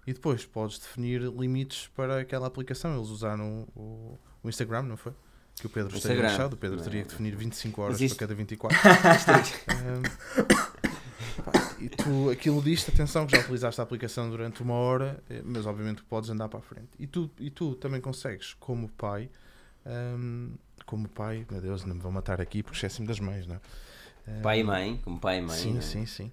E 0.07 0.13
depois 0.15 0.47
podes 0.47 0.79
definir 0.79 1.21
limites 1.21 1.89
para 1.89 2.21
aquela 2.21 2.47
aplicação. 2.47 2.97
Eles 2.97 3.09
usaram 3.11 3.69
o, 3.77 4.19
o 4.43 4.49
Instagram, 4.49 4.83
não 4.83 4.97
foi? 4.97 5.13
Que 5.61 5.67
o 5.67 5.71
Pedro 5.71 5.97
esteja 5.97 6.23
lixado. 6.23 6.55
O 6.55 6.57
Pedro 6.57 6.77
Não. 6.77 6.85
teria 6.85 7.03
que 7.03 7.09
definir 7.09 7.35
25 7.35 7.83
horas 7.83 7.97
Existe- 7.97 8.17
para 8.17 8.27
cada 8.29 8.35
24. 8.37 8.79
Ahm, 9.69 10.03
pá, 11.45 11.53
e 11.81 11.89
tu, 11.89 12.31
aquilo 12.31 12.63
diz 12.63 12.89
atenção, 12.89 13.27
que 13.27 13.37
já 13.37 13.43
utilizaste 13.43 13.81
a 13.81 13.85
aplicação 13.85 14.31
durante 14.31 14.63
uma 14.63 14.75
hora, 14.75 15.23
eh, 15.29 15.43
mas 15.45 15.67
obviamente 15.67 16.03
podes 16.05 16.31
andar 16.31 16.49
para 16.49 16.61
a 16.61 16.63
frente. 16.63 16.89
E 16.99 17.07
tu, 17.07 17.31
e 17.39 17.51
tu 17.51 17.75
também 17.75 18.01
consegues, 18.01 18.55
como 18.55 18.89
pai, 18.91 19.29
ahm, 19.85 20.53
como 20.87 21.09
pai, 21.09 21.45
meu 21.51 21.61
Deus, 21.61 21.85
não 21.85 21.95
me 21.95 22.01
vou 22.01 22.13
matar 22.13 22.41
aqui 22.41 22.63
porque 22.63 22.77
esqueci-me 22.77 23.07
das 23.09 23.19
mães, 23.21 23.47
não 23.47 23.57
é? 23.57 23.61
Pai 24.43 24.61
e 24.61 24.65
mãe, 24.65 25.01
como 25.05 25.19
pai 25.19 25.39
e 25.39 25.43
mãe. 25.43 25.57
Sim, 25.59 25.73
não 25.73 25.79
é? 25.79 25.83
sim, 25.83 26.07
sim. 26.07 26.33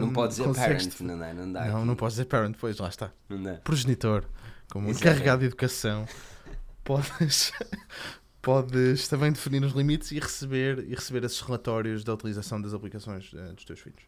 Não 0.00 0.08
Ahm, 0.08 0.12
pode 0.12 0.34
dizer 0.36 0.52
parent, 0.54 1.00
não 1.00 1.18
dá, 1.18 1.32
não 1.32 1.52
dá. 1.52 1.64
Não, 1.66 1.76
aqui. 1.78 1.86
não 1.86 1.96
podes 1.96 2.14
dizer 2.14 2.24
parent, 2.26 2.54
pois 2.60 2.78
lá 2.78 2.88
está. 2.88 3.10
Não 3.28 3.42
dá. 3.42 3.54
Progenitor, 3.54 4.24
como 4.70 4.88
Exatamente. 4.88 5.00
encarregado 5.00 5.40
de 5.40 5.46
educação, 5.46 6.06
podes, 6.84 7.52
podes 8.42 9.08
também 9.08 9.32
definir 9.32 9.62
os 9.64 9.72
limites 9.72 10.10
e 10.12 10.18
receber, 10.18 10.78
e 10.88 10.94
receber 10.94 11.24
esses 11.24 11.40
relatórios 11.40 12.04
da 12.04 12.14
utilização 12.14 12.60
das 12.60 12.72
aplicações 12.74 13.30
eh, 13.34 13.52
dos 13.52 13.64
teus 13.64 13.80
filhos. 13.80 14.02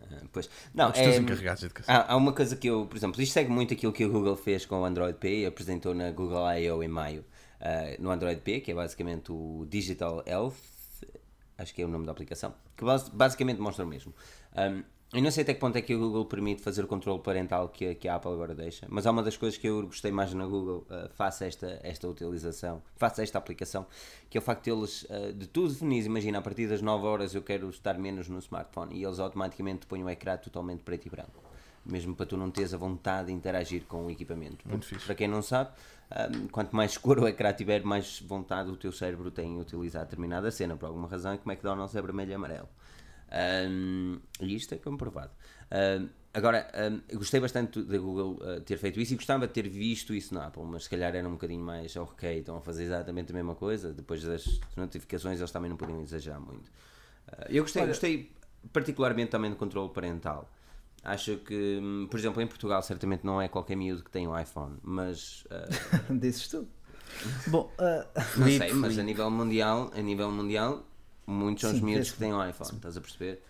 Ah, 0.00 0.22
Pois. 0.32 0.48
Não, 0.74 0.90
é, 0.90 1.16
encarregados 1.16 1.60
de 1.60 1.66
educação. 1.66 1.94
há, 1.94 2.12
há 2.12 2.16
uma 2.16 2.32
coisa 2.32 2.56
que 2.56 2.68
eu, 2.68 2.86
por 2.86 2.96
exemplo, 2.96 3.20
isto 3.20 3.32
segue 3.32 3.50
muito 3.50 3.74
aquilo 3.74 3.92
que 3.92 4.04
o 4.04 4.10
Google 4.10 4.36
fez 4.36 4.64
com 4.64 4.80
o 4.80 4.84
Android 4.84 5.18
P 5.18 5.40
e 5.42 5.46
apresentou 5.46 5.94
na 5.94 6.10
Google 6.10 6.46
I.O. 6.52 6.82
em 6.82 6.88
maio. 6.88 7.24
Ah, 7.60 7.96
no 7.98 8.10
Android 8.10 8.40
P, 8.40 8.60
que 8.60 8.70
é 8.70 8.74
basicamente 8.74 9.32
o 9.32 9.66
Digital 9.68 10.22
Health, 10.26 10.54
acho 11.58 11.74
que 11.74 11.82
é 11.82 11.84
o 11.84 11.88
nome 11.88 12.06
da 12.06 12.12
aplicação, 12.12 12.54
que 12.76 12.84
bas- 12.84 13.08
basicamente 13.08 13.60
mostra 13.60 13.84
o 13.84 13.88
mesmo. 13.88 14.14
Um, 14.56 14.82
eu 15.12 15.22
não 15.22 15.30
sei 15.30 15.42
até 15.42 15.54
que 15.54 15.60
ponto 15.60 15.76
é 15.76 15.80
que 15.82 15.94
o 15.94 15.98
Google 15.98 16.26
permite 16.26 16.60
fazer 16.62 16.84
o 16.84 16.86
controle 16.86 17.20
parental 17.20 17.68
que, 17.70 17.88
a- 17.88 17.94
que 17.94 18.06
a 18.08 18.16
Apple 18.16 18.30
agora 18.32 18.54
deixa, 18.54 18.86
mas 18.90 19.06
há 19.06 19.10
uma 19.10 19.22
das 19.22 19.36
coisas 19.36 19.58
que 19.58 19.66
eu 19.66 19.82
gostei 19.86 20.12
mais 20.12 20.34
na 20.34 20.46
Google, 20.46 20.86
uh, 20.90 21.08
face 21.14 21.44
esta, 21.46 21.80
esta 21.82 22.06
utilização, 22.06 22.82
face 22.96 23.22
esta 23.22 23.38
aplicação, 23.38 23.86
que 24.28 24.36
é 24.36 24.40
o 24.40 24.42
facto 24.42 24.64
de 24.64 24.70
eles, 24.70 25.04
uh, 25.04 25.32
de 25.32 25.46
tudo 25.46 25.72
definir, 25.72 26.04
imagina, 26.04 26.38
a 26.38 26.42
partir 26.42 26.66
das 26.68 26.82
9 26.82 27.06
horas 27.06 27.34
eu 27.34 27.42
quero 27.42 27.70
estar 27.70 27.96
menos 27.98 28.28
no 28.28 28.38
smartphone, 28.38 28.94
e 28.94 29.02
eles 29.04 29.18
automaticamente 29.18 29.86
põem 29.86 30.04
o 30.04 30.10
ecrã 30.10 30.36
totalmente 30.36 30.82
preto 30.82 31.06
e 31.06 31.10
branco. 31.10 31.42
Mesmo 31.86 32.14
para 32.14 32.26
tu 32.26 32.36
não 32.36 32.50
teres 32.50 32.74
a 32.74 32.76
vontade 32.76 33.28
de 33.28 33.32
interagir 33.32 33.84
com 33.88 34.06
o 34.06 34.10
equipamento. 34.10 34.68
Muito 34.68 34.80
Porque, 34.82 34.94
fixe. 34.94 35.06
Para 35.06 35.14
quem 35.14 35.26
não 35.26 35.40
sabe, 35.40 35.70
um, 36.34 36.48
quanto 36.48 36.76
mais 36.76 36.90
escuro 36.90 37.22
o 37.22 37.28
ecrã 37.28 37.50
tiver, 37.54 37.82
mais 37.82 38.20
vontade 38.20 38.70
o 38.70 38.76
teu 38.76 38.92
cérebro 38.92 39.30
tem 39.30 39.54
em 39.54 39.60
utilizar 39.60 40.04
determinada 40.04 40.50
cena. 40.50 40.76
Por 40.76 40.84
alguma 40.84 41.08
razão 41.08 41.32
é 41.32 41.38
que 41.38 41.46
o 41.46 41.50
McDonald's 41.50 41.96
é 41.96 42.02
vermelho 42.02 42.30
e 42.32 42.34
amarelo. 42.34 42.68
Um, 43.30 44.18
e 44.40 44.54
isto 44.54 44.74
é 44.74 44.78
comprovado. 44.78 45.30
Um, 45.70 46.08
agora, 46.32 46.70
um, 46.90 47.16
gostei 47.18 47.40
bastante 47.40 47.82
da 47.82 47.98
Google 47.98 48.38
uh, 48.40 48.60
ter 48.60 48.76
feito 48.78 49.00
isso 49.00 49.12
e 49.12 49.16
gostava 49.16 49.46
de 49.46 49.52
ter 49.52 49.68
visto 49.68 50.14
isso 50.14 50.34
na 50.34 50.46
Apple, 50.46 50.62
mas 50.64 50.84
se 50.84 50.90
calhar 50.90 51.14
era 51.14 51.28
um 51.28 51.32
bocadinho 51.32 51.62
mais 51.62 51.94
ok, 51.96 52.38
estão 52.38 52.56
a 52.56 52.60
fazer 52.60 52.84
exatamente 52.84 53.32
a 53.32 53.34
mesma 53.34 53.54
coisa. 53.54 53.92
Depois 53.92 54.22
das 54.22 54.60
notificações, 54.76 55.38
eles 55.38 55.50
também 55.50 55.68
não 55.68 55.76
podiam 55.76 56.00
exagerar 56.00 56.40
muito. 56.40 56.68
Uh, 57.28 57.46
eu 57.50 57.62
gostei, 57.62 57.82
Olha- 57.82 57.90
gostei 57.90 58.32
particularmente 58.72 59.30
também 59.30 59.50
do 59.50 59.56
controle 59.56 59.90
parental. 59.90 60.50
Acho 61.04 61.36
que, 61.38 61.78
hum, 61.80 62.08
por 62.10 62.18
exemplo, 62.18 62.42
em 62.42 62.46
Portugal, 62.46 62.82
certamente 62.82 63.24
não 63.24 63.40
é 63.40 63.48
qualquer 63.48 63.76
miúdo 63.76 64.02
que 64.02 64.10
tem 64.10 64.26
um 64.26 64.38
iPhone, 64.38 64.76
mas 64.82 65.44
uh, 66.10 66.12
Dizes 66.18 66.48
tu. 66.48 66.66
Bom, 67.46 67.72
ah, 67.78 68.06
não 68.36 68.46
sei, 68.48 68.72
mas 68.74 68.98
a 68.98 69.02
nível 69.02 69.30
mundial, 69.30 69.90
a 69.94 70.00
nível 70.02 70.30
mundial, 70.30 70.84
muitos 71.28 71.62
são 71.62 71.72
os 71.72 71.80
miúdos 71.80 72.10
que 72.10 72.18
têm 72.18 72.32
um 72.32 72.48
iPhone, 72.48 72.76
estás 72.76 72.96
a 72.96 73.00
perceber? 73.00 73.42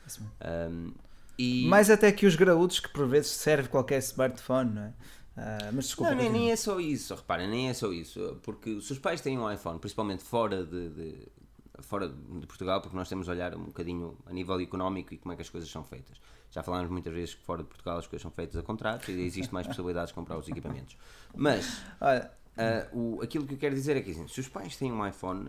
Um, 0.71 0.93
e... 1.39 1.67
mais 1.69 1.89
até 1.89 2.11
que 2.11 2.27
os 2.27 2.35
graúdos 2.35 2.81
que 2.81 2.89
por 2.89 3.07
vezes 3.07 3.31
serve 3.31 3.69
qualquer 3.69 3.99
smartphone, 3.99 4.75
não 4.75 4.83
é? 4.83 4.93
Ah, 5.37 5.71
mas 5.73 5.87
desculpa. 5.87 6.11
Não, 6.11 6.19
nem, 6.19 6.31
nem 6.31 6.51
é 6.51 6.57
só 6.57 6.81
isso, 6.81 7.15
reparem, 7.15 7.49
nem 7.49 7.69
é 7.69 7.75
só 7.75 7.93
isso. 7.93 8.41
Porque 8.43 8.81
se 8.81 8.93
os 8.93 8.99
pais 8.99 9.21
têm 9.21 9.39
um 9.39 9.51
iPhone, 9.51 9.79
principalmente 9.79 10.25
fora 10.25 10.65
de, 10.65 10.89
de- 10.89 11.29
fora 11.79 12.09
de 12.09 12.47
Portugal, 12.47 12.81
porque 12.81 12.97
nós 12.97 13.09
temos 13.09 13.27
de 13.27 13.31
olhar 13.31 13.55
um 13.55 13.67
bocadinho 13.67 14.19
a 14.27 14.33
nível 14.33 14.61
económico 14.61 15.15
e 15.15 15.19
como 15.19 15.33
é 15.33 15.37
que 15.37 15.43
as 15.43 15.49
coisas 15.49 15.71
são 15.71 15.85
feitas. 15.85 16.21
Já 16.51 16.63
falámos 16.65 16.91
muitas 16.91 17.13
vezes 17.13 17.35
que 17.37 17.45
fora 17.45 17.63
de 17.63 17.69
Portugal 17.69 17.99
as 17.99 18.07
coisas 18.09 18.23
são 18.23 18.33
feitas 18.33 18.57
a 18.57 18.63
contratos 18.63 19.09
e 19.09 19.13
existe 19.21 19.55
mais 19.55 19.67
possibilidades 19.67 20.09
de 20.09 20.15
comprar 20.15 20.37
os 20.37 20.49
equipamentos. 20.49 20.97
Mas 21.37 21.83
Olha, 22.01 22.33
ah, 22.57 22.89
o, 22.93 23.23
aquilo 23.23 23.47
que 23.47 23.55
eu 23.55 23.59
quero 23.59 23.77
dizer 23.77 23.97
é 23.97 24.01
que 24.01 24.11
assim, 24.11 24.27
se 24.27 24.41
os 24.41 24.49
pais 24.49 24.77
têm 24.77 24.91
um 24.91 25.07
iPhone, 25.07 25.49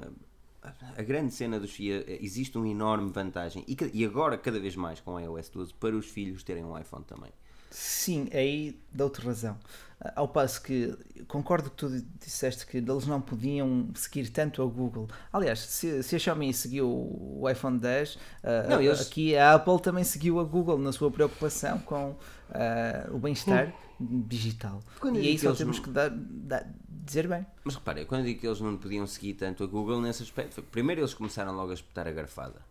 a 0.98 1.02
grande 1.02 1.34
cena 1.34 1.60
dos 1.60 1.72
FIA, 1.72 2.04
existe 2.22 2.58
uma 2.58 2.68
enorme 2.68 3.12
vantagem 3.12 3.64
e, 3.68 3.78
e 3.94 4.06
agora 4.06 4.38
cada 4.38 4.60
vez 4.60 4.76
mais 4.76 5.00
com 5.00 5.16
a 5.18 5.22
iOS 5.22 5.50
12 5.50 5.74
para 5.74 5.96
os 5.96 6.08
filhos 6.08 6.44
terem 6.44 6.64
um 6.64 6.78
iPhone 6.78 7.04
também. 7.06 7.32
Sim, 7.72 8.28
aí 8.34 8.80
dou-te 8.92 9.22
razão. 9.22 9.56
Ah, 10.02 10.14
Ao 10.16 10.28
passo 10.28 10.62
que 10.62 10.98
concordo 11.28 11.70
que 11.70 11.76
tu 11.76 11.90
disseste 12.20 12.66
que 12.66 12.78
eles 12.78 13.06
não 13.06 13.22
podiam 13.22 13.90
seguir 13.94 14.30
tanto 14.30 14.64
a 14.64 14.66
Google. 14.66 15.08
Aliás, 15.32 15.60
se, 15.60 16.02
se 16.02 16.16
a 16.16 16.20
Xiaomi 16.20 16.52
seguiu 16.54 16.90
o 16.90 17.48
iPhone 17.50 17.78
10, 17.78 18.18
ah, 18.44 18.82
eles- 18.82 19.02
aqui 19.02 19.36
a 19.38 19.54
Apple 19.54 19.80
também 19.82 20.04
seguiu 20.04 20.40
a 20.40 20.44
Google 20.44 20.80
na 20.80 20.92
sua 20.92 21.12
preocupação 21.12 21.78
com 21.80 22.16
ah, 22.50 23.08
o 23.12 23.20
bem-estar 23.20 23.72
digital. 24.00 24.82
Quando 25.00 25.18
E 25.20 25.28
aí 25.28 25.36
que 25.36 25.42
só 25.42 25.48
eles 25.50 25.58
temos 25.60 25.78
que 25.80 25.90
dar, 25.92 26.10
dar- 26.10 26.68
dizer 27.10 27.28
bem. 27.28 27.46
Mas 27.64 27.76
repare, 27.76 28.06
quando 28.06 28.22
eu 28.22 28.28
digo 28.28 28.40
que 28.40 28.48
eles 28.48 28.62
não 28.62 28.78
podiam 28.78 29.06
seguir 29.08 29.34
tanto 29.34 29.64
a 29.64 29.68
Google 29.68 30.00
nesse 30.02 30.24
aspecto, 30.24 30.62
primeiro 30.64 31.02
eles 31.02 31.14
começaram 31.14 31.54
logo 31.56 31.72
a 31.72 31.74
espetar 31.74 32.08
a 32.08 32.12
garfada 32.12 32.62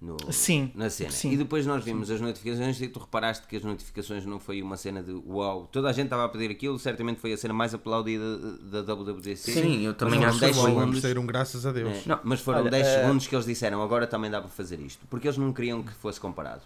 no, 0.00 0.16
Sim, 0.32 0.72
na 0.74 0.90
cena. 0.90 1.12
sim. 1.12 1.30
E 1.30 1.36
depois 1.36 1.64
nós 1.64 1.84
vimos 1.84 2.10
as 2.10 2.20
notificações 2.20 2.80
e 2.80 2.88
tu 2.88 2.98
reparaste 2.98 3.46
que 3.46 3.56
as 3.56 3.62
notificações 3.62 4.26
não 4.26 4.40
foi 4.40 4.60
uma 4.60 4.76
cena 4.76 5.00
de 5.00 5.12
uau, 5.12 5.68
toda 5.70 5.88
a 5.88 5.92
gente 5.92 6.06
estava 6.06 6.24
a 6.24 6.28
pedir 6.28 6.50
aquilo, 6.50 6.76
certamente 6.78 7.20
foi 7.20 7.32
a 7.32 7.36
cena 7.36 7.54
mais 7.54 7.72
aplaudida 7.72 8.36
da 8.58 8.82
WWDC. 8.82 9.52
Sim, 9.52 9.82
eu 9.86 9.94
também 9.94 10.18
Mas 10.18 10.30
acho 10.30 10.38
que 10.40 10.44
10 10.46 10.56
foi. 10.56 10.70
Bom, 10.72 10.80
segundos. 10.80 11.00
saíram 11.02 11.24
graças 11.24 11.64
a 11.64 11.70
Deus. 11.70 11.98
É, 11.98 12.02
não, 12.08 12.18
mas 12.24 12.40
foram 12.40 12.60
Olha, 12.62 12.70
10 12.72 12.84
eh, 12.86 13.00
segundos 13.02 13.26
que 13.28 13.34
eles 13.36 13.46
disseram 13.46 13.80
agora 13.80 14.06
também 14.08 14.28
dá 14.28 14.40
para 14.40 14.50
fazer 14.50 14.80
isto, 14.80 15.06
porque 15.08 15.28
eles 15.28 15.38
não 15.38 15.52
queriam 15.52 15.82
que 15.84 15.92
fosse 15.92 16.18
comparado. 16.20 16.62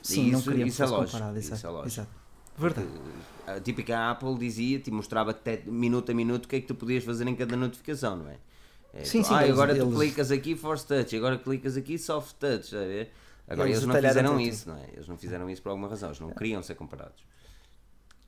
Sim, 0.00 0.28
E 0.28 0.30
não 0.30 0.38
isso, 0.38 0.48
queríamos 0.48 0.72
isso 0.74 0.82
é 0.82 0.86
que 0.86 0.90
fosse 0.92 1.00
lógico. 1.00 1.18
comparado, 1.18 1.38
Isso 1.40 1.52
é 1.52 1.56
exato, 1.56 1.74
lógico. 1.74 1.88
exato. 2.00 2.19
Verdade. 2.60 2.88
A 3.46 3.58
típica 3.60 4.10
Apple 4.10 4.36
dizia-te 4.38 4.90
e 4.90 4.92
mostrava 4.92 5.30
até 5.32 5.62
minuto 5.66 6.10
a 6.12 6.14
minuto 6.14 6.44
o 6.44 6.48
que 6.48 6.56
é 6.56 6.60
que 6.60 6.66
tu 6.66 6.74
podias 6.74 7.02
fazer 7.02 7.26
em 7.26 7.34
cada 7.34 7.56
notificação, 7.56 8.16
não 8.16 8.30
é? 8.30 8.36
É, 8.92 9.04
Sim, 9.04 9.22
tu, 9.22 9.28
sim, 9.28 9.34
ah, 9.34 9.42
eles- 9.42 9.52
agora 9.52 9.74
tu 9.74 9.82
eles- 9.82 9.94
clicas 9.94 10.30
aqui 10.30 10.54
Force 10.56 10.86
Touch, 10.86 11.16
agora 11.16 11.38
clicas 11.38 11.76
aqui 11.76 11.98
Soft 11.98 12.34
Touch, 12.38 12.64
está 12.64 12.76
a 12.78 12.80
ver? 12.86 13.12
Agora 13.48 13.68
Eles 13.68 13.78
eles, 13.82 13.88
não 13.88 13.94
fizeram 14.08 14.30
tudo. 14.32 14.40
isso, 14.42 14.68
não 14.68 14.76
é? 14.76 14.84
Eles 14.92 15.08
não 15.08 15.16
fizeram 15.16 15.50
isso 15.50 15.62
por 15.62 15.70
alguma 15.70 15.88
razão, 15.88 16.08
eles 16.10 16.20
não 16.20 16.30
queriam 16.30 16.62
ser 16.62 16.74
comparados. 16.76 17.24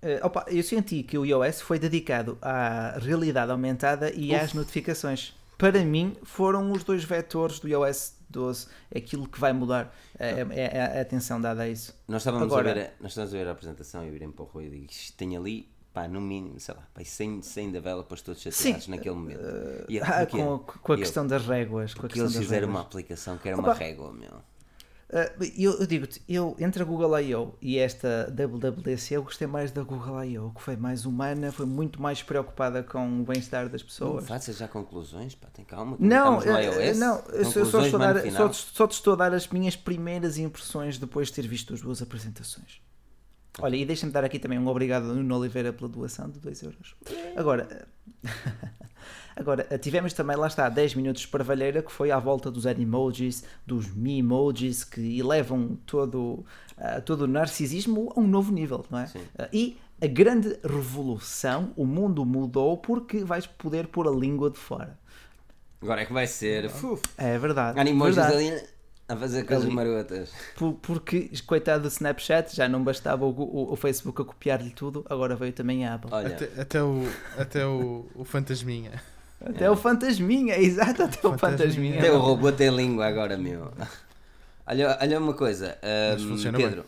Eh, 0.00 0.18
opa, 0.22 0.44
eu 0.48 0.62
senti 0.64 1.02
que 1.04 1.16
o 1.16 1.24
iOS 1.24 1.60
foi 1.60 1.78
dedicado 1.78 2.36
à 2.42 2.98
realidade 2.98 3.52
aumentada 3.52 4.10
e 4.12 4.34
às 4.34 4.52
notificações. 4.52 5.32
Para 5.62 5.84
mim, 5.84 6.16
foram 6.24 6.72
os 6.72 6.82
dois 6.82 7.04
vetores 7.04 7.60
do 7.60 7.68
iOS 7.68 8.14
12 8.28 8.66
aquilo 8.92 9.28
que 9.28 9.38
vai 9.38 9.52
mudar. 9.52 9.94
É, 10.18 10.40
é- 10.50 10.76
é 10.76 10.98
a 10.98 11.02
atenção 11.02 11.40
dada 11.40 11.62
a 11.62 11.68
isso. 11.68 11.94
Nós 12.08 12.22
estávamos, 12.22 12.48
Agora- 12.52 12.72
a, 12.72 12.74
ver, 12.74 12.92
nós 13.00 13.12
estávamos 13.12 13.32
a 13.32 13.38
ver 13.38 13.46
a 13.46 13.52
apresentação 13.52 14.04
e 14.04 14.10
virem 14.10 14.32
para 14.32 14.42
o 14.42 14.46
Rui 14.48 14.64
e 14.66 14.70
digo, 14.70 14.92
tem 15.16 15.36
ali, 15.36 15.68
pá, 15.94 16.08
no 16.08 16.20
mínimo, 16.20 16.58
sei 16.58 16.74
lá, 16.74 16.82
pá, 16.92 17.04
100, 17.04 17.42
100 17.42 17.70
developers 17.70 18.22
todos 18.22 18.42
chateados 18.42 18.84
Sim, 18.86 18.90
naquele 18.90 19.14
momento. 19.14 19.40
Eh, 19.40 19.84
eu, 19.88 20.02
ah, 20.04 20.26
com, 20.26 20.58
com 20.58 20.92
a 20.92 20.96
eu, 20.96 20.98
questão 20.98 21.24
das 21.24 21.46
réguas. 21.46 21.94
Com 21.94 22.06
a 22.06 22.08
questão 22.08 22.26
eles 22.26 22.36
fizeram 22.36 22.66
réguas. 22.66 22.74
uma 22.74 22.80
aplicação 22.80 23.38
que 23.38 23.48
era 23.48 23.56
Opa. 23.56 23.68
uma 23.68 23.74
régua, 23.74 24.12
meu. 24.12 24.42
Uh, 25.12 25.44
eu, 25.58 25.78
eu 25.78 25.86
digo-te, 25.86 26.22
eu 26.26 26.56
entre 26.58 26.82
a 26.82 26.86
Google 26.86 27.20
I.O. 27.20 27.54
e 27.60 27.78
esta 27.78 28.32
WWDC, 28.34 29.14
eu 29.14 29.22
gostei 29.22 29.46
mais 29.46 29.70
da 29.70 29.82
Google 29.82 30.24
I.O., 30.24 30.50
que 30.52 30.62
foi 30.62 30.74
mais 30.74 31.04
humana, 31.04 31.52
foi 31.52 31.66
muito 31.66 32.00
mais 32.00 32.22
preocupada 32.22 32.82
com 32.82 33.20
o 33.20 33.22
bem-estar 33.22 33.68
das 33.68 33.82
Não 33.82 33.88
pessoas. 33.88 34.26
faças 34.26 34.56
já 34.56 34.66
conclusões, 34.66 35.34
pá, 35.34 35.48
tem 35.52 35.66
calma. 35.66 35.98
Não, 36.00 36.40
no 36.40 36.56
eh, 36.56 36.88
iOS. 36.88 36.98
não, 36.98 37.18
eu 37.28 37.44
só, 37.44 37.82
estou 37.82 37.98
dar, 37.98 38.30
só, 38.30 38.50
só 38.52 38.86
te 38.86 38.92
estou 38.92 39.12
a 39.12 39.16
dar 39.16 39.34
as 39.34 39.46
minhas 39.48 39.76
primeiras 39.76 40.38
impressões 40.38 40.96
depois 40.96 41.28
de 41.28 41.34
ter 41.34 41.46
visto 41.46 41.74
as 41.74 41.82
duas 41.82 42.00
apresentações. 42.00 42.80
Olha, 43.58 43.76
e 43.76 43.84
deixa-me 43.84 44.12
dar 44.12 44.24
aqui 44.24 44.38
também 44.38 44.58
um 44.58 44.66
obrigado 44.66 45.10
a 45.10 45.14
Nuno 45.14 45.36
Oliveira 45.38 45.74
pela 45.74 45.90
doação 45.90 46.30
de 46.30 46.38
2 46.40 46.62
euros. 46.62 46.96
Agora, 47.36 47.86
agora, 49.36 49.64
tivemos 49.78 50.12
também, 50.12 50.36
lá 50.36 50.46
está, 50.46 50.68
10 50.68 50.94
minutos 50.94 51.22
de 51.22 51.28
parvalheira, 51.28 51.82
que 51.82 51.90
foi 51.92 52.10
à 52.10 52.18
volta 52.18 52.50
dos 52.50 52.66
animojis, 52.66 53.44
dos 53.66 53.92
mi-emojis, 53.94 54.84
que 54.84 55.18
elevam 55.18 55.78
todo, 55.86 56.44
ah, 56.76 57.00
todo 57.00 57.22
o 57.22 57.26
narcisismo 57.26 58.12
a 58.16 58.20
um 58.20 58.26
novo 58.26 58.52
nível, 58.52 58.84
não 58.90 58.98
é? 58.98 59.06
Sim. 59.06 59.20
Ah, 59.38 59.48
e 59.52 59.76
a 60.00 60.06
grande 60.06 60.56
revolução, 60.64 61.72
o 61.76 61.86
mundo 61.86 62.24
mudou 62.26 62.76
porque 62.76 63.22
vais 63.24 63.46
poder 63.46 63.86
pôr 63.88 64.08
a 64.08 64.10
língua 64.10 64.50
de 64.50 64.58
fora. 64.58 64.98
Agora 65.80 66.02
é 66.02 66.06
que 66.06 66.12
vai 66.12 66.26
ser. 66.26 66.68
Fuf. 66.70 67.02
É 67.18 67.36
verdade. 67.38 67.78
Animojis 67.78 68.14
verdade. 68.16 68.36
ali 68.50 68.62
a 69.08 69.16
fazer 69.16 69.44
coisas 69.44 69.66
Ali. 69.66 69.74
marotas. 69.74 70.32
Por- 70.56 70.74
porque, 70.74 71.28
coitado 71.46 71.82
do 71.82 71.88
Snapchat, 71.88 72.54
já 72.54 72.68
não 72.68 72.82
bastava 72.82 73.24
o, 73.26 73.30
o- 73.30 73.72
o 73.72 73.76
Facebook 73.76 74.22
a 74.22 74.24
copiar-lhe 74.24 74.70
tudo, 74.70 75.04
agora 75.10 75.34
veio 75.36 75.52
também 75.52 75.84
a 75.86 75.94
Apple. 75.94 76.10
Olha, 76.12 76.28
Até, 76.28 76.60
até 76.60 76.82
o, 76.82 77.02
até 77.36 77.66
o, 77.66 78.06
o 78.14 78.24
Fantasminha. 78.24 79.02
Até 79.44 79.70
o 79.70 79.76
Fantasminha, 79.76 80.56
exato, 80.60 81.02
até 81.02 81.26
o 81.26 81.36
Fantasminha. 81.36 81.98
Até 81.98 82.12
o 82.12 82.18
robô 82.18 82.52
tem 82.52 82.70
língua 82.70 83.06
agora, 83.06 83.36
meu. 83.36 83.72
Olha, 84.64 84.96
olha 85.00 85.18
uma 85.18 85.34
coisa, 85.34 85.76
ahm, 85.82 86.18
funciona 86.28 86.56
Pedro. 86.56 86.84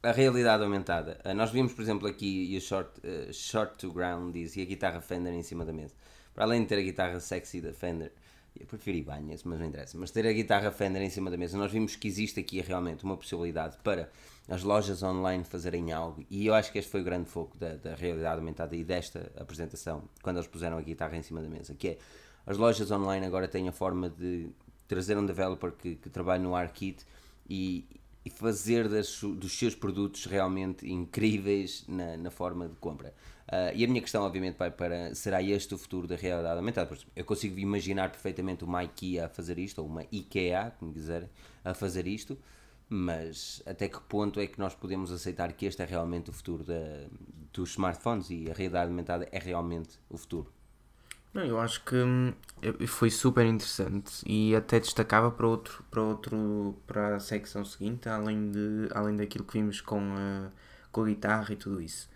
A 0.00 0.12
realidade 0.12 0.62
aumentada. 0.62 1.18
Ah, 1.24 1.34
nós 1.34 1.50
vimos, 1.50 1.72
por 1.72 1.82
exemplo, 1.82 2.06
aqui 2.06 2.54
e 2.54 2.56
o 2.56 2.60
short, 2.60 2.88
ah, 3.04 3.32
short 3.32 3.76
to 3.78 3.92
ground 3.92 4.32
diz, 4.32 4.56
e 4.56 4.62
a 4.62 4.64
guitarra 4.64 5.00
Fender 5.00 5.34
em 5.34 5.42
cima 5.42 5.64
da 5.64 5.72
mesa. 5.72 5.92
Para 6.32 6.44
além 6.44 6.62
de 6.62 6.68
ter 6.68 6.78
a 6.78 6.82
guitarra 6.82 7.18
sexy 7.18 7.60
da 7.60 7.72
Fender, 7.72 8.12
eu 8.58 8.64
prefiro 8.64 8.96
Ibanez, 8.96 9.42
mas 9.42 9.58
não 9.58 9.66
interessa. 9.66 9.98
Mas 9.98 10.12
ter 10.12 10.24
a 10.24 10.32
guitarra 10.32 10.70
Fender 10.70 11.02
em 11.02 11.10
cima 11.10 11.30
da 11.30 11.36
mesa, 11.36 11.58
nós 11.58 11.72
vimos 11.72 11.96
que 11.96 12.06
existe 12.06 12.38
aqui 12.38 12.60
realmente 12.60 13.02
uma 13.02 13.16
possibilidade 13.16 13.76
para 13.82 14.08
as 14.48 14.62
lojas 14.62 15.02
online 15.02 15.44
fazerem 15.44 15.92
algo. 15.92 16.24
E 16.28 16.46
eu 16.46 16.54
acho 16.54 16.72
que 16.72 16.78
este 16.78 16.90
foi 16.90 17.00
o 17.00 17.04
grande 17.04 17.28
foco 17.28 17.56
da, 17.56 17.76
da 17.76 17.94
realidade 17.94 18.38
aumentada 18.38 18.74
e 18.74 18.82
desta 18.82 19.30
apresentação, 19.36 20.02
quando 20.22 20.36
eles 20.36 20.48
puseram 20.48 20.76
a 20.76 20.82
guitarra 20.82 21.16
em 21.16 21.22
cima 21.22 21.40
da 21.40 21.48
mesa, 21.48 21.74
que 21.74 21.88
é 21.88 21.98
as 22.46 22.56
lojas 22.56 22.90
online 22.90 23.24
agora 23.26 23.46
têm 23.46 23.68
a 23.68 23.72
forma 23.72 24.08
de 24.08 24.48
trazer 24.88 25.16
um 25.16 25.24
developer 25.24 25.72
que, 25.72 25.94
que 25.94 26.10
trabalha 26.10 26.42
no 26.42 26.54
ARKit 26.54 27.04
e, 27.48 27.84
e 28.24 28.30
fazer 28.30 28.88
das 28.88 29.20
dos 29.20 29.52
seus 29.56 29.74
produtos 29.74 30.24
realmente 30.24 30.90
incríveis 30.90 31.84
na, 31.86 32.16
na 32.16 32.30
forma 32.30 32.68
de 32.68 32.74
compra. 32.76 33.14
Ah, 33.50 33.72
e 33.74 33.84
a 33.84 33.88
minha 33.88 34.00
questão, 34.00 34.22
obviamente, 34.22 34.56
vai 34.56 34.70
para 34.70 35.12
será 35.14 35.42
este 35.42 35.74
o 35.74 35.78
futuro 35.78 36.06
da 36.06 36.14
realidade 36.14 36.56
aumentada? 36.56 36.86
Por 36.86 36.94
exemplo, 36.94 37.12
Eu 37.16 37.24
consigo 37.24 37.58
imaginar 37.58 38.10
perfeitamente 38.10 38.64
uma 38.64 38.84
IKEA 38.84 39.26
a 39.26 39.28
fazer 39.28 39.58
isto, 39.58 39.80
ou 39.80 39.88
uma 39.88 40.04
IKEA, 40.12 40.72
como 40.78 40.92
quiserem, 40.92 41.28
a 41.64 41.74
fazer 41.74 42.06
isto, 42.06 42.38
mas 42.90 43.62
até 43.64 43.88
que 43.88 44.00
ponto 44.00 44.40
é 44.40 44.48
que 44.48 44.58
nós 44.58 44.74
podemos 44.74 45.12
aceitar 45.12 45.52
que 45.52 45.64
este 45.64 45.80
é 45.80 45.84
realmente 45.84 46.28
o 46.28 46.32
futuro 46.32 46.64
da, 46.64 47.06
dos 47.52 47.70
smartphones 47.70 48.28
e 48.30 48.50
a 48.50 48.52
realidade 48.52 48.90
aumentada 48.90 49.28
é 49.30 49.38
realmente 49.38 49.98
o 50.10 50.18
futuro? 50.18 50.52
Não, 51.32 51.44
eu 51.44 51.60
acho 51.60 51.84
que 51.84 51.94
hum, 51.94 52.32
foi 52.88 53.08
super 53.08 53.46
interessante 53.46 54.20
e 54.26 54.56
até 54.56 54.80
destacava 54.80 55.30
para 55.30 55.46
outro, 55.46 55.84
para 55.88 56.02
outro, 56.02 56.76
para 56.84 57.14
a 57.14 57.20
secção 57.20 57.64
seguinte, 57.64 58.08
além 58.08 58.50
de, 58.50 58.88
além 58.92 59.16
daquilo 59.16 59.44
que 59.44 59.52
vimos 59.52 59.80
com 59.80 60.00
a, 60.16 60.50
com 60.90 61.02
a 61.02 61.06
guitarra 61.06 61.52
e 61.52 61.56
tudo 61.56 61.80
isso. 61.80 62.10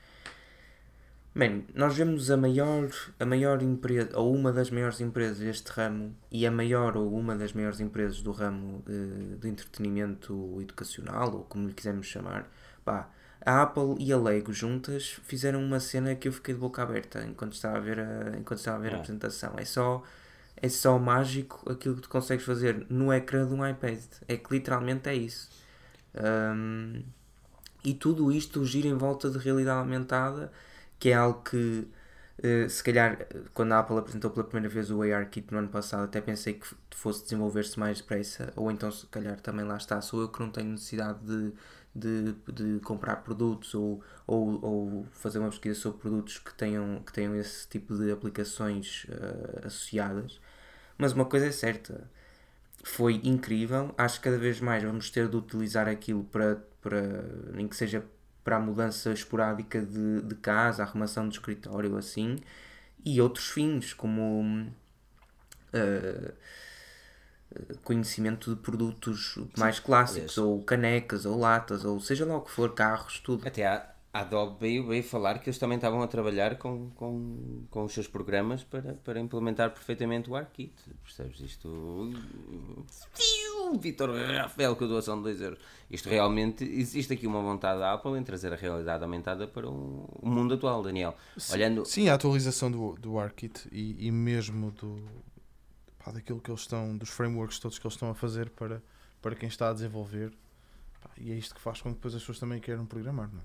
Man, 1.35 1.63
nós 1.75 1.97
vemos 1.97 2.31
a 2.31 2.37
maior, 2.37 2.89
a 3.19 3.27
maior 3.27 3.61
empresa, 3.61 4.17
ou 4.17 4.33
uma 4.33 4.53
das 4.53 4.71
maiores 4.71 5.01
empresas 5.01 5.39
deste 5.39 5.69
ramo, 5.73 6.15
e 6.31 6.47
a 6.47 6.51
maior 6.51 6.97
ou 6.97 7.13
uma 7.13 7.35
das 7.35 7.53
maiores 7.53 7.81
empresas 7.81 8.23
do 8.23 8.31
ramo 8.31 8.85
eh, 8.89 9.37
de 9.41 9.49
entretenimento 9.49 10.59
educacional, 10.61 11.35
ou 11.35 11.43
como 11.45 11.67
lhe 11.67 11.75
quisermos 11.75 12.07
chamar, 12.07 12.49
pá, 12.85 13.11
a 13.45 13.63
Apple 13.63 13.97
e 13.99 14.13
a 14.13 14.17
Lego 14.17 14.53
juntas 14.53 15.19
fizeram 15.25 15.61
uma 15.63 15.81
cena 15.81 16.15
que 16.15 16.29
eu 16.29 16.33
fiquei 16.33 16.55
de 16.55 16.61
boca 16.61 16.83
aberta 16.83 17.25
enquanto 17.25 17.53
estava 17.55 17.77
a 17.79 17.81
ver 17.81 17.99
a, 17.99 18.37
enquanto 18.39 18.59
estava 18.61 18.77
a, 18.79 18.81
ver 18.81 18.93
a 18.93 18.93
É. 18.93 18.97
apresentação. 18.97 19.55
É 19.59 19.65
só, 19.65 20.03
é 20.57 20.69
só 20.69 20.99
mágico 21.01 21.69
aquilo 21.71 21.97
que 21.97 22.03
tu 22.03 22.09
consegues 22.09 22.45
fazer 22.47 22.87
no 22.89 23.13
ecrã 23.13 23.45
de 23.47 23.53
um 23.53 23.67
iPad. 23.69 23.99
É 24.29 24.37
que 24.37 24.55
literalmente 24.55 25.09
é 25.09 25.15
isso. 25.17 25.51
Ahm, 26.15 27.03
e 27.85 27.93
tudo 27.93 28.33
isto 28.33 28.65
gira 28.65 28.87
em 28.89 28.95
volta 28.95 29.29
de 29.31 29.37
realidade 29.39 29.79
aumentada, 29.81 30.51
que 30.99 31.11
é 31.11 31.15
algo 31.15 31.43
que, 31.43 31.89
eh, 32.43 32.69
se 32.69 32.83
calhar, 32.83 33.27
quando 33.55 33.73
a 33.73 33.81
Apple 33.81 33.99
apresentou 33.99 34.31
pela 34.31 34.45
primeira 34.45 34.69
vez 34.73 34.91
o 34.91 35.03
ARKit 35.03 35.53
no 35.53 35.59
ano 35.59 35.69
passado, 35.69 36.05
até 36.05 36.21
pensei 36.21 36.55
que 36.55 36.67
fosse 36.95 37.25
desenvolver-se 37.25 37.79
mais 37.79 37.99
depressa, 38.01 38.53
ou 38.57 38.71
então, 38.71 38.91
se 38.91 39.07
calhar, 39.07 39.41
também 39.41 39.65
lá 39.65 39.77
está, 39.77 40.01
sou 40.01 40.23
eu 40.23 40.29
que 40.29 40.41
não 40.41 40.51
tenho 40.51 40.71
necessidade 40.71 41.21
de, 41.25 41.53
de, 41.95 42.33
de 42.53 42.81
comprar 42.81 43.17
produtos 43.17 43.75
ou, 43.75 44.03
ou, 44.27 44.65
ou 44.65 45.07
fazer 45.13 45.39
uma 45.39 45.51
pesquisa 45.51 45.79
sobre 45.79 46.01
produtos 46.01 46.39
que 46.39 46.55
tenham, 46.55 47.03
que 47.05 47.13
tenham 47.13 47.35
esse 47.37 47.69
tipo 47.69 47.97
de 47.97 48.11
aplicações 48.11 49.07
eh, 49.11 49.67
associadas. 49.67 50.41
Mas 50.99 51.13
uma 51.13 51.25
coisa 51.25 51.47
é 51.47 51.53
certa, 51.53 52.09
foi 52.85 53.21
incrível. 53.25 53.95
Acho 53.97 54.19
que 54.19 54.25
cada 54.25 54.39
vez 54.39 54.61
mais 54.61 54.83
vamos 54.83 55.11
ter 55.11 55.29
de 55.29 55.37
utilizar 55.37 55.89
aquilo 55.89 56.25
para, 56.25 56.57
para 56.83 57.23
nem 57.53 57.69
que 57.69 57.77
seja 57.77 58.05
para 58.45 58.57
a 58.57 58.61
mudança 58.61 59.11
esporádica 59.13 59.81
de, 59.81 60.23
de 60.23 60.35
casa, 60.37 60.83
a 60.83 60.87
arrumação 60.87 61.27
do 61.27 61.33
escritório, 61.33 61.97
assim, 61.97 62.37
e 63.05 63.21
outros 63.21 63.49
fins, 63.49 63.95
como 63.95 64.71
eh, 65.73 66.33
conhecimento 67.83 68.55
de 68.55 68.61
produtos 68.61 69.39
mais 69.57 69.81
clássicos, 69.81 70.39
aliás. 70.39 70.39
ou 70.39 70.63
canecas, 70.63 71.27
ou 71.27 71.39
latas, 71.39 71.85
ou 71.85 71.99
seja 72.01 72.25
lá 72.25 72.37
o 72.37 72.43
que 72.43 72.51
for, 72.51 72.75
carros, 72.75 73.19
tudo. 73.21 73.47
Até 73.47 73.67
a 73.67 73.95
Adobe 74.13 74.57
veio, 74.61 74.87
veio 74.87 75.03
falar 75.03 75.41
que 75.41 75.49
eles 75.49 75.59
também 75.59 75.77
estavam 75.77 76.01
a 76.01 76.07
trabalhar 76.07 76.57
com, 76.57 76.91
com, 76.91 77.65
com 77.69 77.85
os 77.85 77.93
seus 77.93 78.07
programas 78.07 78.63
para, 78.63 78.95
para 78.95 79.19
implementar 79.19 79.71
perfeitamente 79.71 80.31
o 80.31 80.37
ARKit. 80.37 80.73
Percebes? 81.03 81.41
Isto. 81.41 82.13
Fiu! 83.71 83.79
Vitor 83.79 84.11
Rafael 84.15 84.77
com 84.77 84.85
a 84.85 84.89
doação 84.89 85.17
de 85.17 85.25
2 85.25 85.41
euros. 85.41 85.59
Isto 85.91 86.09
realmente. 86.09 86.65
Existe 86.65 87.13
aqui 87.13 87.27
uma 87.27 87.41
vontade 87.41 87.81
da 87.81 87.93
Apple 87.93 88.19
em 88.19 88.23
trazer 88.23 88.53
a 88.53 88.57
realidade 88.57 89.03
aumentada 89.03 89.47
para 89.47 89.69
o, 89.69 90.09
o 90.21 90.29
mundo 90.29 90.55
atual, 90.55 90.83
Daniel. 90.83 91.17
Olhando. 91.51 91.85
Sim, 91.85 92.09
a 92.09 92.15
atualização 92.15 92.71
do, 92.71 92.95
do 92.95 93.19
ARKit 93.19 93.69
e, 93.73 94.07
e 94.07 94.11
mesmo 94.11 94.71
do, 94.73 95.03
pá, 96.03 96.13
daquilo 96.13 96.41
que 96.41 96.51
eles 96.51 96.61
estão, 96.61 96.97
dos 96.97 97.11
frameworks 97.11 97.59
todos 97.59 97.79
que 97.79 97.87
eles 97.87 97.95
estão 97.95 98.11
a 98.11 98.15
fazer 98.15 98.51
para, 98.51 98.83
para 99.21 99.35
quem 99.35 99.49
está 99.49 99.71
a 99.71 99.73
desenvolver. 99.73 100.33
Pá, 101.03 101.11
e 101.17 101.33
é 101.33 101.35
isto 101.35 101.55
que 101.55 101.61
faz 101.61 101.81
com 101.81 101.91
que 101.91 101.97
depois 101.97 102.15
as 102.15 102.23
pessoas 102.23 102.39
também 102.39 102.61
queiram 102.61 102.87
programar. 102.87 103.31
Não 103.33 103.41
é? 103.41 103.45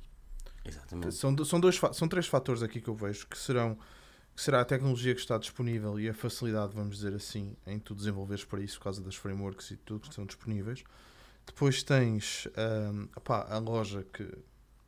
Exatamente. 0.65 1.15
São, 1.15 1.35
são, 1.45 1.59
dois, 1.59 1.79
são 1.93 2.07
três 2.07 2.27
fatores 2.27 2.61
aqui 2.61 2.81
que 2.81 2.89
eu 2.89 2.95
vejo 2.95 3.27
que 3.27 3.37
serão 3.37 3.77
que 4.39 4.43
será 4.45 4.61
a 4.61 4.65
tecnologia 4.65 5.13
que 5.13 5.19
está 5.19 5.37
disponível 5.37 5.99
e 5.99 6.07
a 6.07 6.13
facilidade, 6.13 6.73
vamos 6.73 6.95
dizer 6.95 7.13
assim, 7.13 7.57
em 7.67 7.77
tu 7.77 7.93
desenvolveres 7.93 8.45
para 8.45 8.61
isso, 8.61 8.77
por 8.77 8.85
causa 8.85 9.01
das 9.03 9.13
frameworks 9.13 9.69
e 9.71 9.75
tudo 9.75 9.99
que 9.99 10.07
estão 10.07 10.25
disponíveis. 10.25 10.81
Depois 11.45 11.83
tens 11.83 12.47
hum, 12.93 13.09
opá, 13.17 13.45
a 13.49 13.57
loja 13.57 14.05
que, 14.13 14.25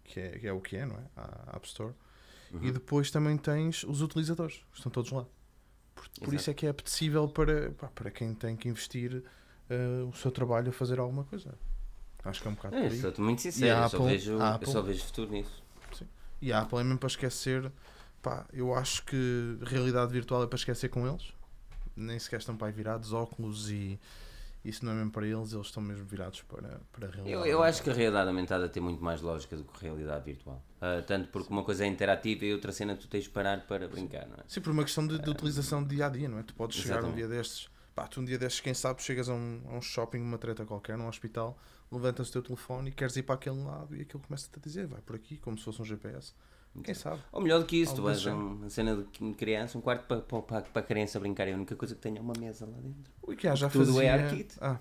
que, 0.06 0.22
é, 0.22 0.40
que 0.40 0.48
é 0.48 0.54
o 0.54 0.62
que 0.62 0.78
é, 0.78 0.86
não 0.86 0.96
é? 0.96 1.04
A 1.18 1.58
App 1.58 1.68
Store. 1.68 1.94
E 2.62 2.72
depois 2.72 3.12
também 3.12 3.38
tens 3.38 3.84
os 3.84 4.02
utilizadores, 4.02 4.56
que 4.72 4.78
estão 4.78 4.90
todos 4.90 5.12
lá. 5.12 5.26
Por, 5.96 6.08
por 6.24 6.34
isso 6.34 6.50
é 6.50 6.54
que 6.54 6.66
é 6.66 6.70
apetecível 6.70 7.28
para, 7.28 7.72
pá, 7.72 7.88
para 7.90 8.10
quem 8.10 8.34
tem 8.34 8.56
que 8.56 8.70
investir 8.70 9.22
eh, 9.70 10.04
o 10.10 10.14
seu 10.14 10.32
trabalho 10.32 10.70
a 10.70 10.72
fazer 10.72 10.98
alguma 10.98 11.26
coisa. 11.26 11.54
Acho 12.24 12.42
que 12.42 12.48
é 12.48 12.52
um 12.52 12.54
bocado 12.56 12.76
É, 12.78 12.90
sou 12.90 13.14
muito 13.18 13.42
sincero, 13.42 13.82
eu, 13.82 13.90
só 13.90 13.98
Apple- 13.98 14.12
vejo, 14.12 14.32
a 14.32 14.36
eu 14.36 14.44
Apple- 14.44 14.72
só 14.72 14.82
vejo 14.82 15.04
futuro 15.04 15.30
nisso. 15.30 15.62
E 16.42 16.54
a 16.54 16.62
Apple 16.62 16.80
é 16.80 16.84
mesmo 16.86 17.00
para 17.00 17.08
esquecer. 17.08 17.70
Pá, 18.22 18.46
eu 18.54 18.74
acho 18.74 19.04
que 19.06 19.58
realidade 19.64 20.12
virtual 20.12 20.44
é 20.44 20.48
para 20.48 20.58
esquecer 20.58 20.90
com 20.90 21.08
eles. 21.08 21.34
Nem 21.96 22.18
sequer 22.20 22.40
estão 22.40 22.56
para 22.56 22.68
aí 22.68 22.74
virados, 22.74 23.14
óculos 23.14 23.70
e 23.70 24.00
isso 24.64 24.86
não 24.86 24.92
é 24.92 24.96
mesmo 24.96 25.12
para 25.12 25.26
eles, 25.26 25.54
eles 25.54 25.68
estão 25.68 25.82
mesmo 25.82 26.06
virados 26.06 26.42
para, 26.44 26.80
para 26.92 27.08
a 27.08 27.12
realidade. 27.12 27.32
Eu, 27.32 27.46
eu 27.46 27.64
acho 27.64 27.82
que 27.82 27.90
a 27.90 27.94
realidade 27.94 28.28
aumentada 28.28 28.70
tem 28.70 28.82
muito 28.82 29.04
mais 29.04 29.20
lógica 29.22 29.58
do 29.58 29.64
que 29.64 29.72
a 29.76 29.80
realidade 29.90 30.24
virtual. 30.24 30.64
Ah, 30.80 31.02
tanto 31.06 31.30
porque 31.30 31.52
uma 31.52 31.64
coisa 31.64 31.84
é 31.84 31.88
interativa 31.88 32.46
e 32.46 32.54
outra 32.54 32.72
cena 32.72 32.96
tu 32.96 33.08
tens 33.08 33.24
de 33.24 33.32
parar 33.32 33.66
para 33.66 33.88
brincar, 33.88 34.28
não 34.28 34.36
é? 34.36 34.44
Sim, 34.48 34.62
por 34.62 34.72
uma 34.72 34.84
questão 34.84 35.08
de, 35.08 35.18
de 35.18 35.30
utilização 35.30 35.84
dia 35.84 36.06
a 36.06 36.10
dia, 36.10 36.30
não 36.30 36.38
é? 36.38 36.44
Tu 36.44 36.54
podes 36.54 36.78
chegar 36.78 36.96
um 36.96 36.98
Exatamente. 37.00 37.18
dia 37.18 37.28
destes, 37.28 37.70
pá, 37.96 38.08
tu 38.08 38.22
um 38.22 38.26
dia 38.26 38.38
destes, 38.38 38.62
quem 38.62 38.74
sabe, 38.76 39.02
chegas 39.02 39.30
a 39.30 39.34
um, 39.34 39.62
a 39.68 39.74
um 39.74 39.82
shopping, 39.82 40.20
uma 40.20 40.38
treta 40.38 40.64
qualquer, 40.64 40.96
num 40.96 41.08
hospital, 41.08 41.58
levantas 41.92 42.30
o 42.30 42.32
teu 42.32 42.44
telefone 42.44 42.92
e 42.92 42.94
queres 42.94 43.16
ir 43.16 43.24
para 43.24 43.36
aquele 43.36 43.64
lado 43.64 43.96
e 43.96 44.02
aquilo 44.02 44.22
começa-te 44.22 44.60
a 44.60 44.62
dizer, 44.62 44.86
vai 44.86 45.02
por 45.02 45.16
aqui, 45.16 45.38
como 45.38 45.58
se 45.58 45.64
fosse 45.64 45.82
um 45.82 45.86
GPS. 45.86 46.34
Quem 46.84 46.94
sabe? 46.94 47.22
Ou 47.32 47.42
melhor 47.42 47.60
do 47.60 47.66
que 47.66 47.76
isso, 47.76 47.94
tu 47.94 47.98
Algo 48.08 48.08
vais 48.08 48.26
uma 48.26 48.70
cena 48.70 48.96
de 48.96 49.34
criança, 49.34 49.78
um 49.78 49.82
quarto 49.82 50.06
para, 50.08 50.22
para, 50.22 50.62
para 50.62 50.82
a 50.82 50.86
criança 50.86 51.20
brincar 51.20 51.48
e 51.48 51.52
a 51.52 51.56
única 51.56 51.76
coisa 51.76 51.94
que 51.94 52.02
tem 52.02 52.18
é 52.18 52.22
uma 52.22 52.34
mesa 52.40 52.66
lá 52.66 52.78
dentro. 52.78 53.12
O 53.22 53.34
IKEA 53.34 53.56
já 53.56 53.70
Tudo 53.70 53.88
fazia... 53.88 54.04
é 54.04 54.10
ARKit. 54.10 54.56
Ah, 54.62 54.78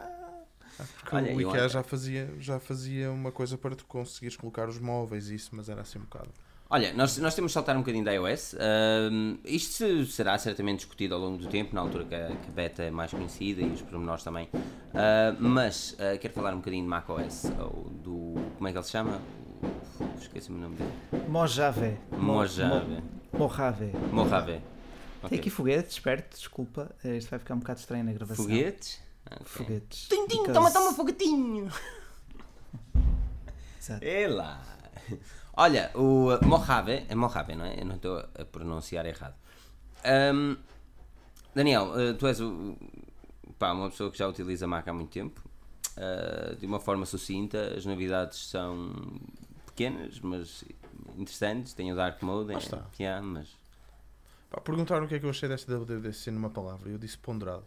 Porque 1.00 1.16
Olha, 1.16 1.36
o 1.36 1.40
IKEA 1.40 1.68
já 1.68 1.82
fazia, 1.82 2.34
já 2.38 2.60
fazia 2.60 3.10
uma 3.10 3.32
coisa 3.32 3.58
para 3.58 3.74
tu 3.74 3.84
conseguires 3.86 4.36
colocar 4.36 4.68
os 4.68 4.78
móveis 4.78 5.30
e 5.30 5.34
isso, 5.34 5.50
mas 5.52 5.68
era 5.68 5.82
assim 5.82 5.98
um 5.98 6.02
bocado. 6.02 6.30
Olha, 6.72 6.92
nós, 6.94 7.18
nós 7.18 7.34
temos 7.34 7.50
de 7.50 7.54
saltar 7.54 7.74
um 7.74 7.80
bocadinho 7.80 8.04
da 8.04 8.12
iOS. 8.12 8.54
Ahm, 8.54 9.38
isto 9.44 9.72
se- 9.74 10.06
será 10.06 10.38
certamente 10.38 10.78
discutido 10.78 11.14
ao 11.16 11.20
longo 11.20 11.36
do 11.36 11.48
tempo, 11.48 11.74
na 11.74 11.80
altura 11.80 12.04
que 12.04 12.14
a, 12.14 12.28
que 12.28 12.48
a 12.48 12.52
beta 12.52 12.82
é 12.84 12.90
mais 12.92 13.10
conhecida 13.10 13.60
e 13.60 13.66
os 13.72 13.82
pormenores 13.82 14.22
também. 14.22 14.48
Ah, 14.94 15.34
mas 15.40 15.96
ah, 15.98 16.16
quero 16.16 16.32
falar 16.32 16.54
um 16.54 16.58
bocadinho 16.58 16.84
de 16.84 16.88
macOS, 16.88 17.46
ou 17.58 17.90
do. 17.90 18.34
Como 18.56 18.68
é 18.68 18.72
que 18.72 18.78
ele 18.78 18.84
se 18.84 18.90
chama? 18.92 19.20
O- 20.00 20.18
Esqueci-me 20.20 20.58
o 20.58 20.60
nome 20.60 20.76
dele. 20.76 20.92
Mojave. 21.28 21.96
Mo- 22.12 22.18
Mojave. 22.34 23.02
Mo- 23.32 23.38
Mojave. 23.38 23.92
Mojave. 24.12 24.52
Tem 24.52 24.62
Ok. 25.24 25.38
aqui 25.40 25.50
foguetes, 25.50 25.92
esperto, 25.94 26.36
desculpa. 26.36 26.94
eh, 27.04 27.16
Isto 27.16 27.30
vai 27.30 27.40
ficar 27.40 27.54
um 27.54 27.58
bocado 27.58 27.80
estranho 27.80 28.04
na 28.04 28.12
gravação. 28.12 28.44
Foguetes? 28.44 29.00
Ah, 29.26 29.34
ok. 29.40 29.46
Foguetes. 29.46 30.06
Tim, 30.08 30.24
tim, 30.28 30.36
Because- 30.38 30.52
toma, 30.54 30.70
toma 30.70 30.92
foguetinho! 30.94 31.68
Exato. 33.80 34.04
É 34.04 34.28
lá. 34.28 34.62
Olha, 35.60 35.90
o 35.94 36.28
Mojave, 36.46 37.04
é 37.06 37.14
Mojave, 37.14 37.54
não 37.54 37.66
é? 37.66 37.78
Eu 37.80 37.84
não 37.84 37.96
estou 37.96 38.16
a 38.18 38.44
pronunciar 38.46 39.04
errado. 39.04 39.34
Ahm, 40.02 40.56
Daniel, 41.54 41.92
eh, 42.00 42.14
tu 42.14 42.26
és 42.26 42.40
o- 42.40 42.78
pá, 43.58 43.72
uma 43.72 43.90
pessoa 43.90 44.10
que 44.10 44.16
já 44.16 44.26
utiliza 44.26 44.64
a 44.64 44.68
Mac 44.68 44.88
há 44.88 44.92
muito 44.94 45.10
tempo. 45.10 45.38
Ah, 45.98 46.54
de 46.58 46.64
uma 46.64 46.80
forma 46.80 47.04
sucinta, 47.04 47.74
as 47.76 47.84
novidades 47.84 48.48
são 48.48 48.90
pequenas, 49.66 50.18
mas 50.20 50.64
interessantes. 51.18 51.74
Tem 51.74 51.92
o 51.92 51.96
Dark 51.96 52.22
Mode, 52.22 52.54
é, 52.54 52.56
está. 52.56 52.86
yeah, 52.98 53.20
mas 53.20 53.48
Pá, 54.50 54.62
perguntaram 54.62 55.04
o 55.04 55.08
que 55.08 55.16
é 55.16 55.18
que 55.18 55.26
eu 55.26 55.30
achei 55.30 55.46
desta 55.46 55.70
WWDC 55.70 56.30
numa 56.30 56.48
palavra 56.48 56.88
eu 56.88 56.96
disse 56.96 57.18
ponderado. 57.18 57.66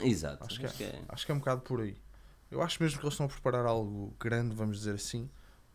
exato. 0.00 0.44
Acho 0.44 0.60
que, 0.60 0.66
é, 0.84 1.02
acho 1.08 1.26
que 1.26 1.32
é 1.32 1.34
um 1.34 1.38
bocado 1.38 1.62
por 1.62 1.80
aí. 1.80 1.96
Eu 2.48 2.62
acho 2.62 2.80
mesmo 2.80 3.00
que 3.00 3.04
eles 3.04 3.14
estão 3.14 3.26
a 3.26 3.28
preparar 3.28 3.66
algo 3.66 4.14
grande, 4.20 4.54
vamos 4.54 4.78
dizer 4.78 4.94
assim, 4.94 5.28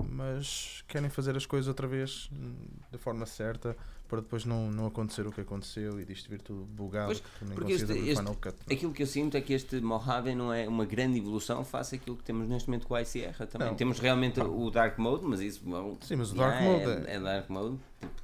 mas 0.07 0.83
querem 0.87 1.09
fazer 1.09 1.35
as 1.35 1.45
coisas 1.45 1.67
outra 1.67 1.87
vez 1.87 2.29
hum, 2.33 2.55
da 2.91 2.97
forma 2.97 3.25
certa 3.25 3.75
para 4.07 4.21
depois 4.21 4.43
não, 4.43 4.71
não 4.71 4.87
acontecer 4.87 5.27
o 5.27 5.31
que 5.31 5.41
aconteceu 5.41 5.99
e 5.99 6.05
disto 6.05 6.27
vir 6.29 6.41
tudo 6.41 6.65
bugado, 6.65 7.07
Pois, 7.07 7.19
que 7.19 7.53
porque 7.53 7.73
este- 7.73 7.91
este- 7.93 8.15
Final 8.15 8.35
Cut. 8.41 8.55
Aquilo 8.71 8.91
que 8.91 9.03
eu 9.03 9.07
sinto 9.07 9.37
é 9.37 9.41
que 9.41 9.53
este 9.53 9.79
Mojave 9.81 10.33
não 10.33 10.51
é 10.51 10.67
uma 10.67 10.83
grande 10.83 11.19
evolução 11.19 11.63
face 11.63 11.95
àquilo 11.95 12.17
que 12.17 12.23
temos 12.23 12.47
neste 12.47 12.67
momento 12.69 12.87
com 12.87 12.95
a 12.95 13.03
iSierra 13.03 13.45
também. 13.45 13.67
Não. 13.67 13.75
Temos 13.75 13.99
realmente 13.99 14.39
o 14.41 14.71
Dark 14.71 14.97
Mode, 14.97 15.23
mas 15.25 15.41
isso. 15.41 15.61
bom, 15.63 15.95
Sim, 16.01 16.15
mas 16.15 16.31
o 16.31 16.35
yeah, 16.35 16.55
Dark 16.55 16.63
Mode 16.87 17.07
é, 17.07 17.11
é- 17.11 17.15
é 17.15 17.19
Dark 17.19 17.49
Mode. 17.51 17.77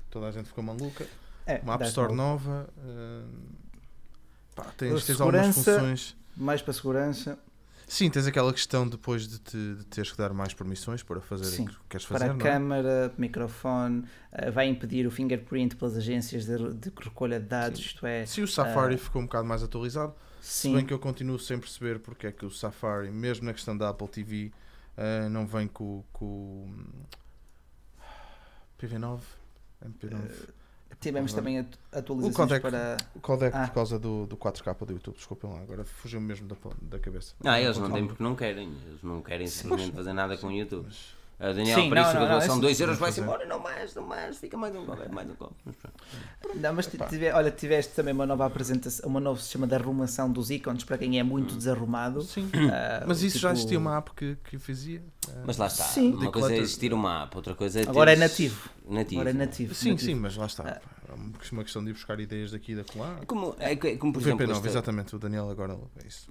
Toda 0.09 0.27
a 0.27 0.31
gente 0.31 0.47
ficou 0.47 0.63
maluca. 0.63 1.05
É, 1.45 1.59
Uma 1.61 1.75
App 1.75 1.83
Store 1.85 2.07
Mode. 2.07 2.17
nova. 2.17 2.67
hum, 2.83 3.29
pá, 4.55 4.63
tens, 4.75 5.05
tens 5.05 5.21
algumas 5.21 5.53
funções. 5.55 6.15
Mais 6.35 6.63
para 6.63 6.73
segurança, 6.73 7.37
Sim, 7.87 8.09
tens 8.09 8.25
aquela 8.25 8.51
questão 8.51 8.87
depois 8.87 9.27
de, 9.27 9.39
te, 9.39 9.75
de 9.75 9.85
teres 9.85 10.11
que 10.11 10.17
dar 10.17 10.33
mais 10.33 10.53
permissões 10.53 11.03
para 11.03 11.21
fazer 11.21 11.45
Sim, 11.45 11.63
o 11.65 11.67
que 11.67 11.75
queres 11.89 12.05
para 12.05 12.17
fazer. 12.19 12.31
a 12.31 12.33
não 12.33 12.39
é? 12.41 12.43
câmara, 12.51 13.13
microfone, 13.17 14.05
eh, 14.31 14.49
vai 14.49 14.67
impedir 14.67 15.05
o 15.05 15.11
fingerprint 15.11 15.75
pelas 15.75 15.95
agências 15.95 16.45
de, 16.45 16.73
de 16.73 16.91
recolha 16.99 17.39
de 17.39 17.45
dados, 17.47 17.79
Sim. 17.79 17.85
isto 17.85 18.05
é. 18.05 18.25
Sim, 18.25 18.41
o 18.41 18.47
Safari 18.47 18.95
Ah, 18.95 18.97
ficou 18.97 19.21
um 19.21 19.25
bocado 19.25 19.47
mais 19.47 19.61
atualizado. 19.61 20.13
Se 20.41 20.61
Sim, 20.63 20.75
bem 20.75 20.85
que 20.85 20.93
eu 20.93 20.99
continuo 20.99 21.37
sem 21.39 21.59
perceber 21.59 21.99
porque 21.99 22.27
é 22.27 22.31
que 22.31 22.45
o 22.45 22.49
Safari, 22.51 23.11
mesmo 23.11 23.45
na 23.45 23.53
questão 23.53 23.77
da 23.77 23.89
Apple 23.89 24.07
TV, 24.07 24.51
eh, 24.97 25.29
não 25.29 25.45
vem 25.45 25.67
com, 25.67 26.03
com 26.11 26.25
o 26.25 26.69
PV9, 28.79 29.19
MP9. 29.85 30.31
Tivemos 31.09 31.31
agora- 31.31 31.43
também 31.43 31.59
atu- 31.59 31.79
atualizações 31.91 32.35
codec. 32.35 32.61
para. 32.61 32.97
o 33.15 33.19
codec 33.19 33.55
ah. 33.55 33.67
por 33.67 33.73
causa 33.73 33.99
do, 33.99 34.25
do 34.25 34.37
4K 34.37 34.85
do 34.85 34.93
YouTube, 34.93 35.15
desculpem 35.15 35.49
lá, 35.49 35.59
agora 35.61 35.85
fugiu 35.85 36.19
mesmo 36.19 36.47
da, 36.47 36.55
da 36.81 36.99
cabeça. 36.99 37.33
Ah, 37.43 37.59
eles 37.61 37.77
não 37.77 37.91
têm 37.91 38.07
porque 38.07 38.23
não 38.23 38.35
querem. 38.35 38.73
Eles 38.87 39.03
não 39.03 39.21
querem 39.21 39.47
simplesmente 39.47 39.95
fazer 39.95 40.13
nada 40.13 40.37
com 40.37 40.47
o 40.47 40.51
YouTube. 40.51 40.85
Mas- 40.87 41.15
A 41.37 41.47
Daniel, 41.51 41.79
Sim, 41.81 41.89
por 41.89 41.95
não, 41.95 42.01
isso, 42.03 42.13
não, 42.13 42.21
a 42.25 42.29
não, 42.29 42.37
isso- 42.39 42.59
2 42.61 42.79
euros 42.79 42.97
vai-se 42.97 43.19
embora. 43.19 43.45
Não 43.45 43.59
mais, 43.59 43.93
não 43.93 44.07
mais. 44.07 44.37
Fica 44.37 44.55
mais 44.55 44.73
um 44.73 44.85
copo, 44.85 45.13
mais 45.13 45.29
um 45.29 45.35
copo. 45.35 45.53
Mas 45.65 45.75
pronto. 45.75 45.95
Não, 46.55 46.73
mas 46.73 46.87
ti- 46.87 46.97
tive- 47.09 47.29
olha, 47.31 47.51
tiveste 47.51 47.93
também 47.93 48.13
uma 48.13 48.25
nova 48.25 48.45
apresentação, 48.45 49.09
uma 49.09 49.19
nova 49.19 49.37
sistema 49.41 49.67
de 49.67 49.75
arrumação 49.75 50.31
dos 50.31 50.49
ícones 50.49 50.85
para 50.85 50.97
quem 50.97 51.19
é 51.19 51.23
muito 51.23 51.53
desarrumado. 51.55 52.21
Sim, 52.21 52.49
Ah, 52.71 53.03
mas 53.07 53.21
isso 53.21 53.37
já 53.37 53.49
tipo, 53.49 53.59
existia 53.59 53.77
uma 53.77 53.97
app 53.97 54.11
que, 54.15 54.37
que 54.45 54.57
fazia. 54.57 55.03
eh, 55.27 55.43
Mas 55.45 55.57
lá 55.57 55.67
está. 55.67 55.83
Sim. 55.83 56.13
Uma 56.13 56.31
coisa 56.31 56.53
é 56.53 56.57
existir 56.57 56.93
uma 56.93 57.23
app, 57.23 57.35
outra 57.35 57.53
coisa 57.53 57.81
é 57.81 57.83
Agora 57.83 58.11
é 58.13 58.15
teres- 58.15 58.31
nativo. 58.31 58.69
Nativo. 58.87 59.21
Agora 59.21 59.29
é 59.29 59.33
nativo. 59.33 59.75
Sim, 59.75 59.89
nativo. 59.91 60.05
sim, 60.11 60.15
mas 60.15 60.37
lá 60.37 60.45
está. 60.45 60.63
É 61.09 61.13
uma 61.51 61.63
questão 61.63 61.83
de 61.83 61.89
ir 61.89 61.93
buscar 61.93 62.17
ideias 62.19 62.51
daqui 62.51 62.71
e 62.71 62.75
da 62.77 62.83
lá. 62.95 63.19
É 63.21 63.25
como, 63.25 63.55
é, 63.59 63.75
que- 63.75 63.97
como 63.97 64.13
por 64.13 64.19
O 64.19 64.21
exemplo. 64.21 64.45
VP9, 64.45 64.51
esta- 64.55 64.67
exatamente, 64.69 65.15
o 65.15 65.19
Daniel 65.19 65.49
agora 65.49 65.77
é 66.01 66.07
isso. 66.07 66.29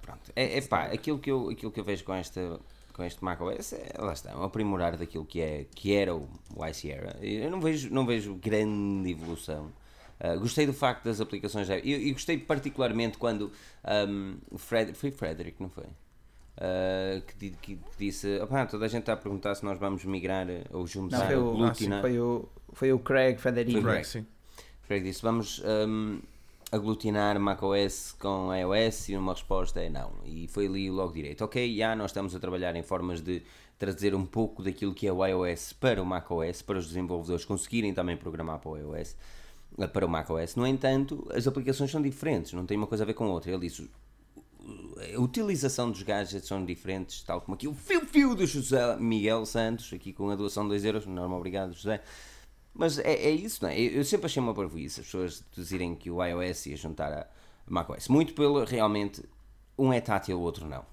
Pronto. 0.00 0.32
É, 0.34 0.58
é 0.58 0.60
pá, 0.62 0.86
aquilo 0.86 1.18
que, 1.20 1.30
eu, 1.30 1.48
aquilo 1.50 1.70
que 1.70 1.78
eu 1.78 1.84
vejo 1.84 2.02
com, 2.02 2.12
esta, 2.14 2.58
com 2.92 3.02
este 3.04 3.24
macOS 3.24 3.72
é, 3.72 3.92
lá 3.98 4.12
está, 4.12 4.36
um 4.36 4.42
aprimorar 4.42 4.96
daquilo 4.96 5.24
que, 5.24 5.40
é, 5.40 5.66
que 5.74 5.94
era 5.94 6.14
o, 6.14 6.28
o 6.54 6.66
iSierra. 6.66 7.16
Eu 7.20 7.50
não 7.50 7.60
vejo, 7.60 7.88
não 7.92 8.04
vejo 8.06 8.34
grande 8.34 9.10
evolução. 9.10 9.70
Ah, 10.20 10.36
gostei 10.36 10.66
do 10.66 10.72
facto 10.72 11.04
das 11.04 11.20
aplicações. 11.20 11.66
já- 11.66 11.78
E 11.78 12.12
gostei 12.12 12.38
particularmente 12.38 13.18
quando 13.18 13.50
o 14.50 14.58
Fred, 14.58 14.94
foi 14.94 15.10
Frederick, 15.10 15.60
não 15.60 15.68
foi? 15.70 15.86
Ah, 16.58 17.20
que, 17.38 17.50
que 17.50 17.78
disse: 17.98 18.38
"Opá, 18.40 18.66
toda 18.66 18.84
a 18.84 18.88
gente 18.88 19.00
está 19.00 19.14
a 19.14 19.16
perguntar 19.16 19.54
se 19.54 19.64
nós 19.64 19.78
vamos 19.78 20.04
migrar 20.04 20.46
ou 20.70 20.86
juntar 20.86 21.18
Não, 21.20 21.26
foi 21.26 21.36
o- 21.36 21.50
aglutinar." 21.54 22.00
Foi 22.02 22.20
o, 22.20 22.48
foi 22.72 22.92
o 22.92 22.98
Craig 22.98 23.38
Federico. 23.38 23.72
Foi 23.72 23.80
Correct, 23.82 24.12
Correct. 24.12 24.28
sim. 24.28 24.76
Craig 24.86 25.02
disse: 25.02 25.22
Vamos 25.22 25.60
hum, 25.64 26.20
aglutinar 26.72 27.38
macOS 27.38 28.12
com 28.18 28.50
iOS 28.54 29.10
e 29.10 29.16
uma 29.16 29.34
resposta 29.34 29.78
é 29.80 29.90
não. 29.90 30.10
E 30.24 30.48
foi 30.48 30.66
ali 30.66 30.90
logo 30.90 31.12
direito. 31.12 31.44
Ok, 31.44 31.76
já 31.76 31.94
nós 31.94 32.10
estamos 32.10 32.34
a 32.34 32.40
trabalhar 32.40 32.74
em 32.74 32.82
formas 32.82 33.20
de 33.20 33.42
trazer 33.78 34.14
um 34.14 34.24
pouco 34.24 34.62
daquilo 34.62 34.94
que 34.94 35.06
é 35.06 35.12
o 35.12 35.24
iOS 35.24 35.74
para 35.74 36.02
o 36.02 36.06
macOS, 36.06 36.62
para 36.62 36.78
os 36.78 36.86
desenvolvedores 36.86 37.44
conseguirem 37.44 37.92
também 37.92 38.16
programar 38.16 38.58
para 38.58 38.70
o 38.70 38.78
iOS, 38.78 39.14
eh, 39.78 39.86
para 39.86 40.06
o 40.06 40.08
macOS. 40.08 40.56
No 40.56 40.66
entanto, 40.66 41.28
as 41.34 41.46
aplicações 41.46 41.90
são 41.90 42.00
diferentes, 42.00 42.54
não 42.54 42.64
tem 42.64 42.78
uma 42.78 42.86
coisa 42.86 43.04
a 43.04 43.06
ver 43.06 43.14
com 43.14 43.24
a 43.24 43.28
outra. 43.28 43.50
Ele 43.50 43.68
disse. 43.68 43.88
A 45.14 45.20
utilização 45.20 45.90
dos 45.90 46.04
gadgets 46.04 46.46
são 46.46 46.64
diferentes, 46.64 47.20
tal 47.24 47.40
como 47.40 47.56
aqui 47.56 47.66
o 47.66 47.74
fio-fio 47.74 48.36
do 48.36 48.46
José 48.46 48.96
Miguel 48.96 49.44
Santos, 49.44 49.92
aqui 49.92 50.12
com 50.12 50.30
a 50.30 50.36
doação 50.36 50.62
de 50.62 50.68
2 50.68 50.84
euros, 50.84 51.04
enorme 51.04 51.34
obrigado 51.34 51.74
José. 51.74 52.00
Mas 52.74 52.98
é, 52.98 53.12
é 53.12 53.30
isso, 53.30 53.62
não 53.62 53.70
é? 53.70 53.78
Eu, 53.78 53.92
eu 53.92 54.04
sempre 54.04 54.26
achei 54.26 54.42
uma 54.42 54.54
parvoíce 54.54 55.00
as 55.00 55.06
pessoas 55.06 55.44
dizerem 55.54 55.94
que 55.94 56.10
o 56.10 56.24
iOS 56.24 56.66
ia 56.66 56.76
juntar 56.76 57.12
a 57.12 57.26
macOS. 57.66 58.08
Muito 58.08 58.34
pelo, 58.34 58.64
realmente, 58.64 59.22
um 59.78 59.92
é 59.92 60.00
tátil, 60.00 60.38
o 60.38 60.42
outro 60.42 60.66
não. 60.66 60.84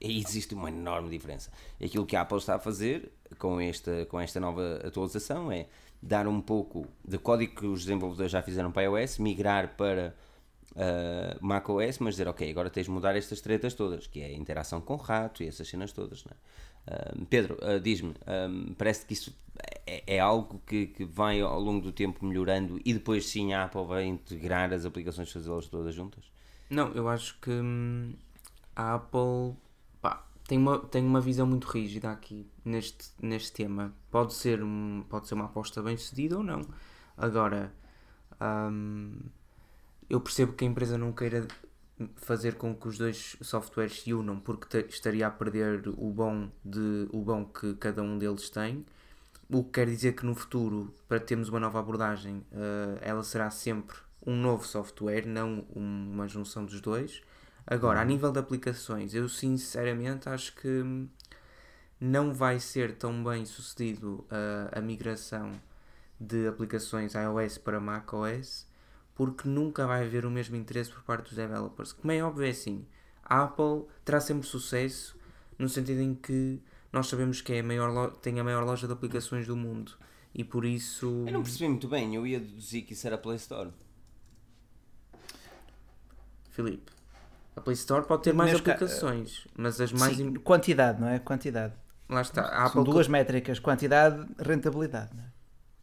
E 0.00 0.18
existe 0.18 0.54
uma 0.54 0.68
enorme 0.68 1.08
diferença. 1.08 1.50
E 1.80 1.86
aquilo 1.86 2.04
que 2.04 2.14
a 2.14 2.20
Apple 2.22 2.38
está 2.38 2.56
a 2.56 2.58
fazer 2.58 3.10
com 3.38 3.60
esta, 3.60 4.04
com 4.06 4.20
esta 4.20 4.38
nova 4.38 4.80
atualização 4.84 5.50
é 5.50 5.66
dar 6.02 6.26
um 6.26 6.40
pouco 6.40 6.86
de 7.02 7.16
código 7.16 7.54
que 7.54 7.66
os 7.66 7.80
desenvolvedores 7.80 8.30
já 8.30 8.42
fizeram 8.42 8.70
para 8.70 8.82
iOS, 8.82 9.18
migrar 9.18 9.74
para 9.76 10.14
uh, 10.72 11.46
macOS, 11.46 11.98
mas 11.98 12.14
dizer, 12.14 12.28
ok, 12.28 12.50
agora 12.50 12.68
tens 12.68 12.84
de 12.84 12.90
mudar 12.90 13.16
estas 13.16 13.40
tretas 13.40 13.72
todas, 13.72 14.06
que 14.06 14.20
é 14.20 14.26
a 14.26 14.32
interação 14.32 14.80
com 14.80 14.94
o 14.94 14.98
rato 14.98 15.42
e 15.42 15.48
essas 15.48 15.66
cenas 15.66 15.92
todas, 15.92 16.24
não 16.24 16.32
é? 16.32 16.36
Pedro, 17.30 17.56
uh, 17.62 17.80
diz-me, 17.80 18.14
um, 18.26 18.74
parece 18.74 19.06
que 19.06 19.12
isso 19.12 19.34
é, 19.86 20.16
é 20.16 20.20
algo 20.20 20.60
que, 20.66 20.88
que 20.88 21.04
vai 21.04 21.40
ao 21.40 21.60
longo 21.60 21.80
do 21.80 21.92
tempo 21.92 22.24
melhorando 22.24 22.80
e 22.84 22.92
depois 22.92 23.26
sim 23.26 23.52
a 23.52 23.64
Apple 23.64 23.84
vai 23.86 24.04
integrar 24.04 24.72
as 24.72 24.84
aplicações, 24.84 25.30
fazê-las 25.32 25.66
todas 25.66 25.94
juntas? 25.94 26.24
Não, 26.68 26.92
eu 26.92 27.08
acho 27.08 27.38
que 27.40 27.50
hum, 27.50 28.14
a 28.74 28.94
Apple 28.94 29.54
pá, 30.00 30.26
tem, 30.46 30.58
uma, 30.58 30.78
tem 30.78 31.04
uma 31.04 31.20
visão 31.20 31.46
muito 31.46 31.66
rígida 31.66 32.10
aqui 32.10 32.46
neste, 32.64 33.10
neste 33.20 33.52
tema. 33.52 33.94
Pode 34.10 34.34
ser, 34.34 34.62
um, 34.62 35.04
pode 35.08 35.28
ser 35.28 35.34
uma 35.34 35.46
aposta 35.46 35.82
bem 35.82 35.96
sucedida 35.96 36.36
ou 36.36 36.42
não. 36.42 36.62
Agora, 37.16 37.72
hum, 38.40 39.18
eu 40.08 40.20
percebo 40.20 40.52
que 40.54 40.64
a 40.64 40.68
empresa 40.68 40.98
não 40.98 41.12
queira 41.12 41.46
fazer 42.16 42.54
com 42.56 42.74
que 42.74 42.88
os 42.88 42.98
dois 42.98 43.36
softwares 43.40 44.00
se 44.02 44.12
unam 44.12 44.38
porque 44.40 44.78
estaria 44.88 45.26
a 45.26 45.30
perder 45.30 45.82
o 45.88 46.10
bom, 46.10 46.50
de, 46.64 47.08
o 47.12 47.20
bom 47.22 47.44
que 47.44 47.74
cada 47.74 48.02
um 48.02 48.18
deles 48.18 48.50
tem. 48.50 48.84
O 49.48 49.62
que 49.62 49.70
quer 49.72 49.86
dizer 49.86 50.14
que 50.14 50.24
no 50.26 50.34
futuro, 50.34 50.92
para 51.08 51.20
termos 51.20 51.48
uma 51.48 51.60
nova 51.60 51.78
abordagem, 51.78 52.44
eh, 52.52 52.98
ela 53.02 53.22
será 53.22 53.50
sempre 53.50 53.96
um 54.26 54.34
novo 54.36 54.66
software, 54.66 55.26
não 55.26 55.66
um- 55.76 56.10
uma 56.14 56.26
junção 56.26 56.64
dos 56.64 56.80
dois. 56.80 57.22
Agora, 57.66 58.00
a 58.00 58.04
nível 58.04 58.32
de 58.32 58.38
aplicações, 58.38 59.14
eu 59.14 59.28
sinceramente 59.28 60.28
acho 60.28 60.54
que 60.56 60.82
não 62.00 62.32
vai 62.32 62.58
ser 62.60 62.96
tão 62.96 63.22
bem 63.22 63.44
sucedido 63.46 64.26
a, 64.30 64.78
a 64.78 64.80
migração 64.80 65.52
de 66.20 66.46
aplicações 66.46 67.14
iOS 67.14 67.58
para 67.58 67.80
macOS 67.80 68.66
porque 69.14 69.48
nunca 69.48 69.86
vai 69.86 70.04
haver 70.04 70.24
o 70.26 70.30
mesmo 70.30 70.56
interesse 70.56 70.90
por 70.90 71.02
parte 71.02 71.24
dos 71.28 71.34
developers. 71.36 71.92
Como 71.92 72.10
é 72.12 72.22
óbvio, 72.22 72.46
é 72.46 72.50
assim: 72.50 72.84
a 73.24 73.42
Apple 73.44 73.84
terá 74.04 74.20
sempre 74.20 74.46
sucesso 74.46 75.16
no 75.58 75.68
sentido 75.68 76.00
em 76.00 76.14
que 76.14 76.60
nós 76.92 77.06
sabemos 77.08 77.40
que 77.40 77.52
é 77.52 77.60
a 77.60 77.62
maior 77.62 77.90
lo- 77.92 78.10
tem 78.12 78.38
a 78.40 78.44
maior 78.44 78.64
loja 78.64 78.86
de 78.86 78.92
aplicações 78.92 79.46
do 79.46 79.56
mundo 79.56 79.92
e 80.34 80.42
por 80.44 80.64
isso. 80.64 81.24
Eu 81.26 81.32
não 81.32 81.42
percebi 81.42 81.68
muito 81.68 81.88
bem, 81.88 82.14
eu 82.14 82.26
ia 82.26 82.40
deduzir 82.40 82.84
que 82.84 82.92
isso 82.92 83.06
era 83.06 83.16
Play 83.18 83.36
Store. 83.36 83.70
Filipe, 86.50 86.92
A 87.56 87.60
Play 87.60 87.74
Store 87.74 88.06
pode 88.06 88.22
ter 88.22 88.32
mais 88.32 88.52
Neste 88.52 88.64
ca- 88.64 88.72
aplicações, 88.74 89.46
mas 89.56 89.80
as 89.80 89.92
mais. 89.92 90.16
Sim, 90.16 90.28
im- 90.28 90.34
quantidade, 90.34 91.00
não 91.00 91.08
é? 91.08 91.18
Quantidade. 91.18 91.74
Lá 92.08 92.20
está. 92.20 92.42
A 92.42 92.68
São 92.68 92.80
Apple 92.82 92.92
duas 92.92 93.08
métricas, 93.08 93.58
quantidade, 93.58 94.24
rentabilidade. 94.38 95.10
Não 95.16 95.22
é? 95.24 95.33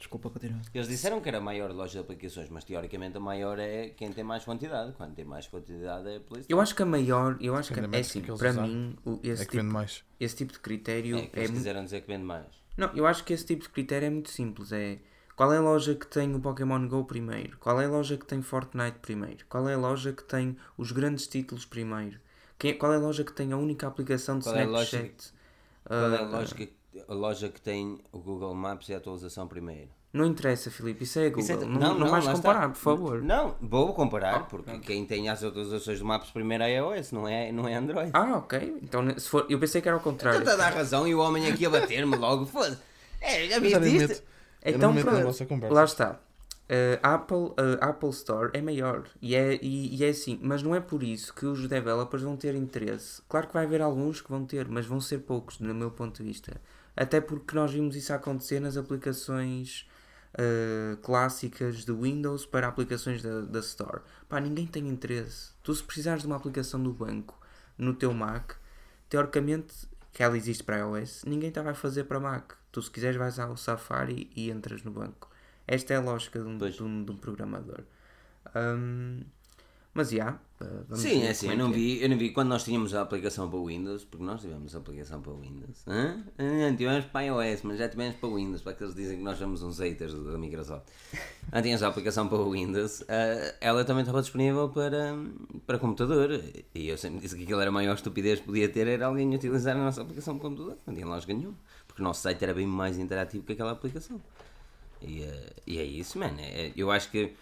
Desculpa, 0.01 0.29
continua. 0.31 0.59
Eles 0.73 0.87
disseram 0.87 1.21
que 1.21 1.29
era 1.29 1.37
a 1.37 1.41
maior 1.49 1.69
loja 1.71 1.93
de 1.93 1.99
aplicações, 1.99 2.49
mas 2.49 2.63
teoricamente 2.63 3.15
a 3.17 3.19
maior 3.19 3.59
é 3.59 3.89
quem 3.89 4.11
tem 4.11 4.23
mais 4.23 4.43
quantidade. 4.43 4.93
Quando 4.93 5.13
tem 5.13 5.23
mais 5.25 5.45
quantidade 5.47 6.07
é 6.09 6.15
a 6.17 6.19
Play 6.19 6.41
Store. 6.41 6.53
Eu 6.53 6.59
acho 6.59 6.73
que 6.75 6.81
a 6.81 6.85
maior, 6.85 7.37
eu 7.39 7.55
acho 7.55 7.69
que 7.69 7.75
Depende 7.75 7.91
da 7.91 7.97
é 7.97 8.01
assim, 8.01 8.21
que 8.21 8.31
para 8.37 8.53
mim, 8.53 8.97
o- 9.05 9.19
esse, 9.23 9.43
É 9.43 9.45
que 9.45 9.51
vende 9.57 9.67
tipo, 9.67 9.73
mais. 9.73 10.03
esse 10.19 10.35
tipo 10.35 10.53
de 10.53 10.59
critério 10.59 11.17
É 11.17 11.21
que 11.27 11.39
é, 11.39 11.39
eles 11.39 11.51
quiseram 11.51 11.83
dizer 11.83 12.01
que 12.01 12.07
vende 12.07 12.23
mais. 12.25 12.47
Não, 12.77 12.89
eu 12.95 13.05
acho 13.05 13.23
que 13.23 13.33
esse 13.33 13.45
tipo 13.45 13.63
de 13.63 13.69
critério 13.69 14.07
é 14.07 14.09
muito 14.09 14.29
simples. 14.31 14.71
É 14.71 14.97
qual 15.35 15.53
é 15.53 15.57
a 15.57 15.61
loja 15.61 15.95
que 15.95 16.07
tem 16.07 16.33
o 16.35 16.39
Pokémon 16.39 16.87
Go 16.87 17.05
primeiro? 17.05 17.57
Qual 17.59 17.79
é 17.81 17.85
a 17.85 17.89
loja 17.89 18.17
que 18.17 18.25
tem 18.25 18.41
Fortnite 18.41 18.97
primeiro? 19.01 19.45
Qual 19.47 19.67
é 19.69 19.73
a 19.73 19.77
loja 19.77 20.13
que 20.13 20.23
tem 20.23 20.57
os 20.77 20.91
grandes 20.91 21.27
títulos 21.27 21.65
primeiro? 21.65 22.19
Quem- 22.57 22.77
qual 22.77 22.93
é 22.93 22.97
a 22.97 22.99
loja 22.99 23.23
que 23.23 23.33
tem 23.33 23.51
a 23.51 23.57
única 23.57 23.87
aplicação 23.87 24.37
de 24.39 24.45
Qual 24.45 24.55
é 24.55 24.63
a 24.63 24.65
loja 24.67 24.97
Snapchat? 24.97 25.33
Qual 25.87 26.13
é 26.13 26.17
a 26.17 26.21
Ah, 26.21 26.25
loja, 26.31 26.55
que, 26.55 26.73
a 27.07 27.13
loja 27.13 27.49
que 27.49 27.61
tem 27.61 27.99
o 28.11 28.19
Google 28.19 28.53
Maps 28.53 28.89
e 28.89 28.93
a 28.93 28.97
atualização 28.97 29.47
primeiro? 29.47 29.89
Não 30.13 30.25
interessa, 30.25 30.69
Filipe, 30.69 31.05
isso 31.05 31.19
é 31.19 31.29
Google. 31.29 31.43
Isso 31.43 31.53
é- 31.53 31.65
não, 31.65 31.97
não, 31.97 32.09
vais 32.09 32.25
lá 32.25 32.33
comparar, 32.33 32.59
está. 32.59 32.69
por 32.69 32.79
favor. 32.79 33.21
Não, 33.21 33.55
vou 33.61 33.93
comparar, 33.93 34.45
porque 34.47 34.77
quem 34.79 35.05
tem 35.05 35.29
as 35.29 35.41
atualizações 35.41 35.99
do 35.99 36.05
Maps 36.05 36.31
primeiro 36.31 36.65
é 36.65 36.75
iOS, 36.75 37.13
não 37.13 37.25
é, 37.25 37.49
não 37.51 37.65
é 37.65 37.75
Android. 37.75 38.11
Ah, 38.13 38.37
ok. 38.37 38.79
Então, 38.83 39.07
se 39.17 39.29
for, 39.29 39.45
eu 39.49 39.57
pensei 39.57 39.81
que 39.81 39.87
era 39.87 39.95
ao 39.95 40.03
contrário. 40.03 40.39
Tenta 40.39 40.57
dar 40.57 40.73
razão 40.73 41.07
e 41.07 41.15
o 41.15 41.19
homem 41.19 41.49
aqui 41.49 41.65
a 41.65 41.69
bater-me 41.69 42.17
logo. 42.17 42.45
Foda. 42.45 42.77
É, 43.21 43.47
já 43.47 43.59
viste 43.59 43.79
nem 43.79 43.95
isto? 43.95 44.23
Então, 44.65 44.93
não 44.93 45.01
pronto. 45.01 45.23
vossa 45.23 45.45
conversa. 45.45 45.73
Lá 45.73 45.83
está. 45.85 46.19
Uh, 46.71 46.99
Apple, 47.03 47.35
uh, 47.35 47.77
Apple 47.81 48.09
Store 48.11 48.49
é 48.53 48.61
maior 48.61 49.03
e 49.21 49.35
é, 49.35 49.59
e, 49.61 49.93
e 49.93 50.05
é 50.05 50.09
assim, 50.09 50.39
mas 50.41 50.63
não 50.63 50.73
é 50.73 50.79
por 50.79 51.03
isso 51.03 51.33
que 51.33 51.45
os 51.45 51.67
developers 51.67 52.23
vão 52.23 52.37
ter 52.37 52.55
interesse. 52.55 53.21
Claro 53.27 53.47
que 53.47 53.53
vai 53.53 53.65
haver 53.65 53.81
alguns 53.81 54.21
que 54.21 54.29
vão 54.29 54.45
ter, 54.45 54.69
mas 54.69 54.85
vão 54.85 55.01
ser 55.01 55.19
poucos, 55.19 55.59
no 55.59 55.73
meu 55.73 55.91
ponto 55.91 56.23
de 56.23 56.23
vista. 56.23 56.61
Até 56.95 57.21
porque 57.21 57.55
nós 57.55 57.71
vimos 57.71 57.95
isso 57.95 58.13
acontecer 58.13 58.59
nas 58.59 58.77
aplicações 58.77 59.87
uh, 60.33 60.97
clássicas 60.97 61.85
de 61.85 61.91
Windows 61.91 62.45
para 62.45 62.67
aplicações 62.67 63.21
da, 63.21 63.41
da 63.41 63.59
Store. 63.59 64.01
Pá, 64.27 64.39
ninguém 64.39 64.67
tem 64.67 64.87
interesse. 64.87 65.51
Tu, 65.63 65.73
se 65.73 65.83
precisares 65.83 66.21
de 66.21 66.27
uma 66.27 66.35
aplicação 66.35 66.81
do 66.81 66.91
banco 66.91 67.39
no 67.77 67.93
teu 67.93 68.13
Mac, 68.13 68.53
teoricamente, 69.09 69.73
que 70.11 70.21
ela 70.21 70.37
existe 70.37 70.63
para 70.63 70.79
iOS, 70.79 71.23
ninguém 71.25 71.51
te 71.51 71.61
vai 71.61 71.73
fazer 71.73 72.03
para 72.03 72.19
Mac. 72.19 72.53
Tu, 72.71 72.81
se 72.81 72.91
quiseres, 72.91 73.17
vais 73.17 73.39
ao 73.39 73.55
Safari 73.57 74.29
e 74.35 74.49
entras 74.49 74.83
no 74.83 74.91
banco. 74.91 75.29
Esta 75.67 75.93
é 75.93 75.97
a 75.97 76.01
lógica 76.01 76.39
de 76.39 76.45
um, 76.45 76.57
de 76.57 76.83
um, 76.83 77.05
de 77.05 77.11
um 77.11 77.17
programador. 77.17 77.83
Hum, 78.55 79.21
mas 79.93 80.09
já. 80.09 80.31
uh, 80.33 80.50
vamos 80.87 80.99
Sim, 81.03 81.23
é 81.23 81.29
assim, 81.31 81.49
eu 81.49 81.57
não 81.57 81.71
que 81.71 81.75
é. 81.75 81.79
vi, 81.79 82.03
eu 82.03 82.09
não 82.09 82.17
vi 82.17 82.29
quando 82.31 82.49
nós 82.49 82.63
tínhamos 82.63 82.93
a 82.93 83.01
aplicação 83.01 83.49
para 83.49 83.59
Windows, 83.59 84.03
porque 84.05 84.23
nós 84.25 84.41
tivemos 84.41 84.75
a 84.75 84.77
aplicação 84.79 85.21
para 85.21 85.33
Windows. 85.33 85.83
Hã? 85.87 86.23
Não 86.37 86.75
tivemos 86.75 87.05
para 87.05 87.25
iOS, 87.25 87.61
mas 87.63 87.77
já 87.77 87.89
tivemos 87.89 88.15
para 88.15 88.29
Windows, 88.29 88.61
para 88.61 88.73
que 88.73 88.83
eles 88.83 88.95
dizem 88.95 89.17
que 89.17 89.23
nós 89.23 89.37
somos 89.37 89.61
uns 89.63 89.79
haters 89.79 90.13
da 90.13 90.37
Microsoft. 90.37 90.85
Não 91.51 91.61
tínhamos 91.63 91.83
a 91.83 91.87
aplicação 91.87 92.27
para 92.27 92.37
Windows, 92.43 93.03
ah, 93.09 93.55
ela 93.61 93.83
também 93.85 94.01
estava 94.01 94.21
disponível 94.21 94.69
para, 94.69 95.15
para 95.65 95.77
computador. 95.79 96.41
E 96.73 96.87
eu 96.87 96.97
sempre 96.97 97.19
disse 97.19 97.35
que 97.35 97.43
aquilo 97.43 97.59
era 97.59 97.69
a 97.69 97.73
maior 97.73 97.95
estupidez 97.95 98.39
que 98.39 98.45
podia 98.45 98.69
ter, 98.69 98.87
era 98.87 99.05
alguém 99.07 99.33
utilizar 99.33 99.75
a 99.75 99.79
nossa 99.79 100.01
aplicação 100.01 100.37
para 100.37 100.49
computador. 100.49 100.77
Não 100.85 100.93
tinha 100.93 101.05
lógica 101.05 101.33
nenhuma, 101.33 101.55
porque 101.87 102.01
o 102.01 102.05
nosso 102.05 102.21
site 102.21 102.43
era 102.43 102.53
bem 102.53 102.67
mais 102.67 102.97
interativo 102.97 103.43
que 103.43 103.53
aquela 103.53 103.71
aplicação. 103.71 104.21
E, 105.01 105.23
eh, 105.23 105.49
e 105.65 105.77
é 105.79 105.83
isso, 105.83 106.19
mano. 106.19 106.37
É- 106.39 106.71
eu 106.75 106.91
acho 106.91 107.09
que 107.09 107.33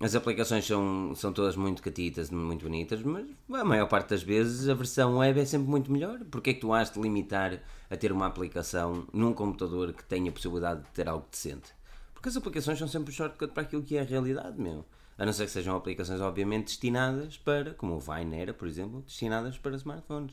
as 0.00 0.14
aplicações 0.14 0.64
são, 0.64 1.12
são 1.16 1.32
todas 1.32 1.56
muito 1.56 1.82
catitas, 1.82 2.30
muito 2.30 2.64
bonitas, 2.64 3.02
mas 3.02 3.26
a 3.52 3.64
maior 3.64 3.88
parte 3.88 4.10
das 4.10 4.22
vezes 4.22 4.68
a 4.68 4.74
versão 4.74 5.18
web 5.18 5.40
é 5.40 5.44
sempre 5.44 5.68
muito 5.68 5.90
melhor. 5.90 6.20
Porque 6.30 6.50
é 6.50 6.54
que 6.54 6.60
tu 6.60 6.72
has 6.72 6.92
de 6.92 7.00
limitar 7.00 7.60
a 7.90 7.96
ter 7.96 8.12
uma 8.12 8.26
aplicação 8.26 9.06
num 9.12 9.32
computador 9.32 9.92
que 9.92 10.04
tenha 10.04 10.30
a 10.30 10.32
possibilidade 10.32 10.82
de 10.82 10.88
ter 10.90 11.08
algo 11.08 11.26
decente? 11.28 11.74
Porque 12.14 12.28
as 12.28 12.36
aplicações 12.36 12.78
são 12.78 12.86
sempre 12.86 13.10
um 13.10 13.14
shortcut 13.14 13.52
para 13.52 13.64
aquilo 13.64 13.82
que 13.82 13.96
é 13.96 14.00
a 14.00 14.04
realidade, 14.04 14.60
meu. 14.60 14.84
A 15.16 15.26
não 15.26 15.32
ser 15.32 15.46
que 15.46 15.50
sejam 15.50 15.76
aplicações, 15.76 16.20
obviamente, 16.20 16.66
destinadas 16.66 17.36
para, 17.36 17.74
como 17.74 17.96
o 17.96 17.98
Vine 17.98 18.36
era, 18.36 18.54
por 18.54 18.68
exemplo, 18.68 19.02
destinadas 19.02 19.58
para 19.58 19.74
smartphones. 19.74 20.32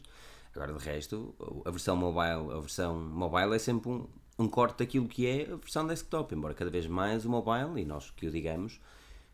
Agora, 0.56 0.74
de 0.74 0.86
resto, 0.86 1.34
a 1.66 1.72
versão 1.72 1.96
mobile, 1.96 2.56
a 2.56 2.60
versão 2.60 2.96
mobile 2.96 3.56
é 3.56 3.60
sempre 3.60 3.90
um, 3.90 4.08
um 4.38 4.48
corte 4.48 4.78
daquilo 4.78 5.08
que 5.08 5.26
é 5.26 5.52
a 5.52 5.56
versão 5.56 5.88
desktop, 5.88 6.36
embora 6.36 6.54
cada 6.54 6.70
vez 6.70 6.86
mais 6.86 7.26
o 7.26 7.30
mobile, 7.30 7.82
e 7.82 7.84
nós 7.84 8.12
que 8.12 8.28
o 8.28 8.32
digamos, 8.32 8.80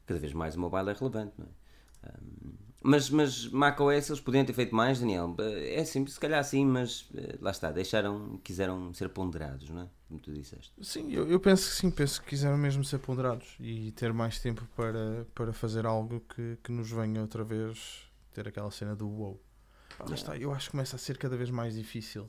cada 0.05 0.19
vez 0.19 0.33
mais 0.33 0.55
o 0.55 0.59
mobile 0.59 0.89
é 0.89 0.93
relevante, 0.93 1.33
não 1.37 1.45
é? 1.45 2.09
Um, 2.09 2.71
mas, 2.83 3.11
mas 3.11 3.47
macOS 3.47 4.09
eles 4.09 4.19
podiam 4.19 4.43
ter 4.43 4.53
feito 4.53 4.73
mais, 4.73 4.99
Daniel. 4.99 5.35
É 5.39 5.85
simples, 5.85 6.15
se 6.15 6.19
calhar 6.19 6.43
sim, 6.43 6.65
mas 6.65 7.07
eh, 7.15 7.37
lá 7.39 7.51
está, 7.51 7.71
deixaram, 7.71 8.39
quiseram 8.43 8.91
ser 8.93 9.09
ponderados, 9.09 9.69
não 9.69 9.83
é? 9.83 9.87
Como 10.07 10.19
tu 10.19 10.33
disseste. 10.33 10.73
Sim, 10.81 11.11
eu, 11.11 11.29
eu 11.29 11.39
penso 11.39 11.69
que 11.69 11.75
sim, 11.75 11.91
penso 11.91 12.19
que 12.21 12.29
quiseram 12.29 12.57
mesmo 12.57 12.83
ser 12.83 12.97
ponderados 12.97 13.55
e 13.59 13.91
ter 13.91 14.11
mais 14.11 14.39
tempo 14.39 14.67
para, 14.75 15.27
para 15.35 15.53
fazer 15.53 15.85
algo 15.85 16.21
que, 16.21 16.57
que 16.63 16.71
nos 16.71 16.89
venha 16.89 17.21
outra 17.21 17.43
vez 17.43 18.09
ter 18.33 18.47
aquela 18.47 18.71
cena 18.71 18.95
do 18.95 19.07
wow. 19.07 19.39
Lá 19.99 20.15
está, 20.15 20.35
eu 20.35 20.51
acho 20.51 20.65
que 20.65 20.71
começa 20.71 20.95
a 20.95 20.99
ser 20.99 21.19
cada 21.19 21.37
vez 21.37 21.51
mais 21.51 21.75
difícil. 21.75 22.27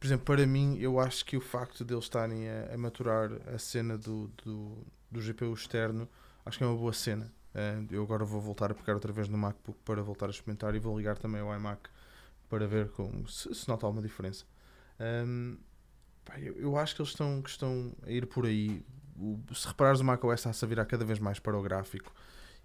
Por 0.00 0.06
exemplo, 0.06 0.24
para 0.24 0.44
mim, 0.46 0.76
eu 0.78 0.98
acho 0.98 1.24
que 1.24 1.36
o 1.36 1.40
facto 1.40 1.84
de 1.84 1.94
eles 1.94 2.04
estarem 2.04 2.48
a, 2.48 2.74
a 2.74 2.76
maturar 2.76 3.30
a 3.54 3.58
cena 3.58 3.96
do, 3.96 4.28
do, 4.44 4.84
do 5.10 5.20
GPU 5.20 5.52
externo, 5.54 6.08
acho 6.46 6.56
que 6.58 6.64
é 6.64 6.66
uma 6.66 6.76
boa 6.76 6.92
cena. 6.92 7.30
Eh, 7.54 7.82
eu 7.90 8.02
agora 8.02 8.24
vou 8.24 8.40
voltar 8.40 8.70
a 8.70 8.74
pegar 8.74 8.94
outra 8.94 9.12
vez 9.12 9.28
no 9.28 9.36
MacBook 9.36 9.78
para 9.84 10.02
voltar 10.02 10.26
a 10.26 10.30
experimentar 10.30 10.74
e 10.74 10.78
vou 10.78 10.96
ligar 10.96 11.18
também 11.18 11.40
ao 11.40 11.54
iMac 11.54 11.80
para 12.48 12.66
ver 12.66 12.88
como, 12.90 13.26
se, 13.28 13.54
se 13.54 13.68
nota 13.68 13.84
alguma 13.86 14.02
diferença. 14.02 14.44
Ahm, 15.00 15.56
pá, 16.24 16.38
eu, 16.40 16.54
eu 16.58 16.76
acho 16.78 16.94
que 16.94 17.02
eles 17.02 17.10
estão, 17.10 17.42
que 17.42 17.50
estão 17.50 17.92
a 18.06 18.10
ir 18.10 18.26
por 18.26 18.46
aí. 18.46 18.82
O- 19.18 19.38
se 19.54 19.66
reparares, 19.66 20.00
o 20.00 20.04
macOS 20.04 20.40
está-se 20.40 20.64
a 20.64 20.68
virar 20.68 20.84
cada 20.86 21.04
vez 21.04 21.18
mais 21.18 21.38
para 21.38 21.56
o 21.58 21.62
gráfico 21.62 22.12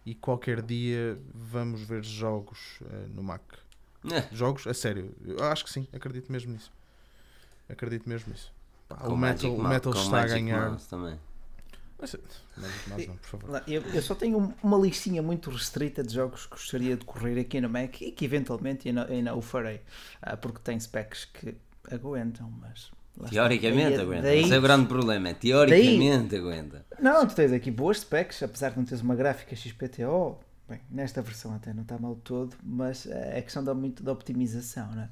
e 0.06 0.14
qualquer 0.16 0.62
dia 0.62 1.18
vamos 1.34 1.82
ver 1.82 2.04
jogos 2.04 2.80
eh, 2.90 3.08
no 3.10 3.24
Mac. 3.24 3.42
É, 4.12 4.28
Jogos? 4.36 4.66
A 4.68 4.74
sério, 4.74 5.16
eu 5.24 5.44
acho 5.46 5.64
que 5.64 5.72
sim, 5.72 5.88
acredito 5.94 6.32
mesmo 6.32 6.52
nisso. 6.52 6.72
Acredito 7.70 8.10
mesmo 8.10 8.32
nisso. 8.32 8.52
Pá, 8.90 9.08
o 9.08 9.16
Metal, 9.16 9.50
o 9.54 9.58
Mouse- 9.58 9.70
Metal 9.70 9.94
com 9.94 10.00
está 10.00 10.22
a 10.22 10.28
ganhar. 10.28 10.78
Também. 10.90 11.20
Mas, 12.02 12.16
mas, 12.88 13.08
não, 13.08 13.16
por 13.18 13.28
favor. 13.28 13.64
Eu, 13.68 13.82
eu 13.94 14.02
só 14.02 14.16
tenho 14.16 14.38
um- 14.40 14.54
uma 14.64 14.78
listinha 14.78 15.22
muito 15.22 15.50
restrita 15.52 16.04
de 16.04 16.14
jogos 16.14 16.46
que 16.46 16.52
gostaria 16.52 16.98
de 16.98 17.06
correr 17.06 17.40
aqui 17.40 17.62
no 17.62 17.70
Mac 17.70 18.02
e 18.02 18.12
que 18.12 18.26
eventualmente 18.26 18.90
ainda, 18.90 19.06
ainda 19.06 19.36
o 19.36 19.42
farei, 19.42 19.82
Ah, 20.22 20.36
porque 20.36 20.60
tem 20.64 20.80
specs 20.80 21.26
que 21.26 21.56
aguentam, 21.92 22.52
mas. 22.60 22.92
está. 23.18 23.30
Teoricamente 23.30 23.92
Daí- 23.98 24.02
aguenta. 24.02 24.22
daí- 24.24 24.42
Esse 24.44 24.54
é 24.54 24.58
o 24.58 24.62
grande 24.62 24.88
problema. 24.88 25.30
é 25.30 25.34
Teoricamente 25.34 26.36
aguenta. 26.36 26.86
Não, 27.00 27.26
tu 27.28 27.36
tens 27.36 27.52
aqui 27.52 27.70
boas 27.70 28.00
specs, 28.00 28.42
apesar 28.44 28.72
de 28.72 28.78
não 28.78 28.86
teres 28.86 29.02
uma 29.04 29.16
gráfica 29.16 29.56
XPTO. 29.56 30.40
Bem, 30.70 30.80
nesta 30.90 31.22
versão 31.22 31.54
até 31.54 31.74
não 31.74 31.82
está 31.84 31.98
mal 32.00 32.16
todo, 32.24 32.56
mas 32.64 33.06
eh, 33.06 33.40
é 33.40 33.42
questão 33.42 33.62
da, 33.64 33.74
muito 33.74 34.02
da 34.02 34.12
optimização, 34.14 34.90
não 34.96 35.02
é? 35.04 35.10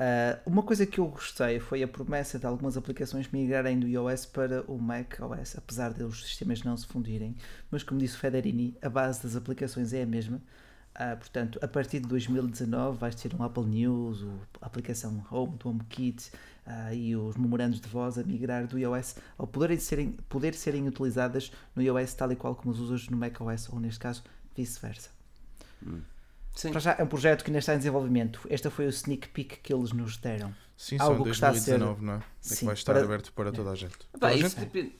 Ah, 0.00 0.38
uma 0.46 0.62
coisa 0.62 0.86
que 0.86 1.00
eu 1.00 1.08
gostei 1.08 1.58
foi 1.58 1.82
a 1.82 1.88
promessa 1.88 2.38
de 2.38 2.46
algumas 2.46 2.76
aplicações 2.76 3.28
migrarem 3.32 3.80
do 3.80 3.88
iOS 3.88 4.26
para 4.26 4.62
o 4.70 4.78
Mac 4.78 5.18
OS, 5.20 5.56
apesar 5.58 5.92
de 5.92 6.04
os 6.04 6.24
sistemas 6.24 6.62
não 6.62 6.76
se 6.76 6.86
fundirem. 6.86 7.34
Mas, 7.68 7.82
como 7.82 7.98
disse 7.98 8.14
o 8.14 8.18
Federini, 8.18 8.76
a 8.80 8.88
base 8.88 9.20
das 9.24 9.34
aplicações 9.34 9.92
é 9.92 10.02
a 10.04 10.06
mesma. 10.06 10.40
Ah, 10.94 11.16
portanto, 11.16 11.58
a 11.60 11.66
partir 11.66 11.98
de 11.98 12.06
2019 12.06 12.96
vais 12.96 13.14
ter 13.16 13.34
um 13.34 13.42
Apple 13.42 13.64
News, 13.64 14.24
a 14.60 14.66
aplicação 14.66 15.24
Home, 15.32 15.56
do 15.58 15.68
HomeKit 15.68 16.30
ah, 16.64 16.94
e 16.94 17.16
os 17.16 17.36
memorandos 17.36 17.80
de 17.80 17.88
voz 17.88 18.18
a 18.18 18.22
migrar 18.22 18.68
do 18.68 18.78
iOS 18.78 19.16
ao 19.36 19.48
poderem 19.48 19.78
serem, 19.80 20.12
poder 20.28 20.54
serem 20.54 20.86
utilizadas 20.86 21.50
no 21.74 21.82
iOS 21.82 22.14
tal 22.14 22.30
e 22.30 22.36
qual 22.36 22.54
como 22.54 22.70
os 22.70 22.78
usas 22.78 23.08
no 23.08 23.16
macOS 23.16 23.68
ou 23.72 23.80
neste 23.80 23.98
caso 23.98 24.22
vice-versa. 24.56 25.10
Sim. 26.58 26.70
Para 26.72 26.80
já 26.80 26.96
é 26.98 27.02
um 27.04 27.06
projeto 27.06 27.44
que 27.44 27.50
ainda 27.50 27.60
está 27.60 27.72
em 27.74 27.78
desenvolvimento. 27.78 28.40
Este 28.50 28.68
foi 28.68 28.86
o 28.86 28.88
sneak 28.88 29.28
peek 29.28 29.58
que 29.60 29.72
eles 29.72 29.92
nos 29.92 30.16
deram. 30.16 30.52
Sim, 30.76 30.98
só 30.98 31.04
Algo 31.04 31.20
em 31.20 31.24
que 31.24 31.30
está 31.30 31.50
a 31.50 31.54
ser- 31.54 31.78
2019, 31.78 32.04
não 32.04 32.12
é? 32.14 32.16
É 32.16 32.20
que 32.20 32.48
Sim, 32.56 32.66
vai 32.66 32.74
estar 32.74 32.92
para- 32.94 33.04
aberto 33.04 33.32
para 33.32 33.52
toda 33.52 33.70
a 33.70 33.74
gente. 33.76 33.96
Pá, 33.96 34.06
Toda 34.28 34.34
isso 34.34 34.56
gente? 34.56 34.58
depende- 34.66 34.92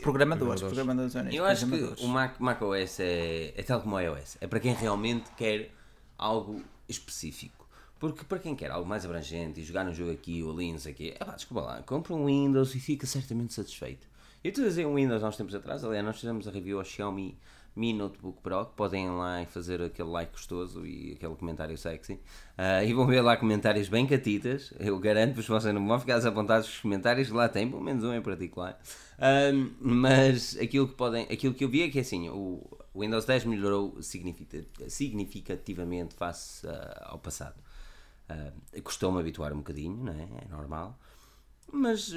Programadores, 0.00 0.60
Programadores. 0.62 1.14
Eu 1.32 1.44
acho 1.44 1.66
que 1.66 2.04
o 2.04 2.06
Mac, 2.06 2.38
macOS 2.38 3.00
é, 3.00 3.52
é 3.56 3.62
tal 3.64 3.80
como 3.80 3.96
o 3.96 4.00
iOS. 4.00 4.36
É 4.40 4.46
para 4.46 4.60
quem 4.60 4.74
realmente 4.74 5.28
quer 5.36 5.72
algo 6.16 6.62
específico. 6.88 7.66
Porque 7.98 8.24
para 8.24 8.38
quem 8.38 8.54
quer 8.54 8.70
algo 8.70 8.86
mais 8.88 9.04
abrangente 9.04 9.60
e 9.60 9.64
jogar 9.64 9.86
um 9.86 9.92
jogo 9.94 10.12
aqui 10.12 10.42
ou 10.42 10.52
ali, 10.52 10.70
não 10.70 10.78
sei 10.78 10.92
o 10.92 10.94
quê, 10.94 11.16
epá, 11.20 11.32
desculpa 11.34 11.62
lá, 11.62 11.82
compra 11.82 12.14
um 12.14 12.26
Windows 12.26 12.74
e 12.74 12.80
fica 12.80 13.06
certamente 13.06 13.54
satisfeito. 13.54 14.06
Eu 14.44 14.50
utilizei 14.50 14.84
um 14.86 14.94
Windows 14.94 15.24
há 15.24 15.28
uns 15.28 15.36
tempos 15.36 15.54
atrás, 15.54 15.82
aliás, 15.82 16.04
nós 16.04 16.16
fizemos 16.20 16.46
a 16.46 16.50
review 16.50 16.78
ao 16.78 16.84
Xiaomi 16.84 17.36
Mi 17.76 17.92
Notebook 17.92 18.40
Pro, 18.40 18.64
que 18.64 18.74
podem 18.74 19.04
ir 19.04 19.10
lá 19.10 19.42
e 19.42 19.46
fazer 19.46 19.82
aquele 19.82 20.08
like 20.08 20.32
gostoso 20.32 20.86
e 20.86 21.12
aquele 21.12 21.36
comentário 21.36 21.76
sexy. 21.76 22.14
Uh, 22.14 22.82
e 22.86 22.94
vão 22.94 23.06
ver 23.06 23.20
lá 23.20 23.36
comentários 23.36 23.88
bem 23.88 24.06
catitas. 24.06 24.72
Eu 24.80 24.98
garanto-vos 24.98 25.46
vocês 25.46 25.74
não 25.74 25.86
vão 25.86 26.00
ficar 26.00 26.14
desapontados 26.14 26.68
os 26.68 26.80
comentários 26.80 27.28
lá 27.28 27.48
tem, 27.48 27.68
pelo 27.68 27.82
menos 27.82 28.02
um 28.02 28.14
em 28.14 28.22
particular. 28.22 28.80
Um, 29.52 29.72
mas 29.78 30.56
aquilo 30.58 30.88
que, 30.88 30.94
podem, 30.94 31.24
aquilo 31.24 31.52
que 31.52 31.64
eu 31.64 31.68
vi 31.68 31.82
é 31.82 31.90
que 31.90 32.00
assim, 32.00 32.30
o 32.30 32.62
Windows 32.96 33.26
10 33.26 33.44
melhorou 33.44 34.00
significativamente 34.00 36.14
face 36.14 36.66
uh, 36.66 36.70
ao 37.02 37.18
passado. 37.18 37.56
Uh, 38.30 38.82
Custou-me 38.82 39.20
habituar 39.20 39.52
um 39.52 39.58
bocadinho, 39.58 40.02
não 40.02 40.12
é? 40.12 40.44
É 40.44 40.48
normal 40.48 40.98
mas 41.72 42.12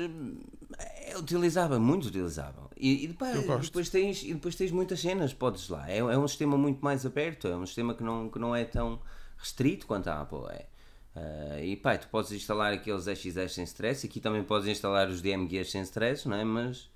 é 0.77 1.17
utilizável, 1.17 1.79
muito 1.79 2.07
utilizável. 2.07 2.69
E, 2.77 3.03
e 3.03 3.07
depois, 3.07 3.65
depois, 3.65 3.89
tens, 3.89 4.23
e 4.23 4.33
depois 4.33 4.55
tens 4.55 4.71
muitas 4.71 4.99
cenas, 5.01 5.33
podes 5.33 5.67
lá. 5.67 5.89
É, 5.89 5.97
é, 5.97 6.17
um 6.17 6.27
sistema 6.27 6.57
muito 6.57 6.83
mais 6.83 7.05
aberto, 7.05 7.47
é 7.47 7.55
um 7.55 7.65
sistema 7.65 7.93
que 7.93 8.03
não, 8.03 8.29
que 8.29 8.39
não 8.39 8.55
é 8.55 8.63
tão 8.63 9.01
restrito 9.37 9.85
quanto 9.85 10.07
a 10.07 10.21
Apple 10.21 10.45
é. 10.49 10.67
Uh, 11.15 11.63
e 11.63 11.75
pá, 11.75 11.97
tu 11.97 12.07
podes 12.07 12.31
instalar 12.31 12.71
aqueles 12.71 13.05
XS 13.05 13.51
sem 13.51 13.63
stress, 13.63 14.05
aqui 14.05 14.19
também 14.19 14.43
podes 14.43 14.67
instalar 14.67 15.09
os 15.09 15.21
DMGs 15.21 15.71
sem 15.71 15.81
stress, 15.81 16.27
não 16.27 16.37
é? 16.37 16.43
Mas 16.43 16.89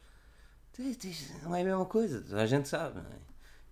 não 1.44 1.56
é 1.56 1.62
a 1.62 1.66
mesma 1.66 1.86
coisa, 1.86 2.24
a 2.38 2.46
gente 2.46 2.70
sabe, 2.70 3.02
não 3.02 3.10
é? 3.10 3.20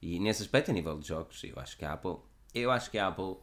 E 0.02 0.20
nesse 0.20 0.42
aspecto, 0.42 0.72
a 0.72 0.74
nível 0.74 0.98
de 0.98 1.08
jogos, 1.08 1.42
eu 1.44 1.54
acho 1.58 1.78
que 1.78 1.86
a 1.86 1.94
Apple, 1.94 2.18
eu 2.56 2.72
acho 2.72 2.90
que 2.90 2.98
a 2.98 3.08
Apple 3.08 3.38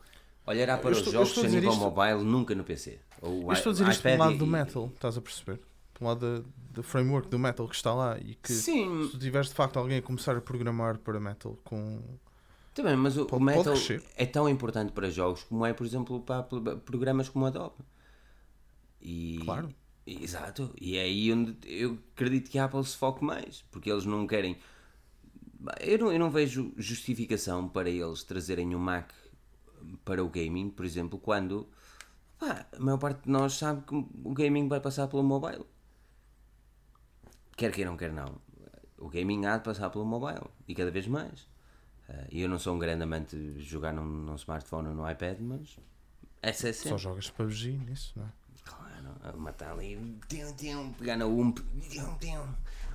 olhará 0.49 0.79
para 0.79 0.93
estou, 0.93 1.09
os 1.09 1.13
jogos 1.13 1.45
a 1.45 1.49
nível 1.49 1.71
isto... 1.71 1.81
mobile, 1.81 2.25
nunca 2.25 2.55
no 2.55 2.65
PC. 2.65 2.99
Ou 3.21 3.43
eu 3.43 3.53
estou 3.53 3.71
a 3.71 3.73
dizer 3.73 3.89
isto 3.89 4.03
pelo 4.03 4.19
lado 4.19 4.35
e... 4.35 4.39
do 4.39 4.47
metal, 4.47 4.91
estás 4.95 5.17
a 5.17 5.21
perceber? 5.21 5.61
Pelo 5.95 6.09
lado 6.09 6.45
do 6.71 6.83
framework 6.83 7.29
do 7.29 7.39
metal 7.39 7.69
que 7.69 7.75
está 7.75 7.93
lá 7.93 8.19
e 8.19 8.35
que 8.37 8.53
Sim. 8.53 9.05
se 9.05 9.11
tu 9.11 9.19
tiveres 9.19 9.49
de 9.49 9.55
facto 9.55 9.79
alguém 9.79 9.99
a 9.99 10.03
começar 10.03 10.37
a 10.37 10.41
programar 10.41 10.99
para 10.99 11.21
metal 11.21 11.59
com. 11.65 12.01
Também, 12.75 12.97
mas 12.97 13.17
o, 13.17 13.27
pode, 13.27 13.43
o 13.43 13.45
metal 13.45 13.75
é 14.17 14.27
tão 14.27 14.49
importante 14.49 14.93
para 14.93 15.11
jogos 15.11 15.43
como 15.43 15.67
é, 15.67 15.73
por 15.73 15.85
exemplo, 15.85 16.21
para 16.21 16.45
programas 16.85 17.29
como 17.29 17.47
Adobe. 17.47 17.77
E, 19.01 19.41
claro. 19.45 19.69
Exato. 20.07 20.73
E 20.81 20.97
é 20.97 21.03
aí 21.03 21.33
onde 21.33 21.57
eu 21.67 21.99
acredito 22.15 22.51
que 22.51 22.59
a 22.59 22.65
Apple 22.65 22.85
se 22.85 22.97
foque 22.97 23.25
mais. 23.25 23.65
Porque 23.71 23.91
eles 23.91 24.05
não 24.05 24.27
querem. 24.27 24.57
Eu 25.81 25.99
não, 25.99 26.13
eu 26.13 26.19
não 26.19 26.31
vejo 26.31 26.73
justificação 26.77 27.69
para 27.69 27.91
eles 27.91 28.23
trazerem 28.23 28.75
o 28.75 28.79
Mac 28.79 29.11
para 30.05 30.23
o 30.23 30.29
gaming, 30.29 30.71
por 30.71 30.85
exemplo, 30.85 31.19
quando 31.19 31.69
pá, 32.39 32.67
a 32.73 32.79
maior 32.79 32.99
parte 32.99 33.25
de 33.25 33.31
nós 33.31 33.55
sabe 33.55 33.83
que 33.83 33.95
o 33.95 34.33
gaming 34.33 34.69
vai 34.69 34.81
passar 34.81 35.09
pelo 35.09 35.23
mobile. 35.23 35.65
Quer 37.57 37.73
queiram, 37.73 37.97
quer 37.97 38.13
não. 38.13 38.41
O 38.99 39.09
gaming 39.09 39.47
há 39.47 39.59
de 39.59 39.65
passar 39.65 39.91
pelo 39.91 40.05
mobile 40.05 40.47
e 40.67 40.75
cada 40.75 40.91
vez 40.91 41.07
mais. 41.07 41.43
Uh, 42.09 42.27
eu 42.31 42.49
não 42.49 42.59
sou 42.59 42.75
um 42.75 42.79
grande 42.79 43.03
amante 43.03 43.37
de 43.37 43.63
jogar 43.63 43.93
num, 43.93 44.05
num 44.05 44.35
smartphone 44.37 44.89
ou 44.89 44.95
no 44.95 45.11
iPad, 45.11 45.39
mas 45.41 45.77
essa 46.43 46.69
é 46.69 46.73
sempre. 46.73 46.91
Só 46.91 46.99
jogas 46.99 47.31
PUBG 47.31 47.79
nisso, 47.79 48.13
não 48.17 48.25
é? 48.25 48.29
Claro, 48.65 49.39
matar 49.39 49.73
ali, 49.73 50.19
pegar 50.99 51.17
na 51.17 51.27
UMP. 51.27 51.63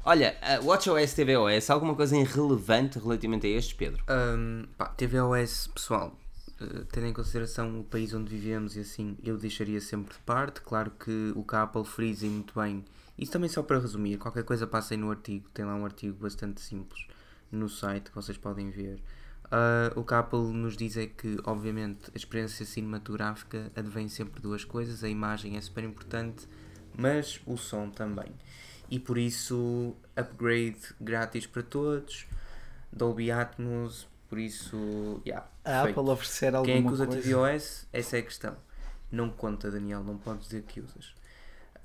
Olha, 0.05 0.35
uh, 0.41 0.65
WatchOS 0.65 1.13
TVOS, 1.13 1.69
alguma 1.69 1.95
coisa 1.95 2.17
irrelevante 2.17 2.99
relativamente 2.99 3.47
a 3.47 3.49
estes, 3.49 3.73
Pedro? 3.73 4.03
Um, 4.09 4.67
pá, 4.77 4.87
TVOS, 4.89 5.67
pessoal, 5.67 6.17
eh, 6.17 6.22
tendo 6.91 7.07
em 7.07 7.14
consideração 7.14 7.80
o 7.80 7.84
país 7.84 8.14
onde 8.14 8.30
vivemos 8.30 8.76
e 8.76 8.81
assim, 8.81 9.18
eu 9.23 9.38
deixaria 9.38 9.80
sempre 9.81 10.14
de 10.14 10.19
parte. 10.22 10.61
Claro 10.61 10.91
que 10.91 11.31
o 11.35 11.44
que 11.44 11.56
a 11.56 11.64
Apple 11.64 11.85
frisa 11.85 12.26
muito 12.27 12.60
bem, 12.60 12.84
isso 13.18 13.31
também 13.31 13.49
só 13.49 13.61
para 13.61 13.80
resumir, 13.80 14.18
qualquer 14.18 14.44
coisa 14.44 14.65
passem 14.65 14.98
no 14.98 15.10
artigo, 15.10 15.48
tem 15.53 15.65
lá 15.65 15.76
um 15.76 15.85
artigo 15.85 16.18
bastante 16.19 16.61
simples 16.61 17.07
no 17.52 17.69
site 17.69 18.10
que 18.10 18.15
vocês 18.15 18.38
podem 18.38 18.69
ver. 18.72 18.99
Uh, 19.45 19.99
o 19.99 20.03
que 20.03 20.14
a 20.15 20.19
Apple 20.19 20.52
nos 20.52 20.76
diz 20.76 20.98
é 20.98 21.06
que, 21.06 21.38
obviamente, 21.44 22.10
a 22.14 22.18
experiência 22.18 22.65
cinematográfica 22.65 23.72
advém 23.76 24.10
sempre 24.10 24.41
duas 24.41 24.65
coisas, 24.65 25.03
a 25.03 25.10
imagem 25.10 25.57
é 25.57 25.61
super 25.61 25.84
importante, 25.84 26.48
mas 26.98 27.40
o 27.45 27.56
som 27.56 27.90
também. 27.90 28.31
E 28.90 28.99
por 28.99 29.18
isso, 29.18 29.95
upgrade 30.15 30.80
grátis 30.99 31.45
para 31.45 31.61
todos, 31.61 32.26
Dolby 32.91 33.31
Atmos, 33.31 34.07
por 34.34 34.39
isso, 34.39 35.22
yeah, 35.27 35.47
a 35.64 35.84
Apple 35.84 36.10
oferecer 36.10 36.55
alguma 36.55 36.73
Quem 36.73 36.84
é 36.84 36.88
que 36.88 36.91
usa 36.91 37.05
coisa? 37.05 37.22
tvOS? 37.22 37.88
Essa 37.93 38.18
é 38.18 38.19
a 38.19 38.23
questão. 38.23 38.57
Não 39.11 39.30
conta, 39.30 39.69
Daniel, 39.69 40.03
não 40.03 40.18
podes 40.18 40.45
dizer 40.45 40.64
que 40.64 40.80
usas. 40.80 41.14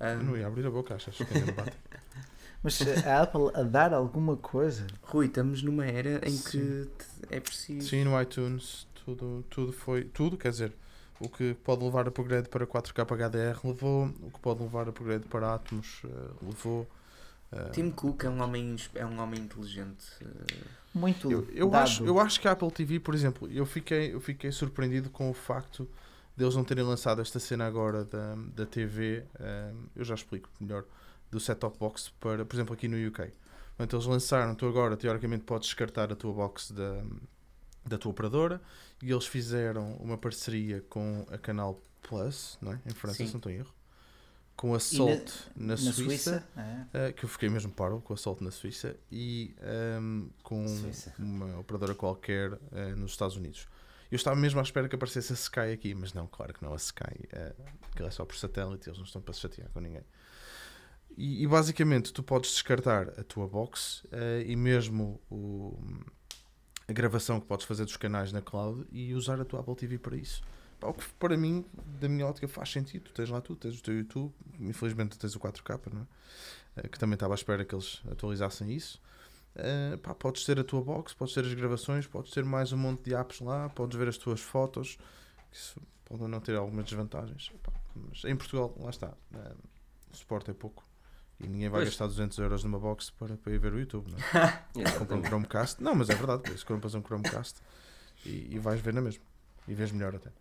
Um... 0.01 0.23
Não 0.23 0.35
ia 0.35 0.47
abrir 0.47 0.65
a 0.65 0.71
boca, 0.71 0.95
achas 0.95 1.15
que 1.15 1.23
Mas 2.63 2.81
a 3.05 3.21
Apple 3.21 3.51
a 3.53 3.61
dar 3.61 3.93
alguma 3.93 4.35
coisa? 4.35 4.87
Rui, 5.03 5.27
estamos 5.27 5.61
numa 5.61 5.85
era 5.85 6.27
em 6.27 6.31
Sim. 6.31 6.49
que 6.49 6.89
é 7.29 7.39
preciso. 7.39 7.87
Sim, 7.87 8.05
no 8.05 8.19
iTunes 8.19 8.87
tudo, 9.05 9.45
tudo 9.47 9.71
foi. 9.71 10.05
Tudo, 10.05 10.35
quer 10.35 10.49
dizer, 10.49 10.73
o 11.19 11.29
que 11.29 11.53
pode 11.53 11.83
levar 11.83 12.07
a 12.07 12.09
upgrade 12.09 12.49
para 12.49 12.65
4K 12.65 13.05
HDR 13.05 13.59
levou, 13.63 14.05
o 14.23 14.31
que 14.31 14.39
pode 14.39 14.63
levar 14.63 14.87
a 14.87 14.89
upgrade 14.89 15.25
para 15.27 15.53
Atmos 15.53 16.03
uh, 16.03 16.09
levou. 16.41 16.87
Uh... 17.51 17.71
Tim 17.71 17.89
Cook 17.91 18.23
é 18.23 18.29
um 18.29 18.41
homem, 18.41 18.75
é 18.95 19.05
um 19.05 19.19
homem 19.19 19.41
inteligente. 19.41 20.05
Uh 20.21 20.79
muito 20.93 21.31
eu, 21.31 21.47
eu 21.53 21.73
acho 21.75 22.03
eu 22.03 22.19
acho 22.19 22.39
que 22.39 22.47
a 22.47 22.51
Apple 22.51 22.71
TV 22.71 22.99
por 22.99 23.13
exemplo 23.13 23.49
eu 23.51 23.65
fiquei 23.65 24.13
eu 24.13 24.19
fiquei 24.19 24.51
surpreendido 24.51 25.09
com 25.09 25.29
o 25.29 25.33
facto 25.33 25.87
de 26.35 26.43
eles 26.43 26.55
não 26.55 26.63
terem 26.63 26.83
lançado 26.83 27.21
esta 27.21 27.39
cena 27.39 27.67
agora 27.67 28.03
da, 28.05 28.35
da 28.55 28.65
TV 28.65 29.23
um, 29.39 29.43
eh, 29.43 29.73
eu 29.97 30.03
já 30.03 30.15
explico 30.15 30.49
melhor 30.59 30.83
do 31.29 31.39
set-top 31.39 31.77
box 31.77 32.11
para 32.19 32.43
por 32.45 32.55
exemplo 32.55 32.73
aqui 32.73 32.87
no 32.87 33.07
UK 33.07 33.31
Portanto, 33.77 33.95
eles 33.95 34.05
lançaram 34.07 34.55
tu 34.55 34.65
agora 34.65 34.97
teoricamente 34.97 35.45
podes 35.45 35.67
descartar 35.67 36.11
a 36.11 36.15
tua 36.15 36.33
box 36.33 36.71
da 36.71 37.03
da 37.85 37.97
tua 37.97 38.11
operadora 38.11 38.61
e 39.01 39.09
eles 39.09 39.25
fizeram 39.25 39.93
uma 40.01 40.17
parceria 40.17 40.83
com 40.89 41.25
a 41.31 41.37
Canal 41.37 41.81
Plus 42.01 42.57
não 42.61 42.73
é? 42.73 42.79
em 42.85 42.93
França 42.93 43.17
Sim. 43.17 43.27
se 43.27 43.33
não 43.33 43.37
estou 43.37 43.51
em 43.51 43.55
erro 43.55 43.73
com 44.59 44.75
a 44.75 44.79
Salt 44.79 45.31
na, 45.55 45.67
na, 45.67 45.77
Suíça, 45.77 45.93
Suíça 45.93 46.47
é. 46.93 47.07
uh, 47.07 47.13
que 47.13 47.23
eu 47.23 47.29
fiquei 47.29 47.47
mesmo 47.47 47.71
paro 47.71 48.01
com 48.01 48.13
a 48.13 48.17
Salt 48.17 48.41
na 48.41 48.51
Suíça 48.51 48.93
e 49.09 49.55
um, 49.61 50.23
ehm, 50.25 50.29
com 50.43 50.67
Suíça. 50.67 51.13
uma 51.17 51.59
operadora 51.59 51.95
qualquer 51.95 52.51
uh, 52.51 52.59
nos 52.97 53.11
Estados 53.11 53.37
Unidos. 53.37 53.69
Eu 54.11 54.17
estava 54.17 54.35
mesmo 54.35 54.59
à 54.59 54.63
espera 54.63 54.89
que 54.89 54.95
aparecesse 54.95 55.31
a 55.31 55.35
Sky 55.35 55.71
aqui, 55.71 55.95
mas 55.95 56.13
não, 56.13 56.27
claro 56.27 56.53
que 56.53 56.61
não, 56.61 56.73
a 56.73 56.75
Sky, 56.75 57.05
uh, 57.05 57.55
aquilo 57.89 58.09
é 58.09 58.11
só 58.11 58.25
por 58.25 58.35
satélite, 58.35 58.89
eles 58.89 58.97
não 58.97 59.05
estão 59.05 59.21
para 59.21 59.33
se 59.33 59.39
chatear 59.39 59.69
com 59.69 59.79
ninguém. 59.79 60.03
E, 61.15 61.41
e 61.41 61.47
basicamente 61.47 62.11
tu 62.11 62.21
podes 62.21 62.51
descartar 62.51 63.17
a 63.17 63.23
tua 63.23 63.47
box 63.47 64.03
uh, 64.07 64.41
e 64.45 64.57
mesmo 64.57 65.21
o, 65.31 65.79
a 66.85 66.91
gravação 66.91 67.39
que 67.39 67.47
podes 67.47 67.65
fazer 67.65 67.85
dos 67.85 67.95
canais 67.95 68.33
na 68.33 68.41
cloud 68.41 68.85
e 68.91 69.13
usar 69.13 69.39
a 69.39 69.45
tua 69.45 69.61
Apple 69.61 69.75
TV 69.77 69.97
para 69.97 70.17
isso. 70.17 70.41
O 70.81 70.93
que 70.93 71.03
para 71.19 71.35
mim, 71.35 71.65
da 71.99 72.07
minha 72.07 72.25
ótica, 72.25 72.47
faz 72.47 72.71
sentido. 72.71 73.03
Tu 73.03 73.13
tens 73.13 73.29
lá 73.29 73.41
tu, 73.41 73.55
tens 73.55 73.77
o 73.77 73.83
teu 73.83 73.97
YouTube, 73.97 74.33
infelizmente 74.59 75.17
tens 75.17 75.35
o 75.35 75.39
4K, 75.39 75.79
não 75.93 76.01
é? 76.01 76.05
Eh, 76.77 76.87
que 76.87 76.97
também 76.97 77.15
estava 77.15 77.33
à 77.33 77.35
espera 77.35 77.65
que 77.65 77.75
eles 77.75 78.01
atualizassem 78.09 78.71
isso. 78.71 79.01
Uh, 79.55 79.97
pá, 79.97 80.13
podes 80.13 80.45
ter 80.45 80.59
a 80.59 80.63
tua 80.63 80.81
box, 80.81 81.13
podes 81.13 81.33
ter 81.33 81.43
as 81.43 81.53
gravações, 81.53 82.07
podes 82.07 82.31
ter 82.31 82.45
mais 82.45 82.71
um 82.71 82.77
monte 82.77 83.03
de 83.03 83.15
apps 83.15 83.41
lá, 83.41 83.67
podes 83.69 83.97
ver 83.97 84.07
as 84.07 84.17
tuas 84.17 84.39
fotos. 84.39 84.97
Isso 85.51 85.81
pode 86.05 86.23
não 86.27 86.39
ter 86.39 86.55
algumas 86.55 86.85
desvantagens. 86.85 87.51
Pá, 87.63 87.73
mas 87.95 88.23
em 88.23 88.35
Portugal, 88.35 88.73
lá 88.79 88.89
está. 88.89 89.09
Uh, 89.33 89.57
o 90.11 90.15
suporte 90.15 90.51
é 90.51 90.53
pouco. 90.53 90.83
E 91.39 91.47
ninguém 91.47 91.69
vai 91.69 91.81
pois. 91.81 91.89
gastar 91.89 92.07
200 92.07 92.37
euros 92.39 92.63
numa 92.63 92.79
box 92.79 93.11
para, 93.11 93.37
para 93.37 93.53
ir 93.53 93.59
ver 93.59 93.73
o 93.73 93.79
YouTube, 93.79 94.11
não 94.11 94.17
é? 94.19 94.91
Compra 94.99 95.15
um 95.15 95.23
Chromecast. 95.23 95.81
Não, 95.81 95.95
mas 95.95 96.09
é 96.09 96.15
verdade, 96.15 96.43
por 96.43 96.53
isso 96.53 96.65
compras 96.65 96.95
um 96.95 97.01
Chromecast 97.01 97.61
e, 98.25 98.55
e 98.55 98.59
vais 98.59 98.81
ver 98.81 98.93
na 98.93 99.01
mesma. 99.01 99.23
E 99.67 99.73
vês 99.73 99.91
melhor 99.91 100.15
até. 100.15 100.31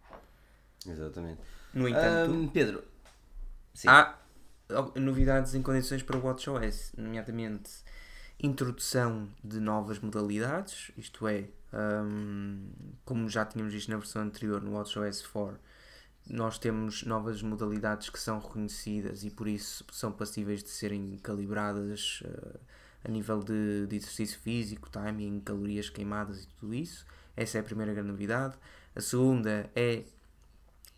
Exatamente. 0.87 1.41
No 1.73 1.89
entanto, 1.89 2.33
um, 2.33 2.49
Pedro, 2.49 2.83
sim. 3.75 3.89
há 3.89 4.17
novidades 4.97 5.55
em 5.55 5.63
condições 5.63 6.03
para 6.03 6.17
o 6.17 6.25
WatchOS, 6.25 6.93
nomeadamente 6.97 7.71
introdução 8.41 9.29
de 9.43 9.59
novas 9.61 9.99
modalidades, 9.99 10.93
isto 10.97 11.27
é, 11.27 11.49
um, 11.73 12.71
como 13.05 13.29
já 13.29 13.45
tínhamos 13.45 13.73
visto 13.73 13.91
na 13.91 13.97
versão 13.97 14.23
anterior 14.23 14.63
no 14.63 14.73
WatchOS 14.73 15.27
4, 15.27 15.59
nós 16.31 16.59
temos 16.59 17.05
novas 17.05 17.43
modalidades 17.43 18.11
que 18.11 18.19
são 18.19 18.39
reconhecidas 18.39 19.25
e 19.25 19.31
por 19.31 19.49
isso 19.49 19.85
são 19.91 20.13
passíveis 20.13 20.63
de 20.63 20.69
serem 20.69 21.17
calibradas 21.23 22.23
uh, 22.25 22.61
a 23.03 23.09
nível 23.09 23.43
de, 23.43 23.87
de, 23.87 23.97
exercício 23.97 24.39
físico, 24.39 24.91
timing, 24.91 25.41
calorias 25.41 25.89
queimadas 25.89 26.45
e 26.45 26.49
tudo 26.49 26.75
isso. 26.75 27.07
Essa 27.35 27.59
é 27.59 27.61
a 27.61 27.65
primeira 27.65 27.95
grande 27.95 28.11
novidade. 28.11 28.57
A 28.95 29.01
segunda 29.01 29.71
é 29.75 30.05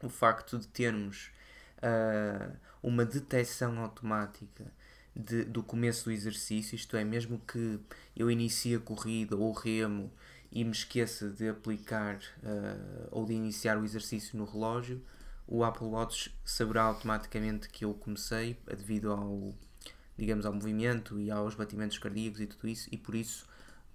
o 0.03 0.09
facto 0.09 0.59
de 0.59 0.67
termos 0.69 1.31
uh, 1.79 2.57
uma 2.83 3.05
detecção 3.05 3.79
automática 3.81 4.73
de, 5.15 5.45
do 5.45 5.63
começo 5.63 6.05
do 6.07 6.13
exercício, 6.13 6.75
isto 6.75 6.97
é, 6.97 7.05
mesmo 7.05 7.41
que 7.41 7.79
eu 8.17 8.31
inicie 8.31 8.77
a 8.77 8.81
corrida 8.81 9.37
ou 9.37 9.53
remo 9.53 10.13
e 10.53 10.65
me 10.65 10.73
esqueça 10.73 11.29
de 11.31 11.49
aplicar 11.49 12.17
uh, 12.43 13.09
ou 13.11 13.25
de 13.27 13.35
iniciar 13.35 13.79
o 13.79 13.85
exercício 13.85 14.37
no 14.37 14.45
relógio, 14.45 15.03
o 15.47 15.65
Apple 15.65 15.87
Watch 15.87 16.35
saberá 16.45 16.83
automaticamente 16.85 17.69
que 17.69 17.85
eu 17.85 17.93
comecei 17.95 18.57
devido 18.67 19.11
ao 19.13 19.55
digamos, 20.17 20.45
ao 20.45 20.53
movimento 20.53 21.19
e 21.19 21.31
aos 21.31 21.55
batimentos 21.55 21.99
cardíacos 21.99 22.41
e 22.41 22.47
tudo 22.47 22.69
isso, 22.69 22.89
e 22.93 22.97
por 22.99 23.15
isso 23.15 23.47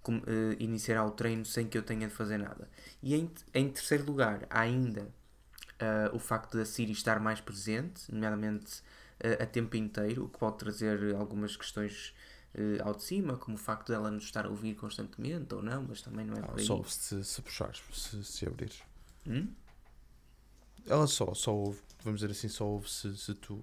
com- 0.02 0.22
eh, 0.26 0.56
iniciará 0.60 1.06
o 1.06 1.11
treino 1.11 1.45
sem 1.45 1.68
que 1.68 1.77
eu 1.77 1.84
tenha 1.84 2.07
de 2.07 2.14
fazer 2.14 2.38
nada. 2.38 2.68
E 3.02 3.15
em, 3.15 3.30
em 3.53 3.69
terceiro 3.69 4.06
lugar, 4.06 4.45
ainda 4.49 5.07
ah, 5.80 6.10
o 6.14 6.19
facto 6.19 6.57
da 6.57 6.65
Siri 6.65 6.91
estar 6.91 7.19
mais 7.19 7.41
presente, 7.41 8.11
nomeadamente 8.11 8.81
ah, 9.23 9.43
a 9.43 9.45
tempo 9.45 9.76
inteiro, 9.76 10.26
o 10.26 10.30
que 10.30 10.39
pode 10.39 10.57
trazer 10.57 11.15
algumas 11.15 11.56
questões 11.56 12.14
eh, 12.57 12.81
ao 12.81 12.95
de 12.95 13.03
cima, 13.03 13.35
como 13.35 13.56
o 13.56 13.60
facto 13.60 13.91
dela 13.91 14.10
nos 14.10 14.23
estar 14.23 14.45
a 14.45 14.49
ouvir 14.49 14.76
constantemente 14.76 15.53
ou 15.53 15.61
não, 15.61 15.84
mas 15.84 16.02
também 16.02 16.26
não 16.26 16.38
é 16.38 16.41
por 16.41 16.57
aí. 16.57 16.65
só 16.65 16.81
se, 16.84 17.22
se 17.22 17.41
puxares, 17.41 17.84
se, 17.91 18.23
se 18.23 18.47
abrires. 18.47 18.81
Hum? 19.27 19.49
Ela 20.85 21.06
só, 21.06 21.34
só 21.34 21.53
ouve, 21.53 21.81
vamos 22.02 22.22
dizer 22.22 22.31
assim, 22.31 22.47
só 22.47 22.65
ouve 22.65 22.89
se, 22.89 23.15
se 23.18 23.34
tu 23.34 23.61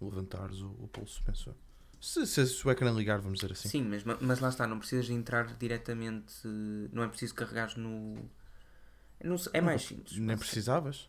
levantares 0.00 0.60
o, 0.60 0.70
o 0.80 0.88
pulso, 0.88 1.22
penso. 1.24 1.54
Se, 2.00 2.26
se, 2.26 2.44
se 2.44 2.66
o 2.66 2.70
ecrã 2.72 2.90
ligar, 2.90 3.20
vamos 3.20 3.38
dizer 3.38 3.52
assim. 3.52 3.68
Sim, 3.68 3.84
mas, 3.84 4.02
mas 4.02 4.40
lá 4.40 4.48
está, 4.48 4.66
não 4.66 4.80
precisas 4.80 5.06
de 5.06 5.12
entrar 5.12 5.56
diretamente, 5.56 6.34
não 6.92 7.04
é 7.04 7.08
preciso 7.08 7.36
carregares 7.36 7.76
no. 7.76 8.16
não 9.22 9.36
é 9.52 9.60
mais 9.60 9.82
simples. 9.82 10.18
Nem 10.18 10.36
precisavas. 10.36 11.08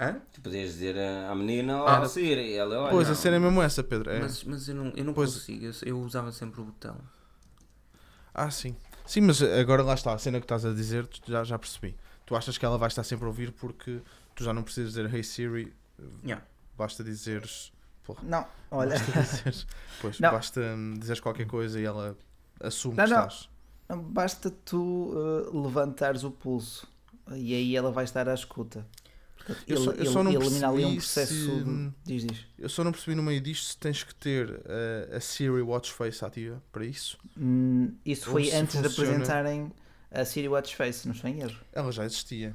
Hã? 0.00 0.20
Tu 0.32 0.40
podias 0.40 0.72
dizer 0.74 0.96
à 0.98 1.34
menina, 1.34 1.76
Ah, 1.78 2.00
ó, 2.00 2.04
Siri, 2.06 2.50
e 2.52 2.54
ela, 2.54 2.78
olha. 2.82 2.90
pois, 2.90 3.10
a 3.10 3.14
cena 3.16 3.36
é 3.36 3.38
mesmo 3.40 3.60
essa, 3.60 3.82
Pedro. 3.82 4.10
É. 4.10 4.20
Mas, 4.20 4.44
mas 4.44 4.68
eu 4.68 4.74
não, 4.74 4.92
eu 4.94 5.04
não 5.04 5.12
Pois. 5.12 5.32
consigo, 5.34 5.64
eu, 5.64 5.72
eu 5.84 6.00
usava 6.00 6.30
sempre 6.30 6.60
o 6.60 6.64
botão. 6.64 6.96
Ah, 8.32 8.50
sim. 8.50 8.76
Sim, 9.04 9.22
mas 9.22 9.42
agora 9.42 9.82
lá 9.82 9.94
está, 9.94 10.12
a 10.12 10.18
cena 10.18 10.38
que 10.38 10.44
estás 10.44 10.64
a 10.64 10.72
dizer, 10.72 11.06
tu 11.06 11.30
já, 11.32 11.42
já 11.42 11.58
percebi. 11.58 11.96
Tu 12.26 12.36
achas 12.36 12.56
que 12.58 12.64
ela 12.64 12.78
vai 12.78 12.88
estar 12.88 13.02
sempre 13.02 13.24
a 13.24 13.28
ouvir 13.28 13.50
porque 13.52 14.00
tu 14.34 14.44
já 14.44 14.52
não 14.52 14.62
precisas 14.62 14.90
dizer 14.94 15.12
Hey 15.12 15.24
Siri, 15.24 15.72
Yeah. 16.24 16.44
basta 16.76 17.02
dizeres. 17.02 17.72
Porra, 18.04 18.20
Não, 18.22 18.46
olha, 18.70 18.90
basta 18.90 19.20
dizeres. 19.20 19.66
Pois, 20.00 20.20
Não. 20.20 20.30
basta 20.30 20.60
hum, 20.60 20.94
dizeres 20.96 21.18
qualquer 21.20 21.46
coisa 21.48 21.80
e 21.80 21.84
ela 21.84 22.16
assume 22.60 22.96
Não, 22.96 23.04
que 23.04 23.10
não. 23.10 23.18
estás. 23.26 23.48
basta 23.88 24.48
tu 24.64 24.76
uh, 25.12 25.60
levantares 25.62 26.22
o 26.22 26.30
pulso 26.30 26.86
e 27.32 27.52
aí 27.52 27.74
ela 27.76 27.90
vai 27.90 28.04
estar 28.04 28.28
à 28.28 28.34
escuta. 28.34 28.86
Eu 29.66 29.76
só- 29.78 29.90
ele, 29.92 30.00
eu 30.06 30.12
só 30.12 30.20
ele 30.20 30.32
não 30.60 30.70
ali 30.70 30.84
um 30.84 30.94
percebi 30.94 30.96
processo. 30.96 31.32
se- 31.34 31.64
de- 31.64 31.92
Diz, 32.04 32.24
diz. 32.26 32.38
Eu 32.58 32.68
só 32.68 32.84
não 32.84 32.92
percebi 32.92 33.14
no 33.14 33.22
meio 33.22 33.40
disto 33.40 33.64
se 33.70 33.78
tens 33.78 34.02
que 34.02 34.14
ter 34.14 34.60
eh, 34.66 35.16
a 35.16 35.20
Siri 35.20 35.62
Watch 35.62 35.92
Face 35.92 36.24
ativa 36.24 36.62
para 36.72 36.84
isso. 36.84 37.18
Hum, 37.36 37.94
isso 38.04 38.26
Ou 38.28 38.32
foi 38.32 38.52
antes 38.52 38.76
de 38.80 38.88
funciona- 38.88 39.10
apresentarem 39.10 39.72
a 40.10 40.24
Siri 40.24 40.48
Watch 40.48 40.74
Face, 40.76 41.06
não 41.06 41.14
estou 41.14 41.30
em 41.30 41.40
erro. 41.40 41.58
Ela 41.72 41.90
já 41.92 42.04
existia. 42.04 42.54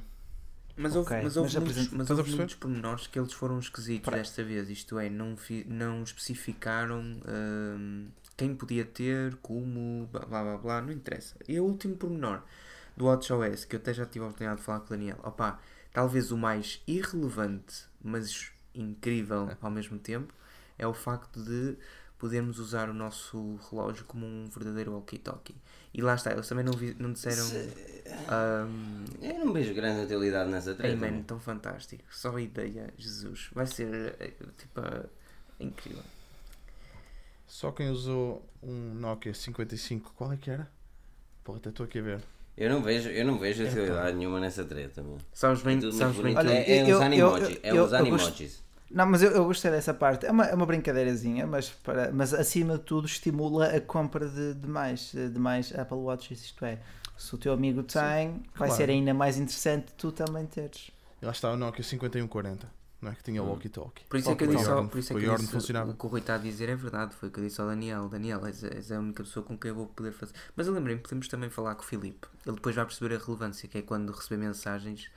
Mas 0.76 0.96
houve, 0.96 1.08
mas 1.22 1.36
houve 1.36 1.54
mas 1.54 1.54
muitos, 1.54 1.56
apresenta- 1.78 1.96
mas 1.96 2.10
a 2.10 2.14
houve 2.14 2.34
muitos 2.34 2.54
pormenores 2.56 3.06
que 3.06 3.16
eles 3.18 3.32
foram 3.32 3.60
esquisitos 3.60 4.04
Para- 4.04 4.18
desta 4.18 4.42
vez. 4.42 4.68
Isto 4.68 4.98
é, 4.98 5.08
não, 5.08 5.36
fi- 5.36 5.64
não 5.68 6.02
especificaram 6.02 7.00
hum, 7.28 8.06
quem 8.36 8.54
podia 8.56 8.84
ter, 8.84 9.36
como, 9.36 10.08
blá 10.10 10.22
blá 10.26 10.42
blá, 10.42 10.58
blá, 10.58 10.82
não 10.82 10.92
interessa. 10.92 11.36
E 11.48 11.58
o 11.60 11.64
último 11.64 11.94
pormenor 11.96 12.42
do 12.96 13.04
WatchOS, 13.06 13.64
que 13.64 13.76
eu 13.76 13.80
até 13.80 13.94
já 13.94 14.04
tive 14.04 14.24
a 14.24 14.28
oportunidade 14.28 14.58
de 14.60 14.66
falar 14.66 14.80
com 14.80 14.86
o 14.86 14.90
Daniel, 14.90 15.18
opá, 15.22 15.60
talvez 15.94 16.32
o 16.32 16.38
mais 16.38 16.82
irrelevante, 16.86 17.86
mas 18.02 18.52
incrível 18.74 19.50
ao 19.62 19.70
mesmo 19.72 19.98
tempo, 19.98 20.34
é 20.78 20.86
o 20.86 20.94
facto 20.94 21.42
de 21.42 21.78
podermos 22.18 22.58
usar 22.58 22.90
o 22.90 22.94
nosso 22.94 23.58
relógio 23.70 24.04
como 24.06 24.26
um 24.26 24.46
verdadeiro 24.48 24.92
walkie-talkie. 24.92 25.56
E 25.94 26.02
lá 26.02 26.16
está, 26.16 26.32
eles 26.32 26.48
também 26.48 26.64
não, 26.66 26.74
vi- 26.74 26.96
não 26.98 27.12
disseram. 27.12 27.46
hum, 28.68 29.04
Eu 29.22 29.44
não 29.44 29.52
vejo 29.52 29.74
grande 29.74 30.04
utilidade 30.04 30.50
nessa 30.50 30.74
treta. 30.74 30.92
Amen, 30.92 31.22
tão 31.22 31.38
fantástico. 31.40 32.04
Só 32.10 32.36
a 32.36 32.40
ideia, 32.42 32.92
Jesus. 32.98 33.50
Vai 33.54 33.66
ser 33.66 34.16
eh, 34.20 34.32
tipo 34.58 34.80
eh, 34.80 35.06
incrível. 35.60 36.02
Só 37.46 37.70
quem 37.72 37.90
usou 37.90 38.44
um 38.62 38.94
Nokia 38.94 39.34
55, 39.34 40.12
qual 40.16 40.32
é 40.32 40.36
que 40.36 40.50
era? 40.50 40.70
Pô, 41.44 41.54
até 41.56 41.70
estou 41.70 41.84
aqui 41.86 41.98
a 41.98 42.02
ver. 42.02 42.24
Eu 42.56 42.70
não 42.70 42.82
vejo, 42.82 43.08
eu 43.08 43.24
não 43.26 43.38
vejo 43.38 43.64
utilidade 43.64 44.16
nenhuma 44.16 44.38
nessa 44.38 44.64
treta, 44.64 45.02
meu. 45.02 45.18
Sabes 45.32 45.62
bem, 45.62 45.78
Tudo 45.80 45.92
sabes 45.92 46.16
bem 46.18 46.36
Olha, 46.36 46.52
é, 46.52 46.78
é 46.78 46.90
eu- 46.90 47.02
animojis. 47.02 47.58
é 47.62 47.96
animojis. 47.96 48.64
Não, 48.90 49.06
mas 49.06 49.22
eu, 49.22 49.32
eu 49.32 49.44
gostei 49.44 49.72
dessa 49.72 49.92
parte. 49.92 50.24
É 50.24 50.30
uma, 50.30 50.44
é 50.44 50.54
uma 50.54 50.64
brincadeirazinha, 50.64 51.46
mas, 51.48 51.68
para, 51.68 52.12
mas 52.12 52.32
acima 52.32 52.78
de 52.78 52.84
tudo 52.84 53.06
estimula 53.08 53.66
a 53.66 53.80
compra 53.80 54.28
de, 54.28 54.54
de 54.54 54.68
mais, 54.68 55.10
de 55.12 55.38
mais 55.38 55.76
Apple 55.76 55.96
Watches. 55.96 56.44
Isto 56.44 56.64
é, 56.64 56.78
se 57.18 57.34
o 57.34 57.38
teu 57.38 57.52
amigo 57.52 57.82
tem, 57.82 58.02
vai 58.54 58.68
claro. 58.68 58.74
ser 58.74 58.90
ainda 58.90 59.12
mais 59.12 59.36
interessante 59.36 59.86
tu 59.98 60.12
também 60.12 60.46
teres. 60.46 60.92
Lá 61.20 61.32
está 61.32 61.50
o 61.50 61.56
Nokia 61.56 61.82
5140, 61.82 62.68
não 63.04 63.12
é? 63.12 63.14
Que 63.14 63.22
tinha 63.22 63.42
Hum. 63.42 63.48
walkie-talkie. 63.50 64.04
Por 64.06 64.18
isso 64.18 64.30
é 64.30 64.34
que 64.34 64.44
eu 64.44 64.48
disse, 64.48 64.68
ao- 64.70 64.88
por 64.88 64.98
isso 64.98 65.12
é 65.12 65.20
que 65.20 65.24
eu 65.26 65.36
disse 65.36 65.52
funcionava. 65.52 65.90
o 65.92 65.94
que 65.94 66.06
o 66.06 66.08
Rui 66.08 66.20
está 66.20 66.34
a 66.34 66.38
dizer 66.38 66.68
é 66.68 66.74
verdade. 66.76 67.14
Foi 67.14 67.28
o 67.28 67.32
que 67.32 67.38
eu 67.40 67.44
disse 67.44 67.60
ao 67.60 67.68
Daniel. 67.68 68.08
Daniel, 68.08 68.44
és, 68.46 68.64
és 68.64 68.90
a 68.90 68.98
única 68.98 69.22
pessoa 69.22 69.44
com 69.44 69.56
quem 69.56 69.68
eu 69.68 69.74
vou 69.74 69.86
poder 69.86 70.12
fazer. 70.12 70.32
Mas 70.56 70.66
eu 70.66 70.72
lembrei-me, 70.72 71.00
podemos 71.00 71.28
também 71.28 71.48
falar 71.50 71.74
com 71.76 71.82
o 71.82 71.84
Filipe. 71.86 72.26
Ele 72.46 72.56
depois 72.56 72.74
vai 72.74 72.84
perceber 72.84 73.14
a 73.14 73.18
relevância, 73.18 73.68
que 73.68 73.78
é 73.78 73.82
quando 73.82 74.10
receber 74.12 74.36
mensagens 74.38 75.08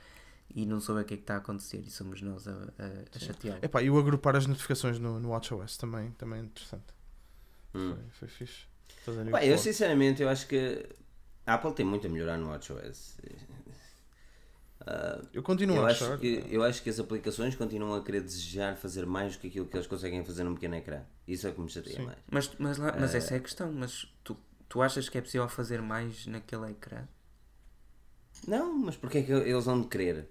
e 0.54 0.64
não 0.64 0.80
souber 0.80 1.02
o 1.02 1.06
que 1.06 1.14
é 1.14 1.16
que 1.16 1.22
está 1.24 1.34
a 1.34 1.38
acontecer 1.38 1.82
e 1.86 1.90
somos 1.90 2.22
nós 2.22 2.46
a, 2.48 2.52
a, 2.52 3.16
a 3.16 3.18
chateá-lo. 3.18 3.58
Epá, 3.62 3.82
e 3.82 3.90
o 3.90 3.98
agrupar 3.98 4.34
as 4.36 4.46
notificações 4.46 4.98
no, 4.98 5.18
no 5.18 5.30
WatchOS 5.30 5.76
também, 5.76 6.10
também 6.12 6.40
é 6.40 6.42
interessante. 6.44 6.86
Hum. 7.74 7.94
Foi, 8.12 8.28
foi 8.28 8.28
fixe. 8.28 8.66
Pá, 9.30 9.44
eu 9.44 9.56
sinceramente 9.58 10.22
eu 10.22 10.28
acho 10.28 10.46
que 10.46 10.86
a 11.46 11.54
Apple 11.54 11.72
tem 11.72 11.84
muito 11.84 12.06
a 12.06 12.10
melhorar 12.10 12.36
no 12.38 12.48
WatchOS. 12.48 13.16
Ah, 14.90 15.20
Eu 15.34 15.42
continuo 15.42 15.76
eu, 15.76 15.84
a 15.84 15.88
acho 15.88 16.04
achar. 16.04 16.18
que, 16.18 16.46
eu 16.50 16.62
acho 16.62 16.82
que 16.82 16.88
as 16.88 16.98
aplicações 16.98 17.54
continuam 17.54 17.94
a 17.94 18.02
querer 18.02 18.22
desejar 18.22 18.76
fazer 18.76 19.04
mais 19.06 19.36
do 19.36 19.40
que 19.40 19.48
aquilo 19.48 19.66
que 19.66 19.76
eles 19.76 19.86
conseguem 19.86 20.24
fazer 20.24 20.44
num 20.44 20.54
pequeno 20.54 20.76
ecrã. 20.76 21.02
Isso 21.26 21.46
é 21.46 21.52
que 21.52 21.60
me 21.60 21.68
chateia 21.68 21.96
Sim. 21.96 22.06
mais. 22.06 22.18
Mas, 22.30 22.50
mas, 22.58 22.78
lá, 22.78 22.94
mas 22.98 23.14
Eh, 23.14 23.18
essa 23.18 23.34
é 23.34 23.36
a 23.38 23.40
questão. 23.40 23.70
Mas 23.72 24.06
tu, 24.24 24.36
tu 24.68 24.80
achas 24.80 25.08
que 25.08 25.18
é 25.18 25.20
possível 25.20 25.48
fazer 25.48 25.82
mais 25.82 26.26
naquele 26.26 26.70
ecrã? 26.70 27.06
Não, 28.46 28.72
mas 28.78 28.96
porquê 28.96 29.18
é 29.18 29.22
que 29.22 29.32
eles 29.32 29.64
vão 29.64 29.80
de 29.82 29.88
querer? 29.88 30.28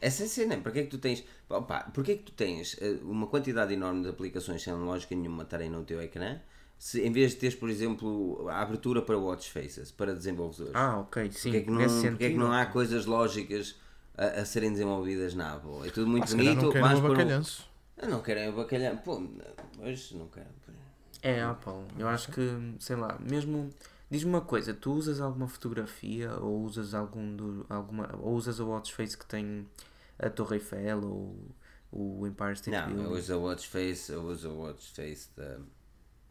Essa 0.00 0.22
é 0.24 0.26
a 0.26 0.28
cena, 0.28 0.58
porquê 0.58 0.80
é 0.80 0.82
que 0.84 0.90
tu 0.90 0.98
tens. 0.98 1.24
Opa, 1.48 1.84
porquê 1.94 2.12
é 2.12 2.16
que 2.16 2.24
tu 2.24 2.32
tens 2.32 2.76
eh, 2.80 2.98
uma 3.02 3.26
quantidade 3.26 3.72
enorme 3.72 4.02
de 4.02 4.08
aplicações 4.10 4.62
sem 4.62 4.72
lógica 4.74 5.14
nenhuma 5.14 5.44
estarem 5.44 5.70
no 5.70 5.84
teu 5.84 6.00
ecrã? 6.02 6.40
Se 6.78 7.00
em 7.00 7.10
vez 7.10 7.30
de 7.32 7.38
teres, 7.38 7.54
por 7.56 7.70
exemplo, 7.70 8.46
a 8.48 8.60
abertura 8.60 9.00
para 9.00 9.16
watch 9.16 9.50
faces, 9.50 9.90
para 9.90 10.14
desenvolvedores. 10.14 10.72
Ah, 10.74 10.98
ok, 11.00 11.30
sim. 11.32 11.50
Porquê 11.50 11.56
é 11.56 11.60
que 11.62 11.70
não, 11.70 11.78
nesse 11.78 12.08
porquê 12.08 12.24
é 12.24 12.30
que 12.30 12.36
não 12.36 12.52
há 12.52 12.66
coisas 12.66 13.06
lógicas 13.06 13.76
a, 14.16 14.26
a 14.26 14.44
serem 14.44 14.72
desenvolvidas 14.72 15.34
na 15.34 15.54
Apple? 15.54 15.88
É 15.88 15.90
tudo 15.90 16.06
muito 16.08 16.24
Ah, 16.24 16.26
se 16.26 16.36
calhar 16.36 16.54
bonito. 16.54 16.66
não 16.66 16.72
querem 16.72 16.96
o 16.98 17.02
pôr 17.02 17.18
um-. 17.18 17.64
Ah, 17.96 18.06
não 18.06 18.22
querem 18.22 18.48
o 18.48 18.52
bacalhau. 18.52 18.96
Pô, 18.98 19.22
hoje 19.78 20.16
não 20.16 20.28
quero. 20.28 20.46
É 21.22 21.40
Apple. 21.40 21.72
Eu 21.98 22.06
acho 22.08 22.30
que, 22.30 22.40
sei 22.78 22.96
lá, 22.96 23.18
mesmo. 23.18 23.70
Diz-me 24.10 24.30
uma 24.30 24.42
coisa, 24.42 24.74
tu 24.74 24.92
usas 24.92 25.20
alguma 25.20 25.48
fotografia 25.48 26.34
ou 26.34 26.60
usas 26.62 26.92
algum 26.92 27.34
do, 27.34 27.64
alguma 27.68 28.14
ou 28.20 28.34
usas 28.34 28.60
o 28.60 28.66
watch 28.68 28.94
face 28.94 29.16
que 29.16 29.24
tem 29.24 29.66
a 30.18 30.28
Torre 30.28 30.56
Eiffel 30.56 31.02
ou 31.02 31.34
o 31.90 32.26
Empire 32.26 32.52
State 32.52 32.70
Não, 32.92 33.04
eu 33.04 33.10
uso 33.12 33.32
a 33.32 33.38
watch 33.38 33.66
face, 33.66 34.12
eu 34.12 34.22
uso 34.24 34.50
a 34.50 34.52
watch 34.52 34.92
face 34.94 35.30
da 35.34 35.58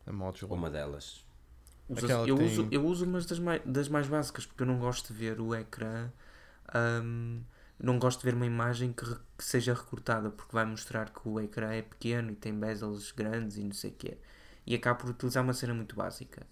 A 0.06 0.12
module. 0.12 0.52
uma 0.52 0.70
delas. 0.70 1.26
Aquela 1.96 2.28
eu, 2.28 2.38
tem- 2.38 2.46
uso, 2.48 2.68
eu 2.72 2.86
uso 2.86 3.06
umas 3.06 3.26
das 3.26 3.40
mais, 3.40 3.62
das 3.66 3.88
mais 3.90 4.08
básicas 4.08 4.46
porque 4.46 4.64
eu 4.64 4.68
não 4.68 4.80
gosto 4.80 5.14
de 5.14 5.20
ver 5.20 5.40
o 5.40 5.54
ecrã. 5.56 6.10
hum, 7.04 7.42
não 7.80 8.00
gosto 8.00 8.20
de 8.20 8.26
ver 8.26 8.34
uma 8.36 8.46
imagem 8.46 8.94
que, 8.94 9.04
re- 9.04 9.18
que 9.38 9.44
seja 9.44 9.74
recortada 9.74 10.30
porque 10.30 10.54
vai 10.54 10.66
mostrar 10.66 11.10
que 11.10 11.28
o 11.28 11.40
ecrã 11.40 11.72
é 11.74 11.82
pequeno 11.82 12.32
e 12.32 12.36
tem 12.36 12.58
bezels 12.58 13.12
grandes 13.12 13.58
e 13.58 13.64
não 13.64 13.74
sei 13.74 13.92
o 13.92 13.94
quê. 13.94 14.18
E 14.66 14.74
acabo 14.76 15.02
por 15.02 15.10
utilizar 15.10 15.44
uma 15.44 15.54
cena 15.54 15.74
muito 15.74 15.96
básica. 15.96 16.48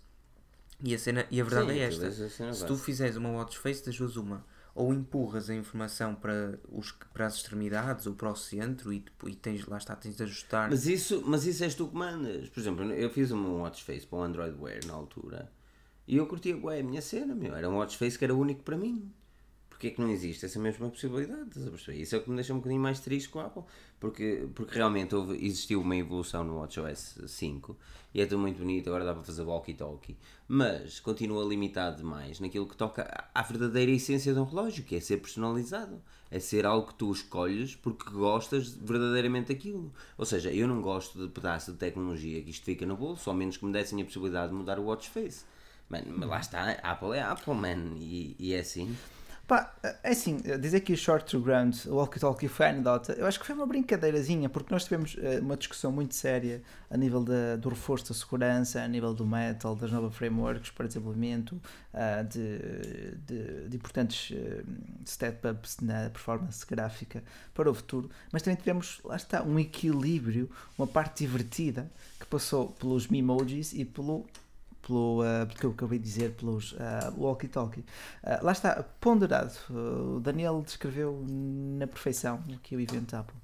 E 0.84 0.94
a, 0.96 1.00
cena, 1.00 1.26
e 1.32 1.40
a 1.40 1.44
verdade 1.44 1.72
Sim, 1.72 1.80
é 1.80 1.84
esta. 1.84 2.12
Se 2.54 2.66
tu 2.66 2.76
fizeres 2.78 3.16
uma 3.16 3.30
watch 3.30 3.58
face, 3.58 3.86
das 3.86 3.96
duas 3.98 4.16
uma. 4.18 4.44
Ou 4.74 4.94
empurras 4.94 5.50
a 5.50 5.56
informação 5.56 6.16
para, 6.16 6.58
os, 6.72 6.94
para 7.14 7.26
as 7.26 7.36
extremidades 7.36 8.08
ou 8.08 8.14
para 8.14 8.30
o 8.30 8.36
centro 8.36 8.94
e, 8.94 9.04
e 9.26 9.36
tens, 9.36 9.66
lá 9.66 9.78
está, 9.78 9.96
tens 9.96 10.16
de 10.16 10.24
ajustar. 10.24 10.70
Mas 10.70 10.88
isso, 10.88 11.22
mas 11.26 11.46
isso 11.46 11.64
és 11.64 11.76
tu 11.76 11.88
que 11.88 11.96
mandas. 11.96 12.48
Por 12.50 12.60
exemplo, 12.60 12.92
eu 12.94 13.10
fiz 13.10 13.32
um 13.32 13.62
watch 13.62 13.84
face 13.84 14.08
para 14.08 14.20
o 14.20 14.24
Android 14.24 14.58
Wear 14.58 14.80
na 14.86 14.94
altura 14.94 15.52
e 16.08 16.18
eu 16.18 16.28
curtia 16.28 16.58
ué, 16.58 16.80
a 16.80 16.84
minha 16.84 17.02
cena, 17.02 17.34
meu. 17.34 17.56
Era 17.56 17.70
um 17.70 17.78
watch 17.78 17.98
face 17.98 18.18
que 18.18 18.26
era 18.26 18.34
único 18.36 18.64
para 18.64 18.78
mim. 18.78 19.12
Porquê 19.82 19.88
é 19.88 19.96
que 19.96 20.02
não 20.02 20.12
existe 20.12 20.46
essa 20.46 20.60
mesma 20.60 20.88
possibilidade? 20.92 21.50
Isso 22.00 22.14
é 22.16 22.20
o 22.20 22.22
que 22.22 22.30
me 22.30 22.36
deixa 22.36 22.54
um 22.54 22.58
bocadinho 22.58 22.80
mais 22.80 23.00
triste 23.00 23.30
com 23.30 23.40
a 23.40 23.48
Apple. 23.48 23.64
Porque, 24.00 24.48
porque 24.54 24.76
realmente 24.76 25.16
houve, 25.16 25.44
existiu 25.44 25.82
uma 25.82 25.96
evolução 25.96 26.44
no 26.44 26.60
WatchOS 26.60 27.18
5 27.26 27.76
e 28.14 28.22
é 28.22 28.28
tudo 28.28 28.42
muito 28.42 28.60
bonito, 28.60 28.90
agora 28.90 29.06
dá 29.06 29.16
para 29.16 29.24
fazer 29.24 29.42
walkie-talkie. 29.42 30.16
Mas 30.48 31.00
continua 31.00 31.44
limitado 31.44 31.98
demais 31.98 32.40
naquilo 32.40 32.68
que 32.68 32.78
toca 32.78 33.28
à- 33.34 33.42
verdadeira 33.42 33.90
essência 33.90 34.36
de 34.36 34.40
um 34.40 34.44
relógio, 34.44 34.84
que 34.84 34.96
é 34.96 35.00
ser 35.00 35.18
personalizado. 35.18 36.00
É 36.30 36.40
ser 36.40 36.64
algo 36.64 36.90
que 36.90 36.94
tu 36.94 37.12
escolhes 37.12 37.76
porque 37.76 38.08
gostas 38.12 38.70
verdadeiramente 38.76 39.52
daquilo. 39.52 39.92
Ou 40.16 40.28
seja, 40.28 40.54
eu 40.54 40.68
não 40.68 40.80
gosto 40.80 41.18
de 41.20 41.28
pedaço 41.28 41.72
de 41.72 41.80
tecnologia 41.80 42.40
que 42.44 42.52
isto 42.52 42.64
fica 42.64 42.86
no 42.86 42.96
bolso, 42.96 43.28
ao 43.32 43.36
menos 43.36 43.58
que 43.58 43.66
me 43.66 43.72
dessem 43.74 44.00
a 44.00 44.06
possibilidade 44.06 44.50
de 44.52 44.56
mudar 44.60 44.78
o 44.78 44.84
watch 44.84 45.10
face. 45.10 45.44
Man, 45.90 46.04
mas 46.06 46.30
lá 46.30 46.40
está, 46.40 46.72
Apple 46.84 47.18
é 47.18 47.22
Apple, 47.24 47.56
man, 47.56 47.96
e, 47.98 48.36
e 48.40 48.54
é 48.54 48.60
assim. 48.60 48.96
Pá, 49.52 49.76
é 50.02 50.12
assim, 50.12 50.38
dizer 50.62 50.78
aqui 50.78 50.94
o 50.94 50.98
Short 50.98 51.30
to 51.30 51.42
Ground, 51.42 51.76
o 51.86 51.96
Walkie 51.96 52.22
Talkie 52.22 52.48
foi 52.48 52.68
anedota, 52.68 53.12
eu 53.12 53.28
acho 53.28 53.38
que 53.38 53.46
foi 53.46 53.54
uma 53.54 53.66
brincadeirazinha, 53.68 54.48
porque 54.48 54.74
nós 54.74 54.86
tivemos 54.86 55.16
uh, 55.16 55.42
uma 55.42 55.58
discussão 55.58 55.92
muito 55.92 56.16
séria 56.16 56.64
a 56.90 56.96
nível 56.96 57.22
da, 57.22 57.58
do 57.58 57.68
reforço 57.68 58.08
da 58.08 58.14
segurança, 58.18 58.82
a 58.82 58.88
nível 58.88 59.14
do 59.14 59.26
metal, 59.26 59.76
das 59.76 59.92
novas 59.92 60.16
frameworks 60.16 60.72
para 60.72 60.88
desenvolvimento, 60.88 61.62
uh, 61.94 62.26
de, 62.30 62.60
de, 63.28 63.68
de, 63.68 63.76
importantes 63.76 64.34
step-ups 65.06 65.80
na 65.82 66.10
performance 66.10 66.66
gráfica 66.66 67.22
para 67.54 67.70
o 67.70 67.74
futuro, 67.74 68.10
mas 68.32 68.42
também 68.42 68.56
tivemos, 68.56 69.02
lá 69.04 69.18
está, 69.18 69.44
um 69.44 69.60
equilíbrio, 69.60 70.50
uma 70.78 70.88
parte 70.88 71.26
divertida 71.26 71.92
que 72.18 72.26
passou 72.26 72.70
pelos 72.70 73.10
Memojis 73.10 73.74
e 73.74 73.84
pelo 73.84 74.26
pelo 74.82 75.22
uh, 75.22 75.48
que 75.48 75.66
eu 75.66 75.72
acabei 75.72 76.00
de 76.00 76.06
dizer, 76.06 76.32
pelos 76.32 76.74
uh, 76.74 76.78
walkie-talkie. 77.18 77.82
Uh, 78.24 78.44
lá 78.44 78.52
está, 78.52 78.84
ponderado. 79.00 79.54
o 79.70 80.20
Daniel 80.20 80.62
descreveu 80.66 81.24
na 81.28 81.88
perfeição 81.88 82.44
o 82.50 82.58
que 82.60 82.76
é 82.76 82.78
o 82.78 82.82
evento 82.82 83.16
Apple. 83.16 83.36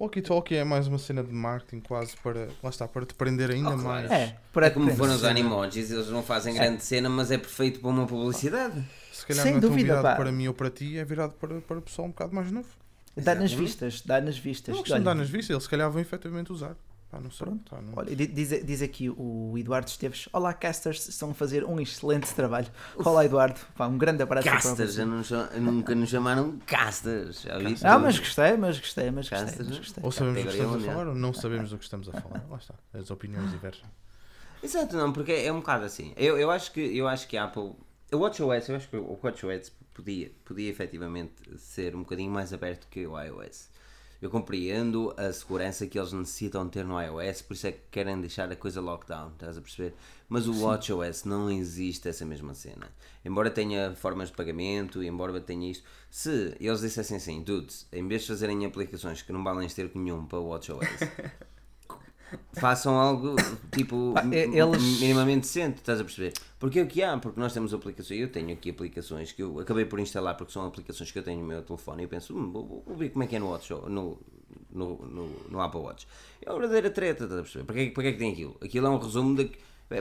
Walkie-talkie 0.00 0.56
é 0.56 0.64
mais 0.64 0.88
uma 0.88 0.98
cena 0.98 1.22
de 1.22 1.32
marketing 1.32 1.80
quase 1.80 2.16
para, 2.16 2.48
lá 2.62 2.70
está, 2.70 2.88
para 2.88 3.06
te 3.06 3.14
prender 3.14 3.50
ainda 3.50 3.74
oh, 3.74 3.76
mais. 3.76 4.10
É, 4.10 4.36
para 4.52 4.66
é 4.66 4.70
como 4.70 4.90
foram 4.96 5.14
os 5.14 5.22
Animojis, 5.22 5.90
eles 5.90 6.08
não 6.08 6.22
fazem 6.22 6.54
grande 6.54 6.76
é. 6.76 6.80
cena, 6.80 7.08
mas 7.08 7.30
é 7.30 7.38
perfeito 7.38 7.78
para 7.80 7.90
uma 7.90 8.06
publicidade. 8.06 8.82
Se 9.12 9.26
calhar 9.26 9.44
Sem 9.44 9.52
não 9.52 9.58
é 9.58 9.60
tão 9.60 9.70
virado 9.70 10.02
pá. 10.02 10.16
para 10.16 10.32
mim 10.32 10.48
ou 10.48 10.54
para 10.54 10.70
ti, 10.70 10.98
é 10.98 11.04
virado 11.04 11.34
para, 11.34 11.60
para 11.60 11.78
o 11.78 11.82
pessoal 11.82 12.08
um 12.08 12.10
bocado 12.10 12.34
mais 12.34 12.50
novo. 12.50 12.68
Dá 13.16 13.34
nas 13.34 13.52
vistas, 13.52 14.00
dá 14.00 14.20
nas 14.20 14.38
vistas. 14.38 14.74
Não, 14.74 14.96
não 14.96 15.02
dá 15.04 15.14
nas 15.14 15.28
vistas, 15.28 15.50
eles 15.50 15.62
se 15.62 15.68
calhar 15.68 15.90
vão 15.90 16.00
efetivamente 16.00 16.50
usar. 16.50 16.74
Ah, 17.12 17.20
não 17.20 17.30
sei. 17.30 17.46
Pronto. 17.46 17.76
não... 17.82 17.92
Olha, 17.94 18.16
diz, 18.16 18.64
diz 18.64 18.80
aqui 18.80 19.10
o 19.10 19.54
Eduardo 19.58 19.86
Esteves: 19.86 20.30
Olá, 20.32 20.54
casters, 20.54 21.06
estão 21.08 21.32
a 21.32 21.34
fazer 21.34 21.62
um 21.62 21.78
excelente 21.78 22.32
trabalho. 22.34 22.68
Uf. 22.96 23.06
Olá, 23.06 23.26
Eduardo. 23.26 23.60
Pá, 23.76 23.86
um 23.86 23.98
grande 23.98 24.22
abraço 24.22 24.48
Casters, 24.48 24.96
para 24.96 25.04
não, 25.60 25.72
nunca 25.72 25.94
nos 25.94 26.08
chamaram 26.08 26.58
casters. 26.66 27.44
Ah, 27.84 27.98
mas 27.98 28.18
gostei, 28.18 28.56
mas 28.56 28.78
gostei, 28.78 29.10
mas 29.10 29.28
gostei. 29.28 29.66
Mas 29.66 29.78
gostei. 29.78 30.02
Ou 30.02 30.10
sabemos 30.10 30.42
do 30.42 30.48
que 30.48 30.54
estamos 30.56 30.82
a 30.82 30.86
falar 30.86 31.06
ou 31.08 31.14
não 31.14 31.34
sabemos 31.34 31.70
do 31.70 31.78
que 31.78 31.84
estamos 31.84 32.08
a 32.08 32.12
falar. 32.12 32.46
Lá 32.48 32.56
está. 32.56 32.74
As 32.94 33.10
opiniões 33.10 33.50
divergem. 33.50 33.84
Exato, 34.62 34.96
não, 34.96 35.12
porque 35.12 35.32
é 35.32 35.52
um 35.52 35.58
bocado 35.58 35.84
assim. 35.84 36.14
Eu, 36.16 36.38
eu, 36.38 36.50
acho, 36.50 36.72
que, 36.72 36.80
eu 36.80 37.06
acho 37.08 37.28
que 37.28 37.36
a 37.36 37.44
Apple. 37.44 37.72
O 38.12 38.18
WatchOS, 38.18 38.68
eu 38.68 38.76
acho 38.76 38.88
que 38.88 38.96
o 38.96 39.18
WatchOS 39.22 39.72
podia, 39.92 40.30
podia 40.44 40.70
efetivamente 40.70 41.34
ser 41.58 41.94
um 41.94 42.00
bocadinho 42.00 42.30
mais 42.30 42.52
aberto 42.52 42.86
que 42.88 43.06
o 43.06 43.20
iOS. 43.20 43.68
Eu 44.22 44.30
compreendo 44.30 45.12
a 45.16 45.32
segurança 45.32 45.84
que 45.84 45.98
eles 45.98 46.12
necessitam 46.12 46.68
ter 46.68 46.84
no 46.84 47.02
iOS, 47.02 47.42
por 47.42 47.54
isso 47.54 47.66
é 47.66 47.72
que 47.72 47.80
querem 47.90 48.20
deixar 48.20 48.52
a 48.52 48.54
coisa 48.54 48.80
lockdown, 48.80 49.32
estás 49.32 49.58
a 49.58 49.60
perceber? 49.60 49.94
Mas 50.28 50.46
o 50.46 50.62
WatchOS 50.62 51.24
não 51.24 51.50
existe 51.50 52.08
essa 52.08 52.24
mesma 52.24 52.54
cena. 52.54 52.88
Embora 53.24 53.50
tenha 53.50 53.96
formas 53.96 54.28
de 54.28 54.36
pagamento, 54.36 55.02
embora 55.02 55.40
tenha 55.40 55.68
isto, 55.68 55.82
se 56.08 56.56
eles 56.60 56.82
dissessem 56.82 57.16
assim, 57.16 57.42
dudes, 57.42 57.88
em 57.92 58.06
vez 58.06 58.22
de 58.22 58.28
fazerem 58.28 58.64
aplicações 58.64 59.22
que 59.22 59.32
não 59.32 59.42
valem 59.42 59.68
ter 59.68 59.90
nenhum 59.92 60.24
para 60.24 60.38
o 60.38 60.50
WatchOS, 60.50 60.86
façam 62.54 62.98
algo 62.98 63.36
tipo 63.72 64.14
eles... 64.30 65.00
minimamente 65.00 65.40
decente, 65.40 65.78
estás 65.78 66.00
a 66.00 66.04
perceber? 66.04 66.32
Porque 66.58 66.80
é 66.80 66.82
o 66.82 66.86
que 66.86 67.02
há, 67.02 67.16
porque 67.18 67.38
nós 67.38 67.52
temos 67.52 67.72
aplicações, 67.74 68.20
eu 68.20 68.28
tenho 68.28 68.52
aqui 68.52 68.70
aplicações 68.70 69.32
que 69.32 69.42
eu 69.42 69.58
acabei 69.60 69.84
por 69.84 69.98
instalar 70.00 70.36
porque 70.36 70.52
são 70.52 70.66
aplicações 70.66 71.10
que 71.10 71.18
eu 71.18 71.22
tenho 71.22 71.40
no 71.40 71.46
meu 71.46 71.62
telefone 71.62 72.02
e 72.02 72.04
eu 72.04 72.08
penso, 72.08 72.36
hum, 72.36 72.50
vou, 72.50 72.82
vou, 72.86 72.96
ver 72.96 73.10
como 73.10 73.24
é 73.24 73.26
que 73.26 73.36
é 73.36 73.38
no, 73.38 73.50
Watch, 73.50 73.70
no, 73.70 74.18
no, 74.70 74.96
no, 75.06 75.28
no 75.50 75.60
Apple 75.60 75.80
Watch. 75.80 76.06
É 76.40 76.50
uma 76.50 76.58
verdadeira 76.58 76.90
treta, 76.90 77.24
estás 77.24 77.40
a 77.40 77.42
perceber? 77.42 77.64
Para 77.64 77.74
que, 77.76 77.90
para 77.90 78.02
que 78.02 78.08
é 78.08 78.12
que 78.12 78.18
tem 78.18 78.32
aquilo? 78.32 78.56
Aquilo 78.60 78.86
é 78.86 78.90
um 78.90 78.98
resumo 78.98 79.36
de 79.36 79.50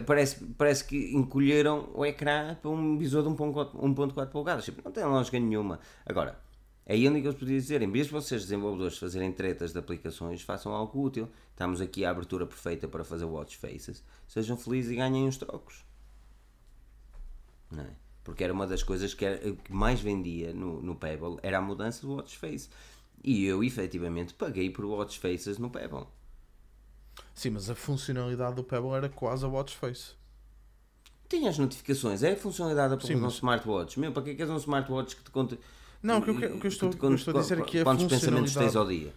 parece, 0.05 0.45
parece 0.57 0.85
que 0.85 1.13
encolheram 1.13 1.89
o 1.93 2.05
ecrã 2.05 2.55
para 2.55 2.71
um 2.71 2.97
visor 2.97 3.23
de 3.23 3.29
1.4 3.29 4.27
polegadas. 4.27 4.63
Tipo, 4.63 4.81
não 4.85 4.91
tem 4.91 5.03
lógica 5.03 5.37
nenhuma. 5.39 5.79
Agora, 6.05 6.39
é 6.85 6.93
aí 6.93 7.07
onde 7.07 7.23
eu 7.23 7.33
podia 7.33 7.57
dizer, 7.59 7.81
em 7.81 7.91
vez 7.91 8.07
de 8.07 8.11
vocês 8.11 8.41
desenvolvedores 8.41 8.97
fazerem 8.97 9.31
tretas 9.31 9.71
de 9.71 9.79
aplicações, 9.79 10.41
façam 10.41 10.73
algo 10.73 11.01
útil. 11.01 11.29
Estamos 11.51 11.79
aqui 11.79 12.03
à 12.03 12.09
abertura 12.09 12.45
perfeita 12.45 12.87
para 12.87 13.03
fazer 13.03 13.25
watch 13.25 13.57
faces. 13.57 14.03
Sejam 14.27 14.57
felizes 14.57 14.91
e 14.91 14.95
ganhem 14.95 15.27
uns 15.27 15.37
trocos. 15.37 15.85
Não 17.69 17.83
é? 17.83 17.89
Porque 18.23 18.43
era 18.43 18.53
uma 18.53 18.67
das 18.67 18.83
coisas 18.83 19.13
que, 19.13 19.25
era, 19.25 19.37
que 19.37 19.71
mais 19.71 19.99
vendia 19.99 20.53
no, 20.53 20.81
no 20.81 20.95
Pebble, 20.95 21.37
era 21.41 21.59
a 21.59 21.61
mudança 21.61 22.05
do 22.05 22.15
watch 22.15 22.37
face. 22.37 22.69
E 23.23 23.45
eu, 23.45 23.63
efetivamente, 23.63 24.33
paguei 24.33 24.69
por 24.69 24.85
watch 24.85 25.19
faces 25.19 25.57
no 25.57 25.69
Pebble. 25.69 26.05
Sim, 27.33 27.51
mas 27.51 27.69
a 27.69 27.75
funcionalidade 27.75 28.55
do 28.55 28.63
Pebble 28.63 28.91
era 28.91 29.09
quase 29.09 29.45
a 29.45 29.47
watch 29.47 29.75
face. 29.75 30.13
Tinha 31.29 31.49
as 31.49 31.57
notificações, 31.57 32.23
é 32.23 32.33
a 32.33 32.35
funcionalidade 32.35 32.97
para 32.97 33.15
um 33.15 33.27
smartwatch. 33.27 33.99
Meu, 33.99 34.11
para 34.11 34.23
que 34.23 34.29
é 34.31 34.35
que 34.35 34.41
és 34.41 34.49
um 34.49 34.57
smartwatch 34.57 35.15
que 35.15 35.23
te 35.23 35.31
conta 35.31 35.57
não, 36.01 36.19
o 36.19 36.21
que, 36.21 36.33
que 36.33 36.45
eu 36.45 36.67
estou, 36.67 36.89
que 36.89 37.03
eu 37.03 37.13
estou 37.13 37.37
a 37.37 37.41
dizer 37.41 37.61
aqui 37.61 37.79
é 37.79 37.83
Quantos 37.83 38.05
pensamentos 38.05 38.53
tens 38.53 38.75
ao 38.75 38.87
dia? 38.87 39.13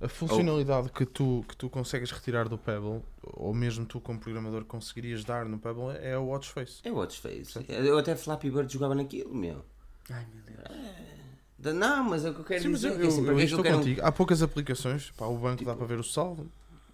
A 0.00 0.08
funcionalidade 0.08 0.90
que, 0.90 1.04
tu, 1.04 1.44
que 1.48 1.56
tu 1.56 1.68
consegues 1.68 2.12
retirar 2.12 2.48
do 2.48 2.56
Pebble, 2.56 3.02
ou 3.22 3.52
mesmo 3.52 3.84
tu 3.84 4.00
como 4.00 4.20
programador 4.20 4.64
conseguirias 4.64 5.24
dar 5.24 5.44
no 5.44 5.58
Pebble, 5.58 5.96
é 6.00 6.16
o 6.16 6.26
Watch 6.26 6.50
Face. 6.50 6.80
É 6.84 6.92
o 6.92 6.96
Watch 6.96 7.20
Face. 7.20 7.58
Eu 7.68 7.98
até 7.98 8.14
Flappy 8.14 8.48
Bird 8.48 8.72
jogava 8.72 8.94
naquilo, 8.94 9.34
meu. 9.34 9.64
Ai 10.08 10.24
meu 10.32 10.42
Deus. 10.44 10.58
É. 10.70 11.72
Não, 11.72 12.04
mas 12.04 12.24
é 12.24 12.30
o 12.30 12.34
que 12.34 12.40
eu 12.40 12.44
quero 12.44 12.62
Sim, 12.62 12.72
dizer. 12.72 12.92
Eu, 12.92 13.00
eu, 13.00 13.08
assim, 13.08 13.26
eu, 13.26 13.32
eu 13.32 13.40
estou 13.40 13.62
quero... 13.62 13.78
contigo. 13.78 14.00
Há 14.04 14.12
poucas 14.12 14.42
aplicações. 14.42 15.10
Pá, 15.10 15.26
o 15.26 15.36
banco 15.36 15.58
tipo... 15.58 15.70
dá 15.70 15.76
para 15.76 15.86
ver 15.86 15.98
o 15.98 16.04
saldo. 16.04 16.48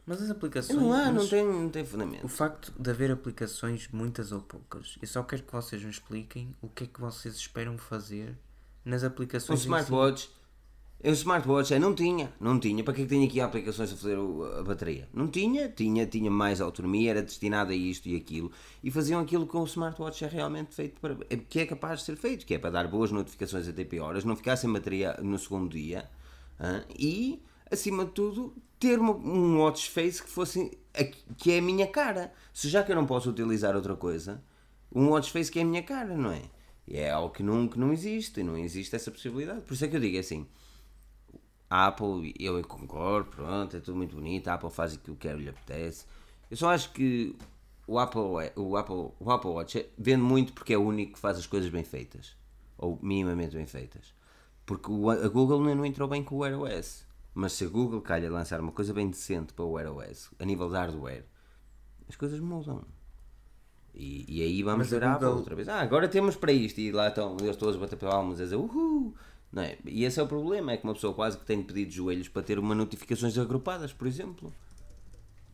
Mas 0.07 0.23
as 0.23 0.31
aplicações. 0.31 0.79
Não 0.79 0.93
há, 0.93 1.11
não 1.11 1.27
tem, 1.27 1.45
não 1.45 1.69
tem 1.69 1.85
fundamento. 1.85 2.25
O 2.25 2.29
facto 2.29 2.73
de 2.79 2.91
haver 2.91 3.11
aplicações, 3.11 3.89
muitas 3.93 4.33
ou 4.33 4.41
poucas, 4.41 4.99
eu 5.01 5.09
só 5.09 5.23
quero 5.23 5.43
que 5.43 5.53
vocês 5.53 5.83
me 5.83 5.91
expliquem 5.91 6.55
o 6.63 6.69
que 6.69 6.85
é 6.85 6.87
que 6.87 7.01
vocês 7.01 7.35
esperam 7.37 7.77
fazer 7.77 8.35
nas 8.85 9.05
aplicações. 9.05 9.61
Um 9.61 9.63
smartwatch. 9.63 10.31
Um 11.05 11.11
smartwatch, 11.11 11.75
é, 11.75 11.79
não 11.79 11.95
tinha, 11.95 12.33
não 12.41 12.59
tinha. 12.59 12.83
Para 12.83 12.95
que 12.95 13.03
é 13.03 13.05
que 13.05 13.11
tinha 13.11 13.27
aqui 13.27 13.41
aplicações 13.41 13.93
a 13.93 13.97
fazer 13.97 14.17
a 14.17 14.63
bateria? 14.63 15.09
Não 15.13 15.29
tinha, 15.29 15.69
tinha, 15.69 16.07
tinha 16.07 16.31
mais 16.31 16.61
autonomia, 16.61 17.11
era 17.11 17.23
destinado 17.23 17.73
a 17.73 17.75
isto 17.75 18.09
e 18.09 18.17
aquilo. 18.17 18.51
E 18.83 18.91
faziam 18.91 19.21
aquilo 19.21 19.47
que 19.47 19.57
o 19.57 19.65
smartwatch 19.65 20.25
é 20.25 20.29
realmente 20.29 20.75
feito 20.75 21.01
para. 21.01 21.17
É, 21.29 21.37
que 21.37 21.61
é 21.61 21.67
capaz 21.67 22.01
de 22.01 22.07
ser 22.07 22.17
feito, 22.17 22.47
que 22.47 22.55
é 22.55 22.59
para 22.59 22.71
dar 22.71 22.89
boas 22.89 23.11
notificações 23.11 23.69
a 23.69 23.73
TP 23.73 24.01
horas, 24.01 24.25
não 24.25 24.35
ficar 24.35 24.57
sem 24.57 24.73
bateria 24.73 25.19
no 25.23 25.39
segundo 25.39 25.71
dia 25.71 26.09
e, 26.99 27.43
acima 27.71 28.05
de 28.05 28.13
tudo, 28.13 28.55
ter 28.79 28.99
uma, 28.99 29.13
um 29.13 29.59
watch 29.59 29.91
face 29.91 30.23
que 30.23 30.31
fosse. 30.31 30.79
que 31.37 31.53
é 31.53 31.59
a 31.59 31.63
minha 31.63 31.87
cara. 31.87 32.33
Se 32.53 32.69
já 32.69 32.83
que 32.83 32.93
eu 32.93 32.97
não 32.97 33.07
posso 33.07 33.31
utilizar 33.31 33.75
outra 33.75 33.97
coisa, 33.97 34.43
um 34.95 35.09
watch 35.11 35.31
face 35.31 35.51
que 35.51 35.59
é 35.59 35.63
a 35.63 35.65
minha 35.65 35.83
cara, 35.83 36.17
não 36.17 36.31
é? 36.31 36.43
E 36.87 36.99
é 36.99 37.11
algo 37.11 37.31
que 37.35 37.43
não, 37.43 37.67
que 37.67 37.79
não 37.79 37.93
existe, 37.93 38.43
não 38.43 38.57
existe 38.57 38.95
essa 38.95 39.11
possibilidade. 39.11 39.63
Por 39.63 39.75
isso 39.75 39.85
é 39.85 39.89
que 39.89 39.97
eu 39.97 40.01
digo 40.01 40.19
assim: 40.19 40.47
a 41.71 41.87
Apple, 41.87 42.35
eu 42.39 42.63
concordo, 42.65 43.31
pronto, 43.31 43.77
é 43.77 43.81
tudo 43.81 43.97
muito 43.97 44.15
bonito, 44.17 44.49
a 44.49 44.55
Apple 44.55 44.71
faz 44.71 44.95
aquilo 44.95 45.17
que 45.17 45.29
quer, 45.29 45.37
lhe 45.37 45.49
apetece. 45.49 46.07
Eu 46.51 46.57
só 46.57 46.71
acho 46.71 46.93
que 46.93 47.35
o 47.87 47.99
Apple, 47.99 48.21
o 48.57 48.77
Apple, 48.77 49.13
o 49.19 49.31
Apple 49.31 49.51
Watch 49.51 49.87
vende 49.99 50.23
muito 50.23 50.53
porque 50.53 50.75
é 50.75 50.79
o 50.79 50.83
único 50.83 51.15
que 51.15 51.19
faz 51.19 51.39
as 51.39 51.47
coisas 51.47 51.71
bem 51.71 51.85
feitas, 51.85 52.37
ou 52.77 52.99
minimamente 53.03 53.57
bem 53.57 53.67
feitas. 53.67 54.15
Porque 54.67 54.91
a 54.91 55.29
Google 55.29 55.61
não 55.61 55.85
entrou 55.85 56.09
bem 56.09 56.23
com 56.23 56.37
o 56.37 56.39
Wear 56.39 56.59
OS. 56.59 57.05
Mas 57.35 57.53
se 57.55 57.65
a 57.65 57.69
Google 57.69 58.01
calha 58.01 58.31
lançar 58.31 58.61
uma 58.61 58.71
coisa 58.71 58.95
bem 58.95 59.11
decente 59.11 59.53
para 59.53 59.65
o 59.65 59.73
Wear 59.73 59.93
OS, 59.93 60.31
a 60.39 60.45
nível 60.45 60.69
de 60.69 60.77
hardware, 60.77 61.27
as 62.09 62.15
coisas 62.15 62.39
mudam. 62.39 62.85
E, 63.95 64.25
e 64.29 64.43
aí 64.43 64.63
vamos 64.63 64.91
ver 64.91 65.05
a 65.05 65.17
outra 65.31 65.55
vez. 65.55 65.69
Ah, 65.69 65.81
agora 65.81 66.09
temos 66.09 66.37
para 66.37 66.53
isto. 66.53 66.81
E 66.81 66.91
lá 66.91 67.09
estão 67.09 67.37
eles 67.41 67.57
todos 67.57 67.77
a 67.77 67.79
bater 67.79 67.97
palmas 67.97 68.41
a 68.41 68.45
dizer 68.45 68.57
uhul. 68.57 69.15
Não 69.53 69.63
é? 69.63 69.79
E 69.85 70.05
esse 70.05 70.19
é 70.19 70.23
o 70.23 70.27
problema, 70.27 70.73
é 70.73 70.77
que 70.77 70.83
uma 70.83 70.95
pessoa 70.95 71.15
quase 71.15 71.39
que 71.39 71.45
tem 71.45 71.59
de 71.59 71.65
pedir 71.65 71.87
de 71.87 71.95
joelhos 71.95 72.27
para 72.27 72.43
ter 72.43 72.59
uma 72.59 72.75
notificações 72.75 73.39
agrupadas, 73.39 73.93
por 73.93 74.09
exemplo. 74.09 74.53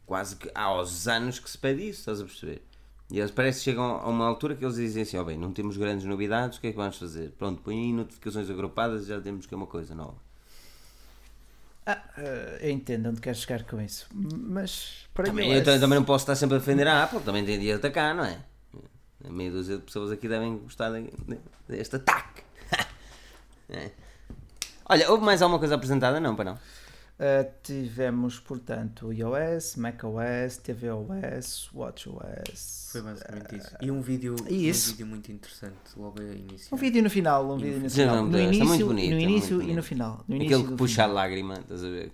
Quase 0.06 0.36
que 0.36 0.50
há 0.54 0.62
aos 0.62 1.06
anos 1.06 1.38
que 1.38 1.50
se 1.50 1.58
pede 1.58 1.86
isso, 1.86 2.00
estás 2.00 2.20
a 2.20 2.24
perceber? 2.24 2.62
E 3.10 3.18
eles 3.18 3.30
parece 3.30 3.58
que 3.58 3.64
chegam 3.64 3.84
a 3.84 4.08
uma 4.08 4.26
altura 4.26 4.54
que 4.54 4.64
eles 4.64 4.76
dizem 4.76 5.02
assim, 5.02 5.18
ó 5.18 5.22
oh, 5.22 5.24
bem, 5.24 5.36
não 5.36 5.52
temos 5.52 5.76
grandes 5.76 6.06
novidades, 6.06 6.56
o 6.56 6.60
que 6.62 6.68
é 6.68 6.70
que 6.70 6.76
vamos 6.76 6.96
fazer? 6.96 7.32
Pronto, 7.32 7.60
põe 7.60 7.76
aí 7.76 7.92
notificações 7.92 8.48
agrupadas 8.48 9.04
e 9.04 9.08
já 9.08 9.20
temos 9.20 9.44
que 9.44 9.52
é 9.52 9.56
uma 9.56 9.66
coisa 9.66 9.94
nova. 9.94 10.29
Ah, 11.90 12.02
eh, 12.18 12.58
eu 12.62 12.70
entendo 12.70 13.08
onde 13.08 13.20
queres 13.20 13.40
chegar 13.40 13.64
com 13.64 13.80
isso, 13.80 14.06
mas 14.12 15.06
para 15.12 15.26
também, 15.26 15.52
eu 15.52 15.64
também 15.64 15.98
não 15.98 16.04
posso 16.04 16.22
estar 16.22 16.36
sempre 16.36 16.56
a 16.56 16.58
defender 16.58 16.86
a 16.86 17.04
Apple, 17.04 17.20
também 17.20 17.44
tem 17.44 17.58
de 17.58 17.72
atacar, 17.72 18.14
não 18.14 18.24
é? 18.24 18.38
A 19.24 19.30
meia 19.30 19.50
dúzia 19.50 19.76
de 19.76 19.82
pessoas 19.82 20.10
aqui 20.12 20.28
devem 20.28 20.58
gostar 20.58 20.90
deste 21.68 21.96
ataque. 21.96 22.42
é. 23.68 23.90
Olha, 24.88 25.10
houve 25.10 25.24
mais 25.24 25.42
alguma 25.42 25.58
coisa 25.58 25.74
apresentada? 25.74 26.18
Não, 26.18 26.34
para 26.34 26.44
não. 26.52 26.58
Uh, 27.20 27.46
tivemos, 27.62 28.40
portanto, 28.40 29.12
iOS, 29.12 29.76
macOS, 29.76 30.56
tvOS, 30.56 31.68
watchOS. 31.74 32.88
Foi 32.92 33.02
basicamente 33.02 33.54
uh, 33.54 33.58
isso. 33.58 33.76
E 33.82 33.90
um 33.90 34.00
vídeo, 34.00 34.36
isso. 34.48 34.88
um 34.88 34.92
vídeo 34.92 35.06
muito 35.06 35.30
interessante 35.30 35.76
logo 35.98 36.18
a 36.18 36.24
iniciar. 36.24 36.74
Um 36.74 36.78
vídeo 36.78 37.02
no 37.02 37.10
final, 37.10 37.50
um 37.52 37.58
vídeo 37.58 37.80
no 37.80 37.90
final. 37.90 38.24
No 38.24 38.40
início, 38.40 38.64
muito 38.64 38.86
bonito, 38.86 39.10
no 39.10 39.20
início 39.20 39.62
e 39.62 39.74
no 39.74 39.82
final. 39.82 40.24
No 40.26 40.36
início 40.36 40.56
Aquele 40.56 40.70
que 40.70 40.78
puxa 40.78 41.02
a 41.02 41.06
lágrima, 41.06 41.58
estás 41.58 41.84
a 41.84 41.90
ver? 41.90 42.10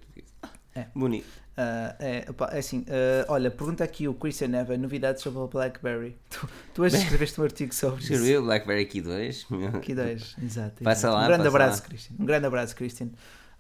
É. 0.75 0.87
Bonito. 0.93 1.29
Ah, 1.57 1.95
é, 2.01 2.27
opa, 2.29 2.51
é 2.53 2.59
assim, 2.59 2.85
ah, 2.89 3.27
olha, 3.29 3.49
pergunta 3.49 3.85
aqui 3.85 4.09
o 4.09 4.15
Christian 4.15 4.61
Evan, 4.61 4.77
novidades 4.77 5.23
sobre 5.23 5.41
a 5.41 5.47
BlackBerry. 5.47 6.19
Tu, 6.29 6.49
tu 6.75 6.83
hoje 6.83 6.97
escreveste 6.97 7.41
um 7.41 7.45
artigo 7.45 7.73
sobre 7.73 8.03
isso. 8.03 8.13
Escreveu 8.13 8.43
Blackberry 8.43 8.87
Key 8.87 9.01
2. 9.01 9.47
Que 9.83 9.93
ideias, 9.93 10.35
exato. 10.43 10.83
Passa 10.83 11.07
exato. 11.07 11.15
lá, 11.15 11.23
Um 11.23 11.27
grande 11.29 11.45
passa 11.45 11.57
abraço, 11.57 11.83
lá. 11.83 11.89
Christian. 11.89 12.17
Um 12.19 12.27
grande 12.27 12.47
abraço, 12.47 12.77
Christian. 12.77 13.09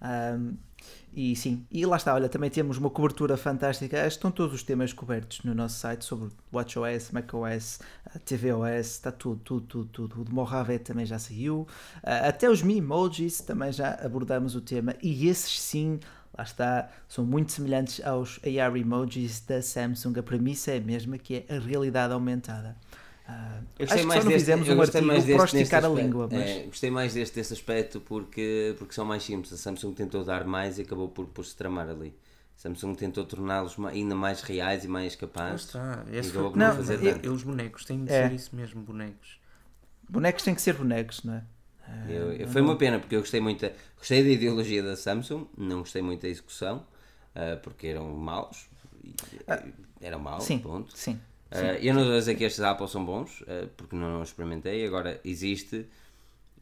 Ahm, 0.01 0.55
e 1.16 1.34
sim, 1.34 1.66
e 1.70 1.86
lá 1.86 1.97
está, 1.97 2.12
olha, 2.12 2.28
também 2.28 2.51
temos 2.51 2.76
uma 2.76 2.90
cobertura 2.90 3.38
fantástica. 3.38 4.06
Estão 4.06 4.30
todos 4.30 4.55
os 4.55 4.62
temas 4.62 4.93
cobertos 4.93 5.43
no 5.44 5.55
nosso 5.55 5.78
site 5.78 6.05
sobre 6.05 6.28
WatchOS, 6.52 7.10
macOS, 7.10 7.80
ah, 8.05 8.18
tvOS, 8.18 8.86
está 8.86 9.10
tudo, 9.10 9.40
tudo, 9.43 9.66
tudo, 9.66 9.88
tudo. 9.88 10.20
O 10.20 10.24
de 10.26 10.30
Mojave 10.30 10.78
também 10.78 11.06
já 11.06 11.18
saiu. 11.18 11.66
Ah, 12.02 12.28
até 12.28 12.51
os 12.51 12.60
Memojis 12.60 13.40
também 13.40 13.72
já 13.72 13.94
abordamos 13.94 14.55
o 14.55 14.60
tema. 14.60 14.94
E 15.02 15.26
esses 15.26 15.59
sim, 15.59 16.01
lá 16.36 16.44
está, 16.44 16.90
são 17.09 17.24
muito 17.24 17.51
semelhantes 17.51 18.05
aos 18.05 18.38
AR 18.44 18.76
emojis 18.76 19.40
da 19.40 19.62
Samsung. 19.62 20.18
A 20.18 20.22
premissa 20.22 20.72
é 20.72 20.76
a 20.76 20.82
mesma, 20.82 21.16
que 21.16 21.47
é 21.48 21.56
a 21.56 21.59
realidade 21.59 22.12
aumentada. 22.12 22.76
Ah, 23.28 23.61
Eu 23.78 23.85
acho 23.86 23.94
que 23.97 24.03
só 24.03 24.23
não 24.24 24.31
fizemos 24.31 24.69
eu 24.69 24.74
um 24.74 24.77
gostei 24.77 25.01
artigo 25.01 25.07
mais 25.12 25.24
para 25.24 25.32
deste 25.35 25.43
neste 25.43 25.57
esticar 25.62 25.85
a 25.85 25.89
aspecto. 25.89 26.07
língua, 26.07 26.28
mas... 26.31 26.48
É, 26.51 26.62
gostei 26.65 26.90
mais 26.90 27.15
deste, 27.15 27.35
desse 27.35 27.53
aspecto 27.53 28.01
porque, 28.01 28.74
porque 28.78 28.94
são 28.94 29.05
mais 29.05 29.23
simples. 29.24 29.53
A 29.53 29.57
Samsung 29.57 29.93
tentou 29.94 30.24
dar 30.24 30.44
mais 30.44 30.78
e 30.78 30.82
acabou 30.82 31.09
por, 31.09 31.27
por 31.27 31.44
se 31.44 31.57
tramar 31.57 31.89
ali. 31.89 32.15
A 32.57 32.59
Samsung 32.61 32.94
tentou 32.94 33.24
torná-los 33.24 33.77
ainda 33.86 34.15
mais 34.15 34.43
reais 34.43 34.85
e 34.85 34.89
mais 34.89 35.16
capazes. 35.16 35.66
está. 35.66 36.05
Esse 36.11 36.28
E 36.28 36.32
foi 36.32 36.40
acabou 36.40 36.48
o 36.48 36.53
por 36.53 36.59
não 36.59 36.77
fazer 36.77 37.03
eu- 37.05 37.12
tanto. 37.15 37.32
Os 37.32 37.43
bonecos 37.43 37.85
têm 37.85 38.05
de 38.05 38.12
É. 38.12 38.28
ser 38.28 38.35
isso 38.35 38.55
mesmo, 38.55 38.81
bonecos. 38.82 39.40
Bonecos 40.09 40.43
têm 40.44 40.55
que 40.55 40.62
ser 40.62 40.74
bonecos, 40.74 41.23
não 41.24 41.35
é? 41.35 41.43
Ah, 41.89 42.05
Eu- 42.11 42.32
eu- 42.32 42.47
não- 42.47 42.53
foi 42.53 42.62
uma 42.62 42.77
pena 42.77 42.98
porque 43.01 43.16
eu 43.16 43.20
gostei 43.20 43.40
muito, 43.40 43.61
da- 43.62 43.73
gostei 43.98 44.23
da 44.23 44.31
ideologia 44.31 44.82
da 44.82 44.97
Samsung, 44.97 45.47
não 45.59 45.81
gostei 45.81 46.01
muito 46.01 46.23
da 46.23 46.28
execução, 46.28 46.86
ah, 47.35 47.59
porque 47.62 47.89
eram 47.89 48.09
maus. 48.16 48.69
e- 49.05 49.73
Eram 50.01 50.19
maus, 50.20 50.44
Sim, 50.44 50.59
ponto. 50.59 50.97
sim. 50.97 51.19
Uh, 51.51 51.78
eu 51.81 51.94
não 51.94 52.02
estou 52.02 52.16
a 52.16 52.18
dizer 52.18 52.35
que 52.35 52.44
estes 52.44 52.60
Apple 52.62 52.89
são 52.89 53.05
bons, 53.05 53.40
uh, 53.43 53.68
porque 53.77 53.94
não 53.94 54.20
os 54.20 54.28
experimentei. 54.31 54.85
Agora, 54.86 55.20
existe, 55.24 55.86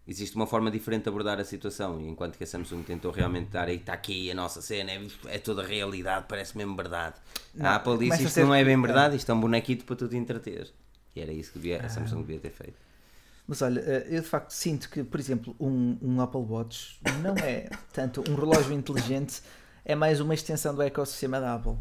existe 0.06 0.36
uma 0.36 0.46
forma 0.46 0.70
diferente 0.70 1.04
de 1.04 1.08
abordar 1.08 1.40
a 1.40 1.44
situação. 1.44 2.00
E 2.00 2.06
enquanto 2.08 2.36
que 2.36 2.44
a 2.44 2.46
Samsung 2.46 2.82
tentou 2.82 3.10
realmente 3.10 3.48
dar 3.50 3.68
aí, 3.68 3.76
está 3.76 3.94
aqui 3.94 4.30
a 4.30 4.34
nossa 4.34 4.60
cena, 4.60 4.92
é, 4.92 5.00
é 5.26 5.38
toda 5.38 5.62
realidade, 5.62 6.26
parece 6.28 6.56
mesmo 6.56 6.76
verdade. 6.76 7.16
Não, 7.54 7.66
a 7.70 7.76
Apple 7.76 7.98
disse 7.98 8.24
isto 8.24 8.40
não 8.40 8.54
é 8.54 8.64
bem 8.64 8.80
verdade, 8.80 9.16
isto 9.16 9.30
é 9.30 9.34
um 9.34 9.40
bonequito 9.40 9.84
para 9.84 9.96
tu 9.96 10.08
te 10.08 10.16
entreter. 10.16 10.70
E 11.16 11.20
era 11.20 11.32
isso 11.32 11.52
que 11.52 11.58
devia- 11.58 11.80
a 11.84 11.88
Samsung 11.88 12.18
devia 12.22 12.38
ter 12.40 12.50
feito. 12.50 12.74
Mas 13.46 13.60
olha, 13.62 13.80
eh, 13.80 14.06
eu 14.10 14.22
de 14.22 14.26
facto 14.26 14.50
sinto 14.52 14.88
que, 14.88 15.04
por 15.04 15.20
exemplo, 15.20 15.54
um, 15.60 15.98
um 16.00 16.20
Apple 16.20 16.40
Watch 16.40 16.98
não 17.22 17.36
é 17.36 17.68
tanto 17.92 18.24
um 18.30 18.34
relógio 18.34 18.72
inteligente, 18.74 19.42
é 19.84 19.94
mais 19.94 20.18
uma 20.18 20.32
extensão 20.34 20.74
do 20.74 20.82
ecossistema 20.82 21.38
da 21.40 21.54
Apple. 21.54 21.76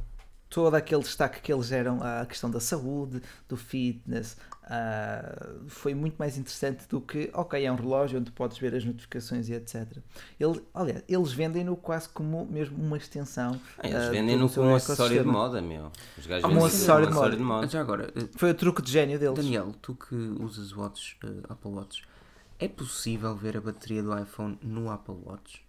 Todo 0.53 0.75
aquele 0.75 1.01
destaque 1.01 1.41
que 1.41 1.51
eles 1.51 1.69
deram 1.69 1.99
à 2.03 2.25
questão 2.27 2.49
da 2.51 2.59
saúde, 2.59 3.23
do 3.49 3.57
fitness, 3.57 4.38
ah, 4.65 5.49
foi 5.67 5.93
muito 5.93 6.15
mais 6.17 6.38
interessante 6.38 6.88
do 6.88 7.01
que, 7.01 7.30
ok, 7.34 7.65
é 7.65 7.71
um 7.71 7.75
relógio 7.75 8.19
onde 8.19 8.31
podes 8.31 8.57
ver 8.57 8.73
as 8.75 8.85
notificações 8.85 9.49
e 9.49 9.53
etc. 9.53 9.97
Ele, 10.39 10.61
aliás, 10.73 11.03
eles 11.07 11.34
vendem-no 11.34 11.75
quase 11.75 12.07
como 12.07 12.45
mesmo 12.45 12.77
uma 12.77 12.95
extensão. 12.95 13.59
Ah, 13.77 13.88
eles 13.88 14.03
ah, 14.03 14.09
vendem-no 14.11 14.49
como 14.49 14.67
um 14.67 14.75
acessório 14.75 15.21
de 15.21 15.27
moda, 15.27 15.61
meu. 15.61 15.91
Os 16.17 16.27
gajos 16.27 16.49
um 16.49 16.65
acessório 16.65 17.07
como 17.07 17.25
um 17.25 17.30
de 17.31 17.38
moda. 17.38 17.67
Já 17.67 17.81
agora, 17.81 18.13
eh, 18.15 18.27
Foi 18.38 18.51
o 18.51 18.53
truque 18.53 18.81
de 18.81 18.91
gênio 18.91 19.19
deles. 19.19 19.35
Daniel, 19.35 19.73
tu 19.81 19.95
que 19.95 20.15
usas 20.15 20.71
Watch, 20.71 21.17
eh, 21.23 21.27
Apple 21.49 21.71
Watch, 21.71 22.03
é 22.57 22.67
possível 22.67 23.35
ver 23.35 23.57
a 23.57 23.61
bateria 23.61 24.01
do 24.01 24.17
iPhone 24.17 24.57
no 24.61 24.89
Apple 24.89 25.15
Watch? 25.25 25.63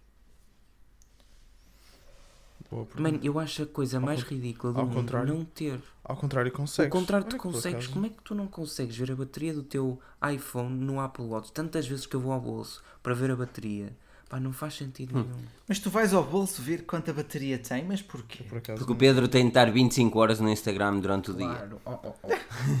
Boa 2.71 2.85
pergunta. 2.85 3.11
Man, 3.11 3.19
eu 3.23 3.39
acho 3.39 3.63
a 3.63 3.65
coisa 3.65 3.99
mais 3.99 4.23
con- 4.23 4.29
ridícula 4.35 4.73
do 4.73 4.79
ao 4.79 4.85
mundo 4.85 4.95
contrário. 4.95 5.33
não 5.33 5.45
ter. 5.45 5.79
Ao 6.03 6.15
contrário, 6.17 6.51
consegues. 6.51 6.91
Ao 6.93 6.99
contrário, 6.99 7.25
tu 7.27 7.35
que 7.37 7.41
por 7.43 7.51
consegues. 7.53 7.87
Como 7.87 8.05
é 8.05 8.09
que 8.09 8.21
tu 8.23 8.33
não 8.35 8.47
consegues 8.47 8.95
ver 8.97 9.11
a 9.11 9.15
bateria 9.15 9.53
do 9.53 9.63
teu 9.63 9.99
iPhone 10.33 10.69
no 10.75 10.99
Apple 10.99 11.25
Watch? 11.25 11.51
Tantas 11.51 11.87
vezes 11.87 12.05
que 12.05 12.15
eu 12.15 12.19
vou 12.19 12.31
ao 12.31 12.41
bolso 12.41 12.83
para 13.01 13.13
ver 13.13 13.31
a 13.31 13.35
bateria. 13.35 13.95
Pá, 14.27 14.39
não 14.39 14.51
faz 14.51 14.73
sentido 14.73 15.15
Hum. 15.19 15.21
nenhum. 15.21 15.45
Mas 15.67 15.77
tu 15.77 15.91
vais 15.91 16.11
ao 16.11 16.23
bolso 16.23 16.59
ver 16.59 16.83
quanta 16.85 17.13
bateria 17.13 17.59
tem, 17.59 17.85
mas 17.85 18.01
porquê? 18.01 18.43
Por 18.45 18.59
Porque 18.59 18.91
o 18.91 18.95
Pedro 18.95 19.27
tem 19.27 19.43
de 19.43 19.49
estar 19.49 19.71
25 19.71 20.17
horas 20.17 20.39
no 20.39 20.49
Instagram 20.49 20.99
durante 20.99 21.29
o 21.29 21.33
dia. 21.35 21.69
Oh, 21.85 21.91
oh, 22.03 22.13
oh. 22.23 22.29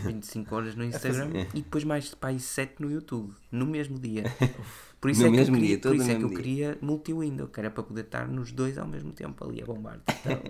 25 0.07 0.55
horas 0.55 0.75
no 0.75 0.83
Instagram 0.85 1.29
e 1.53 1.61
depois 1.61 1.83
mais 1.83 2.13
pá, 2.15 2.29
aí 2.29 2.39
7 2.39 2.81
no 2.81 2.89
YouTube, 2.91 3.31
no 3.51 3.65
mesmo 3.67 3.99
dia. 3.99 4.23
Por 5.05 5.11
isso 5.11 5.21
No 5.21 5.27
é 5.27 5.31
que 5.31 5.37
eu 5.39 5.45
queria, 5.45 5.67
dia, 5.67 5.77
todo 5.77 5.91
por 5.91 6.01
isso 6.01 6.09
é 6.09 6.15
que 6.15 6.23
eu 6.23 6.29
mesmo 6.29 6.35
queria 6.43 6.77
multi-window, 6.81 7.47
que 7.47 7.59
era 7.59 7.69
para 7.69 7.83
poder 7.83 8.05
estar 8.05 8.27
nos 8.27 8.51
dois 8.51 8.75
ao 8.75 8.87
mesmo 8.87 9.11
tempo 9.11 9.45
ali 9.45 9.61
a 9.61 9.65
bombar. 9.65 9.99
Então, 10.17 10.41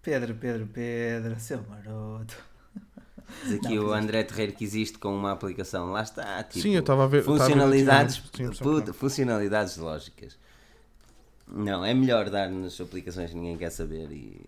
Pedro, 0.00 0.34
Pedro, 0.36 0.66
Pedro, 0.66 1.38
seu 1.38 1.62
maroto. 1.68 2.34
Diz 3.44 3.52
aqui 3.52 3.76
Não, 3.76 3.84
o 3.84 3.88
fizeste. 3.88 4.02
André 4.02 4.22
Terreiro 4.24 4.52
que 4.54 4.64
existe 4.64 4.98
com 4.98 5.14
uma 5.14 5.32
aplicação. 5.32 5.92
Lá 5.92 6.02
está. 6.02 6.42
Tipo, 6.42 6.62
Sim, 6.62 6.74
eu 6.74 6.80
estava 6.80 7.04
a 7.04 7.06
ver. 7.06 7.18
estava 7.18 7.34
a 7.34 7.38
ver 7.38 7.50
funcionalidades. 7.50 8.22
Sim, 8.34 8.52
só 8.54 8.92
funcionalidades 8.94 9.76
lógicas. 9.76 10.38
Não, 11.46 11.84
é 11.84 11.92
melhor 11.92 12.30
dar-nos 12.30 12.80
aplicações 12.80 13.28
que 13.28 13.36
ninguém 13.36 13.58
quer 13.58 13.70
saber 13.70 14.10
e. 14.10 14.40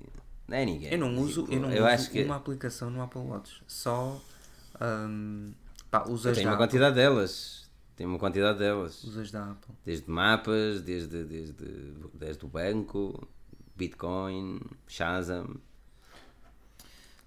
Não 0.49 0.57
é 0.57 0.65
ninguém. 0.65 0.91
eu 0.91 0.99
não 0.99 1.15
uso, 1.19 1.43
Tipo, 1.43 1.55
eu 1.55 1.61
não 1.61 1.71
eu 1.71 1.85
uso 1.85 1.93
acho 1.93 2.11
que 2.11 2.25
uma 2.25 2.37
aplicação 2.37 2.89
no 2.89 3.03
Apple 3.03 3.21
Watch, 3.21 3.63
só 3.67 4.19
hum, 4.81 5.53
pá, 5.91 6.05
eu 6.07 6.13
usas 6.13 6.35
tenho 6.35 6.49
da 6.49 6.53
uma 6.53 6.59
quantidade 6.59 6.97
delas. 6.97 7.64
Tenho 7.97 8.11
uma 8.11 8.19
quantidade 8.19 8.59
delas. 8.59 9.03
Usas 9.05 9.31
da 9.31 9.53
Apple. 9.53 9.75
Desde 9.85 10.11
mapas, 10.11 10.83
desde, 10.83 11.25
desde, 11.25 11.65
desde 12.13 12.45
o 12.45 12.49
banco, 12.49 13.27
Bitcoin, 13.77 14.61
Shazam. 14.89 15.57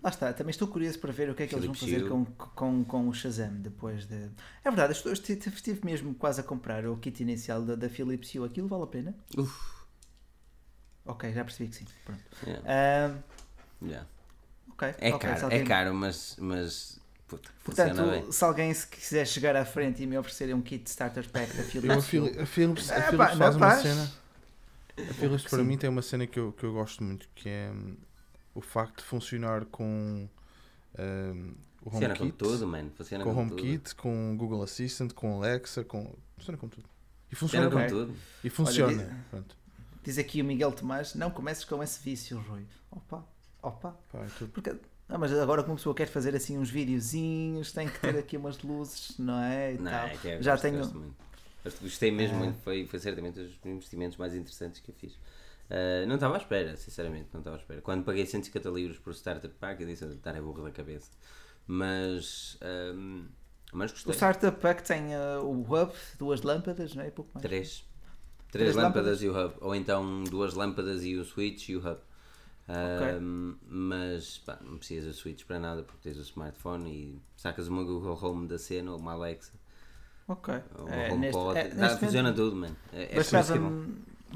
Lá 0.04 0.10
está, 0.12 0.32
também 0.32 0.52
estou 0.52 0.68
curioso 0.68 1.00
para 1.00 1.12
ver 1.12 1.30
o 1.30 1.36
que 1.36 1.44
é 1.44 1.48
que 1.48 1.56
eles 1.56 1.66
vão 1.66 1.74
fazer 1.74 2.08
com, 2.08 2.24
com, 2.26 2.84
com 2.84 3.08
o 3.10 3.14
Shazam 3.14 3.54
depois 3.62 4.06
de. 4.06 4.16
É 4.64 4.70
verdade, 4.70 4.94
estou, 4.94 5.12
estive, 5.12 5.80
mesmo 5.84 6.14
quase 6.14 6.40
a 6.40 6.44
comprar 6.44 6.86
o 6.86 6.98
kit 6.98 7.22
inicial 7.24 7.64
da, 7.64 7.76
da 7.76 7.90
Philips 7.90 8.34
Hue. 8.36 8.46
Aquilo 8.46 8.68
vale 8.68 8.84
a 8.84 8.88
pena? 8.88 9.16
Uf, 9.38 9.78
Ok, 11.06 11.32
já 11.34 11.44
percebi 11.44 11.70
que 11.70 11.78
sim. 11.78 11.86
Pronto. 12.06 12.22
yeah, 12.46 13.08
Ahm, 13.82 13.88
yeah. 13.90 14.08
ok, 14.72 14.88
É 15.00 15.14
ok, 15.14 15.20
caro, 15.30 15.46
alguém- 15.46 15.62
é 15.62 15.66
caro, 15.66 15.94
mas, 15.96 16.36
mas 16.40 17.00
puta. 17.28 17.50
Portanto, 17.64 18.32
se 18.32 18.44
alguém 18.44 18.74
se 18.74 18.88
quiser 18.88 19.26
chegar 19.28 19.56
à 19.56 19.66
frente 19.66 20.02
e 20.04 20.08
me 20.08 20.18
oferecer 20.18 20.54
um 20.54 20.62
kit 20.62 20.88
Starter 20.90 21.30
Pack 21.30 21.54
da 21.56 21.64
Eu, 21.64 22.00
a, 22.00 22.02
Philips 22.02 22.38
a 22.40 22.46
Philips, 22.46 22.92
a 22.92 22.96
É, 22.96 23.02
Philips 23.04 23.18
pá, 23.18 23.36
faz 23.36 23.56
uma 23.56 23.76
cena. 23.76 24.12
A 24.98 25.14
Philips 25.14 25.44
para 25.44 25.60
Sim. 25.60 25.64
mim 25.66 25.78
tem 25.78 25.90
uma 25.90 26.02
cena 26.02 26.26
que 26.26 26.40
eu, 26.40 26.52
que 26.54 26.64
eu 26.64 26.74
gosto 26.74 27.04
muito, 27.04 27.28
que 27.36 27.48
é 27.50 27.70
hum, 27.72 27.98
o 28.56 28.62
facto 28.62 28.98
de 28.98 29.04
funcionar 29.04 29.66
com 29.66 30.28
hum, 30.98 31.54
o 31.84 31.90
Funciona 31.90 32.16
com 32.16 32.24
HomeKit, 32.24 32.38
tudo, 32.38 32.68
mano. 32.68 32.92
Funciona 32.98 33.24
com 33.24 33.30
o 33.30 33.34
tudo. 33.34 33.54
HomeKit, 33.54 33.96
com 33.96 34.34
o 34.34 34.36
Google 34.38 34.64
Assistant, 34.64 35.14
com 35.14 35.38
o 35.38 35.44
Alexa, 35.44 35.84
com 35.84 36.14
funciona 36.38 36.58
com 36.58 36.68
tudo. 36.68 36.90
E 37.32 37.36
Funciona 37.36 37.70
funciona, 37.70 37.90
com 37.90 37.96
tudo. 37.96 38.16
e 38.44 38.50
funciona. 38.50 39.04
Olha, 39.04 39.26
Pronto. 39.30 39.56
diz 40.04 40.18
aqui 40.18 40.42
o 40.42 40.46
Miguel 40.46 40.72
Tomás, 40.72 41.14
não 41.14 41.30
comeces 41.30 41.64
com 41.66 41.82
esse 41.84 42.02
vício, 42.04 42.40
Rui. 42.40 42.66
Opa, 42.90 43.26
opa. 43.62 43.98
Pá, 44.12 44.20
é 44.20 44.28
tudo. 44.38 44.52
Porque, 44.52 44.76
ah, 45.10 45.18
mas 45.18 45.32
agora 45.34 45.64
como 45.64 45.76
pessoa 45.78 45.96
quer 45.96 46.08
fazer 46.08 46.36
assim 46.36 46.58
uns 46.58 46.70
videozinhos, 46.70 47.72
tem 47.72 47.88
que 47.88 48.00
ter 48.00 48.16
aqui 48.20 48.38
umas 48.38 48.60
luzes, 48.62 49.18
não 49.18 49.40
é? 49.42 49.74
E 49.74 49.78
Não, 49.78 49.92
tal. 49.92 50.08
é 50.08 50.18
que 50.18 50.28
é, 50.30 50.42
Já 50.42 50.52
gosto, 50.52 50.62
tenho. 50.64 50.78
gosto 50.80 50.98
muito. 50.98 51.16
Gostei 51.82 52.12
mesmo 52.12 52.36
Ah. 52.38 52.40
muito, 52.40 52.60
foi, 52.62 52.86
foi 52.86 53.00
certamente 53.00 53.40
os 53.40 53.52
investimentos 53.66 54.18
mais 54.18 54.34
interessantes 54.34 54.80
que 54.82 54.90
eu 54.92 54.96
fiz. 54.96 55.18
Ah, 55.70 56.06
não 56.08 56.16
estava 56.16 56.36
à 56.36 56.38
espera, 56.38 56.76
sinceramente, 56.78 57.28
não 57.34 57.40
estava 57.42 57.58
à 57.58 57.60
espera. 57.60 57.82
Quando 57.82 58.04
paguei 58.06 58.26
150 58.26 58.70
livros 58.70 58.98
por 59.00 59.12
Starter 59.12 59.50
Pack, 59.60 59.82
eu 59.82 59.88
disse, 59.88 60.06
estar 60.06 60.36
é 60.36 60.42
burro 60.42 60.64
da 60.64 60.72
cabeça. 60.72 61.12
Mas, 61.66 62.58
ahm, 62.62 63.26
mas 63.74 63.92
O 63.92 63.94
gostei. 63.96 64.14
Startup 64.14 64.58
Pack 64.62 64.84
tem 64.84 65.14
ah, 65.14 65.42
o 65.42 65.62
hub, 65.62 65.92
duas 66.18 66.42
lâmpadas, 66.42 66.96
não 66.96 67.04
é? 67.04 67.12
Pouco 67.12 67.32
mais. 67.34 67.42
Três. 67.46 67.86
Três 68.50 68.72
Três 68.72 68.76
lâmpadas 68.76 69.22
e 69.22 69.28
o 69.28 69.38
hub. 69.38 69.56
Ou 69.60 69.76
então 69.76 70.24
duas 70.24 70.54
lâmpadas 70.54 71.04
e 71.04 71.16
o 71.18 71.26
switch 71.26 71.68
e 71.70 71.76
o 71.76 71.80
hub. 71.80 72.00
Ahm, 72.68 73.56
Mas 73.68 74.40
pá, 74.40 74.60
não 74.62 74.78
precisas 74.78 75.16
de 75.16 75.22
switch 75.22 75.46
para 75.46 75.60
nada 75.60 75.84
porque 75.84 76.02
tens 76.04 76.18
o 76.18 76.22
smartphone 76.22 76.90
e 76.90 77.22
sacas 77.36 77.68
uma 77.68 77.84
Google 77.84 78.18
Home 78.22 78.48
da 78.48 78.58
cena 78.58 78.92
ou 78.92 79.00
uma 79.00 79.14
Alexa 79.14 79.54
Ok. 80.28 80.54
ou 80.78 80.90
É, 80.90 81.12
uma 81.14 81.18
neste, 81.18 81.40
é, 81.56 81.68
Dá- 81.70 81.82
neste 81.88 82.00
funciona 82.00 82.30
momento, 82.32 82.36
tudo, 82.44 82.56
mano. 82.58 82.76
É, 82.92 83.04
é 83.04 83.20
é 83.20 83.24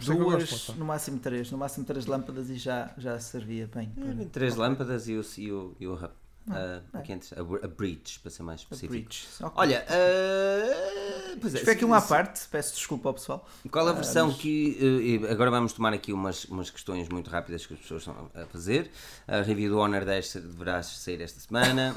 duas, 0.06 0.70
no 0.70 0.86
máximo 0.86 1.20
três, 1.20 1.52
no 1.52 1.58
máximo 1.58 1.86
três 1.86 2.06
lâmpadas 2.06 2.50
e 2.50 2.56
já, 2.56 2.94
já 2.98 3.20
servia 3.20 3.68
bem. 3.74 3.90
para- 3.90 4.26
Três 4.32 4.56
lâmpadas 4.56 5.10
e 5.10 5.16
o, 5.18 5.22
e 5.38 5.52
o, 5.52 5.76
e 5.80 5.88
o 5.88 5.94
hub. 5.96 6.10
Ah, 6.50 6.82
Ah, 6.94 7.00
aqui 7.00 7.14
antes, 7.14 7.32
a, 7.34 7.42
a 7.42 7.68
bridge, 7.68 8.20
para 8.20 8.32
ser 8.32 8.42
mais 8.44 8.62
a 8.62 8.64
específico. 8.64 8.94
bridge. 8.94 9.28
Ok. 9.42 9.52
Olha, 9.56 9.86
ah, 9.88 11.11
pois 11.40 11.54
é, 11.54 11.58
Isto 11.58 11.66
foi 11.66 11.74
aqui 11.74 11.86
um 11.86 11.94
à 11.94 12.02
parte, 12.02 12.48
peço 12.50 12.74
desculpa 12.76 13.10
ao 13.10 13.14
pessoal. 13.14 13.48
Qual 13.72 13.88
a 13.88 13.92
Ah, 13.92 13.94
versão 13.94 14.28
mas- 14.28 14.38
que. 14.38 14.78
eh, 14.80 15.28
e 15.28 15.28
agora 15.32 15.52
vamos 15.52 15.74
tomar 15.74 15.94
aqui 15.94 16.12
umas, 16.14 16.46
umas 16.46 16.70
questões 16.70 17.08
muito 17.10 17.30
rápidas 17.30 17.66
que 17.66 17.74
as 17.74 17.80
pessoas 17.80 18.02
estão 18.08 18.30
a 18.34 18.46
fazer. 18.48 18.92
A 19.28 19.42
review 19.42 19.70
do 19.72 19.80
Honor 19.80 20.04
10 20.06 20.34
deverá 20.36 20.82
sair 20.84 21.22
esta 21.22 21.40
semana. 21.40 21.96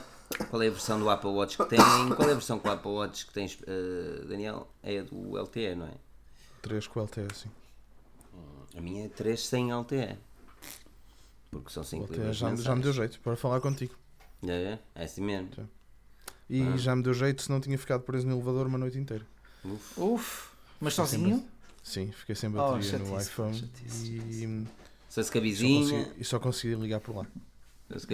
Qual 0.50 0.62
é 0.62 0.68
a 0.68 0.70
versão 0.70 0.98
do 0.98 1.08
Apple 1.10 1.30
Watch 1.30 1.56
que 1.56 1.64
tem? 1.66 1.78
Qual 1.78 2.28
é 2.28 2.32
a 2.32 2.34
versão 2.34 2.58
com 2.58 2.68
o 2.68 2.72
Apple 2.72 2.90
Watch 2.90 3.26
que 3.26 3.32
tens, 3.32 3.58
eh, 3.66 4.24
Daniel? 4.28 4.68
É 4.82 4.98
a 5.00 5.02
do 5.02 5.36
LTE, 5.38 5.74
não 5.74 5.86
é? 5.86 5.92
3 6.62 6.86
com 6.86 7.00
o 7.00 7.02
LTE, 7.04 7.26
assim. 7.30 7.50
A 8.76 8.80
minha 8.80 9.04
é 9.04 9.08
3 9.08 9.46
sem 9.46 9.70
LTE. 9.72 10.16
Porque 11.50 11.70
são 11.70 11.84
5 11.84 12.04
Até 12.12 12.32
já, 12.32 12.54
já 12.56 12.74
me 12.74 12.82
deu 12.82 12.92
jeito 12.92 13.20
para 13.20 13.36
falar 13.36 13.60
contigo. 13.60 13.94
É, 14.46 14.50
é, 14.50 14.78
é 14.94 15.04
assim 15.04 15.20
mesmo. 15.22 15.50
Sim. 15.54 15.68
E 16.48 16.62
Ah. 16.62 16.76
já 16.76 16.94
me 16.94 17.02
deu 17.02 17.14
jeito 17.14 17.42
se 17.42 17.50
não 17.50 17.60
tinha 17.60 17.78
ficado 17.78 18.02
preso 18.02 18.26
no 18.26 18.34
elevador 18.34 18.66
uma 18.66 18.78
noite 18.78 18.98
inteira. 18.98 19.26
Uf. 19.64 20.00
Uf, 20.00 20.48
mas 20.80 20.94
Fiquei 20.94 21.06
sem 21.08 21.18
sozinho? 21.20 21.48
Sim, 21.82 22.12
fiquei 22.12 22.34
sem 22.34 22.50
Oh, 22.50 22.52
bateria 22.52 22.98
no 22.98 23.06
chatice, 23.06 23.28
iPhone 23.30 23.54
chatice, 23.58 24.12
e, 24.16 24.66
Se 25.08 25.20
a 25.20 25.22
só 25.24 25.30
consegui, 25.94 26.20
e 26.20 26.24
só 26.24 26.38
consegui 26.38 26.74
ligar 26.74 27.00
por 27.00 27.16
lá. 27.16 27.26
Se 27.96 28.06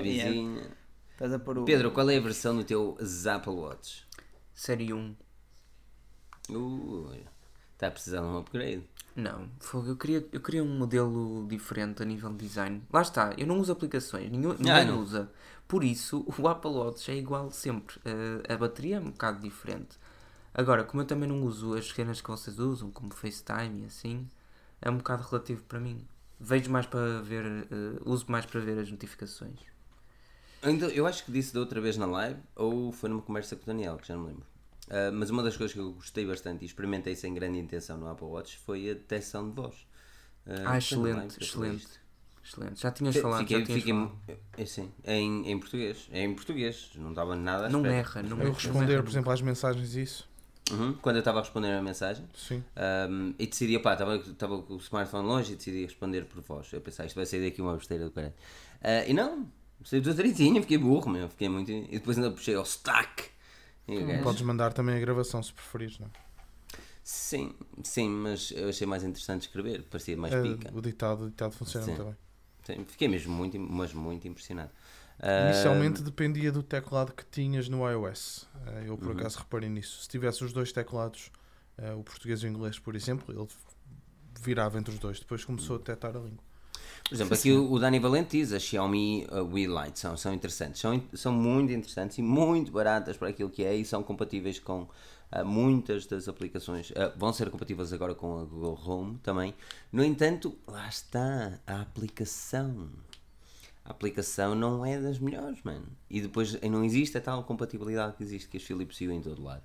pôr 1.39 1.59
o. 1.59 1.65
Pedro, 1.65 1.90
qual 1.90 2.09
é 2.11 2.16
a 2.16 2.20
versão 2.20 2.57
do 2.57 2.65
teu 2.65 2.97
Apple 3.27 3.52
Watch? 3.52 4.07
Série 4.55 4.93
1. 4.93 5.15
Ui, 6.51 7.20
está 7.74 7.89
a 7.89 7.90
precisar 7.90 8.20
de 8.20 8.27
um 8.27 8.39
upgrade. 8.39 8.82
Não, 9.15 9.48
eu 9.89 9.97
queria, 9.97 10.27
eu 10.32 10.40
queria 10.40 10.62
um 10.65 10.78
modelo 10.78 11.47
diferente 11.48 12.02
a 12.02 12.07
nível 12.07 12.31
de 12.31 12.39
design. 12.47 12.82
Lá 12.93 13.02
está, 13.02 13.35
eu 13.36 13.47
não 13.47 13.59
uso 13.59 13.73
aplicações, 13.73 14.31
nenhum, 14.31 14.55
ninguém 14.55 14.86
não. 14.86 15.01
usa. 15.01 15.31
Por 15.71 15.85
isso, 15.85 16.27
o 16.37 16.49
Apple 16.49 16.73
Watch 16.73 17.09
é 17.13 17.15
igual 17.15 17.49
sempre. 17.53 18.01
Eh, 18.05 18.53
a 18.53 18.57
bateria 18.57 18.97
é 18.97 19.01
um 19.01 19.13
bocado 19.13 19.41
diferente. 19.41 19.97
Agora, 20.53 20.83
como 20.83 21.03
eu 21.03 21.07
também 21.07 21.29
não 21.29 21.45
uso 21.45 21.75
as 21.75 21.89
cenas 21.89 22.21
que 22.21 22.29
vocês 22.29 22.59
usam, 22.59 22.91
como 22.91 23.15
FaceTime 23.15 23.83
e 23.83 23.85
assim, 23.87 24.29
é 24.83 24.91
um 24.91 24.97
bocado 24.97 25.23
relativo 25.23 25.63
para 25.63 25.79
mim. 25.79 26.05
Vejo 26.41 26.69
mais 26.73 26.87
para 26.87 27.23
ver, 27.23 27.45
eh, 27.47 28.01
uso 28.05 28.27
mais 28.29 28.45
para 28.45 28.59
ver 28.59 28.81
as 28.81 28.91
notificações. 28.91 29.61
Ainda, 30.61 30.89
eu 30.89 31.07
acho 31.07 31.25
que 31.25 31.31
disse 31.31 31.55
da 31.55 31.61
outra 31.61 31.81
vez 31.81 31.97
na 31.97 32.07
live, 32.07 32.41
ou 32.57 32.91
foi 32.91 33.09
numa 33.09 33.23
conversa 33.23 33.55
com 33.55 33.63
o 33.63 33.67
Daniel, 33.67 33.97
que 33.97 34.09
já 34.09 34.15
não 34.17 34.25
me 34.25 34.29
lembro. 34.31 34.47
Ah, 34.91 35.13
mas 35.13 35.31
uma 35.31 35.43
das 35.43 35.57
coisas 35.57 35.73
que 35.73 35.79
eu 35.79 35.93
gostei 35.93 36.27
bastante 36.27 36.63
e 36.63 36.67
experimentei 36.67 37.15
sem 37.15 37.33
grande 37.33 37.59
intenção 37.59 37.97
no 37.97 38.09
Apple 38.09 38.27
Watch 38.27 38.59
foi 38.59 38.91
a 38.91 38.95
detecção 38.95 39.49
de 39.49 39.55
voz. 39.55 39.87
Ah, 40.45 40.51
na 40.53 40.63
live 40.63 40.79
excelente, 40.79 41.45
excelente. 41.45 41.89
Excelente. 42.51 42.81
Já 42.81 42.91
tinhas 42.91 43.17
falado, 43.17 43.41
Fiquei, 43.41 43.59
já 43.61 43.65
tinhas 43.67 43.79
fiquei, 43.81 43.95
falado. 43.95 44.19
é, 44.59 44.65
sim, 44.67 44.91
em, 45.05 45.51
em 45.53 45.59
português. 45.59 46.09
É 46.11 46.23
em 46.25 46.35
português, 46.35 46.91
não 46.97 47.11
estava 47.11 47.37
nada 47.37 47.69
Não 47.69 47.81
espera. 47.81 47.95
erra, 47.97 48.23
não 48.25 48.37
Eu 48.39 48.43
erra. 48.47 48.55
responder, 48.55 48.79
não 48.81 48.87
por 48.87 48.93
erra 48.95 49.09
exemplo, 49.09 49.33
às 49.33 49.41
mensagens 49.43 49.95
isso. 49.95 50.29
Uhum, 50.73 50.93
quando 50.95 51.17
eu 51.17 51.21
estava 51.21 51.39
a 51.39 51.43
responder 51.43 51.69
a 51.73 51.83
mensagem. 51.83 52.25
Sim. 52.35 52.63
Um, 53.09 53.35
e 53.39 53.47
decidi, 53.47 53.77
opá, 53.77 53.93
estava 53.93 54.17
estava 54.17 54.63
com 54.63 54.75
o 54.75 54.77
smartphone 54.79 55.27
longe 55.27 55.53
e 55.53 55.57
decidi 55.57 55.85
responder 55.85 56.25
por 56.27 56.41
voz. 56.43 56.73
Eu 56.73 56.81
pensei, 56.81 57.07
isto 57.07 57.17
vai 57.17 57.27
sair 57.27 57.45
daqui 57.49 57.61
uma 57.63 57.77
besteira 57.77 58.05
do 58.05 58.11
caralho. 58.11 58.35
Ah, 58.83 59.05
e 59.07 59.13
não, 59.13 59.47
saiu 59.85 60.03
tudo 60.03 60.15
direitinho, 60.15 60.61
fiquei 60.63 60.79
burro, 60.79 61.11
meu, 61.11 61.29
fiquei 61.29 61.49
muito. 61.49 61.71
E 61.71 61.87
depois 61.99 62.17
ainda 62.19 62.31
puxei 62.31 62.55
ao 62.55 62.63
stack. 62.65 63.31
Gajo- 63.89 64.23
Podes 64.23 64.43
mandar 64.43 64.73
também 64.73 64.97
a 64.97 65.01
gravação 65.01 65.43
se 65.43 65.53
preferires, 65.53 65.99
não 65.99 66.07
é? 66.07 66.11
Sim, 67.03 67.53
sim, 67.83 68.09
mas 68.09 68.53
eu 68.53 68.69
achei 68.69 68.87
mais 68.87 69.03
interessante 69.03 69.43
escrever, 69.43 69.83
parecia 69.91 70.17
mais 70.17 70.33
É, 70.33 70.41
pica. 70.43 70.71
o 70.73 70.81
ditado, 70.81 71.25
o 71.25 71.31
ditado 71.31 71.53
funciona 71.53 71.85
Sim. 71.87 71.93
muito 71.93 72.05
bem. 72.05 72.17
Fiquei 72.87 73.09
mesmo 73.09 73.33
muito, 73.33 73.59
mas 73.59 73.93
muito 73.93 74.27
impressionado. 74.29 74.71
Inicialmente 75.45 76.03
dependia 76.03 76.51
do 76.51 76.63
teclado 76.63 77.13
que 77.13 77.25
tinhas 77.27 77.69
no 77.69 77.89
iOS. 77.89 78.49
Eh, 78.67 78.85
Eu 78.87 78.93
Uhum. 78.93 78.97
por 78.99 79.13
acaso 79.13 79.39
reparei 79.39 79.69
nisso. 79.69 80.03
Se 80.03 80.09
tivesse 80.09 80.43
os 80.43 80.53
dois 80.53 80.73
teclados, 80.73 81.31
eh, 81.77 81.93
o 81.93 82.03
português 82.03 82.43
e 82.43 82.47
o 82.47 82.49
inglês, 82.49 82.79
por 82.79 82.97
exemplo, 82.97 83.35
ele 83.35 83.47
virava 84.41 84.79
entre 84.79 84.93
os 84.95 84.99
dois. 84.99 85.21
Depois 85.21 85.45
começou 85.45 85.77
a 85.77 85.79
detectar 85.79 86.17
a 86.17 86.21
língua. 86.21 86.43
Por 87.07 87.15
exemplo, 87.15 87.35
aqui 87.35 87.53
o, 87.53 87.79
Dani 87.79 87.99
Valente 87.99 88.39
diz 88.39 88.53
as 88.53 88.63
Xiaomi 88.63 89.27
uh, 89.31 89.43
We 89.43 89.67
Lite 89.67 89.99
são, 89.99 90.17
são 90.17 90.33
interessantes, 90.33 90.81
são, 90.81 91.03
são 91.15 91.33
muito 91.33 91.73
interessantes 91.73 92.19
e 92.19 92.23
muito 92.23 92.71
baratas 92.71 93.17
para 93.17 93.29
aquilo 93.29 93.51
que 93.51 93.65
é 93.65 93.75
e 93.75 93.85
são 93.85 94.03
compatíveis 94.03 94.59
com 94.59 94.83
uh, 94.83 94.89
muitas 95.44 96.07
das 96.07 96.28
aplicações. 96.28 96.90
Uh, 96.90 97.12
vão 97.16 97.32
ser 97.32 97.51
compatíveis 97.51 97.93
agora 97.93 98.15
com 98.15 98.40
a 98.40 98.44
Google 98.44 98.78
Home 98.85 99.19
também. 99.23 99.55
No 99.93 100.02
entanto, 100.05 100.57
lá 100.66 100.89
está 100.89 101.59
a 101.66 101.81
aplicação. 101.81 102.89
A 103.85 103.90
aplicação 103.90 104.55
não 104.55 104.85
é 104.85 104.98
das 105.01 105.19
melhores, 105.19 105.62
mano. 105.62 105.86
E 106.09 106.20
depois 106.20 106.61
não 106.62 106.85
existe 106.85 107.16
a 107.16 107.20
tal 107.20 107.43
compatibilidade 107.44 108.16
que 108.16 108.23
existe 108.23 108.48
que 108.48 108.57
as 108.57 108.62
Philips 108.62 108.97
sigam 108.97 109.15
em 109.15 109.20
todo 109.23 109.43
lado. 109.43 109.62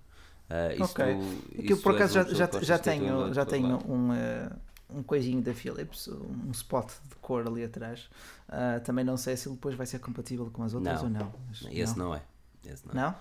Uh, 0.50 0.74
isso 0.74 0.84
Ok. 0.84 1.06
tu- 1.06 1.60
É 1.60 1.62
isso 1.64 1.74
eu 1.74 1.78
por 1.78 1.94
és 2.00 2.16
acaso 2.16 2.36
já, 2.36 2.48
já, 2.52 2.62
já 2.62 2.78
tenho, 2.80 3.34
já 3.34 3.46
tenho 3.46 3.80
um, 3.92 4.14
eh, 4.14 4.52
um 4.92 5.02
coisinho 5.02 5.42
da 5.42 5.54
Philips, 5.56 6.08
um 6.08 6.52
spot 6.52 6.92
de 7.10 7.16
cor 7.16 7.48
ali 7.48 7.64
atrás. 7.64 8.08
Ah, 8.48 8.80
também 8.84 9.04
não 9.04 9.18
sei 9.18 9.36
se 9.36 9.48
ele 9.48 9.56
depois 9.56 9.74
vai 9.76 9.88
ser 9.88 9.98
compatível 10.00 10.50
com 10.52 10.62
as 10.62 10.76
outras 10.76 10.98
Não. 11.02 11.04
ou 11.06 11.10
não. 11.10 11.34
mas 11.48 11.64
Esse 11.72 11.98
não, 11.98 12.14
é. 12.14 12.22
Esse 12.64 12.86
não 12.88 12.94
é. 12.94 13.16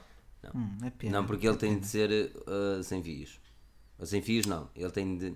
Não? 0.52 0.60
Hum, 0.60 0.76
é 0.84 0.90
pena. 0.90 1.18
Não, 1.20 1.26
porque 1.26 1.46
ele 1.46 1.54
é 1.56 1.58
tem 1.58 1.70
pena. 1.70 1.80
de 1.80 1.86
ser 1.86 2.32
uh, 2.36 2.82
sem 2.82 3.02
fios. 3.02 3.40
Ou 3.98 4.06
sem 4.06 4.20
fios 4.22 4.46
não, 4.46 4.68
ele 4.74 4.90
tem 4.90 5.16
de. 5.16 5.26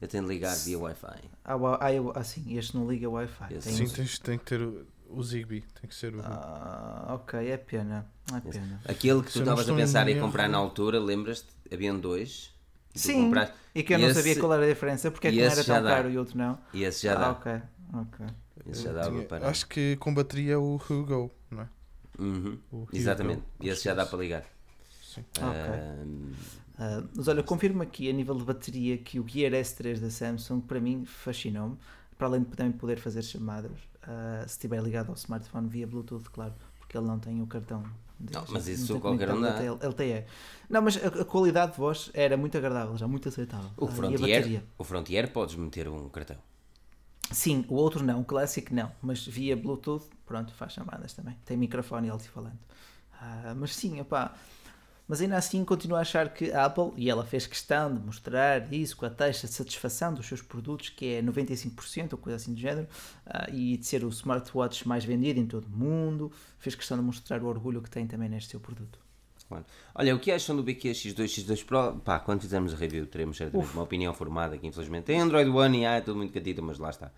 Ele 0.00 0.08
tem 0.10 0.20
de 0.20 0.28
ligar 0.28 0.54
via 0.56 0.78
Wi-Fi. 0.78 1.30
Ah, 1.44 1.54
ah, 1.80 1.92
eu- 1.92 2.12
ah, 2.14 2.24
sim, 2.24 2.56
este 2.58 2.76
não 2.76 2.90
liga 2.90 3.08
Wi-Fi. 3.08 3.48
Tem 3.48 3.60
Sim, 3.60 3.84
um- 3.84 3.88
tens, 3.88 4.18
tem 4.18 4.36
que 4.36 4.44
ter 4.44 4.60
o, 4.60 4.84
o 5.08 5.22
Zigbee. 5.22 5.62
Tem 5.80 5.88
que 5.88 5.94
ser 5.94 6.14
o. 6.14 6.20
Ah, 6.22 7.06
ok, 7.14 7.48
é 7.48 7.56
pena. 7.56 8.06
É 8.34 8.40
pena. 8.40 8.80
Aquele 8.84 9.22
que 9.22 9.32
tu 9.32 9.38
estavas 9.40 9.68
a 9.68 9.74
pensar 9.74 10.08
em 10.08 10.18
comprar 10.18 10.48
na 10.48 10.58
altura, 10.58 10.98
lembras-te? 10.98 11.48
Haviam 11.72 11.98
dois. 11.98 12.52
E 12.94 12.98
Sim, 12.98 13.24
compraste- 13.24 13.54
E 13.74 13.82
que 13.82 13.94
eu 13.94 13.98
E 13.98 14.02
não 14.02 14.08
esse- 14.08 14.18
sabia 14.20 14.38
qual 14.38 14.52
era 14.54 14.64
a 14.64 14.68
diferença, 14.68 15.10
porque 15.10 15.28
é 15.28 15.30
que 15.32 15.40
um 15.40 15.44
era 15.44 15.64
tão 15.64 15.82
dá. 15.82 15.88
caro 15.88 16.10
e 16.10 16.16
o 16.16 16.20
outro 16.20 16.36
não. 16.36 16.58
E 16.74 16.84
esse 16.84 17.04
já 17.06 17.12
ah, 17.14 17.18
dá. 17.18 17.30
ok, 17.30 17.62
ok. 17.94 18.26
Esse 18.66 18.82
já 18.82 18.92
dava 18.92 19.22
para. 19.22 19.48
Acho 19.48 19.66
que 19.66 19.96
combateria 19.96 20.58
o 20.60 20.74
Hugo, 20.76 21.30
não 21.50 21.62
é? 21.62 21.68
Uhum, 22.22 22.58
Exatamente. 22.92 23.42
E 23.60 23.68
esse 23.68 23.84
já 23.84 23.94
dá 23.94 24.06
para 24.06 24.18
ligar. 24.18 24.44
Sim. 25.02 25.24
Ah, 26.78 27.02
mas 27.14 27.28
olha, 27.28 27.42
confirmo 27.42 27.82
aqui 27.82 28.08
a 28.08 28.12
nível 28.12 28.34
de 28.36 28.44
bateria 28.44 28.96
que 28.98 29.20
o 29.20 29.28
Gear 29.28 29.52
S3 29.52 30.00
da 30.00 30.10
Samsung 30.10 30.60
para 30.60 30.80
mim 30.80 31.04
fascinou-me. 31.04 31.76
Para 32.16 32.28
além 32.28 32.42
de 32.42 32.50
também 32.50 32.72
poder 32.72 32.98
fazer 32.98 33.22
chamadas, 33.22 33.72
ah, 34.02 34.44
se 34.46 34.52
estiver 34.54 34.80
ligado 34.82 35.08
ao 35.08 35.14
smartphone 35.14 35.68
via 35.68 35.86
Bluetooth, 35.86 36.24
claro, 36.30 36.54
porque 36.78 36.96
ele 36.96 37.06
não 37.06 37.18
tem 37.18 37.42
o 37.42 37.46
cartão. 37.46 37.82
deles, 38.18 38.34
Não, 38.36 38.44
mas 38.54 38.66
não 38.66 38.74
isso 38.74 39.00
qualquer 39.00 39.30
um 39.30 39.40
dá. 39.40 39.58
LTE. 39.64 40.24
Não, 40.70 40.82
mas 40.82 40.96
a, 40.96 41.08
a 41.08 41.24
qualidade 41.24 41.72
de 41.72 41.78
voz 41.78 42.10
era 42.14 42.36
muito 42.36 42.56
agradável, 42.56 42.96
já 42.96 43.08
muito 43.08 43.28
aceitável. 43.28 43.70
o, 43.76 43.86
Ah, 43.86 43.88
Frontier, 43.88 44.18
bateria? 44.20 44.64
o 44.78 44.84
Frontier 44.84 45.32
podes 45.32 45.56
meter 45.56 45.88
um 45.88 46.08
cartão. 46.08 46.36
Sim, 47.32 47.64
o 47.68 47.74
outro 47.74 48.04
não, 48.04 48.20
o 48.20 48.24
Classic 48.24 48.72
não, 48.72 48.92
mas 49.00 49.26
via 49.26 49.56
Bluetooth, 49.56 50.08
pronto, 50.26 50.52
faz 50.54 50.72
chamadas 50.72 51.12
também. 51.12 51.36
Tem 51.44 51.56
microfone 51.56 52.08
altifalante. 52.08 52.58
Ah, 53.20 53.54
mas 53.56 53.74
sim, 53.74 54.00
opá, 54.00 54.34
mas 55.06 55.20
ainda 55.20 55.36
assim 55.36 55.64
continuo 55.64 55.96
a 55.96 56.00
achar 56.00 56.32
que 56.32 56.52
a 56.52 56.64
Apple, 56.64 56.92
e 56.96 57.10
ela 57.10 57.24
fez 57.24 57.46
questão 57.46 57.94
de 57.94 58.00
mostrar 58.00 58.72
isso 58.72 58.96
com 58.96 59.04
a 59.04 59.10
taxa 59.10 59.46
de 59.46 59.52
satisfação 59.52 60.14
dos 60.14 60.26
seus 60.26 60.40
produtos, 60.40 60.88
que 60.88 61.14
é 61.14 61.22
95% 61.22 62.12
ou 62.12 62.18
coisa 62.18 62.36
assim 62.36 62.54
do 62.54 62.60
género, 62.60 62.88
ah, 63.26 63.46
e 63.50 63.76
de 63.76 63.86
ser 63.86 64.04
o 64.04 64.08
smartwatch 64.08 64.86
mais 64.86 65.04
vendido 65.04 65.40
em 65.40 65.46
todo 65.46 65.66
o 65.66 65.70
mundo, 65.70 66.32
fez 66.58 66.74
questão 66.74 66.96
de 66.96 67.02
mostrar 67.02 67.42
o 67.42 67.46
orgulho 67.46 67.82
que 67.82 67.90
tem 67.90 68.06
também 68.06 68.28
neste 68.28 68.50
seu 68.50 68.60
produto. 68.60 68.98
Claro. 69.52 69.64
Olha, 69.94 70.14
o 70.14 70.18
que 70.18 70.32
acham 70.32 70.56
do 70.56 70.62
BQ 70.62 70.90
X2 70.92 71.24
X2 71.24 71.64
Pro? 71.64 71.94
Pá, 72.04 72.18
quando 72.18 72.40
fizermos 72.40 72.72
a 72.72 72.76
review 72.76 73.06
teremos 73.06 73.36
certamente 73.36 73.72
uma 73.74 73.82
opinião 73.82 74.12
formada 74.14 74.56
que 74.58 74.66
infelizmente 74.66 75.04
tem 75.04 75.20
Android 75.20 75.50
One 75.50 75.80
e 75.82 75.86
ah, 75.86 75.96
é 75.96 76.00
tudo 76.00 76.16
muito 76.16 76.32
catito, 76.32 76.62
mas 76.62 76.78
lá 76.78 76.90
está. 76.90 77.10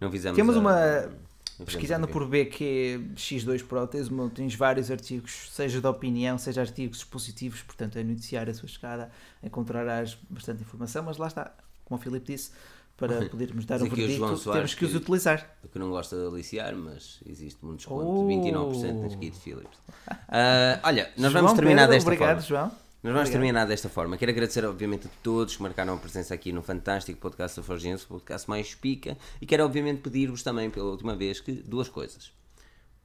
Não 0.00 0.10
fizemos 0.10 0.36
Temos 0.36 0.56
a- 0.56 0.60
uma- 0.60 1.30
Pesquisando 1.64 2.08
por 2.08 2.26
BQ 2.26 3.10
X2 3.16 3.62
Pro, 3.66 3.86
tens, 3.86 4.08
uma- 4.08 4.30
tens 4.30 4.54
vários 4.54 4.90
artigos, 4.90 5.50
seja 5.52 5.78
de 5.78 5.86
opinião, 5.86 6.38
seja 6.38 6.62
artigos 6.62 6.98
expositivos, 6.98 7.60
portanto, 7.62 7.98
a 7.98 8.00
iniciar 8.00 8.48
a 8.48 8.54
sua 8.54 8.66
chegada, 8.66 9.10
encontrarás 9.42 10.16
bastante 10.30 10.62
informação, 10.62 11.02
mas 11.02 11.18
lá 11.18 11.26
está, 11.26 11.52
como 11.84 12.00
o 12.00 12.02
Filipe 12.02 12.32
disse, 12.32 12.52
para 13.00 13.26
podermos 13.28 13.64
dar 13.64 13.82
um 13.82 13.86
o 13.86 13.96
João 13.96 14.36
Soares 14.36 14.44
temos 14.60 14.74
que 14.74 14.84
os 14.84 14.94
utilizar. 14.94 15.56
que 15.72 15.78
não 15.78 15.90
gosta 15.90 16.16
de 16.16 16.26
aliciar, 16.26 16.76
mas 16.76 17.18
existe 17.26 17.64
um 17.66 17.74
desconto 17.74 18.06
Oh. 18.06 18.28
de 18.28 18.34
29% 18.34 19.00
nas 19.02 19.14
Kit 19.16 19.36
Philips. 19.38 19.78
Ah, 20.28 20.78
olha, 20.84 21.10
nós 21.16 21.32
João 21.32 21.44
vamos 21.44 21.58
terminar 21.58 21.82
Pedro, 21.88 21.94
desta 21.94 22.08
obrigado, 22.10 22.42
forma. 22.42 22.48
João. 22.48 22.64
Nós 23.02 23.12
vamos 23.14 23.28
Obrigado. 23.28 23.32
terminar 23.32 23.66
desta 23.66 23.88
forma. 23.88 24.16
Quero 24.18 24.30
agradecer, 24.30 24.62
obviamente, 24.66 25.06
a 25.06 25.10
todos 25.22 25.56
que 25.56 25.62
marcaram 25.62 25.94
a 25.94 25.96
presença 25.96 26.34
aqui 26.34 26.52
no 26.52 26.62
fantástico 26.62 27.18
podcast 27.18 27.56
da 27.58 27.62
Forgense, 27.62 28.04
o 28.04 28.08
podcast 28.08 28.46
mais 28.48 28.74
pica. 28.74 29.16
E 29.40 29.46
quero, 29.46 29.64
obviamente, 29.64 30.02
pedir-vos 30.02 30.42
também, 30.42 30.68
pela 30.68 30.90
última 30.90 31.16
vez, 31.16 31.40
que 31.40 31.50
duas 31.52 31.88
coisas. 31.88 32.30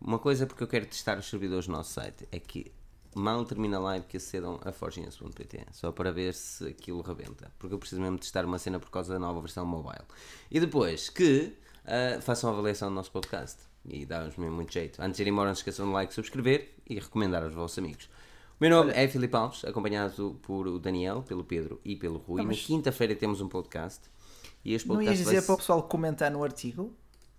Uma 0.01 0.19
coisa, 0.19 0.45
porque 0.45 0.61
eu 0.61 0.67
quero 0.67 0.85
testar 0.85 1.17
os 1.17 1.29
servidores 1.29 1.67
do 1.67 1.71
nosso 1.71 1.93
site, 1.93 2.27
é 2.29 2.37
que 2.39 2.73
mal 3.15 3.43
termina 3.45 3.77
a 3.77 3.79
live 3.79 4.05
que 4.05 4.17
acedam 4.17 4.59
a 4.63 4.71
forgense.pt, 4.71 5.65
só 5.71 5.91
para 5.91 6.11
ver 6.11 6.33
se 6.33 6.67
aquilo 6.67 7.01
rebenta. 7.01 7.51
Porque 7.57 7.73
eu 7.73 7.79
preciso 7.79 8.01
mesmo 8.01 8.17
testar 8.19 8.45
uma 8.45 8.59
cena 8.59 8.79
por 8.79 8.89
causa 8.89 9.13
da 9.13 9.19
nova 9.19 9.39
versão 9.41 9.65
mobile. 9.65 10.03
E 10.51 10.59
depois, 10.59 11.09
que 11.09 11.53
ah, 11.85 12.19
façam 12.21 12.49
a 12.49 12.53
avaliação 12.53 12.89
do 12.89 12.95
nosso 12.95 13.11
podcast. 13.11 13.63
E 13.87 14.05
dá-nos 14.05 14.35
mesmo 14.35 14.55
muito 14.55 14.73
jeito. 14.73 14.99
Antes 15.01 15.17
de 15.17 15.23
ir 15.23 15.27
embora, 15.29 15.47
não 15.49 15.55
se 15.55 15.61
esqueçam 15.61 15.85
de 15.87 15.93
like, 15.93 16.13
subscrever 16.13 16.73
e 16.89 16.95
recomendar 16.99 17.43
aos 17.43 17.53
vossos 17.53 17.77
amigos. 17.77 18.05
O 18.05 18.57
meu 18.59 18.69
nome 18.69 18.91
é 18.95 19.07
Filipe 19.07 19.35
Alves, 19.35 19.63
acompanhado 19.65 20.39
por 20.41 20.67
o 20.67 20.79
Daniel, 20.79 21.21
pelo 21.23 21.43
Pedro 21.43 21.79
e 21.85 21.95
pelo 21.95 22.17
Rui. 22.17 22.41
Mas- 22.43 22.57
Na 22.61 22.63
quinta-feira 22.67 23.15
temos 23.15 23.41
um 23.41 23.47
podcast. 23.49 24.09
E 24.63 24.73
este 24.73 24.87
Não 24.87 24.95
podcast 24.95 25.19
ias 25.19 25.25
vai 25.25 25.33
dizer 25.35 25.41
se- 25.41 25.45
para 25.47 25.53
o 25.55 25.57
pessoal 25.57 25.83
comentar 25.83 26.31
no 26.31 26.43
artigo? 26.43 26.91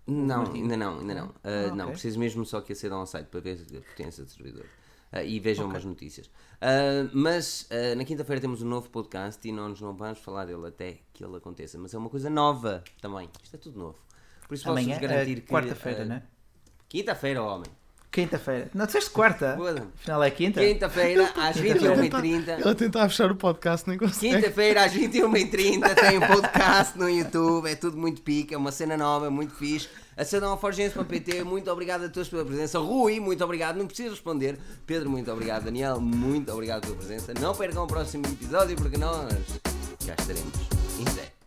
Não, 0.05 0.43
ainda 0.53 0.77
não, 0.77 0.99
ainda 0.99 1.13
não. 1.15 1.25
Ah, 1.43 1.67
Ah, 1.69 1.75
Não, 1.75 1.83
ok. 1.85 1.91
preciso 1.93 2.17
mesmo 2.17 2.45
só 2.45 2.61
que 2.61 2.71
acedam 2.71 2.99
ao 2.99 3.05
site 3.05 3.27
para 3.27 3.41
ver 3.41 3.59
a 3.75 3.81
potência 3.81 4.23
do 4.23 4.29
servidor. 4.29 4.65
Uh, 5.13 5.23
e 5.25 5.39
vejam 5.39 5.65
Ok. 5.65 5.75
umas 5.75 5.85
notícias. 5.85 6.27
Uh, 6.27 7.09
mas 7.13 7.69
uh, 7.71 7.95
na 7.95 8.03
quinta-feira 8.03 8.41
temos 8.41 8.61
um 8.61 8.67
novo 8.67 8.89
podcast 8.89 9.47
e 9.47 9.51
nos 9.51 9.79
não 9.79 9.95
vamos 9.95 10.19
falar 10.19 10.45
dele 10.45 10.67
até 10.67 10.99
que 11.13 11.23
ele 11.23 11.37
aconteça. 11.37 11.77
Mas 11.77 11.93
é 11.93 11.97
uma 11.97 12.09
coisa 12.09 12.29
nova 12.29 12.83
também. 13.01 13.29
Isto 13.41 13.55
é 13.55 13.59
tudo 13.59 13.79
novo. 13.79 13.97
Por 14.47 14.53
isso 14.53 14.69
Amanhã 14.69 14.95
posso-vos 14.95 15.09
garantir 15.09 15.37
é 15.37 15.41
que. 15.41 15.47
quarta-feira, 15.47 16.03
uh, 16.03 16.07
né? 16.07 16.23
Quinta-feira, 16.89 17.41
homem. 17.41 17.71
Quinta-feira. 18.11 18.69
Não, 18.73 18.85
disseste 18.85 19.09
quarta? 19.11 19.57
Afinal 19.95 20.23
é 20.23 20.31
quinta? 20.31 20.59
Quinta-feira 20.59 21.31
às 21.35 21.55
Quinta-feira. 21.59 21.95
21h30. 21.97 22.61
Ela 22.61 22.75
tentava 22.75 23.09
fechar 23.09 23.31
o 23.31 23.35
podcast, 23.35 23.87
nem 23.87 23.97
consegue. 23.97 24.35
Quinta-feira 24.35 24.85
às 24.85 24.93
21h30 24.93 25.95
tem 25.95 26.17
um 26.17 26.21
podcast 26.27 26.97
no 26.97 27.09
YouTube, 27.09 27.69
é 27.69 27.75
tudo 27.75 27.97
muito 27.97 28.21
pica, 28.21 28.55
é 28.55 28.57
uma 28.57 28.71
cena 28.71 28.97
nova, 28.97 29.29
muito 29.29 29.53
fixe. 29.53 29.87
Acedam 30.15 30.49
ao 30.49 30.59
forgense.pt, 30.59 31.43
muito 31.43 31.69
obrigado 31.69 32.05
a 32.05 32.09
todos 32.09 32.27
pela 32.27 32.43
presença. 32.43 32.79
Rui, 32.79 33.19
muito 33.19 33.43
obrigado, 33.43 33.75
não 33.77 33.85
preciso 33.85 34.09
responder. 34.11 34.57
Pedro, 34.87 35.11
muito 35.11 35.31
obrigado. 35.31 35.65
Daniel, 35.65 36.01
muito 36.01 36.51
obrigado 36.51 36.81
pela 36.81 36.95
presença. 36.95 37.33
Não 37.39 37.53
percam 37.53 37.83
o 37.83 37.87
próximo 37.87 38.25
episódio 38.25 38.75
porque 38.77 38.97
nós 38.97 39.31
já 40.03 40.15
estaremos 40.15 40.53
em 40.99 41.03
breve. 41.03 41.37